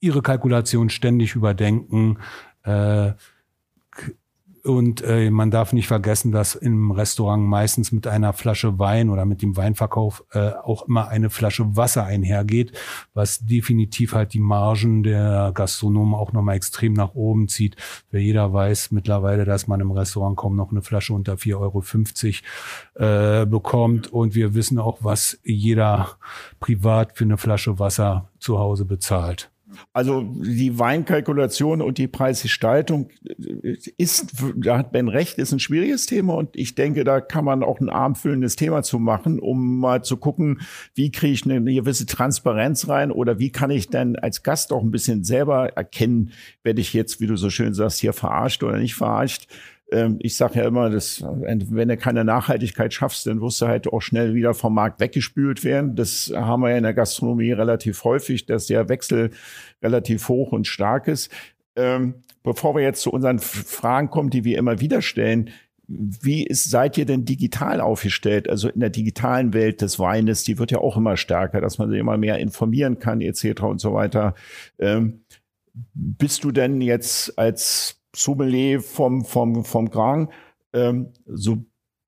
ihre 0.00 0.22
Kalkulation 0.22 0.90
ständig 0.90 1.34
überdenken. 1.34 2.18
Äh, 2.64 3.12
Und 4.64 5.02
äh, 5.02 5.28
man 5.30 5.50
darf 5.50 5.72
nicht 5.72 5.88
vergessen, 5.88 6.30
dass 6.30 6.54
im 6.54 6.92
Restaurant 6.92 7.42
meistens 7.42 7.90
mit 7.90 8.06
einer 8.06 8.32
Flasche 8.32 8.78
Wein 8.78 9.10
oder 9.10 9.24
mit 9.24 9.42
dem 9.42 9.56
Weinverkauf 9.56 10.24
äh, 10.32 10.50
auch 10.50 10.86
immer 10.86 11.08
eine 11.08 11.30
Flasche 11.30 11.76
Wasser 11.76 12.04
einhergeht, 12.04 12.72
was 13.12 13.40
definitiv 13.40 14.14
halt 14.14 14.34
die 14.34 14.40
Margen 14.40 15.02
der 15.02 15.50
Gastronomen 15.52 16.14
auch 16.14 16.32
nochmal 16.32 16.54
extrem 16.54 16.92
nach 16.92 17.14
oben 17.14 17.48
zieht. 17.48 17.74
Wer 18.12 18.20
jeder 18.20 18.52
weiß 18.52 18.92
mittlerweile, 18.92 19.44
dass 19.44 19.66
man 19.66 19.80
im 19.80 19.90
Restaurant 19.90 20.36
kaum 20.36 20.54
noch 20.54 20.70
eine 20.70 20.82
Flasche 20.82 21.12
unter 21.12 21.34
4,50 21.34 22.42
Euro 22.94 23.42
äh, 23.42 23.46
bekommt. 23.46 24.12
Und 24.12 24.36
wir 24.36 24.54
wissen 24.54 24.78
auch, 24.78 24.98
was 25.00 25.40
jeder 25.42 26.18
privat 26.60 27.18
für 27.18 27.24
eine 27.24 27.36
Flasche 27.36 27.80
Wasser 27.80 28.28
zu 28.38 28.60
Hause 28.60 28.84
bezahlt. 28.84 29.50
Also 29.92 30.22
die 30.22 30.78
Weinkalkulation 30.78 31.82
und 31.82 31.98
die 31.98 32.08
Preisgestaltung 32.08 33.08
ist, 33.96 34.32
da 34.56 34.78
hat 34.78 34.92
Ben 34.92 35.08
recht, 35.08 35.38
ist 35.38 35.52
ein 35.52 35.58
schwieriges 35.58 36.06
Thema 36.06 36.34
und 36.34 36.56
ich 36.56 36.74
denke, 36.74 37.04
da 37.04 37.20
kann 37.20 37.44
man 37.44 37.62
auch 37.62 37.80
ein 37.80 37.88
armfüllendes 37.88 38.56
Thema 38.56 38.82
zu 38.82 38.98
machen, 38.98 39.38
um 39.38 39.78
mal 39.78 40.02
zu 40.02 40.16
gucken, 40.16 40.60
wie 40.94 41.10
kriege 41.10 41.32
ich 41.32 41.44
eine 41.44 41.62
gewisse 41.72 42.06
Transparenz 42.06 42.88
rein 42.88 43.10
oder 43.10 43.38
wie 43.38 43.50
kann 43.50 43.70
ich 43.70 43.88
denn 43.88 44.16
als 44.16 44.42
Gast 44.42 44.72
auch 44.72 44.82
ein 44.82 44.90
bisschen 44.90 45.24
selber 45.24 45.70
erkennen, 45.76 46.32
werde 46.62 46.80
ich 46.80 46.92
jetzt, 46.92 47.20
wie 47.20 47.26
du 47.26 47.36
so 47.36 47.50
schön 47.50 47.74
sagst, 47.74 48.00
hier 48.00 48.12
verarscht 48.12 48.62
oder 48.62 48.78
nicht 48.78 48.94
verarscht. 48.94 49.48
Ähm, 49.92 50.16
ich 50.20 50.36
sage 50.36 50.60
ja 50.60 50.66
immer, 50.66 50.90
dass, 50.90 51.22
wenn 51.22 51.88
du 51.88 51.96
keine 51.96 52.24
Nachhaltigkeit 52.24 52.92
schaffst, 52.92 53.26
dann 53.26 53.40
wirst 53.40 53.60
du 53.60 53.66
halt 53.66 53.86
auch 53.86 54.00
schnell 54.00 54.34
wieder 54.34 54.54
vom 54.54 54.74
Markt 54.74 55.00
weggespült 55.00 55.62
werden. 55.64 55.94
Das 55.94 56.32
haben 56.34 56.62
wir 56.62 56.70
ja 56.70 56.78
in 56.78 56.82
der 56.82 56.94
Gastronomie 56.94 57.52
relativ 57.52 58.02
häufig, 58.04 58.46
dass 58.46 58.66
der 58.66 58.88
Wechsel 58.88 59.30
relativ 59.82 60.28
hoch 60.28 60.52
und 60.52 60.66
stark 60.66 61.08
ist. 61.08 61.30
Ähm, 61.76 62.14
bevor 62.42 62.74
wir 62.74 62.82
jetzt 62.82 63.02
zu 63.02 63.10
unseren 63.10 63.38
Fragen 63.38 64.10
kommen, 64.10 64.30
die 64.30 64.44
wir 64.44 64.58
immer 64.58 64.80
wieder 64.80 65.02
stellen, 65.02 65.50
wie 65.86 66.44
ist, 66.46 66.70
seid 66.70 66.96
ihr 66.96 67.04
denn 67.04 67.24
digital 67.24 67.80
aufgestellt? 67.80 68.48
Also 68.48 68.68
in 68.68 68.80
der 68.80 68.88
digitalen 68.88 69.52
Welt 69.52 69.82
des 69.82 69.98
Weines, 69.98 70.42
die 70.44 70.58
wird 70.58 70.70
ja 70.70 70.78
auch 70.78 70.96
immer 70.96 71.16
stärker, 71.16 71.60
dass 71.60 71.78
man 71.78 71.90
sich 71.90 71.98
immer 71.98 72.16
mehr 72.16 72.38
informieren 72.38 72.98
kann, 72.98 73.20
etc. 73.20 73.62
und 73.62 73.80
so 73.80 73.92
weiter. 73.92 74.34
Ähm, 74.78 75.24
bist 75.94 76.44
du 76.44 76.50
denn 76.50 76.80
jetzt 76.80 77.38
als 77.38 78.01
Sommelier 78.14 78.80
vom, 78.80 79.24
vom, 79.24 79.64
vom 79.64 79.90
Grand, 79.90 80.30
ähm, 80.72 81.08
so 81.26 81.58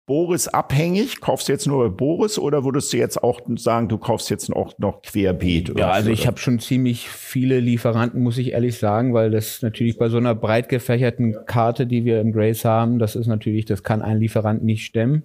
Boris 0.07 0.49
abhängig? 0.49 1.21
Kaufst 1.21 1.49
du 1.49 1.53
jetzt 1.53 1.67
nur 1.67 1.89
bei 1.89 1.95
Boris 1.95 2.39
oder 2.39 2.65
würdest 2.65 2.93
du 2.93 2.99
jetzt 2.99 3.23
auch 3.23 3.41
sagen, 3.57 3.89
du 3.89 3.97
kaufst 3.97 4.29
jetzt 4.29 4.53
auch 4.53 4.79
noch 4.79 5.01
querbeet? 5.01 5.79
Ja, 5.79 5.91
also 5.91 6.11
ich 6.11 6.27
habe 6.27 6.37
schon 6.37 6.59
ziemlich 6.59 7.09
viele 7.09 7.59
Lieferanten, 7.59 8.23
muss 8.23 8.37
ich 8.37 8.53
ehrlich 8.53 8.79
sagen, 8.79 9.15
weil 9.15 9.31
das 9.31 9.63
natürlich 9.63 9.97
bei 9.97 10.11
so 10.11 10.19
einer 10.19 10.35
breit 10.35 10.69
gefächerten 10.69 11.37
Karte, 11.47 11.87
die 11.87 12.05
wir 12.05 12.21
im 12.21 12.33
Grace 12.33 12.67
haben, 12.67 12.99
das 12.99 13.17
ist 13.17 13.29
natürlich, 13.29 13.65
das 13.65 13.83
kann 13.83 14.03
ein 14.03 14.19
Lieferant 14.19 14.63
nicht 14.63 14.85
stemmen. 14.85 15.25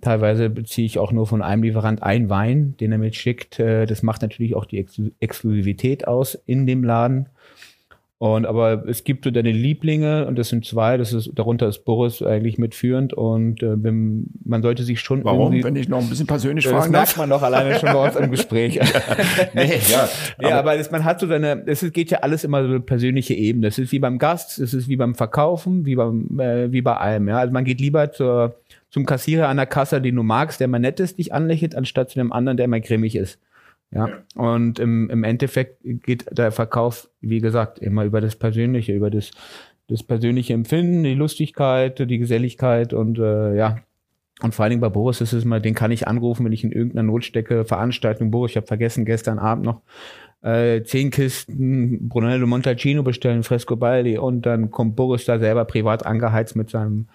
Teilweise 0.00 0.48
beziehe 0.48 0.86
ich 0.86 0.98
auch 0.98 1.12
nur 1.12 1.26
von 1.26 1.42
einem 1.42 1.64
Lieferant 1.64 2.02
ein 2.02 2.30
Wein, 2.30 2.76
den 2.78 2.92
er 2.92 2.98
mitschickt. 2.98 3.58
Äh, 3.58 3.84
das 3.84 4.02
macht 4.02 4.22
natürlich 4.22 4.54
auch 4.54 4.64
die 4.64 4.86
Exklusivität 5.18 6.06
aus 6.06 6.36
in 6.46 6.66
dem 6.66 6.84
Laden. 6.84 7.28
Und 8.20 8.46
aber 8.46 8.84
es 8.88 9.04
gibt 9.04 9.24
so 9.24 9.30
deine 9.30 9.52
Lieblinge 9.52 10.26
und 10.26 10.36
das 10.36 10.48
sind 10.48 10.64
zwei, 10.64 10.96
das 10.96 11.12
ist 11.12 11.30
darunter 11.36 11.68
ist 11.68 11.84
Boris 11.84 12.20
eigentlich 12.20 12.58
mitführend 12.58 13.14
und 13.14 13.62
äh, 13.62 13.76
man 13.76 14.60
sollte 14.60 14.82
sich 14.82 14.98
schon 15.00 15.24
Warum, 15.24 15.52
wenn 15.62 15.76
ich 15.76 15.88
noch 15.88 16.00
ein 16.00 16.08
bisschen 16.08 16.26
persönlich 16.26 16.64
das 16.64 16.72
fragen 16.72 16.92
darf? 16.92 17.04
Das 17.04 17.16
merkt 17.16 17.30
man 17.30 17.30
doch 17.30 17.44
alleine 17.44 17.78
schon 17.78 17.92
bei 17.92 18.06
uns 18.08 18.16
im 18.16 18.32
Gespräch. 18.32 18.74
ja, 18.74 18.84
nee, 19.54 19.78
ja, 19.88 20.08
aber, 20.36 20.48
ja, 20.48 20.58
aber 20.58 20.76
das, 20.76 20.90
man 20.90 21.04
hat 21.04 21.20
so 21.20 21.28
seine, 21.28 21.62
es 21.66 21.92
geht 21.92 22.10
ja 22.10 22.18
alles 22.18 22.42
immer 22.42 22.64
so 22.64 22.68
eine 22.68 22.80
persönliche 22.80 23.34
Ebene. 23.34 23.68
Es 23.68 23.78
ist 23.78 23.92
wie 23.92 24.00
beim 24.00 24.18
Gast, 24.18 24.58
es 24.58 24.74
ist 24.74 24.88
wie 24.88 24.96
beim 24.96 25.14
Verkaufen, 25.14 25.86
wie 25.86 25.94
beim 25.94 26.40
äh, 26.40 26.72
wie 26.72 26.82
bei 26.82 26.96
allem. 26.96 27.28
Ja, 27.28 27.38
also 27.38 27.52
man 27.52 27.64
geht 27.64 27.80
lieber 27.80 28.10
zur 28.10 28.56
zum 28.90 29.06
Kassierer 29.06 29.48
an 29.48 29.58
der 29.58 29.66
Kasse, 29.66 30.00
den 30.00 30.16
du 30.16 30.24
magst, 30.24 30.58
der 30.58 30.66
mal 30.66 30.80
nett 30.80 30.98
ist, 30.98 31.18
dich 31.18 31.32
anlächelt, 31.32 31.76
anstatt 31.76 32.10
zu 32.10 32.18
einem 32.18 32.32
anderen, 32.32 32.56
der 32.56 32.66
mal 32.66 32.80
grimmig 32.80 33.14
ist. 33.14 33.38
Ja, 33.90 34.08
und 34.34 34.78
im, 34.78 35.08
im 35.08 35.24
Endeffekt 35.24 35.80
geht 35.82 36.26
der 36.30 36.52
Verkauf, 36.52 37.08
wie 37.20 37.40
gesagt, 37.40 37.78
immer 37.78 38.04
über 38.04 38.20
das 38.20 38.36
Persönliche, 38.36 38.92
über 38.92 39.10
das, 39.10 39.30
das 39.88 40.02
persönliche 40.02 40.52
Empfinden, 40.52 41.04
die 41.04 41.14
Lustigkeit, 41.14 41.98
die 41.98 42.18
Geselligkeit 42.18 42.92
und 42.92 43.18
äh, 43.18 43.56
ja. 43.56 43.78
Und 44.40 44.54
vor 44.54 44.62
allen 44.62 44.70
Dingen 44.70 44.80
bei 44.80 44.88
Boris 44.88 45.20
ist 45.20 45.32
es 45.32 45.44
mal, 45.44 45.60
den 45.60 45.74
kann 45.74 45.90
ich 45.90 46.06
anrufen, 46.06 46.44
wenn 46.44 46.52
ich 46.52 46.62
in 46.62 46.70
irgendeiner 46.70 47.02
Not 47.02 47.24
stecke, 47.24 47.64
Veranstaltung, 47.64 48.30
Boris, 48.30 48.52
ich 48.52 48.56
habe 48.56 48.68
vergessen, 48.68 49.04
gestern 49.04 49.40
Abend 49.40 49.64
noch 49.64 49.82
äh, 50.42 50.82
zehn 50.84 51.10
Kisten 51.10 52.08
Brunello 52.08 52.46
Montalcino 52.46 53.02
bestellen, 53.02 53.42
Fresco 53.42 53.76
Baldi. 53.76 54.18
Und 54.18 54.46
dann 54.46 54.70
kommt 54.70 54.96
Boris 54.96 55.24
da 55.24 55.38
selber 55.38 55.64
privat 55.64 56.06
angeheizt 56.06 56.56
mit 56.56 56.70
seinem 56.70 57.08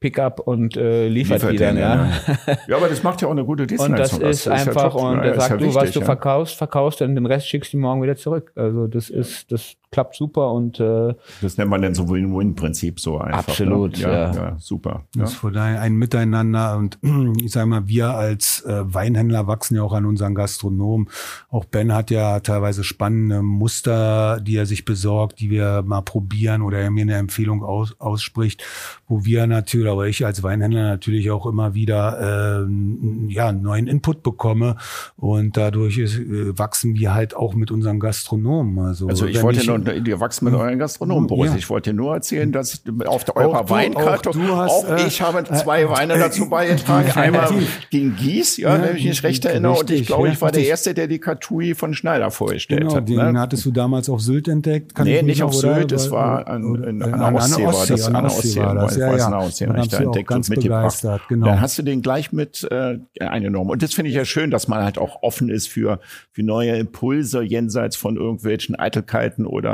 Pickup 0.00 0.40
und 0.40 0.76
äh, 0.78 1.08
liefert, 1.08 1.42
liefert 1.42 1.52
die 1.52 1.56
dann, 1.58 1.76
ja. 1.76 2.10
ja. 2.46 2.56
ja. 2.68 2.76
aber 2.76 2.88
das 2.88 3.02
macht 3.02 3.20
ja 3.20 3.28
auch 3.28 3.32
eine 3.32 3.44
gute 3.44 3.66
Dienstleistung. 3.66 4.20
Und 4.20 4.26
das 4.26 4.38
ist 4.38 4.46
das 4.46 4.66
einfach, 4.66 4.94
ja 4.94 5.00
und 5.02 5.18
er 5.18 5.38
sagt, 5.38 5.60
du, 5.60 5.66
wichtig, 5.66 5.74
was 5.74 5.90
du 5.92 6.00
verkaufst, 6.00 6.56
verkaufst, 6.56 7.02
dann 7.02 7.14
den 7.14 7.26
Rest 7.26 7.46
schickst 7.46 7.74
du 7.74 7.78
morgen 7.78 8.02
wieder 8.02 8.16
zurück. 8.16 8.50
Also 8.56 8.86
das 8.86 9.10
ist, 9.10 9.52
das 9.52 9.76
klappt 9.90 10.14
super 10.14 10.52
und 10.52 10.78
äh, 10.78 11.14
das 11.42 11.56
nennt 11.56 11.68
man 11.68 11.82
dann 11.82 11.94
so 11.94 12.08
Win-Win-Prinzip 12.08 13.00
so 13.00 13.18
einfach. 13.18 13.32
Ne? 13.32 13.38
Absolut, 13.38 13.98
ne? 13.98 14.02
ja, 14.02 14.32
ja. 14.32 14.56
super. 14.58 15.04
Das 15.16 15.30
ist 15.30 15.36
von 15.36 15.52
daher 15.52 15.80
ein 15.80 15.96
Miteinander 15.96 16.76
und 16.76 16.98
ich 17.42 17.50
sage 17.50 17.66
mal, 17.66 17.88
wir 17.88 18.10
als 18.10 18.64
äh, 18.64 18.82
Weinhändler 18.84 19.48
wachsen 19.48 19.76
ja 19.76 19.82
auch 19.82 19.92
an 19.92 20.06
unseren 20.06 20.36
Gastronomen. 20.36 21.08
Auch 21.48 21.64
Ben 21.64 21.92
hat 21.92 22.10
ja 22.10 22.38
teilweise 22.38 22.84
spannende 22.84 23.42
Muster, 23.42 24.40
die 24.40 24.56
er 24.56 24.66
sich 24.66 24.84
besorgt, 24.84 25.40
die 25.40 25.50
wir 25.50 25.82
mal 25.82 26.02
probieren 26.02 26.62
oder 26.62 26.78
er 26.78 26.90
mir 26.90 27.02
eine 27.02 27.16
Empfehlung 27.16 27.64
aus, 27.64 27.96
ausspricht, 27.98 28.62
wo 29.08 29.24
wir 29.24 29.48
natürlich, 29.48 29.90
aber 29.90 30.06
ich 30.06 30.24
als 30.24 30.44
Weinhändler 30.44 30.84
natürlich 30.84 31.32
auch 31.32 31.46
immer 31.46 31.74
wieder 31.74 32.60
äh, 32.60 33.32
ja 33.32 33.50
neuen 33.50 33.88
Input 33.88 34.22
bekomme 34.22 34.76
und 35.16 35.56
dadurch 35.56 35.98
ist, 35.98 36.16
äh, 36.16 36.56
wachsen 36.56 36.94
wir 36.94 37.12
halt 37.12 37.34
auch 37.34 37.54
mit 37.54 37.72
unseren 37.72 37.98
Gastronomen. 37.98 38.78
Also, 38.78 39.08
also 39.08 39.26
ich 39.26 39.42
wollte 39.42 39.66
nur 39.66 39.79
und 39.88 40.08
ihr 40.08 40.20
wachst 40.20 40.42
mit 40.42 40.52
hm. 40.52 40.60
euren 40.60 40.78
Gastronomen, 40.78 41.26
Boris. 41.26 41.52
Ja. 41.52 41.56
Ich 41.56 41.70
wollte 41.70 41.92
nur 41.92 42.14
erzählen, 42.14 42.52
dass 42.52 42.82
auf 43.06 43.24
der 43.24 43.36
eurer 43.36 43.68
Weinkarte, 43.68 44.30
auch, 44.30 44.56
hast, 44.56 44.70
auch 44.70 44.88
äh, 44.88 45.06
ich 45.06 45.22
habe 45.22 45.44
zwei 45.44 45.82
äh, 45.82 45.90
Weine 45.90 46.14
äh, 46.14 46.18
dazu 46.18 46.48
beigetragen. 46.48 47.10
Einmal 47.12 47.50
gegen 47.90 48.16
Gies, 48.16 48.56
ja, 48.56 48.76
ja, 48.76 48.82
wenn 48.82 48.96
ich 48.96 49.04
mich 49.04 49.22
recht 49.22 49.44
erinnere. 49.44 49.72
Richtig, 49.72 49.90
und 49.90 50.00
ich 50.00 50.06
glaube, 50.06 50.28
ich 50.28 50.40
war 50.40 50.52
der 50.52 50.66
Erste, 50.66 50.94
der 50.94 51.06
die 51.06 51.18
Katui 51.18 51.74
von 51.74 51.94
Schneider 51.94 52.30
vorgestellt 52.30 52.80
genau, 52.82 52.94
hat. 52.94 53.08
Den 53.08 53.32
ne? 53.32 53.40
hattest 53.40 53.64
du 53.64 53.70
damals 53.70 54.08
auf 54.08 54.20
Sylt 54.20 54.48
entdeckt? 54.48 54.94
Kann 54.94 55.06
nee, 55.06 55.22
nicht 55.22 55.42
auf 55.42 55.54
Sylt, 55.54 55.92
es 55.92 56.10
war 56.10 56.46
an, 56.46 56.82
an, 56.84 57.02
an, 57.02 57.14
an 57.14 57.34
Ostsee, 57.36 57.64
war 57.64 57.86
das. 57.86 58.06
An 58.06 58.26
Ostsee 58.26 58.60
war 58.60 58.74
das, 58.74 58.96
ja, 58.96 59.16
ja. 59.16 59.38
Ostsee, 59.38 59.68
ich 59.80 59.88
da 59.88 59.98
entdeckt 59.98 60.30
und 60.30 60.48
mitgebracht. 60.48 61.04
Genau. 61.28 61.46
Dann 61.46 61.60
hast 61.60 61.78
du 61.78 61.82
den 61.82 62.02
gleich 62.02 62.32
mit 62.32 62.66
äh, 62.70 62.98
eingenommen. 63.20 63.70
Und 63.70 63.82
das 63.82 63.94
finde 63.94 64.10
ich 64.10 64.16
ja 64.16 64.24
schön, 64.24 64.50
dass 64.50 64.68
man 64.68 64.82
halt 64.82 64.98
auch 64.98 65.22
offen 65.22 65.48
ist 65.48 65.68
für, 65.68 66.00
für 66.32 66.42
neue 66.42 66.76
Impulse 66.76 67.42
jenseits 67.42 67.96
von 67.96 68.16
irgendwelchen 68.16 68.74
Eitelkeiten 68.76 69.46
oder 69.46 69.69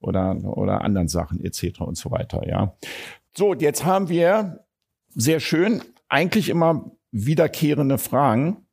oder, 0.00 0.36
oder 0.44 0.82
anderen 0.82 1.08
Sachen 1.08 1.44
etc. 1.44 1.80
und 1.80 1.96
so 1.96 2.10
weiter, 2.10 2.46
ja. 2.46 2.76
So, 3.36 3.54
jetzt 3.54 3.84
haben 3.84 4.08
wir 4.08 4.64
sehr 5.14 5.40
schön 5.40 5.82
eigentlich 6.08 6.48
immer 6.48 6.90
wiederkehrende 7.10 7.98
Fragen. 7.98 8.66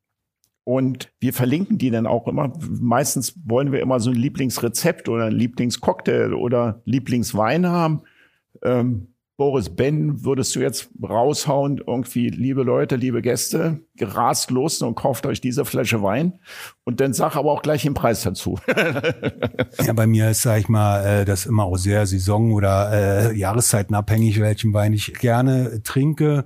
Und 0.65 1.11
wir 1.19 1.33
verlinken 1.33 1.77
die 1.77 1.89
dann 1.89 2.07
auch 2.07 2.27
immer. 2.27 2.53
Meistens 2.69 3.37
wollen 3.45 3.73
wir 3.73 3.81
immer 3.81 3.99
so 3.99 4.11
ein 4.11 4.15
Lieblingsrezept 4.15 5.09
oder 5.09 5.25
ein 5.25 5.33
Lieblingscocktail 5.33 6.33
oder 6.33 6.81
Lieblingswein 6.85 7.67
haben. 7.67 8.03
Ähm, 8.61 9.12
Boris 9.43 9.69
Ben, 9.69 10.23
würdest 10.23 10.55
du 10.55 10.61
jetzt 10.61 10.87
raushauen, 11.01 11.81
irgendwie, 11.85 12.29
liebe 12.29 12.63
Leute, 12.63 12.95
liebe 12.95 13.21
Gäste, 13.21 13.81
gerast 13.97 14.51
los 14.51 14.81
und 14.81 14.95
kauft 14.95 15.25
euch 15.25 15.41
diese 15.41 15.65
Flasche 15.65 16.01
Wein 16.01 16.39
und 16.85 17.01
dann 17.01 17.11
sag 17.11 17.35
aber 17.35 17.51
auch 17.51 17.61
gleich 17.61 17.81
den 17.81 17.93
Preis 17.93 18.23
dazu. 18.23 18.57
ja, 19.85 19.91
bei 19.91 20.07
mir 20.07 20.29
ist, 20.29 20.43
sag 20.43 20.61
ich 20.61 20.69
mal, 20.69 21.03
äh, 21.03 21.25
das 21.25 21.45
immer 21.45 21.65
auch 21.65 21.75
sehr 21.75 22.07
saison- 22.07 22.53
oder 22.53 23.31
äh, 23.33 23.37
jahreszeitenabhängig, 23.37 24.39
welchen 24.39 24.73
Wein 24.73 24.93
ich 24.93 25.13
gerne 25.15 25.83
trinke. 25.83 26.45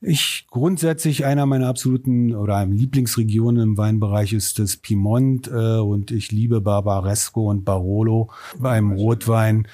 Ich 0.00 0.48
grundsätzlich 0.50 1.24
einer 1.24 1.46
meiner 1.46 1.68
absoluten 1.68 2.34
oder 2.34 2.66
Lieblingsregionen 2.66 3.62
im 3.62 3.76
Weinbereich 3.76 4.32
ist 4.32 4.58
das 4.58 4.78
Piemont 4.78 5.46
äh, 5.46 5.78
und 5.78 6.10
ich 6.10 6.32
liebe 6.32 6.60
Barbaresco 6.60 7.48
und 7.48 7.64
Barolo 7.64 8.30
beim 8.58 8.90
Rotwein. 8.90 9.68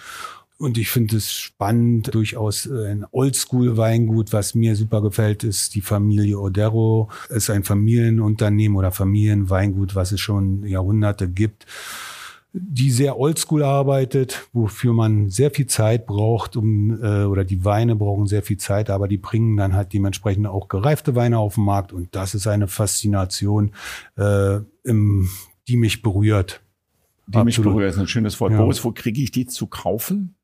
Und 0.59 0.77
ich 0.77 0.91
finde 0.91 1.17
es 1.17 1.33
spannend, 1.33 2.13
durchaus 2.15 2.67
äh, 2.67 2.91
ein 2.91 3.07
Oldschool-Weingut, 3.11 4.33
was 4.33 4.57
mir 4.57 4.75
super 4.75 5.01
gefällt, 5.03 5.45
ist 5.45 5.77
die 5.77 5.81
Familie 5.81 6.41
Odero. 6.41 7.11
Es 7.29 7.45
ist 7.45 7.51
ein 7.51 7.63
Familienunternehmen 7.63 8.77
oder 8.77 8.91
Familienweingut, 8.91 9.95
was 9.95 10.11
es 10.11 10.21
schon 10.21 10.65
Jahrhunderte 10.65 11.29
gibt 11.29 11.67
die 12.53 12.91
sehr 12.91 13.19
oldschool 13.19 13.63
arbeitet, 13.63 14.49
wofür 14.53 14.93
man 14.93 15.29
sehr 15.29 15.51
viel 15.51 15.67
Zeit 15.67 16.07
braucht, 16.07 16.57
um 16.57 17.03
äh, 17.03 17.25
oder 17.25 17.45
die 17.45 17.65
Weine 17.65 17.95
brauchen 17.95 18.27
sehr 18.27 18.43
viel 18.43 18.57
Zeit, 18.57 18.91
aber 18.91 19.07
die 19.07 19.19
bringen 19.19 19.57
dann 19.57 19.75
halt 19.75 19.93
dementsprechend 19.93 20.47
auch 20.47 20.69
gereifte 20.69 21.15
Weine 21.15 21.39
auf 21.39 21.57
den 21.57 21.65
Markt 21.65 21.93
und 21.93 22.15
das 22.15 22.35
ist 22.35 22.47
eine 22.47 22.67
Faszination, 22.67 23.73
äh, 24.17 24.61
im, 24.83 25.29
die 25.69 25.77
mich 25.77 26.03
berührt. 26.03 26.63
Die 27.27 27.37
Absolut. 27.37 27.45
mich 27.45 27.61
berührt 27.61 27.93
ist 27.93 27.99
ein 27.99 28.09
schönes 28.09 28.41
Wort. 28.41 28.53
Ja. 28.53 28.59
Boris, 28.59 28.83
wo 28.83 28.93
kriege 28.93 29.21
ich 29.21 29.31
die 29.31 29.47
zu 29.47 29.67
kaufen? 29.67 30.35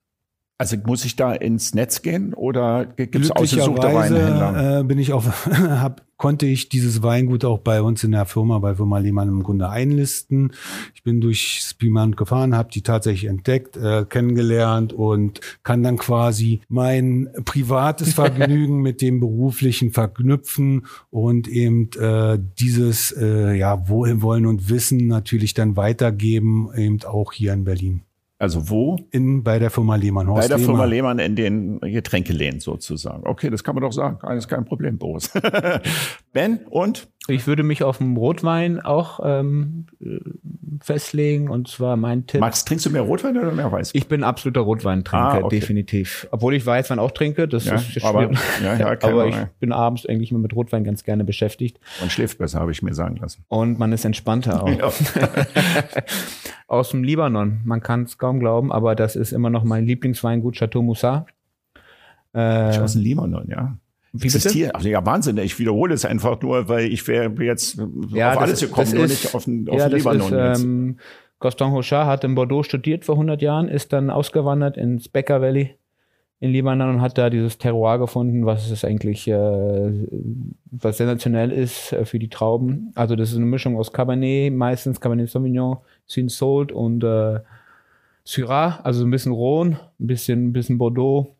Also 0.65 0.79
muss 0.87 1.05
ich 1.05 1.15
da 1.15 1.35
ins 1.35 1.75
Netz 1.75 2.01
gehen 2.01 2.33
oder 2.33 2.87
gibt 2.87 3.17
es 3.17 3.31
ausgesuchte 3.31 3.83
Weinhändler? 3.83 4.81
Äh, 4.81 4.85
bin 4.85 4.99
ich 4.99 5.12
auf, 5.12 5.47
hab, 5.51 6.01
konnte 6.17 6.47
ich 6.47 6.71
dieses 6.71 7.03
Weingut 7.03 7.45
auch 7.45 7.59
bei 7.59 7.83
uns 7.83 8.03
in 8.03 8.12
der 8.12 8.25
Firma, 8.25 8.59
bei 8.61 8.75
Firma 8.75 8.97
Lehmann 8.97 9.29
im 9.29 9.43
Grunde 9.43 9.69
einlisten. 9.69 10.55
Ich 10.95 11.03
bin 11.03 11.21
durch 11.21 11.61
Spielmann 11.69 12.17
gefahren, 12.17 12.57
habe 12.57 12.71
die 12.73 12.81
tatsächlich 12.81 13.29
entdeckt, 13.29 13.77
äh, 13.77 14.07
kennengelernt 14.09 14.95
und 14.95 15.43
kann 15.65 15.83
dann 15.83 15.99
quasi 15.99 16.62
mein 16.69 17.29
privates 17.45 18.15
Vergnügen 18.15 18.81
mit 18.81 19.03
dem 19.03 19.21
beruflichen 19.21 19.91
verknüpfen 19.91 20.87
und 21.11 21.47
eben 21.47 21.91
äh, 22.01 22.39
dieses 22.59 23.12
äh, 23.12 23.53
ja 23.53 23.87
Wohlwollen 23.87 24.47
und 24.47 24.71
Wissen 24.71 25.09
natürlich 25.09 25.53
dann 25.53 25.77
weitergeben, 25.77 26.71
eben 26.75 27.03
auch 27.05 27.35
hier 27.35 27.53
in 27.53 27.65
Berlin. 27.65 28.01
Also 28.45 28.68
wo? 28.68 28.99
In, 29.11 29.42
bei 29.42 29.59
der 29.59 29.70
Firma 29.70 29.97
Lehmann. 29.97 30.28
Horst 30.28 30.42
bei 30.42 30.49
der 30.49 30.59
Lehmann. 30.59 30.74
Firma 30.74 30.84
Lehmann 30.84 31.18
in 31.18 31.34
den 31.34 31.80
Getränkeläden 31.80 32.61
sozusagen. 32.61 33.26
Okay, 33.26 33.49
das 33.49 33.64
kann 33.64 33.74
man 33.74 33.80
doch 33.80 33.92
sagen. 33.92 34.18
Alles 34.20 34.49
kein 34.49 34.66
Problem, 34.66 34.99
Boris. 34.99 35.30
ben 36.34 36.61
und? 36.68 37.09
Ich 37.27 37.47
würde 37.47 37.62
mich 37.62 37.83
auf 37.83 37.99
dem 37.99 38.18
Rotwein 38.18 38.81
auch 38.81 39.20
ähm, 39.25 39.87
festlegen 40.83 41.49
und 41.49 41.68
zwar 41.68 41.97
mein 41.97 42.27
Tipp. 42.27 42.41
Max, 42.41 42.66
trinkst 42.66 42.85
du 42.85 42.91
mehr 42.91 43.01
Rotwein 43.01 43.39
oder 43.39 43.51
mehr 43.51 43.72
Weißwein? 43.72 43.99
Ich 43.99 44.09
bin 44.09 44.22
absoluter 44.22 44.61
Rotweintrinker, 44.61 45.25
ah, 45.25 45.39
okay. 45.39 45.61
definitiv. 45.61 46.29
Obwohl 46.33 46.55
ich 46.55 46.66
Weißwein 46.66 46.99
auch 46.99 47.12
trinke, 47.12 47.49
das 47.49 47.64
ja, 47.64 47.77
ist. 47.77 48.05
Aber, 48.05 48.31
ja, 48.62 48.77
ja, 48.77 48.89
aber 49.03 49.27
ich 49.29 49.37
bin 49.59 49.72
abends 49.72 50.05
eigentlich 50.05 50.33
immer 50.33 50.41
mit 50.41 50.55
Rotwein 50.55 50.85
ganz 50.85 51.03
gerne 51.03 51.25
beschäftigt. 51.25 51.81
Man 52.01 52.11
schläft 52.11 52.37
besser, 52.37 52.61
habe 52.61 52.72
ich 52.72 52.83
mir 52.83 52.93
sagen 52.93 53.16
lassen. 53.16 53.43
Und 53.49 53.79
man 53.79 53.93
ist 53.93 54.05
entspannter 54.05 54.62
auch. 54.62 54.68
Ja. 54.68 54.93
Aus 56.66 56.91
dem 56.91 57.05
Libanon, 57.05 57.61
man 57.64 57.81
kann 57.81 58.03
es 58.03 58.18
kaum 58.18 58.39
glauben, 58.39 58.70
aber 58.70 58.95
das 58.95 59.16
ist 59.16 59.33
immer 59.33 59.49
noch 59.49 59.64
mein 59.64 59.87
Lieblingsweingut 59.87 60.57
Chateau 60.57 60.83
Moussard. 60.83 61.29
Äh, 62.35 62.79
aus 62.81 62.95
dem 62.95 63.03
Libanon, 63.03 63.49
ja. 63.49 63.79
Wie 64.17 64.27
existiert. 64.27 64.75
Also 64.77 64.89
ja, 64.89 65.05
Wahnsinn. 65.05 65.37
Ich 65.39 65.59
wiederhole 65.59 65.93
es 65.93 66.05
einfach 66.05 66.41
nur, 66.41 66.69
weil 66.69 66.87
ich 66.87 67.07
wäre 67.09 67.33
jetzt 67.43 67.83
ja, 68.11 68.33
auf 68.33 68.43
alles 68.43 68.61
gekommen, 68.61 68.95
nur 68.95 69.07
nicht 69.09 69.35
auf 69.35 69.45
den, 69.45 69.69
auf 69.69 69.77
ja, 69.77 69.89
den 69.89 69.99
Libanon 69.99 70.21
ist, 70.21 70.31
jetzt. 70.31 70.62
Ähm, 70.62 70.99
Gaston 71.41 71.73
Hochard 71.73 72.07
hat 72.07 72.23
in 72.23 72.37
Bordeaux 72.37 72.62
studiert 72.62 73.05
vor 73.05 73.17
100 73.17 73.43
Jahren, 73.43 73.69
ist 73.69 73.93
dann 73.93 74.11
ausgewandert 74.11 74.77
ins 74.77 75.09
Becker 75.09 75.43
Valley 75.43 75.75
in 76.39 76.53
Libanon 76.53 76.91
und 76.91 77.01
hat 77.01 77.19
da 77.19 77.29
dieses 77.29 77.59
Terroir 77.59 77.99
gefunden, 77.99 78.47
was 78.47 78.71
es 78.71 78.85
eigentlich, 78.85 79.27
äh, 79.27 80.07
was 80.71 80.99
sensationell 80.99 81.51
ist 81.51 81.93
äh, 81.93 82.05
für 82.05 82.21
die 82.21 82.29
Trauben. 82.29 82.93
Also 82.95 83.17
das 83.17 83.33
ist 83.33 83.37
eine 83.37 83.47
Mischung 83.47 83.77
aus 83.77 83.93
Cabernet, 83.93 84.53
meistens 84.53 85.01
Cabernet 85.01 85.29
Sauvignon, 85.29 85.79
Cinsault 86.09 86.71
und 86.71 87.03
äh, 87.03 87.41
Syrah, 88.23 88.79
also 88.85 89.05
ein 89.05 89.11
bisschen 89.11 89.33
Rhone, 89.33 89.81
ein 89.99 90.07
bisschen, 90.07 90.47
ein 90.47 90.53
bisschen 90.53 90.79
Bordeaux. 90.79 91.35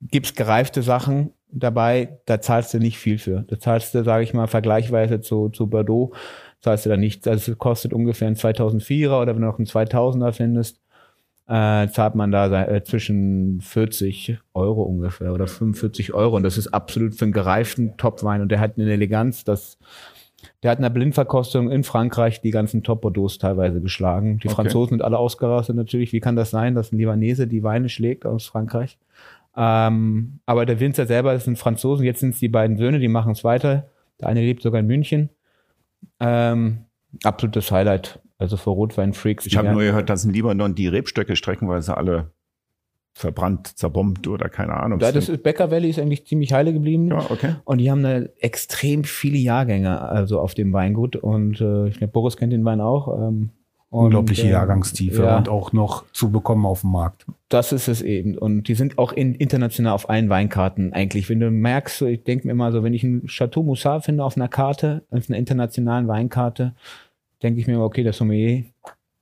Gibt's 0.00 0.34
gereifte 0.34 0.82
Sachen 0.82 1.32
dabei, 1.54 2.18
da 2.26 2.40
zahlst 2.40 2.74
du 2.74 2.78
nicht 2.78 2.98
viel 2.98 3.18
für. 3.18 3.44
Da 3.48 3.58
zahlst 3.58 3.94
du, 3.94 4.04
sage 4.04 4.24
ich 4.24 4.34
mal, 4.34 4.46
vergleichsweise 4.46 5.20
zu, 5.20 5.48
zu 5.48 5.68
Bordeaux, 5.68 6.12
zahlst 6.60 6.86
du 6.86 6.90
da 6.90 6.96
nichts. 6.96 7.26
Also 7.26 7.52
es 7.52 7.58
kostet 7.58 7.92
ungefähr 7.92 8.28
ein 8.28 8.36
2004er 8.36 9.22
oder 9.22 9.34
wenn 9.34 9.42
du 9.42 9.48
noch 9.48 9.58
einen 9.58 9.66
2000er 9.66 10.32
findest, 10.32 10.80
äh, 11.46 11.88
zahlt 11.88 12.14
man 12.14 12.30
da 12.30 12.66
äh, 12.66 12.82
zwischen 12.84 13.60
40 13.60 14.38
Euro 14.54 14.82
ungefähr 14.82 15.32
oder 15.32 15.46
45 15.46 16.14
Euro. 16.14 16.36
Und 16.36 16.42
das 16.42 16.58
ist 16.58 16.68
absolut 16.68 17.14
für 17.14 17.26
einen 17.26 17.32
gereiften 17.32 17.96
Topwein. 17.96 18.40
Und 18.40 18.48
der 18.48 18.60
hat 18.60 18.78
eine 18.78 18.90
Eleganz, 18.90 19.44
das 19.44 19.78
der 20.62 20.70
hat 20.70 20.78
in 20.78 20.82
der 20.82 20.90
Blindverkostung 20.90 21.70
in 21.70 21.84
Frankreich 21.84 22.40
die 22.40 22.50
ganzen 22.50 22.82
Top-Bordeaux 22.82 23.38
teilweise 23.38 23.80
geschlagen. 23.80 24.38
Die 24.38 24.48
okay. 24.48 24.56
Franzosen 24.56 24.90
sind 24.90 25.02
alle 25.02 25.18
ausgerastet 25.18 25.76
natürlich. 25.76 26.12
Wie 26.12 26.20
kann 26.20 26.36
das 26.36 26.50
sein, 26.50 26.74
dass 26.74 26.92
ein 26.92 26.98
Libanese 26.98 27.46
die 27.46 27.62
Weine 27.62 27.88
schlägt 27.88 28.26
aus 28.26 28.46
Frankreich? 28.46 28.98
Ähm, 29.56 30.40
aber 30.46 30.66
der 30.66 30.80
Winzer 30.80 31.06
selber 31.06 31.34
ist 31.34 31.46
ein 31.46 31.56
Franzosen. 31.56 32.04
Jetzt 32.04 32.20
sind 32.20 32.34
es 32.34 32.40
die 32.40 32.48
beiden 32.48 32.76
Söhne, 32.76 32.98
die 32.98 33.08
machen 33.08 33.32
es 33.32 33.44
weiter. 33.44 33.88
Der 34.20 34.28
eine 34.28 34.40
lebt 34.40 34.62
sogar 34.62 34.80
in 34.80 34.86
München. 34.86 35.30
Ähm, 36.20 36.84
absolutes 37.22 37.70
Highlight. 37.70 38.20
Also 38.38 38.56
für 38.56 38.70
Rotwein-Freaks. 38.70 39.46
Ich 39.46 39.56
habe 39.56 39.70
nur 39.72 39.82
gehört, 39.82 40.10
dass 40.10 40.24
in 40.24 40.32
Libanon 40.32 40.74
die 40.74 40.88
Rebstöcke 40.88 41.36
streckenweise 41.36 41.96
alle 41.96 42.32
verbrannt, 43.14 43.78
zerbombt 43.78 44.26
oder 44.26 44.48
keine 44.48 44.74
Ahnung. 44.74 44.98
Ja, 44.98 45.12
das 45.12 45.30
Becker 45.38 45.70
Valley 45.70 45.90
ist 45.90 46.00
eigentlich 46.00 46.26
ziemlich 46.26 46.52
heile 46.52 46.72
geblieben. 46.72 47.08
Ja, 47.10 47.30
okay. 47.30 47.54
Und 47.64 47.78
die 47.78 47.90
haben 47.90 48.02
da 48.02 48.22
extrem 48.40 49.04
viele 49.04 49.38
Jahrgänge 49.38 50.00
also 50.00 50.40
auf 50.40 50.54
dem 50.54 50.72
Weingut. 50.72 51.14
Und 51.14 51.60
äh, 51.60 51.86
ich 51.86 51.98
glaube, 51.98 52.12
Boris 52.12 52.36
kennt 52.36 52.52
den 52.52 52.64
Wein 52.64 52.80
auch. 52.80 53.16
Ähm, 53.16 53.50
Unglaubliche 53.94 54.46
äh, 54.46 54.50
Jahrgangstiefe 54.50 55.22
ja, 55.22 55.36
und 55.36 55.48
auch 55.48 55.72
noch 55.72 56.04
zu 56.12 56.30
bekommen 56.30 56.66
auf 56.66 56.80
dem 56.80 56.90
Markt. 56.90 57.26
Das 57.48 57.72
ist 57.72 57.88
es 57.88 58.02
eben. 58.02 58.36
Und 58.36 58.68
die 58.68 58.74
sind 58.74 58.98
auch 58.98 59.12
in, 59.12 59.34
international 59.34 59.92
auf 59.92 60.10
allen 60.10 60.28
Weinkarten 60.28 60.92
eigentlich. 60.92 61.28
Wenn 61.28 61.40
du 61.40 61.50
merkst, 61.50 61.98
so, 61.98 62.06
ich 62.06 62.24
denke 62.24 62.46
mir 62.46 62.52
immer 62.52 62.72
so, 62.72 62.82
wenn 62.82 62.94
ich 62.94 63.04
ein 63.04 63.26
Chateau 63.26 63.62
Moussard 63.62 64.04
finde 64.04 64.24
auf 64.24 64.36
einer 64.36 64.48
Karte, 64.48 65.04
auf 65.10 65.28
einer 65.28 65.38
internationalen 65.38 66.08
Weinkarte, 66.08 66.74
denke 67.42 67.60
ich 67.60 67.66
mir 67.66 67.74
immer, 67.74 67.84
okay, 67.84 68.02
der 68.02 68.12
Sommelier, 68.12 68.64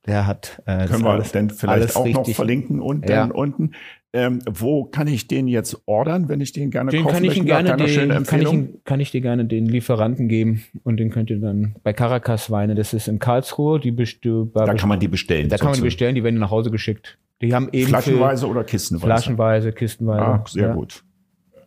der 0.05 0.27
hat 0.27 0.61
äh, 0.65 0.87
Können 0.87 1.03
wir 1.03 1.11
alles, 1.11 1.31
denn 1.31 1.49
vielleicht 1.49 1.95
auch 1.95 2.05
noch 2.07 2.27
verlinken 2.27 2.81
und 2.81 3.07
dann 3.07 3.29
ja. 3.29 3.35
unten. 3.35 3.71
Ähm, 4.15 4.43
wo 4.47 4.83
kann 4.85 5.07
ich 5.07 5.27
den 5.27 5.47
jetzt 5.47 5.81
ordern, 5.87 6.29
wenn 6.29 6.39
ich 6.39 6.51
den 6.51 6.69
gerne 6.69 6.91
den 6.91 7.01
kaufen 7.01 7.15
kann 7.15 7.23
ich 7.23 7.35
ihn 7.35 7.45
gerne 7.45 7.75
den, 7.75 8.23
kann 8.25 8.41
ich, 8.41 8.53
ihn, 8.53 8.81
kann 8.83 8.99
ich 8.99 9.09
dir 9.09 9.21
gerne 9.21 9.45
den 9.45 9.65
Lieferanten 9.65 10.27
geben 10.27 10.63
und 10.83 10.97
den 10.97 11.09
könnt 11.09 11.31
ihr 11.31 11.39
dann 11.39 11.75
bei 11.81 11.93
Caracas 11.93 12.51
Weine, 12.51 12.75
das 12.75 12.93
ist 12.93 13.07
in 13.07 13.17
Karlsruhe, 13.17 13.79
die 13.79 13.95
da 13.95 14.73
kann 14.75 14.89
man 14.89 14.99
die 14.99 15.07
bestellen. 15.07 15.49
Da 15.49 15.57
kann 15.57 15.69
man 15.69 15.75
die 15.75 15.81
bestellen, 15.81 16.13
die 16.13 16.23
werden 16.23 16.39
nach 16.39 16.51
Hause 16.51 16.69
geschickt. 16.69 17.17
Die 17.41 17.55
haben 17.55 17.69
eben 17.71 17.89
flaschenweise 17.89 18.47
oder 18.47 18.63
kistenweise. 18.63 19.05
Flaschenweise, 19.05 19.71
kistenweise. 19.71 20.21
Ah, 20.21 20.43
sehr 20.47 20.67
ja. 20.67 20.73
gut. 20.75 21.03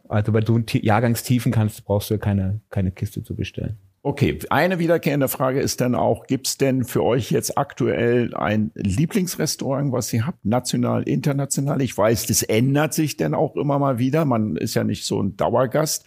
Also 0.09 0.31
bei 0.31 0.41
so 0.41 0.57
Jahrgangstiefen 0.73 1.51
kannst, 1.51 1.85
brauchst 1.85 2.11
du 2.11 2.19
keine 2.19 2.61
keine 2.71 2.93
Kiste 2.93 3.25
zu 3.25 3.35
bestellen. 3.35 3.77
Okay, 4.07 4.39
eine 4.51 4.79
wiederkehrende 4.79 5.27
Frage 5.27 5.59
ist 5.59 5.81
dann 5.81 5.97
auch, 5.97 6.29
gibt's 6.29 6.57
denn 6.57 6.85
für 6.85 7.03
euch 7.03 7.33
jetzt 7.33 7.59
aktuell 7.59 8.33
ein 8.37 8.71
Lieblingsrestaurant, 8.77 9.91
was 9.91 10.13
ihr 10.13 10.25
habt, 10.25 10.45
national, 10.45 11.03
international? 11.03 11.83
Ich 11.83 11.99
weiß, 11.99 12.27
das 12.27 12.45
ändert 12.45 12.95
sich 12.95 13.17
dann 13.17 13.35
auch 13.35 13.57
immer 13.57 13.81
mal 13.81 13.99
wieder. 13.99 14.25
Man 14.25 14.55
ist 14.55 14.75
ja 14.75 14.85
nicht 14.85 15.05
so 15.05 15.21
ein 15.21 15.37
Dauergast. 15.37 16.05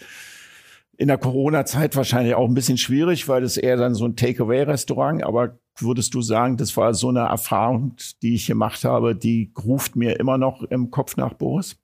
In 0.95 1.09
der 1.09 1.17
Corona-Zeit 1.17 1.93
wahrscheinlich 1.97 2.35
auch 2.35 2.47
ein 2.47 2.53
bisschen 2.53 2.77
schwierig, 2.77 3.27
weil 3.27 3.43
es 3.43 3.57
eher 3.57 3.75
dann 3.75 3.95
so 3.95 4.05
ein 4.05 4.15
Takeaway-Restaurant. 4.15 5.25
Aber 5.25 5.59
würdest 5.77 6.13
du 6.13 6.21
sagen, 6.21 6.55
das 6.55 6.77
war 6.77 6.93
so 6.93 7.09
eine 7.09 7.27
Erfahrung, 7.27 7.97
die 8.21 8.35
ich 8.35 8.47
gemacht 8.47 8.85
habe, 8.85 9.13
die 9.13 9.51
ruft 9.61 9.97
mir 9.97 10.17
immer 10.21 10.37
noch 10.37 10.63
im 10.63 10.89
Kopf 10.89 11.17
nach, 11.17 11.33
Boris? 11.33 11.75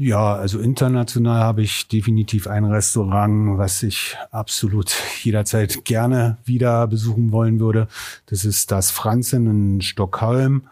Ja, 0.00 0.36
also 0.36 0.60
international 0.60 1.40
habe 1.40 1.62
ich 1.62 1.88
definitiv 1.88 2.46
ein 2.46 2.64
Restaurant, 2.64 3.58
was 3.58 3.82
ich 3.82 4.16
absolut 4.30 4.92
jederzeit 5.24 5.84
gerne 5.84 6.38
wieder 6.44 6.86
besuchen 6.86 7.32
wollen 7.32 7.58
würde. 7.58 7.88
Das 8.26 8.44
ist 8.44 8.70
das 8.70 8.92
Franzen 8.92 9.48
in 9.48 9.80
Stockholm. 9.80 10.68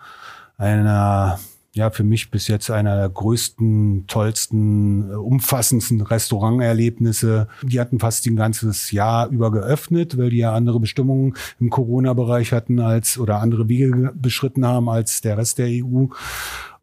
Einer, 0.58 1.40
ja, 1.72 1.90
für 1.90 2.04
mich 2.04 2.30
bis 2.30 2.46
jetzt 2.46 2.70
einer 2.70 2.94
der 2.94 3.08
größten, 3.08 4.06
tollsten, 4.06 5.10
umfassendsten 5.12 6.02
Restauranterlebnisse. 6.02 7.48
Die 7.62 7.80
hatten 7.80 7.98
fast 7.98 8.26
ein 8.26 8.36
ganzes 8.36 8.92
Jahr 8.92 9.28
über 9.30 9.50
geöffnet, 9.50 10.16
weil 10.16 10.30
die 10.30 10.38
ja 10.38 10.54
andere 10.54 10.78
Bestimmungen 10.78 11.34
im 11.58 11.68
Corona-Bereich 11.70 12.52
hatten 12.52 12.78
als, 12.78 13.18
oder 13.18 13.40
andere 13.40 13.68
Wege 13.68 14.12
beschritten 14.14 14.64
haben 14.64 14.88
als 14.88 15.20
der 15.20 15.36
Rest 15.36 15.58
der 15.58 15.66
EU. 15.66 16.06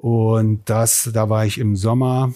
Und 0.03 0.69
das, 0.69 1.11
da 1.13 1.29
war 1.29 1.45
ich 1.45 1.57
im 1.57 1.77
Sommer, 1.77 2.33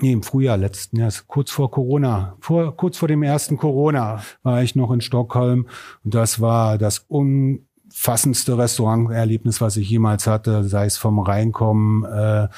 nee, 0.00 0.12
im 0.12 0.22
Frühjahr 0.22 0.56
letzten 0.56 0.96
Jahres, 0.96 1.26
kurz 1.26 1.50
vor 1.50 1.70
Corona, 1.70 2.38
vor, 2.40 2.74
kurz 2.74 2.96
vor 2.96 3.06
dem 3.06 3.22
ersten 3.22 3.58
Corona 3.58 4.22
war 4.42 4.62
ich 4.62 4.76
noch 4.76 4.90
in 4.90 5.02
Stockholm. 5.02 5.68
Und 6.02 6.14
das 6.14 6.40
war 6.40 6.78
das 6.78 7.04
umfassendste 7.06 8.56
Restauranterlebnis, 8.56 9.60
was 9.60 9.76
ich 9.76 9.90
jemals 9.90 10.26
hatte, 10.26 10.64
sei 10.64 10.86
es 10.86 10.96
vom 10.96 11.18
Reinkommen. 11.18 12.04
Äh, 12.10 12.48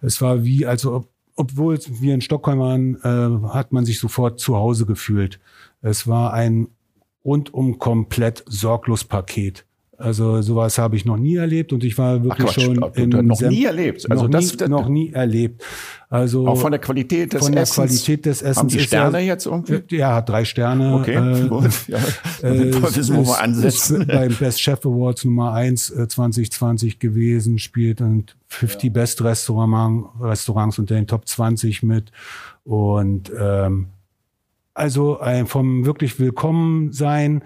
es 0.00 0.20
war 0.20 0.42
wie, 0.42 0.66
also 0.66 1.04
obwohl 1.36 1.78
wir 1.86 2.14
in 2.14 2.20
Stockholm 2.20 2.58
waren, 2.58 2.96
äh, 3.04 3.48
hat 3.50 3.72
man 3.72 3.84
sich 3.84 4.00
sofort 4.00 4.40
zu 4.40 4.56
Hause 4.56 4.86
gefühlt. 4.86 5.38
Es 5.82 6.08
war 6.08 6.32
ein 6.32 6.66
rundum 7.24 7.78
komplett 7.78 8.42
sorglos 8.48 9.04
Paket. 9.04 9.64
Also 9.98 10.40
sowas 10.40 10.78
habe 10.78 10.96
ich 10.96 11.04
noch 11.04 11.18
nie 11.18 11.36
erlebt 11.36 11.72
und 11.72 11.84
ich 11.84 11.96
war 11.98 12.24
wirklich 12.24 12.48
Ach, 12.48 12.52
schon 12.52 12.82
in 12.94 13.10
noch 13.10 13.40
nie 13.40 13.64
erlebt. 13.64 14.10
Also 14.10 14.24
noch 14.24 14.30
das 14.30 14.58
nie, 14.58 14.68
noch 14.68 14.88
nie 14.88 15.12
erlebt. 15.12 15.62
Also 16.08 16.48
auch 16.48 16.56
von 16.58 16.72
der 16.72 16.80
Qualität 16.80 17.34
des 17.34 17.44
von 17.44 17.52
der 17.52 17.62
Essens. 17.62 17.76
Qualität 17.76 18.26
des 18.26 18.40
Essens. 18.40 18.56
Haben 18.56 18.68
die 18.68 18.80
Sterne 18.80 19.18
er, 19.18 19.24
jetzt 19.24 19.46
irgendwie? 19.46 19.96
Ja, 19.96 20.16
hat 20.16 20.28
drei 20.28 20.44
Sterne. 20.44 20.94
Okay, 20.94 21.14
äh, 21.14 21.48
gut. 21.48 21.70
Ja. 21.88 21.98
Äh, 22.42 22.70
das 22.70 23.12
wo 23.12 23.24
wir 23.24 23.40
ansetzen. 23.40 24.04
beim 24.08 24.34
Best 24.34 24.60
Chef 24.60 24.84
Awards 24.84 25.24
Nummer 25.24 25.52
eins 25.52 25.90
äh, 25.90 26.08
2020 26.08 26.98
gewesen, 26.98 27.60
spielt 27.60 28.00
und 28.00 28.34
50 28.48 28.84
ja. 28.84 28.90
Best 28.90 29.22
Restaurant, 29.22 30.06
Restaurants 30.20 30.80
unter 30.80 30.96
den 30.96 31.06
Top 31.06 31.28
20 31.28 31.84
mit 31.84 32.10
und 32.64 33.30
ähm, 33.38 33.86
also 34.74 35.20
ein 35.20 35.46
vom 35.46 35.84
wirklich 35.84 36.18
willkommen 36.18 36.92
sein 36.92 37.44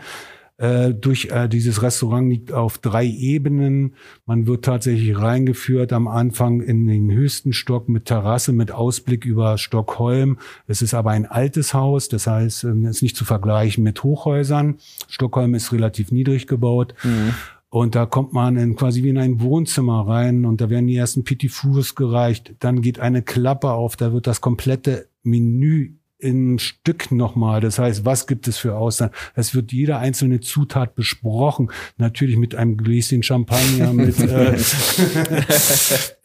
Äh, 0.59 0.95
durch 0.95 1.27
äh, 1.27 1.49
dieses 1.49 1.83
Restaurant 1.83 2.31
liegt 2.31 2.51
auf 2.51 2.79
drei 2.79 3.05
Ebenen. 3.05 3.95
Man 4.25 4.47
wird 4.47 4.65
tatsächlich 4.65 5.19
reingeführt 5.19 5.93
am 5.93 6.09
Anfang 6.09 6.63
in 6.63 6.87
den 6.87 7.11
höchsten 7.11 7.53
Stock 7.53 7.91
mit 7.91 8.07
Terrasse, 8.07 8.53
mit 8.53 8.73
Ausblick 8.73 9.27
über 9.27 9.59
Stockholm. 9.59 10.39
Es 10.67 10.81
ist 10.81 10.95
aber 10.95 11.11
ein 11.11 11.27
altes 11.27 11.75
Haus, 11.75 12.09
das 12.09 12.27
heißt, 12.27 12.65
es 12.65 12.97
ist 12.97 13.03
nicht 13.03 13.17
zu 13.17 13.27
vergleichen 13.27 13.85
mit 13.85 14.03
Hochhäusern. 14.03 14.77
Stockholm 15.09 15.55
ist 15.55 15.73
relativ 15.73 16.11
niedrig 16.11 16.47
gebaut. 16.47 16.95
Mhm. 17.05 17.35
Und 17.69 17.95
da 17.95 18.07
kommt 18.07 18.33
man 18.33 18.57
in, 18.57 18.77
quasi 18.77 19.03
wie 19.03 19.11
in 19.11 19.19
ein 19.19 19.41
Wohnzimmer 19.43 20.07
rein 20.07 20.47
und 20.47 20.63
da 20.63 20.71
werden 20.71 20.87
die 20.87 20.97
ersten 20.97 21.25
Petit 21.25 21.51
Fours 21.51 21.95
gereicht. 21.95 22.55
Dann 22.61 22.81
geht 22.81 23.01
eine 23.01 23.21
Klappe 23.21 23.73
auf, 23.73 23.97
da 23.97 24.15
wird 24.15 24.27
das 24.27 24.41
komplette 24.41 25.09
Menü 25.23 25.97
in 26.19 26.59
Stück 26.59 27.13
nochmal. 27.13 27.61
Das 27.61 27.79
heißt, 27.79 28.05
was 28.05 28.27
gibt 28.27 28.49
es 28.49 28.59
für 28.59 28.77
Aussagen? 28.77 29.13
Es 29.35 29.55
wird 29.55 29.73
jede 29.73 29.99
einzelne 29.99 30.41
Zutat 30.41 30.95
besprochen. 30.95 31.71
Natürlich 31.99 32.37
mit 32.37 32.55
einem 32.55 32.77
Gläschen 32.77 33.23
Champagner, 33.23 33.93
mit, 33.93 34.19
äh, 34.21 34.57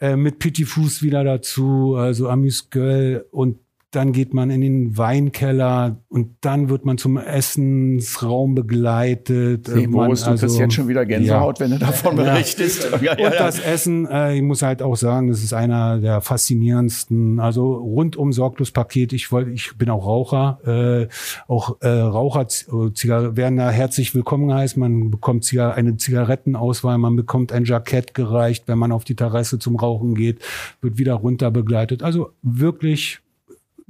äh, 0.00 0.16
mit 0.16 0.38
Petit 0.38 0.66
Fuß 0.66 1.02
wieder 1.02 1.24
dazu, 1.24 1.96
also 1.96 2.28
Amuse-Gueule 2.28 3.24
und 3.30 3.58
dann 3.92 4.12
geht 4.12 4.32
man 4.32 4.48
in 4.48 4.62
den 4.62 4.96
Weinkeller 4.96 5.98
und 6.08 6.36
dann 6.40 6.70
wird 6.70 6.86
man 6.86 6.96
zum 6.96 7.18
Essensraum 7.18 8.54
begleitet. 8.54 9.66
See, 9.66 9.86
Boris, 9.86 10.24
also, 10.24 10.32
du 10.32 10.40
kriegst 10.40 10.58
jetzt 10.58 10.74
schon 10.74 10.88
wieder 10.88 11.04
Gänsehaut, 11.04 11.58
ja. 11.58 11.64
wenn 11.64 11.72
du 11.72 11.78
davon 11.78 12.16
berichtest. 12.16 12.88
Ja. 13.02 13.12
und 13.12 13.34
das 13.34 13.58
Essen, 13.58 14.06
äh, 14.06 14.36
ich 14.36 14.42
muss 14.42 14.62
halt 14.62 14.80
auch 14.80 14.96
sagen, 14.96 15.28
das 15.28 15.42
ist 15.42 15.52
einer 15.52 15.98
der 15.98 16.22
faszinierendsten, 16.22 17.38
also 17.38 17.74
rundum 17.74 18.32
sorglos 18.32 18.70
Paket. 18.70 19.12
Ich 19.12 19.30
wollte, 19.30 19.50
ich 19.50 19.76
bin 19.76 19.90
auch 19.90 20.06
Raucher, 20.06 20.58
äh, 20.64 21.08
auch 21.46 21.76
äh, 21.80 21.88
Raucher 21.88 22.48
Zigar 22.48 23.36
werden 23.36 23.58
da 23.58 23.70
herzlich 23.70 24.14
willkommen 24.14 24.48
geheißen. 24.48 24.80
Man 24.80 25.10
bekommt 25.10 25.44
Zigar 25.44 25.74
eine 25.74 25.98
Zigarettenauswahl, 25.98 26.96
man 26.96 27.14
bekommt 27.14 27.52
ein 27.52 27.64
Jackett 27.64 28.14
gereicht, 28.14 28.64
wenn 28.68 28.78
man 28.78 28.90
auf 28.90 29.04
die 29.04 29.16
Terrasse 29.16 29.58
zum 29.58 29.76
Rauchen 29.76 30.14
geht, 30.14 30.40
wird 30.80 30.96
wieder 30.96 31.14
runter 31.14 31.50
begleitet. 31.50 32.02
Also 32.02 32.30
wirklich 32.42 33.20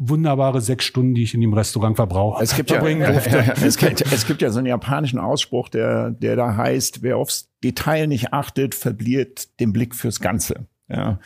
wunderbare 0.08 0.60
sechs 0.60 0.84
Stunden, 0.84 1.14
die 1.14 1.22
ich 1.22 1.34
in 1.34 1.40
dem 1.40 1.52
Restaurant 1.52 1.96
verbrauche. 1.96 2.42
Es 2.42 2.56
gibt 2.56 2.70
ja, 2.70 2.82
es, 2.82 3.76
gibt, 3.76 4.00
es 4.00 4.26
gibt 4.26 4.42
ja 4.42 4.50
so 4.50 4.58
einen 4.58 4.66
japanischen 4.66 5.18
Ausspruch, 5.18 5.68
der, 5.68 6.10
der 6.10 6.36
da 6.36 6.56
heißt, 6.56 7.02
wer 7.02 7.16
aufs 7.16 7.50
Detail 7.62 8.06
nicht 8.06 8.32
achtet, 8.32 8.74
verliert 8.74 9.60
den 9.60 9.72
Blick 9.72 9.94
fürs 9.94 10.20
Ganze. 10.20 10.66
Ja. 10.88 11.20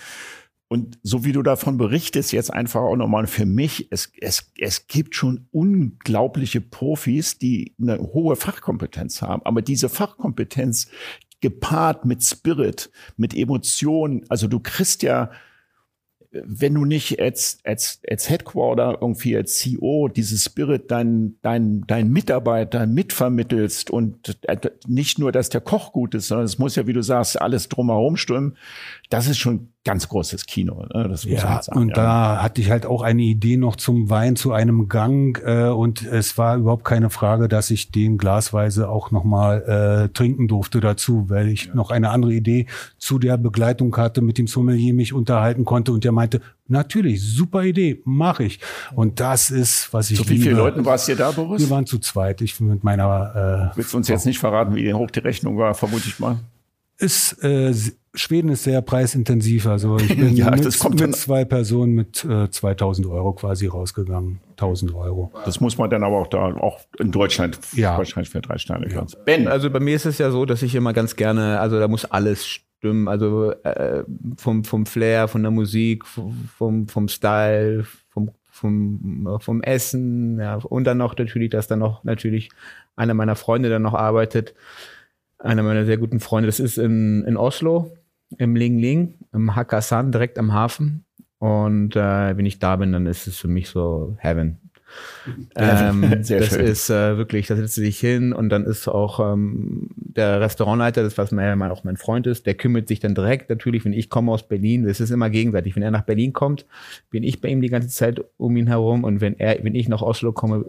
Und 0.68 0.98
so 1.02 1.24
wie 1.24 1.32
du 1.32 1.42
davon 1.42 1.78
berichtest, 1.78 2.32
jetzt 2.32 2.52
einfach 2.52 2.80
auch 2.80 2.96
nochmal 2.96 3.28
für 3.28 3.46
mich, 3.46 3.88
es, 3.90 4.10
es, 4.20 4.52
es 4.58 4.88
gibt 4.88 5.14
schon 5.14 5.46
unglaubliche 5.52 6.60
Profis, 6.60 7.38
die 7.38 7.74
eine 7.80 7.98
hohe 7.98 8.34
Fachkompetenz 8.34 9.22
haben. 9.22 9.42
Aber 9.44 9.62
diese 9.62 9.88
Fachkompetenz 9.88 10.88
gepaart 11.40 12.04
mit 12.04 12.24
Spirit, 12.24 12.90
mit 13.16 13.36
Emotionen, 13.36 14.24
also 14.28 14.48
du 14.48 14.58
kriegst 14.58 15.02
ja 15.02 15.30
wenn 16.44 16.74
du 16.74 16.84
nicht 16.84 17.20
als, 17.20 17.58
als, 17.64 18.00
als 18.08 18.28
Headquarter 18.28 18.98
irgendwie 19.00 19.36
als 19.36 19.58
CEO 19.58 20.08
dieses 20.08 20.44
Spirit 20.44 20.90
dein, 20.90 21.36
dein, 21.42 21.84
dein 21.86 22.10
Mitarbeiter 22.10 22.86
mitvermittelst 22.86 23.90
und 23.90 24.38
äh, 24.42 24.58
nicht 24.86 25.18
nur, 25.18 25.32
dass 25.32 25.48
der 25.48 25.60
Koch 25.60 25.92
gut 25.92 26.14
ist, 26.14 26.28
sondern 26.28 26.46
es 26.46 26.58
muss 26.58 26.76
ja, 26.76 26.86
wie 26.86 26.92
du 26.92 27.02
sagst, 27.02 27.40
alles 27.40 27.68
drumherum 27.68 28.16
stimmen, 28.16 28.56
das 29.10 29.28
ist 29.28 29.38
schon 29.38 29.68
ganz 29.86 30.08
großes 30.08 30.46
Kino. 30.46 30.84
Ne? 30.92 31.08
Das 31.08 31.24
muss 31.24 31.40
ja, 31.40 31.62
sagen, 31.62 31.78
und 31.78 31.88
ja. 31.90 31.94
da 31.94 32.42
hatte 32.42 32.60
ich 32.60 32.70
halt 32.70 32.86
auch 32.86 33.02
eine 33.02 33.22
Idee 33.22 33.56
noch 33.56 33.76
zum 33.76 34.10
Wein, 34.10 34.34
zu 34.34 34.52
einem 34.52 34.88
Gang 34.88 35.40
äh, 35.46 35.68
und 35.68 36.04
es 36.04 36.36
war 36.36 36.56
überhaupt 36.56 36.84
keine 36.84 37.08
Frage, 37.08 37.46
dass 37.46 37.70
ich 37.70 37.92
den 37.92 38.18
glasweise 38.18 38.88
auch 38.88 39.12
nochmal 39.12 39.62
äh, 39.62 40.08
trinken 40.12 40.48
durfte 40.48 40.80
dazu, 40.80 41.30
weil 41.30 41.48
ich 41.48 41.66
ja. 41.66 41.74
noch 41.74 41.90
eine 41.90 42.10
andere 42.10 42.34
Idee 42.34 42.66
zu 42.98 43.20
der 43.20 43.36
Begleitung 43.36 43.96
hatte, 43.96 44.22
mit 44.22 44.38
dem 44.38 44.48
Sommelier 44.48 44.92
mich 44.92 45.12
unterhalten 45.12 45.64
konnte 45.64 45.92
und 45.92 46.02
der 46.02 46.10
meinte, 46.10 46.40
natürlich, 46.66 47.22
super 47.22 47.62
Idee, 47.62 48.02
mache 48.04 48.42
ich. 48.42 48.58
Und 48.96 49.20
das 49.20 49.50
ist, 49.50 49.92
was 49.92 50.10
ich 50.10 50.18
Zu 50.18 50.28
wie 50.28 50.38
vielen 50.38 50.56
Leuten 50.56 50.84
warst 50.84 51.08
du 51.08 51.14
da, 51.14 51.30
Boris? 51.30 51.62
Wir 51.62 51.70
waren 51.70 51.86
zu 51.86 52.00
zweit, 52.00 52.40
ich 52.40 52.58
mit 52.60 52.82
meiner... 52.82 53.70
Äh, 53.72 53.76
Willst 53.76 53.92
du 53.92 53.98
uns 53.98 54.08
jetzt 54.08 54.26
nicht 54.26 54.40
verraten, 54.40 54.74
wie 54.74 54.92
hoch 54.92 55.12
die 55.12 55.20
Rechnung 55.20 55.56
war, 55.58 55.74
vermute 55.74 56.08
ich 56.08 56.18
mal? 56.18 56.38
Ist 56.98 57.42
äh, 57.44 57.72
Schweden 58.16 58.48
ist 58.48 58.64
sehr 58.64 58.80
preisintensiv. 58.82 59.66
Also 59.66 59.98
ich 59.98 60.16
bin 60.16 60.34
ja, 60.36 60.50
mit, 60.50 60.64
mit 60.64 61.16
zwei 61.16 61.44
Personen 61.44 61.94
mit 61.94 62.24
äh, 62.24 62.50
2000 62.50 63.06
Euro 63.06 63.32
quasi 63.34 63.66
rausgegangen. 63.66 64.40
1000 64.52 64.94
Euro. 64.94 65.32
Das 65.44 65.60
muss 65.60 65.76
man 65.76 65.90
dann 65.90 66.02
aber 66.02 66.16
auch 66.16 66.26
da, 66.26 66.54
auch 66.54 66.80
in 66.98 67.12
Deutschland 67.12 67.58
ja. 67.74 67.98
wahrscheinlich 67.98 68.30
für 68.30 68.40
drei 68.40 68.56
Sterne. 68.56 68.90
Ja. 68.90 69.04
Ben. 69.24 69.48
Also 69.48 69.70
bei 69.70 69.80
mir 69.80 69.96
ist 69.96 70.06
es 70.06 70.18
ja 70.18 70.30
so, 70.30 70.46
dass 70.46 70.62
ich 70.62 70.74
immer 70.74 70.94
ganz 70.94 71.16
gerne, 71.16 71.60
also 71.60 71.78
da 71.78 71.88
muss 71.88 72.06
alles 72.06 72.46
stimmen. 72.46 73.06
Also 73.08 73.52
äh, 73.52 74.04
vom, 74.38 74.64
vom 74.64 74.86
Flair, 74.86 75.28
von 75.28 75.42
der 75.42 75.50
Musik, 75.50 76.06
vom, 76.06 76.88
vom 76.88 77.08
Style, 77.08 77.84
vom, 78.08 78.30
vom, 78.50 79.38
vom 79.40 79.62
Essen. 79.62 80.40
Ja. 80.40 80.56
Und 80.56 80.84
dann 80.84 80.98
noch 80.98 81.16
natürlich, 81.16 81.50
dass 81.50 81.66
dann 81.68 81.80
noch 81.80 82.02
natürlich 82.04 82.48
einer 82.96 83.12
meiner 83.12 83.36
Freunde 83.36 83.68
dann 83.68 83.82
noch 83.82 83.94
arbeitet 83.94 84.54
einer 85.46 85.62
meiner 85.62 85.86
sehr 85.86 85.96
guten 85.96 86.20
Freunde. 86.20 86.46
Das 86.46 86.60
ist 86.60 86.78
in, 86.78 87.24
in 87.24 87.36
Oslo 87.36 87.92
im 88.38 88.56
Ling 88.56 88.78
Ling, 88.78 89.14
im 89.32 89.54
Hakkasan, 89.54 90.12
direkt 90.12 90.38
am 90.38 90.52
Hafen. 90.52 91.04
Und 91.38 91.96
äh, 91.96 92.36
wenn 92.36 92.46
ich 92.46 92.58
da 92.58 92.76
bin, 92.76 92.92
dann 92.92 93.06
ist 93.06 93.26
es 93.26 93.38
für 93.38 93.48
mich 93.48 93.68
so 93.68 94.16
Heaven. 94.18 94.58
ähm, 95.56 96.18
Sehr 96.22 96.40
das 96.40 96.50
schön. 96.50 96.64
ist 96.64 96.90
äh, 96.90 97.16
wirklich, 97.18 97.46
da 97.48 97.56
setzt 97.56 97.76
du 97.76 97.82
dich 97.82 97.98
hin 97.98 98.32
und 98.32 98.48
dann 98.48 98.64
ist 98.64 98.88
auch 98.88 99.20
ähm, 99.20 99.88
der 99.96 100.40
Restaurantleiter, 100.40 101.02
das 101.02 101.18
was 101.18 101.32
mir 101.32 101.70
auch 101.70 101.84
mein 101.84 101.96
Freund 101.96 102.26
ist, 102.26 102.46
der 102.46 102.54
kümmert 102.54 102.88
sich 102.88 103.00
dann 103.00 103.14
direkt 103.14 103.50
natürlich, 103.50 103.84
wenn 103.84 103.92
ich 103.92 104.08
komme 104.08 104.32
aus 104.32 104.48
Berlin, 104.48 104.86
das 104.86 105.00
ist 105.00 105.10
immer 105.10 105.28
gegenseitig. 105.28 105.76
Wenn 105.76 105.82
er 105.82 105.90
nach 105.90 106.04
Berlin 106.04 106.32
kommt, 106.32 106.66
bin 107.10 107.22
ich 107.22 107.40
bei 107.40 107.48
ihm 107.48 107.60
die 107.60 107.68
ganze 107.68 107.88
Zeit 107.88 108.24
um 108.38 108.56
ihn 108.56 108.68
herum 108.68 109.04
und 109.04 109.20
wenn 109.20 109.38
er, 109.38 109.62
wenn 109.62 109.74
ich 109.74 109.88
nach 109.88 110.02
Oslo 110.02 110.32
komme, 110.32 110.64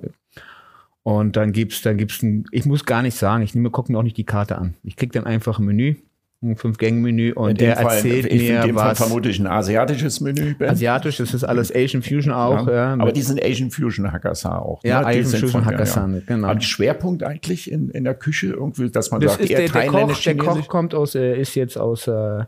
und 1.08 1.38
dann 1.38 1.54
gibt's, 1.54 1.82
dann 1.82 1.96
gibt's 1.96 2.22
ein, 2.22 2.44
ich 2.52 2.66
muss 2.66 2.84
gar 2.84 3.02
nicht 3.02 3.16
sagen, 3.16 3.42
ich 3.42 3.56
nehme, 3.56 3.70
gucke 3.70 3.90
mir 3.90 3.98
auch 3.98 4.04
nicht 4.04 4.18
die 4.18 4.26
Karte 4.26 4.58
an. 4.58 4.74
Ich 4.84 4.98
krieg 4.98 5.14
dann 5.14 5.24
einfach 5.26 5.58
ein 5.58 5.66
Menü 5.66 5.96
ein 6.44 6.56
Fünf-Gänge-Menü 6.56 7.34
und 7.34 7.60
der 7.60 7.78
Fall, 7.78 7.96
erzählt 7.96 8.26
ich 8.28 8.42
mir 8.42 8.62
in 8.62 8.68
dem 8.68 8.76
was. 8.76 8.84
Fall 8.84 9.08
vermutlich 9.08 9.40
ein 9.40 9.48
asiatisches 9.48 10.20
Menü. 10.20 10.54
Ben. 10.54 10.70
Asiatisch, 10.70 11.18
das 11.18 11.34
ist 11.34 11.44
alles 11.44 11.74
Asian 11.74 12.04
Fusion 12.04 12.32
auch. 12.32 12.68
Ja. 12.68 12.74
Ja, 12.74 12.94
aber 12.94 13.12
die 13.12 13.24
sind 13.24 13.42
Asian 13.44 13.72
Fusion 13.72 14.12
Hakkasan 14.12 14.52
auch. 14.52 14.84
Ja, 14.84 15.02
ne? 15.02 15.08
Asian 15.08 15.42
Fusion 15.42 15.66
Hakkasan, 15.66 16.16
ja. 16.16 16.22
genau. 16.28 16.50
Aber 16.50 16.62
Schwerpunkt 16.62 17.24
eigentlich 17.24 17.72
in, 17.72 17.90
in 17.90 18.04
der 18.04 18.14
Küche 18.14 18.48
irgendwie, 18.48 18.92
dass 18.92 19.10
man 19.10 19.22
das 19.22 19.32
sagt, 19.32 19.46
ist 19.46 19.50
eher 19.50 19.62
der, 19.62 19.70
der 19.70 19.88
Koch, 19.88 20.22
der 20.22 20.38
Koch 20.38 20.68
kommt 20.68 20.94
aus, 20.94 21.16
äh, 21.16 21.40
ist 21.40 21.56
jetzt 21.56 21.78
aus 21.78 22.08
äh, 22.08 22.44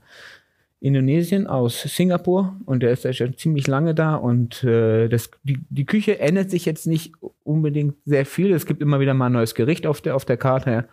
Indonesien, 0.82 1.48
aus 1.48 1.82
Singapur 1.82 2.56
und 2.66 2.84
der 2.84 2.92
ist 2.92 3.04
ja 3.04 3.12
schon 3.12 3.38
ziemlich 3.38 3.68
lange 3.68 3.94
da 3.94 4.16
und 4.16 4.64
äh, 4.64 5.10
das, 5.10 5.30
die, 5.44 5.60
die 5.70 5.86
Küche 5.86 6.20
ändert 6.20 6.50
sich 6.50 6.66
jetzt 6.66 6.88
nicht 6.88 7.14
unbedingt 7.44 7.96
sehr 8.06 8.26
viel. 8.26 8.54
Es 8.54 8.66
gibt 8.66 8.82
immer 8.82 9.02
wieder 9.02 9.14
mal 9.14 9.26
ein 9.26 9.34
neues 9.34 9.56
Gericht 9.56 9.86
auf 9.86 10.00
der, 10.02 10.16
auf 10.16 10.24
der 10.24 10.38
Karte. 10.38 10.88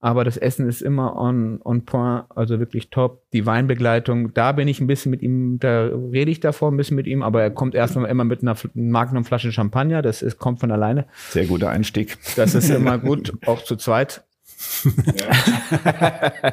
Aber 0.00 0.22
das 0.22 0.36
Essen 0.36 0.68
ist 0.68 0.80
immer 0.80 1.16
on, 1.16 1.60
on 1.64 1.84
point, 1.84 2.26
also 2.32 2.60
wirklich 2.60 2.90
top. 2.90 3.22
Die 3.32 3.46
Weinbegleitung, 3.46 4.32
da 4.32 4.52
bin 4.52 4.68
ich 4.68 4.80
ein 4.80 4.86
bisschen 4.86 5.10
mit 5.10 5.22
ihm, 5.22 5.58
da 5.58 5.86
rede 5.86 6.30
ich 6.30 6.38
davor 6.38 6.70
ein 6.70 6.76
bisschen 6.76 6.94
mit 6.94 7.08
ihm, 7.08 7.24
aber 7.24 7.42
er 7.42 7.50
kommt 7.50 7.74
erstmal 7.74 8.08
immer 8.08 8.22
mit 8.22 8.42
einer 8.42 8.54
Magnum-Flasche 8.74 9.50
Champagner, 9.50 10.00
das 10.00 10.22
ist, 10.22 10.38
kommt 10.38 10.60
von 10.60 10.70
alleine. 10.70 11.06
Sehr 11.30 11.46
guter 11.46 11.70
Einstieg. 11.70 12.16
Das 12.36 12.54
ist 12.54 12.70
immer 12.70 12.98
gut, 12.98 13.32
auch 13.46 13.64
zu 13.64 13.74
zweit. 13.74 14.22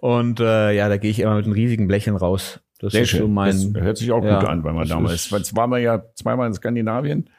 und 0.00 0.40
äh, 0.40 0.72
ja, 0.72 0.88
da 0.88 0.96
gehe 0.96 1.10
ich 1.10 1.20
immer 1.20 1.36
mit 1.36 1.44
einem 1.44 1.54
riesigen 1.54 1.86
Blecheln 1.88 2.16
raus. 2.16 2.60
Das 2.78 2.92
Sehr 2.92 3.02
ist 3.02 3.10
schön. 3.10 3.20
so 3.20 3.28
mein. 3.28 3.72
Das 3.72 3.82
hört 3.82 3.96
sich 3.96 4.12
auch 4.12 4.24
ja, 4.24 4.40
gut 4.40 4.48
an, 4.48 4.64
weil 4.64 4.72
man 4.72 4.88
damals, 4.88 5.30
jetzt 5.30 5.56
waren 5.56 5.70
wir 5.70 5.78
ja 5.78 6.02
zweimal 6.14 6.48
in 6.48 6.54
Skandinavien 6.54 7.30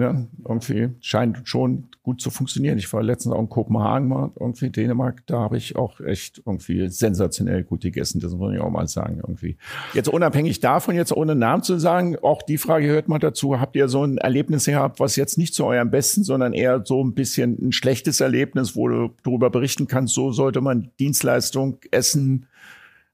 ne, 0.00 0.28
irgendwie 0.48 0.88
scheint 1.00 1.42
schon 1.44 1.88
gut 2.02 2.22
zu 2.22 2.30
funktionieren. 2.30 2.78
Ich 2.78 2.90
war 2.92 3.02
letztens 3.02 3.34
auch 3.34 3.40
in 3.40 3.50
Kopenhagen 3.50 4.08
mal, 4.08 4.32
irgendwie 4.40 4.70
Dänemark, 4.70 5.22
da 5.26 5.40
habe 5.40 5.58
ich 5.58 5.76
auch 5.76 6.00
echt 6.00 6.42
irgendwie 6.46 6.88
sensationell 6.88 7.62
gut 7.62 7.82
gegessen, 7.82 8.18
das 8.20 8.34
muss 8.34 8.54
ich 8.54 8.60
auch 8.60 8.70
mal 8.70 8.88
sagen 8.88 9.18
irgendwie. 9.18 9.58
Jetzt 9.92 10.08
unabhängig 10.08 10.60
davon, 10.60 10.96
jetzt 10.96 11.12
ohne 11.12 11.34
Namen 11.34 11.62
zu 11.62 11.78
sagen, 11.78 12.16
auch 12.22 12.42
die 12.42 12.56
Frage 12.56 12.86
hört 12.86 13.08
mal 13.08 13.18
dazu, 13.18 13.60
habt 13.60 13.76
ihr 13.76 13.88
so 13.88 14.02
ein 14.02 14.16
Erlebnis 14.16 14.64
gehabt, 14.64 14.98
was 14.98 15.16
jetzt 15.16 15.36
nicht 15.36 15.54
zu 15.54 15.66
eurem 15.66 15.90
Besten, 15.90 16.24
sondern 16.24 16.54
eher 16.54 16.82
so 16.84 17.04
ein 17.04 17.12
bisschen 17.12 17.58
ein 17.68 17.72
schlechtes 17.72 18.20
Erlebnis, 18.20 18.74
wo 18.74 18.88
du 18.88 19.10
darüber 19.22 19.50
berichten 19.50 19.86
kannst, 19.86 20.14
so 20.14 20.32
sollte 20.32 20.62
man 20.62 20.90
Dienstleistung, 20.98 21.78
Essen, 21.90 22.46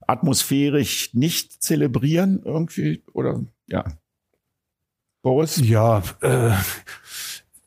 atmosphärisch 0.07 1.13
nicht 1.13 1.61
zelebrieren 1.61 2.41
irgendwie 2.45 3.03
oder 3.11 3.41
ja. 3.67 3.83
Boris? 5.21 5.61
Ja, 5.63 6.03
äh, 6.21 6.51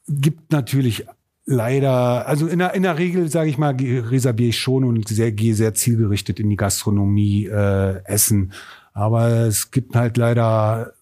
gibt 0.09 0.53
natürlich 0.53 1.07
leider, 1.47 2.27
also 2.27 2.47
in 2.47 2.61
der, 2.61 2.75
in 2.75 2.83
der 2.83 2.99
Regel, 2.99 3.29
sage 3.29 3.51
ich 3.51 3.59
mal, 3.59 3.77
reserviere 3.79 4.51
ich 4.51 4.59
schon 4.59 4.85
und 4.85 5.09
sehr, 5.09 5.33
gehe 5.33 5.55
sehr 5.55 5.75
zielgerichtet 5.75 6.41
in 6.41 6.49
die 6.49 6.57
Gastronomie 6.57 7.47
äh, 7.47 8.03
essen. 8.05 8.53
Aber 8.93 9.29
es 9.47 9.71
gibt 9.71 9.95
halt 9.95 10.17
leider 10.17 10.93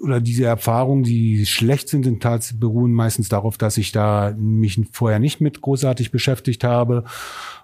oder 0.00 0.20
diese 0.20 0.44
Erfahrungen, 0.44 1.02
die 1.02 1.44
schlecht 1.44 1.88
sind, 1.88 2.04
sind 2.04 2.22
tatsächlich 2.22 2.60
beruhen 2.60 2.92
meistens 2.92 3.28
darauf, 3.28 3.58
dass 3.58 3.76
ich 3.76 3.90
da 3.90 4.32
mich 4.38 4.80
vorher 4.92 5.18
nicht 5.18 5.40
mit 5.40 5.60
großartig 5.60 6.12
beschäftigt 6.12 6.62
habe 6.62 7.04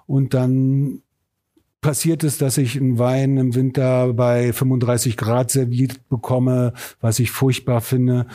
und 0.05 0.33
dann 0.33 1.01
passiert 1.85 2.23
es, 2.23 2.39
dass 2.39 2.57
ich 2.57 2.81
einen 2.81 2.97
Wein 2.97 3.37
im 3.37 3.53
Winter 3.53 4.11
bei 4.13 4.51
35 4.51 5.17
Grad 5.17 5.51
serviert 5.51 6.09
bekomme, 6.09 6.73
was 6.99 7.19
ich 7.19 7.29
furchtbar 7.29 7.79
finde. 7.79 8.25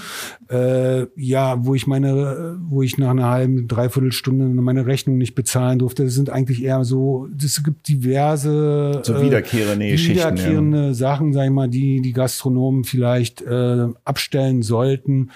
Äh, 0.48 1.06
ja, 1.16 1.66
wo 1.66 1.74
ich 1.74 1.88
meine, 1.88 2.56
wo 2.62 2.82
ich 2.82 2.96
nach 2.96 3.10
einer 3.10 3.28
halben, 3.28 3.66
dreiviertel 3.66 4.12
Stunde 4.12 4.46
meine 4.46 4.86
Rechnung 4.86 5.18
nicht 5.18 5.34
bezahlen 5.34 5.80
durfte. 5.80 6.04
Das 6.04 6.14
sind 6.14 6.30
eigentlich 6.30 6.62
eher 6.62 6.84
so, 6.84 7.26
es 7.44 7.64
gibt 7.64 7.88
diverse 7.88 9.00
so 9.02 9.20
wiederkehrende, 9.20 9.84
äh, 9.84 9.98
wiederkehrende 9.98 10.86
ja. 10.86 10.94
Sachen, 10.94 11.32
sag 11.32 11.46
ich 11.46 11.50
mal, 11.50 11.68
die 11.68 12.02
die 12.02 12.12
Gastronomen 12.12 12.84
vielleicht 12.84 13.42
äh, 13.42 13.88
abstellen 14.04 14.62
sollten. 14.62 15.30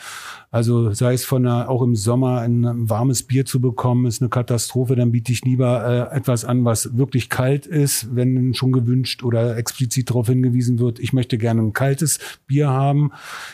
Also 0.55 0.93
sei 0.93 1.14
es 1.14 1.24
von 1.24 1.44
einer, 1.44 1.68
auch 1.68 1.82
im 1.82 1.97
Sommer 1.97 2.39
ein, 2.39 2.89
warmes 2.89 3.24
Bier 3.24 3.44
zu 3.44 3.60
bekommen, 3.60 4.06
ist 4.06 4.22
eine 4.22 4.28
Katastrophe. 4.28 4.94
Dann 4.94 5.10
biete 5.10 5.32
ich 5.32 5.44
lieber 5.44 6.12
äh, 6.12 6.16
etwas 6.16 6.44
an, 6.44 6.64
was 6.64 6.97
wirklich 6.97 7.28
kalt 7.28 7.66
ist, 7.66 8.14
wenn 8.14 8.55
schon 8.55 8.70
gewünscht 8.70 9.24
oder 9.24 9.56
explizit 9.56 10.10
darauf 10.10 10.28
hingewiesen 10.28 10.78
wird, 10.78 11.01
ich 11.01 11.12
möchte 11.12 11.39
gerne 11.39 11.60
ein 11.60 11.72
kaltes 11.72 12.20
Bier 12.47 12.68
haben. 12.68 13.10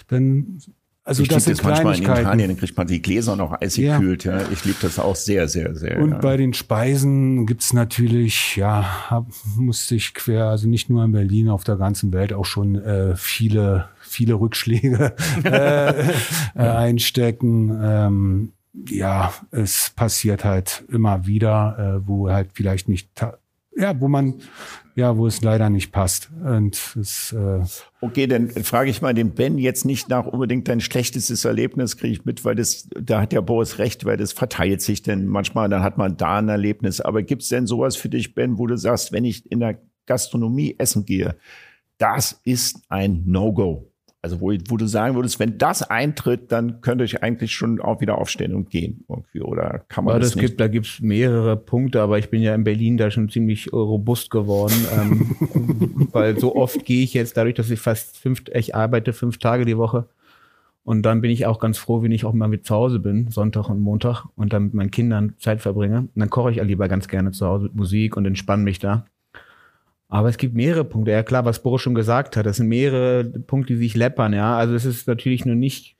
Dann 0.09 0.61
also 1.03 1.23
ich 1.23 1.31
das 1.31 1.45
sind 1.45 1.59
das 1.59 1.65
manchmal 1.65 1.97
in 1.97 2.03
Italien, 2.03 2.49
dann 2.49 2.59
kriegt 2.59 2.77
man 2.77 2.87
die 2.87 3.01
Gläser 3.01 3.35
noch 3.35 3.59
eisig 3.59 3.85
ja. 3.87 3.99
kühlt. 3.99 4.25
Ja. 4.25 4.43
Ich 4.53 4.67
liebe 4.67 4.77
das 4.83 4.99
auch 4.99 5.17
sehr, 5.17 5.49
sehr, 5.49 5.75
sehr. 5.75 6.01
Und 6.01 6.11
ja. 6.11 6.19
bei 6.19 6.37
den 6.37 6.53
Speisen 6.53 7.47
gibt's 7.47 7.73
natürlich, 7.73 8.57
ja, 8.57 9.09
hab, 9.11 9.27
musste 9.57 9.95
ich 9.95 10.13
quer, 10.13 10.45
also 10.45 10.69
nicht 10.69 10.91
nur 10.91 11.03
in 11.03 11.13
Berlin, 11.13 11.49
auf 11.49 11.65
der 11.65 11.77
ganzen 11.77 12.13
Welt 12.13 12.35
auch 12.35 12.45
schon 12.45 12.75
äh, 12.75 13.17
viele 13.17 13.89
viele 14.11 14.35
Rückschläge 14.35 15.15
äh, 15.45 16.11
äh, 16.11 16.13
einstecken. 16.55 17.79
Ähm, 17.83 18.53
ja, 18.89 19.33
es 19.51 19.91
passiert 19.97 20.45
halt 20.45 20.85
immer 20.89 21.27
wieder, 21.27 22.03
äh, 22.03 22.07
wo 22.07 22.31
halt 22.31 22.51
vielleicht 22.55 22.89
nicht, 22.89 23.09
ja, 23.77 24.01
wo 24.01 24.09
man, 24.09 24.35
ja, 24.95 25.17
wo 25.17 25.27
es 25.27 25.43
leider 25.43 25.71
nicht 25.71 25.93
passt. 25.93 26.31
Und 26.45 26.97
es, 27.01 27.33
äh 27.33 27.63
okay, 28.01 28.27
dann 28.27 28.51
frage 28.51 28.91
ich 28.91 29.03
mal 29.03 29.15
den 29.15 29.35
Ben 29.35 29.59
jetzt 29.59 29.85
nicht 29.85 30.09
nach 30.09 30.27
unbedingt 30.27 30.69
dein 30.69 30.81
schlechtestes 30.81 31.45
Erlebnis, 31.45 31.97
kriege 31.97 32.13
ich 32.13 32.25
mit, 32.25 32.45
weil 32.45 32.55
das, 32.55 32.89
da 32.91 33.21
hat 33.23 33.33
ja 33.33 33.41
Boris 33.41 33.79
recht, 33.79 34.05
weil 34.05 34.17
das 34.17 34.33
verteilt 34.33 34.83
sich 34.83 35.03
denn 35.03 35.27
manchmal, 35.27 35.69
dann 35.69 35.83
hat 35.83 35.99
man 35.99 36.17
da 36.17 36.39
ein 36.39 36.49
Erlebnis. 36.49 37.01
Aber 37.01 37.23
gibt's 37.23 37.49
denn 37.49 37.67
sowas 37.67 37.97
für 37.97 38.09
dich, 38.09 38.35
Ben, 38.35 38.59
wo 38.59 38.67
du 38.67 38.77
sagst, 38.77 39.13
wenn 39.13 39.25
ich 39.25 39.51
in 39.51 39.61
der 39.61 39.81
Gastronomie 40.07 40.77
essen 40.79 41.05
gehe, 41.05 41.37
das 41.99 42.41
ist 42.45 42.83
ein 42.89 43.25
No-Go? 43.27 43.90
Also 44.23 44.41
wo, 44.41 44.53
wo 44.69 44.77
du 44.77 44.87
sagen 44.87 45.15
würdest, 45.15 45.41
wenn 45.41 45.57
das 45.57 45.83
eintritt, 45.83 46.53
dann 46.53 46.83
könnte 46.83 47.05
ich 47.05 47.23
eigentlich 47.23 47.53
schon 47.53 47.81
auch 47.81 48.03
wieder 48.03 48.19
aufstehen 48.19 48.55
und 48.55 48.69
gehen 48.69 49.05
irgendwie 49.09 49.41
oder 49.41 49.83
kann 49.89 50.05
man 50.05 50.15
ja, 50.15 50.19
das, 50.19 50.33
das 50.33 50.41
gibt, 50.41 50.61
Da 50.61 50.69
gibt's 50.69 51.01
mehrere 51.01 51.57
Punkte, 51.57 52.03
aber 52.03 52.19
ich 52.19 52.29
bin 52.29 52.43
ja 52.43 52.55
in 52.55 52.65
Berlin 52.65 52.99
da 52.99 53.11
schon 53.11 53.31
ziemlich 53.31 53.73
robust 53.73 54.31
geworden, 54.31 54.75
ähm, 54.95 56.09
weil 56.13 56.39
so 56.39 56.55
oft 56.55 56.85
gehe 56.85 57.03
ich 57.03 57.15
jetzt 57.15 57.37
dadurch, 57.37 57.55
dass 57.55 57.71
ich 57.71 57.81
fast 57.81 58.19
fünf, 58.19 58.43
ich 58.53 58.75
arbeite 58.75 59.15
fünf 59.15 59.39
Tage 59.39 59.65
die 59.65 59.79
Woche 59.79 60.07
und 60.83 61.03
dann 61.03 61.21
bin 61.21 61.31
ich 61.31 61.47
auch 61.47 61.59
ganz 61.59 61.79
froh, 61.79 62.03
wenn 62.03 62.13
ich 62.13 62.25
auch 62.25 62.33
mal 62.33 62.49
mit 62.49 62.67
zu 62.67 62.75
Hause 62.75 62.99
bin, 62.99 63.29
Sonntag 63.31 63.69
und 63.69 63.81
Montag 63.81 64.25
und 64.37 64.53
dann 64.53 64.65
mit 64.65 64.75
meinen 64.75 64.91
Kindern 64.91 65.35
Zeit 65.39 65.61
verbringe. 65.61 66.01
Und 66.01 66.11
dann 66.17 66.31
koche 66.31 66.51
ich 66.51 66.57
ja 66.57 66.65
lieber 66.65 66.89
ganz 66.89 67.07
gerne 67.07 67.33
zu 67.33 67.47
Hause 67.47 67.65
mit 67.65 67.75
Musik 67.75 68.17
und 68.17 68.27
entspanne 68.27 68.63
mich 68.63 68.79
da. 68.79 69.05
Aber 70.11 70.29
es 70.29 70.39
gibt 70.39 70.55
mehrere 70.55 70.85
Punkte. 70.85 71.13
Ja 71.13 71.23
klar, 71.23 71.45
was 71.45 71.63
Boris 71.63 71.83
schon 71.83 71.95
gesagt 71.95 72.37
hat, 72.37 72.45
das 72.45 72.57
sind 72.57 72.67
mehrere 72.67 73.25
Punkte, 73.25 73.75
die 73.75 73.79
sich 73.79 73.97
läppern. 73.97 74.33
Ja, 74.33 74.59
also 74.59 74.75
es 74.75 74.85
ist 74.85 75.07
natürlich 75.07 75.47
nur 75.47 75.55
nicht 75.55 75.97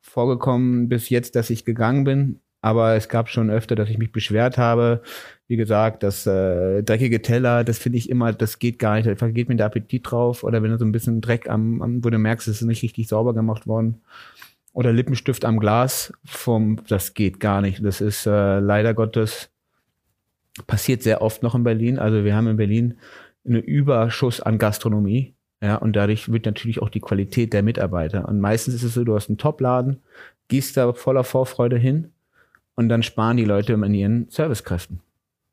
vorgekommen 0.00 0.88
bis 0.88 1.10
jetzt, 1.10 1.36
dass 1.36 1.50
ich 1.50 1.66
gegangen 1.66 2.04
bin. 2.04 2.40
Aber 2.62 2.94
es 2.94 3.08
gab 3.08 3.28
schon 3.28 3.50
öfter, 3.50 3.74
dass 3.74 3.88
ich 3.88 3.98
mich 3.98 4.12
beschwert 4.12 4.58
habe. 4.58 5.02
Wie 5.46 5.56
gesagt, 5.56 6.02
das 6.02 6.26
äh, 6.26 6.82
dreckige 6.82 7.22
Teller, 7.22 7.64
das 7.64 7.78
finde 7.78 7.98
ich 7.98 8.10
immer, 8.10 8.32
das 8.32 8.58
geht 8.58 8.78
gar 8.78 8.96
nicht. 8.96 9.06
Da 9.06 9.16
vergeht 9.16 9.48
mir 9.48 9.56
der 9.56 9.66
Appetit 9.66 10.10
drauf. 10.10 10.42
Oder 10.42 10.62
wenn 10.62 10.70
du 10.70 10.78
so 10.78 10.84
ein 10.84 10.92
bisschen 10.92 11.20
Dreck 11.20 11.48
am, 11.48 11.80
am 11.82 12.04
wo 12.04 12.10
du 12.10 12.18
merkst, 12.18 12.48
es 12.48 12.60
ist 12.60 12.66
nicht 12.66 12.82
richtig 12.82 13.08
sauber 13.08 13.34
gemacht 13.34 13.66
worden. 13.66 14.02
Oder 14.72 14.92
Lippenstift 14.92 15.44
am 15.44 15.58
Glas 15.58 16.12
vom, 16.24 16.80
das 16.88 17.14
geht 17.14 17.40
gar 17.40 17.60
nicht. 17.60 17.84
Das 17.84 18.00
ist 18.00 18.26
äh, 18.26 18.58
leider 18.58 18.94
Gottes 18.94 19.50
passiert 20.66 21.02
sehr 21.02 21.22
oft 21.22 21.42
noch 21.42 21.54
in 21.54 21.64
Berlin. 21.64 21.98
Also 21.98 22.24
wir 22.24 22.34
haben 22.34 22.48
in 22.48 22.56
Berlin 22.56 22.98
einen 23.46 23.62
Überschuss 23.62 24.40
an 24.40 24.58
Gastronomie. 24.58 25.34
Ja, 25.62 25.76
und 25.76 25.94
dadurch 25.94 26.32
wird 26.32 26.46
natürlich 26.46 26.80
auch 26.80 26.88
die 26.88 27.00
Qualität 27.00 27.52
der 27.52 27.62
Mitarbeiter. 27.62 28.26
Und 28.26 28.40
meistens 28.40 28.74
ist 28.74 28.82
es 28.82 28.94
so, 28.94 29.04
du 29.04 29.14
hast 29.14 29.28
einen 29.28 29.36
Topladen, 29.36 30.00
gehst 30.48 30.76
da 30.76 30.92
voller 30.94 31.22
Vorfreude 31.22 31.76
hin 31.76 32.12
und 32.76 32.88
dann 32.88 33.02
sparen 33.02 33.36
die 33.36 33.44
Leute 33.44 33.74
an 33.74 33.94
ihren 33.94 34.28
Servicekräften. 34.30 35.00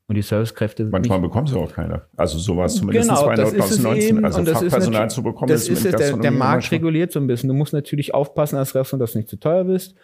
Und 0.06 0.14
die 0.14 0.22
Servicekräfte. 0.22 0.86
Manchmal 0.86 1.20
bekommen 1.20 1.46
sie 1.46 1.56
auch 1.58 1.70
keine. 1.70 2.00
Also 2.16 2.38
sowas 2.38 2.76
zumindest 2.76 3.10
genau, 3.10 3.24
2019. 3.24 4.24
Also 4.24 4.42
Fachpersonal 4.42 5.10
zu 5.10 5.22
bekommen, 5.22 5.48
das 5.48 5.68
ist, 5.68 5.84
ist 5.84 5.98
der, 5.98 6.16
der 6.16 6.30
Markt 6.30 6.72
reguliert 6.72 7.12
so 7.12 7.20
ein 7.20 7.26
bisschen. 7.26 7.48
Du 7.48 7.54
musst 7.54 7.74
natürlich 7.74 8.14
aufpassen 8.14 8.56
als 8.56 8.74
Restaurant, 8.74 9.02
dass 9.02 9.12
du 9.12 9.18
nicht 9.18 9.28
zu 9.28 9.38
teuer 9.38 9.64
bist. 9.64 9.94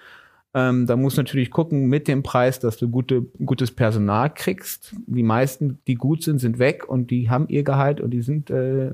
Ähm, 0.54 0.86
da 0.86 0.96
musst 0.96 1.18
du 1.18 1.22
natürlich 1.22 1.50
gucken 1.50 1.88
mit 1.88 2.06
dem 2.06 2.22
Preis, 2.22 2.60
dass 2.60 2.76
du 2.76 2.88
gute, 2.88 3.22
gutes 3.44 3.72
Personal 3.72 4.32
kriegst. 4.32 4.94
Die 5.06 5.24
meisten, 5.24 5.78
die 5.88 5.96
gut 5.96 6.22
sind, 6.22 6.38
sind 6.38 6.60
weg 6.60 6.88
und 6.88 7.10
die 7.10 7.28
haben 7.28 7.48
ihr 7.48 7.64
Gehalt 7.64 8.00
und 8.00 8.12
die 8.12 8.22
sind, 8.22 8.50
äh, 8.50 8.92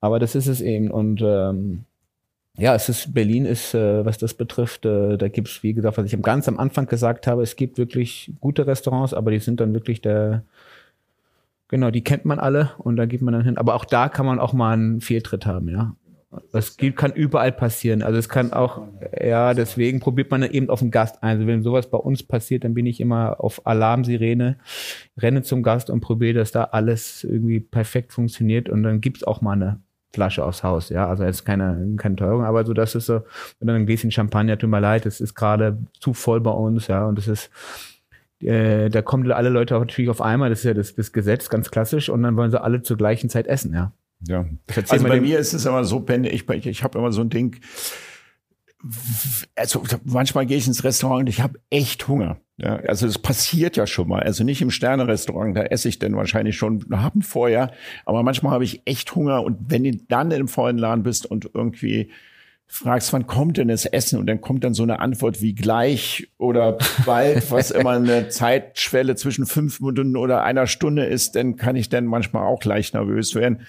aber 0.00 0.18
das 0.18 0.34
ist 0.34 0.46
es 0.46 0.60
eben. 0.60 0.90
Und 0.90 1.22
ähm, 1.22 1.84
ja, 2.58 2.74
es 2.74 2.90
ist, 2.90 3.14
Berlin 3.14 3.46
ist, 3.46 3.72
äh, 3.72 4.04
was 4.04 4.18
das 4.18 4.34
betrifft, 4.34 4.84
äh, 4.84 5.16
da 5.16 5.28
gibt 5.28 5.48
es, 5.48 5.62
wie 5.62 5.72
gesagt, 5.72 5.96
was 5.96 6.12
ich 6.12 6.22
ganz 6.22 6.48
am 6.48 6.58
Anfang 6.58 6.86
gesagt 6.86 7.26
habe, 7.26 7.42
es 7.42 7.56
gibt 7.56 7.78
wirklich 7.78 8.32
gute 8.40 8.66
Restaurants, 8.66 9.14
aber 9.14 9.30
die 9.30 9.38
sind 9.38 9.60
dann 9.60 9.72
wirklich 9.72 10.02
der, 10.02 10.42
genau, 11.68 11.90
die 11.90 12.04
kennt 12.04 12.26
man 12.26 12.38
alle 12.38 12.72
und 12.78 12.96
da 12.96 13.06
geht 13.06 13.22
man 13.22 13.32
dann 13.32 13.44
hin. 13.44 13.56
Aber 13.56 13.74
auch 13.74 13.86
da 13.86 14.10
kann 14.10 14.26
man 14.26 14.38
auch 14.38 14.52
mal 14.52 14.72
einen 14.72 15.00
Fehltritt 15.00 15.46
haben, 15.46 15.68
ja. 15.68 15.94
Das 16.52 16.76
kann 16.76 17.12
überall 17.12 17.52
passieren. 17.52 18.02
Also 18.02 18.18
es 18.18 18.28
kann 18.28 18.52
auch, 18.52 18.82
ja, 19.18 19.54
deswegen 19.54 19.98
probiert 19.98 20.30
man 20.30 20.42
eben 20.42 20.68
auf 20.68 20.80
den 20.80 20.90
Gast 20.90 21.22
ein. 21.22 21.36
Also 21.36 21.46
wenn 21.46 21.62
sowas 21.62 21.90
bei 21.90 21.98
uns 21.98 22.22
passiert, 22.22 22.64
dann 22.64 22.74
bin 22.74 22.84
ich 22.84 23.00
immer 23.00 23.42
auf 23.42 23.66
Alarmsirene, 23.66 24.58
renne 25.16 25.42
zum 25.42 25.62
Gast 25.62 25.88
und 25.88 26.00
probiere, 26.00 26.34
dass 26.34 26.52
da 26.52 26.64
alles 26.64 27.24
irgendwie 27.24 27.60
perfekt 27.60 28.12
funktioniert 28.12 28.68
und 28.68 28.82
dann 28.82 29.00
gibt's 29.00 29.24
auch 29.24 29.40
mal 29.40 29.52
eine 29.52 29.80
Flasche 30.12 30.44
aufs 30.44 30.62
Haus, 30.62 30.88
ja, 30.88 31.06
also 31.06 31.24
jetzt 31.24 31.44
keine, 31.44 31.94
keine 31.96 32.16
Teuerung, 32.16 32.42
aber 32.44 32.64
so, 32.64 32.72
das 32.72 32.94
ist 32.94 33.06
so, 33.06 33.16
und 33.16 33.66
dann 33.66 33.76
ein 33.76 33.86
Gläschen 33.86 34.10
Champagner, 34.10 34.56
tut 34.56 34.70
mir 34.70 34.80
leid, 34.80 35.04
das 35.04 35.20
ist 35.20 35.34
gerade 35.34 35.78
zu 36.00 36.14
voll 36.14 36.40
bei 36.40 36.50
uns, 36.50 36.86
ja, 36.86 37.06
und 37.06 37.18
das 37.18 37.28
ist, 37.28 37.50
äh, 38.40 38.88
da 38.88 39.02
kommen 39.02 39.30
alle 39.30 39.50
Leute 39.50 39.74
natürlich 39.74 40.08
auf 40.08 40.22
einmal, 40.22 40.48
das 40.48 40.60
ist 40.60 40.64
ja 40.64 40.74
das, 40.74 40.94
das 40.94 41.12
Gesetz, 41.12 41.50
ganz 41.50 41.70
klassisch, 41.70 42.08
und 42.08 42.22
dann 42.22 42.36
wollen 42.36 42.50
sie 42.50 42.60
alle 42.60 42.80
zur 42.80 42.96
gleichen 42.96 43.28
Zeit 43.28 43.46
essen, 43.46 43.74
ja. 43.74 43.92
Ja. 44.26 44.46
Also 44.88 45.06
bei 45.06 45.20
mir 45.20 45.38
ist 45.38 45.52
es 45.52 45.64
immer 45.64 45.84
so, 45.84 46.00
Ben, 46.00 46.24
ich, 46.24 46.48
ich, 46.48 46.66
ich 46.66 46.82
habe 46.82 46.98
immer 46.98 47.12
so 47.12 47.20
ein 47.20 47.30
Ding, 47.30 47.60
also 49.56 49.82
manchmal 50.04 50.46
gehe 50.46 50.56
ich 50.56 50.66
ins 50.66 50.84
Restaurant 50.84 51.20
und 51.20 51.28
ich 51.28 51.40
habe 51.40 51.58
echt 51.70 52.06
Hunger. 52.06 52.38
Ja, 52.58 52.76
also 52.76 53.06
das 53.06 53.18
passiert 53.18 53.76
ja 53.76 53.86
schon 53.86 54.08
mal. 54.08 54.22
Also 54.22 54.42
nicht 54.42 54.62
im 54.62 54.70
Sterne-Restaurant, 54.70 55.56
da 55.56 55.62
esse 55.62 55.88
ich 55.88 55.98
dann 55.98 56.16
wahrscheinlich 56.16 56.56
schon 56.56 56.92
Abend 56.92 57.24
vorher. 57.24 57.72
Aber 58.04 58.22
manchmal 58.22 58.52
habe 58.52 58.64
ich 58.64 58.82
echt 58.84 59.14
Hunger 59.14 59.42
und 59.44 59.70
wenn 59.70 59.84
du 59.84 59.92
dann 60.08 60.30
im 60.30 60.48
vollen 60.48 60.78
Laden 60.78 61.04
bist 61.04 61.26
und 61.26 61.50
irgendwie 61.54 62.10
fragst, 62.66 63.12
wann 63.12 63.26
kommt 63.26 63.56
denn 63.56 63.68
das 63.68 63.86
Essen? 63.86 64.18
Und 64.18 64.26
dann 64.26 64.40
kommt 64.40 64.62
dann 64.62 64.74
so 64.74 64.82
eine 64.82 65.00
Antwort 65.00 65.40
wie 65.40 65.54
gleich 65.54 66.28
oder 66.36 66.78
bald, 67.06 67.48
was 67.50 67.70
immer 67.70 67.92
eine 67.92 68.28
Zeitschwelle 68.28 69.16
zwischen 69.16 69.46
fünf 69.46 69.80
Minuten 69.80 70.16
oder 70.16 70.42
einer 70.42 70.66
Stunde 70.66 71.04
ist, 71.04 71.34
dann 71.34 71.56
kann 71.56 71.76
ich 71.76 71.88
dann 71.88 72.06
manchmal 72.06 72.44
auch 72.44 72.62
leicht 72.64 72.94
nervös 72.94 73.34
werden. 73.34 73.66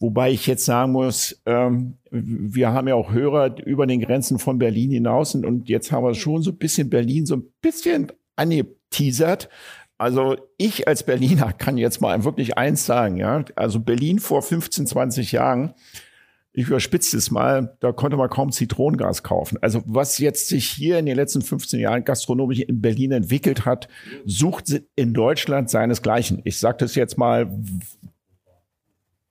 Wobei 0.00 0.30
ich 0.30 0.46
jetzt 0.46 0.64
sagen 0.64 0.92
muss, 0.92 1.42
ähm, 1.44 1.98
wir 2.10 2.68
haben 2.68 2.86
ja 2.86 2.94
auch 2.94 3.10
Hörer 3.10 3.58
über 3.64 3.86
den 3.86 4.00
Grenzen 4.00 4.38
von 4.38 4.58
Berlin 4.58 4.92
hinaus 4.92 5.34
und, 5.34 5.44
und 5.44 5.68
jetzt 5.68 5.90
haben 5.90 6.04
wir 6.04 6.14
schon 6.14 6.42
so 6.42 6.52
ein 6.52 6.58
bisschen 6.58 6.88
Berlin 6.88 7.26
so 7.26 7.36
ein 7.36 7.44
bisschen 7.60 8.12
angeteasert. 8.36 9.48
Also 9.98 10.36
ich 10.56 10.86
als 10.86 11.02
Berliner 11.02 11.52
kann 11.52 11.76
jetzt 11.76 12.00
mal 12.00 12.22
wirklich 12.22 12.56
eins 12.56 12.86
sagen, 12.86 13.16
ja. 13.16 13.44
Also 13.56 13.80
Berlin 13.80 14.20
vor 14.20 14.42
15, 14.42 14.86
20 14.86 15.32
Jahren, 15.32 15.74
ich 16.52 16.68
überspitze 16.68 17.16
es 17.16 17.30
mal, 17.30 17.76
da 17.80 17.92
konnte 17.92 18.16
man 18.16 18.30
kaum 18.30 18.52
Zitronengas 18.52 19.24
kaufen. 19.24 19.58
Also 19.60 19.82
was 19.86 20.18
jetzt 20.18 20.48
sich 20.48 20.68
hier 20.68 20.98
in 20.98 21.06
den 21.06 21.16
letzten 21.16 21.42
15 21.42 21.80
Jahren 21.80 22.04
gastronomisch 22.04 22.60
in 22.60 22.80
Berlin 22.80 23.12
entwickelt 23.12 23.64
hat, 23.64 23.88
sucht 24.24 24.80
in 24.94 25.14
Deutschland 25.14 25.70
seinesgleichen. 25.70 26.40
Ich 26.44 26.58
sage 26.58 26.78
das 26.78 26.94
jetzt 26.94 27.18
mal 27.18 27.50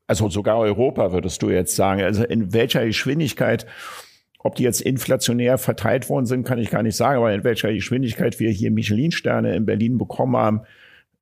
also 0.08 0.30
sogar 0.30 0.58
Europa 0.58 1.12
würdest 1.12 1.42
du 1.42 1.50
jetzt 1.50 1.76
sagen, 1.76 2.02
also 2.02 2.24
in 2.24 2.54
welcher 2.54 2.86
Geschwindigkeit, 2.86 3.66
ob 4.40 4.56
die 4.56 4.64
jetzt 4.64 4.82
inflationär 4.82 5.58
verteilt 5.58 6.10
worden 6.10 6.26
sind, 6.26 6.46
kann 6.46 6.60
ich 6.60 6.70
gar 6.70 6.82
nicht 6.82 6.96
sagen, 6.96 7.18
aber 7.18 7.34
in 7.34 7.44
welcher 7.44 7.74
Geschwindigkeit 7.74 8.40
wir 8.40 8.50
hier 8.50 8.72
Michelin-Sterne 8.72 9.56
in 9.56 9.66
Berlin 9.66 9.98
bekommen 9.98 10.38
haben, 10.38 10.62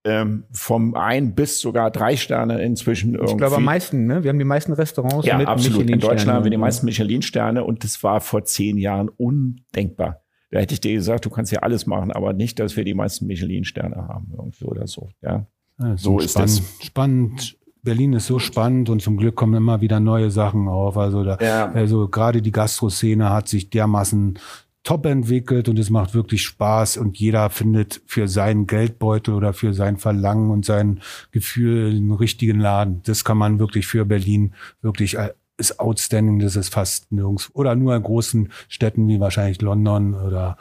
ähm, 0.03 0.43
vom 0.51 0.93
ein 0.93 1.33
bis 1.33 1.59
sogar 1.59 1.89
drei 1.89 2.15
Sterne 2.15 2.61
inzwischen 2.61 3.15
irgendwie. 3.15 3.31
Ich 3.31 3.37
glaube 3.37 3.55
am 3.55 3.63
meisten, 3.63 4.05
ne? 4.05 4.23
Wir 4.23 4.29
haben 4.29 4.37
die 4.37 4.45
meisten 4.45 4.71
Restaurants 4.73 5.25
ja, 5.25 5.37
mit 5.37 5.47
absolut. 5.47 5.89
In 5.89 5.99
Deutschland 5.99 6.37
haben 6.37 6.43
wir 6.43 6.51
die 6.51 6.57
meisten 6.57 6.85
Michelin-Sterne 6.85 7.63
und 7.63 7.83
das 7.83 8.03
war 8.03 8.21
vor 8.21 8.45
zehn 8.45 8.77
Jahren 8.77 9.09
undenkbar. 9.09 10.21
Da 10.51 10.59
hätte 10.59 10.75
ich 10.75 10.81
dir 10.81 10.93
gesagt, 10.93 11.25
du 11.25 11.31
kannst 11.31 11.51
ja 11.51 11.59
alles 11.61 11.87
machen, 11.87 12.11
aber 12.11 12.33
nicht, 12.33 12.59
dass 12.59 12.77
wir 12.77 12.83
die 12.83 12.93
meisten 12.93 13.25
Michelin-Sterne 13.25 13.95
haben 13.95 14.31
irgendwie 14.37 14.65
oder 14.65 14.85
so. 14.85 15.09
Ja, 15.23 15.47
ja 15.81 15.97
so 15.97 16.19
ist 16.19 16.31
spannend, 16.33 16.59
das. 16.59 16.85
Spannend. 16.85 17.57
Berlin 17.85 18.13
ist 18.13 18.27
so 18.27 18.39
spannend 18.39 18.89
und 18.89 19.01
zum 19.01 19.15
Glück 19.15 19.35
kommen 19.35 19.53
immer 19.53 19.79
wieder 19.79 20.01
neue 20.01 20.31
Sachen 20.31 20.67
auf. 20.67 20.97
Also 20.97 21.23
da, 21.23 21.37
ja. 21.39 21.71
also 21.71 22.09
gerade 22.09 22.41
die 22.41 22.51
Gastroszene 22.51 23.29
hat 23.29 23.47
sich 23.47 23.69
dermaßen 23.69 24.37
top 24.83 25.05
entwickelt 25.05 25.69
und 25.69 25.79
es 25.79 25.89
macht 25.89 26.13
wirklich 26.13 26.43
Spaß 26.43 26.97
und 26.97 27.17
jeder 27.17 27.49
findet 27.49 28.01
für 28.05 28.27
seinen 28.27 28.67
Geldbeutel 28.67 29.33
oder 29.33 29.53
für 29.53 29.73
sein 29.73 29.97
Verlangen 29.97 30.51
und 30.51 30.65
sein 30.65 30.99
Gefühl 31.31 31.89
einen 31.89 32.11
richtigen 32.11 32.59
Laden. 32.59 33.01
Das 33.03 33.23
kann 33.23 33.37
man 33.37 33.59
wirklich 33.59 33.87
für 33.87 34.05
Berlin 34.05 34.53
wirklich 34.81 35.17
äh, 35.17 35.31
ist 35.57 35.79
outstanding, 35.79 36.39
das 36.39 36.55
ist 36.55 36.73
fast 36.73 37.11
nirgends 37.11 37.49
oder 37.53 37.75
nur 37.75 37.95
in 37.95 38.03
großen 38.03 38.51
Städten 38.67 39.07
wie 39.07 39.19
wahrscheinlich 39.19 39.61
London 39.61 40.13
oder 40.13 40.57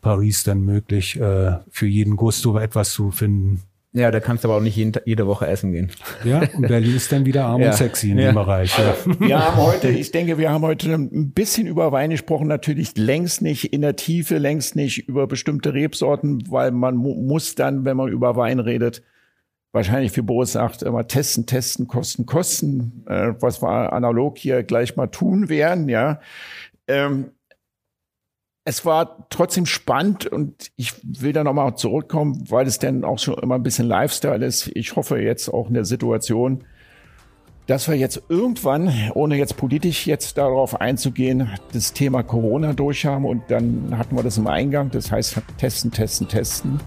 Paris 0.00 0.42
dann 0.42 0.62
möglich, 0.62 1.20
äh, 1.20 1.58
für 1.70 1.86
jeden 1.86 2.16
Gusto 2.16 2.56
etwas 2.58 2.92
zu 2.92 3.10
finden. 3.10 3.62
Ja, 3.98 4.12
da 4.12 4.20
kannst 4.20 4.44
du 4.44 4.48
aber 4.48 4.58
auch 4.58 4.62
nicht 4.62 4.76
jeden, 4.76 4.92
jede 5.04 5.26
Woche 5.26 5.48
essen 5.48 5.72
gehen. 5.72 5.90
Ja, 6.24 6.42
und 6.56 6.68
Berlin 6.68 6.94
ist 6.94 7.10
dann 7.10 7.26
wieder 7.26 7.46
arm 7.46 7.60
ja. 7.60 7.70
und 7.70 7.74
sexy 7.74 8.12
in 8.12 8.18
ja. 8.18 8.30
dem 8.30 8.36
Bereich. 8.36 8.78
Ja. 8.78 8.94
Wir 9.18 9.44
haben 9.44 9.56
heute, 9.56 9.88
ich 9.88 10.12
denke, 10.12 10.38
wir 10.38 10.50
haben 10.50 10.62
heute 10.62 10.94
ein 10.94 11.32
bisschen 11.32 11.66
über 11.66 11.90
Wein 11.90 12.10
gesprochen, 12.10 12.46
natürlich 12.46 12.96
längst 12.96 13.42
nicht 13.42 13.72
in 13.72 13.80
der 13.80 13.96
Tiefe, 13.96 14.38
längst 14.38 14.76
nicht 14.76 15.08
über 15.08 15.26
bestimmte 15.26 15.74
Rebsorten, 15.74 16.44
weil 16.48 16.70
man 16.70 16.94
mu 16.96 17.14
muss 17.14 17.56
dann, 17.56 17.84
wenn 17.84 17.96
man 17.96 18.08
über 18.08 18.36
Wein 18.36 18.60
redet, 18.60 19.02
wahrscheinlich 19.72 20.16
wie 20.16 20.22
Boris 20.22 20.52
sagt, 20.52 20.82
immer 20.82 21.08
testen, 21.08 21.46
testen, 21.46 21.88
kosten, 21.88 22.24
kosten, 22.24 23.04
äh, 23.08 23.32
was 23.40 23.60
wir 23.62 23.92
analog 23.92 24.38
hier 24.38 24.62
gleich 24.62 24.96
mal 24.96 25.08
tun 25.08 25.48
werden, 25.48 25.88
ja. 25.88 26.20
Ähm, 26.86 27.32
es 28.68 28.84
war 28.84 29.26
trotzdem 29.30 29.64
spannend 29.64 30.26
und 30.26 30.72
ich 30.76 30.92
will 31.02 31.32
da 31.32 31.42
nochmal 31.42 31.74
zurückkommen, 31.76 32.44
weil 32.50 32.66
es 32.66 32.78
dann 32.78 33.02
auch 33.02 33.18
schon 33.18 33.38
immer 33.38 33.54
ein 33.54 33.62
bisschen 33.62 33.88
Lifestyle 33.88 34.44
ist. 34.44 34.70
Ich 34.74 34.94
hoffe 34.94 35.18
jetzt 35.18 35.48
auch 35.48 35.68
in 35.68 35.74
der 35.74 35.86
Situation, 35.86 36.64
dass 37.66 37.88
wir 37.88 37.94
jetzt 37.94 38.20
irgendwann, 38.28 38.92
ohne 39.14 39.36
jetzt 39.36 39.56
politisch 39.56 40.06
jetzt 40.06 40.36
darauf 40.36 40.82
einzugehen, 40.82 41.48
das 41.72 41.94
Thema 41.94 42.22
Corona 42.22 42.74
durchhaben 42.74 43.24
und 43.24 43.42
dann 43.48 43.96
hatten 43.96 44.14
wir 44.14 44.22
das 44.22 44.36
im 44.36 44.46
Eingang, 44.46 44.90
das 44.90 45.10
heißt 45.10 45.40
testen, 45.56 45.90
testen, 45.90 46.28
testen, 46.28 46.78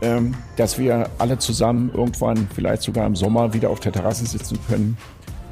ähm, 0.00 0.34
dass 0.56 0.78
wir 0.78 1.10
alle 1.18 1.36
zusammen 1.36 1.90
irgendwann, 1.92 2.48
vielleicht 2.54 2.80
sogar 2.80 3.06
im 3.06 3.14
Sommer, 3.14 3.52
wieder 3.52 3.68
auf 3.68 3.80
der 3.80 3.92
Terrasse 3.92 4.24
sitzen 4.24 4.58
können 4.68 4.96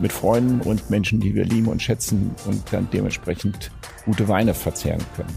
mit 0.03 0.13
Freunden 0.13 0.61
und 0.61 0.91
Menschen, 0.91 1.21
die 1.21 1.35
wir 1.35 1.45
lieben 1.45 1.69
und 1.69 1.81
schätzen 1.81 2.35
und 2.47 2.63
dann 2.73 2.89
dementsprechend 2.93 3.71
gute 4.05 4.29
Weine 4.29 4.53
verzehren 4.53 5.01
können. 5.17 5.35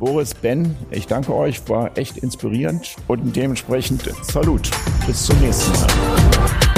Boris, 0.00 0.34
Ben, 0.34 0.74
ich 0.90 1.06
danke 1.06 1.32
euch, 1.32 1.68
war 1.68 1.96
echt 1.96 2.16
inspirierend 2.16 2.96
und 3.06 3.36
dementsprechend 3.36 4.10
Salut. 4.22 4.68
Bis 5.06 5.26
zum 5.26 5.38
nächsten 5.38 5.70
Mal. 5.72 6.71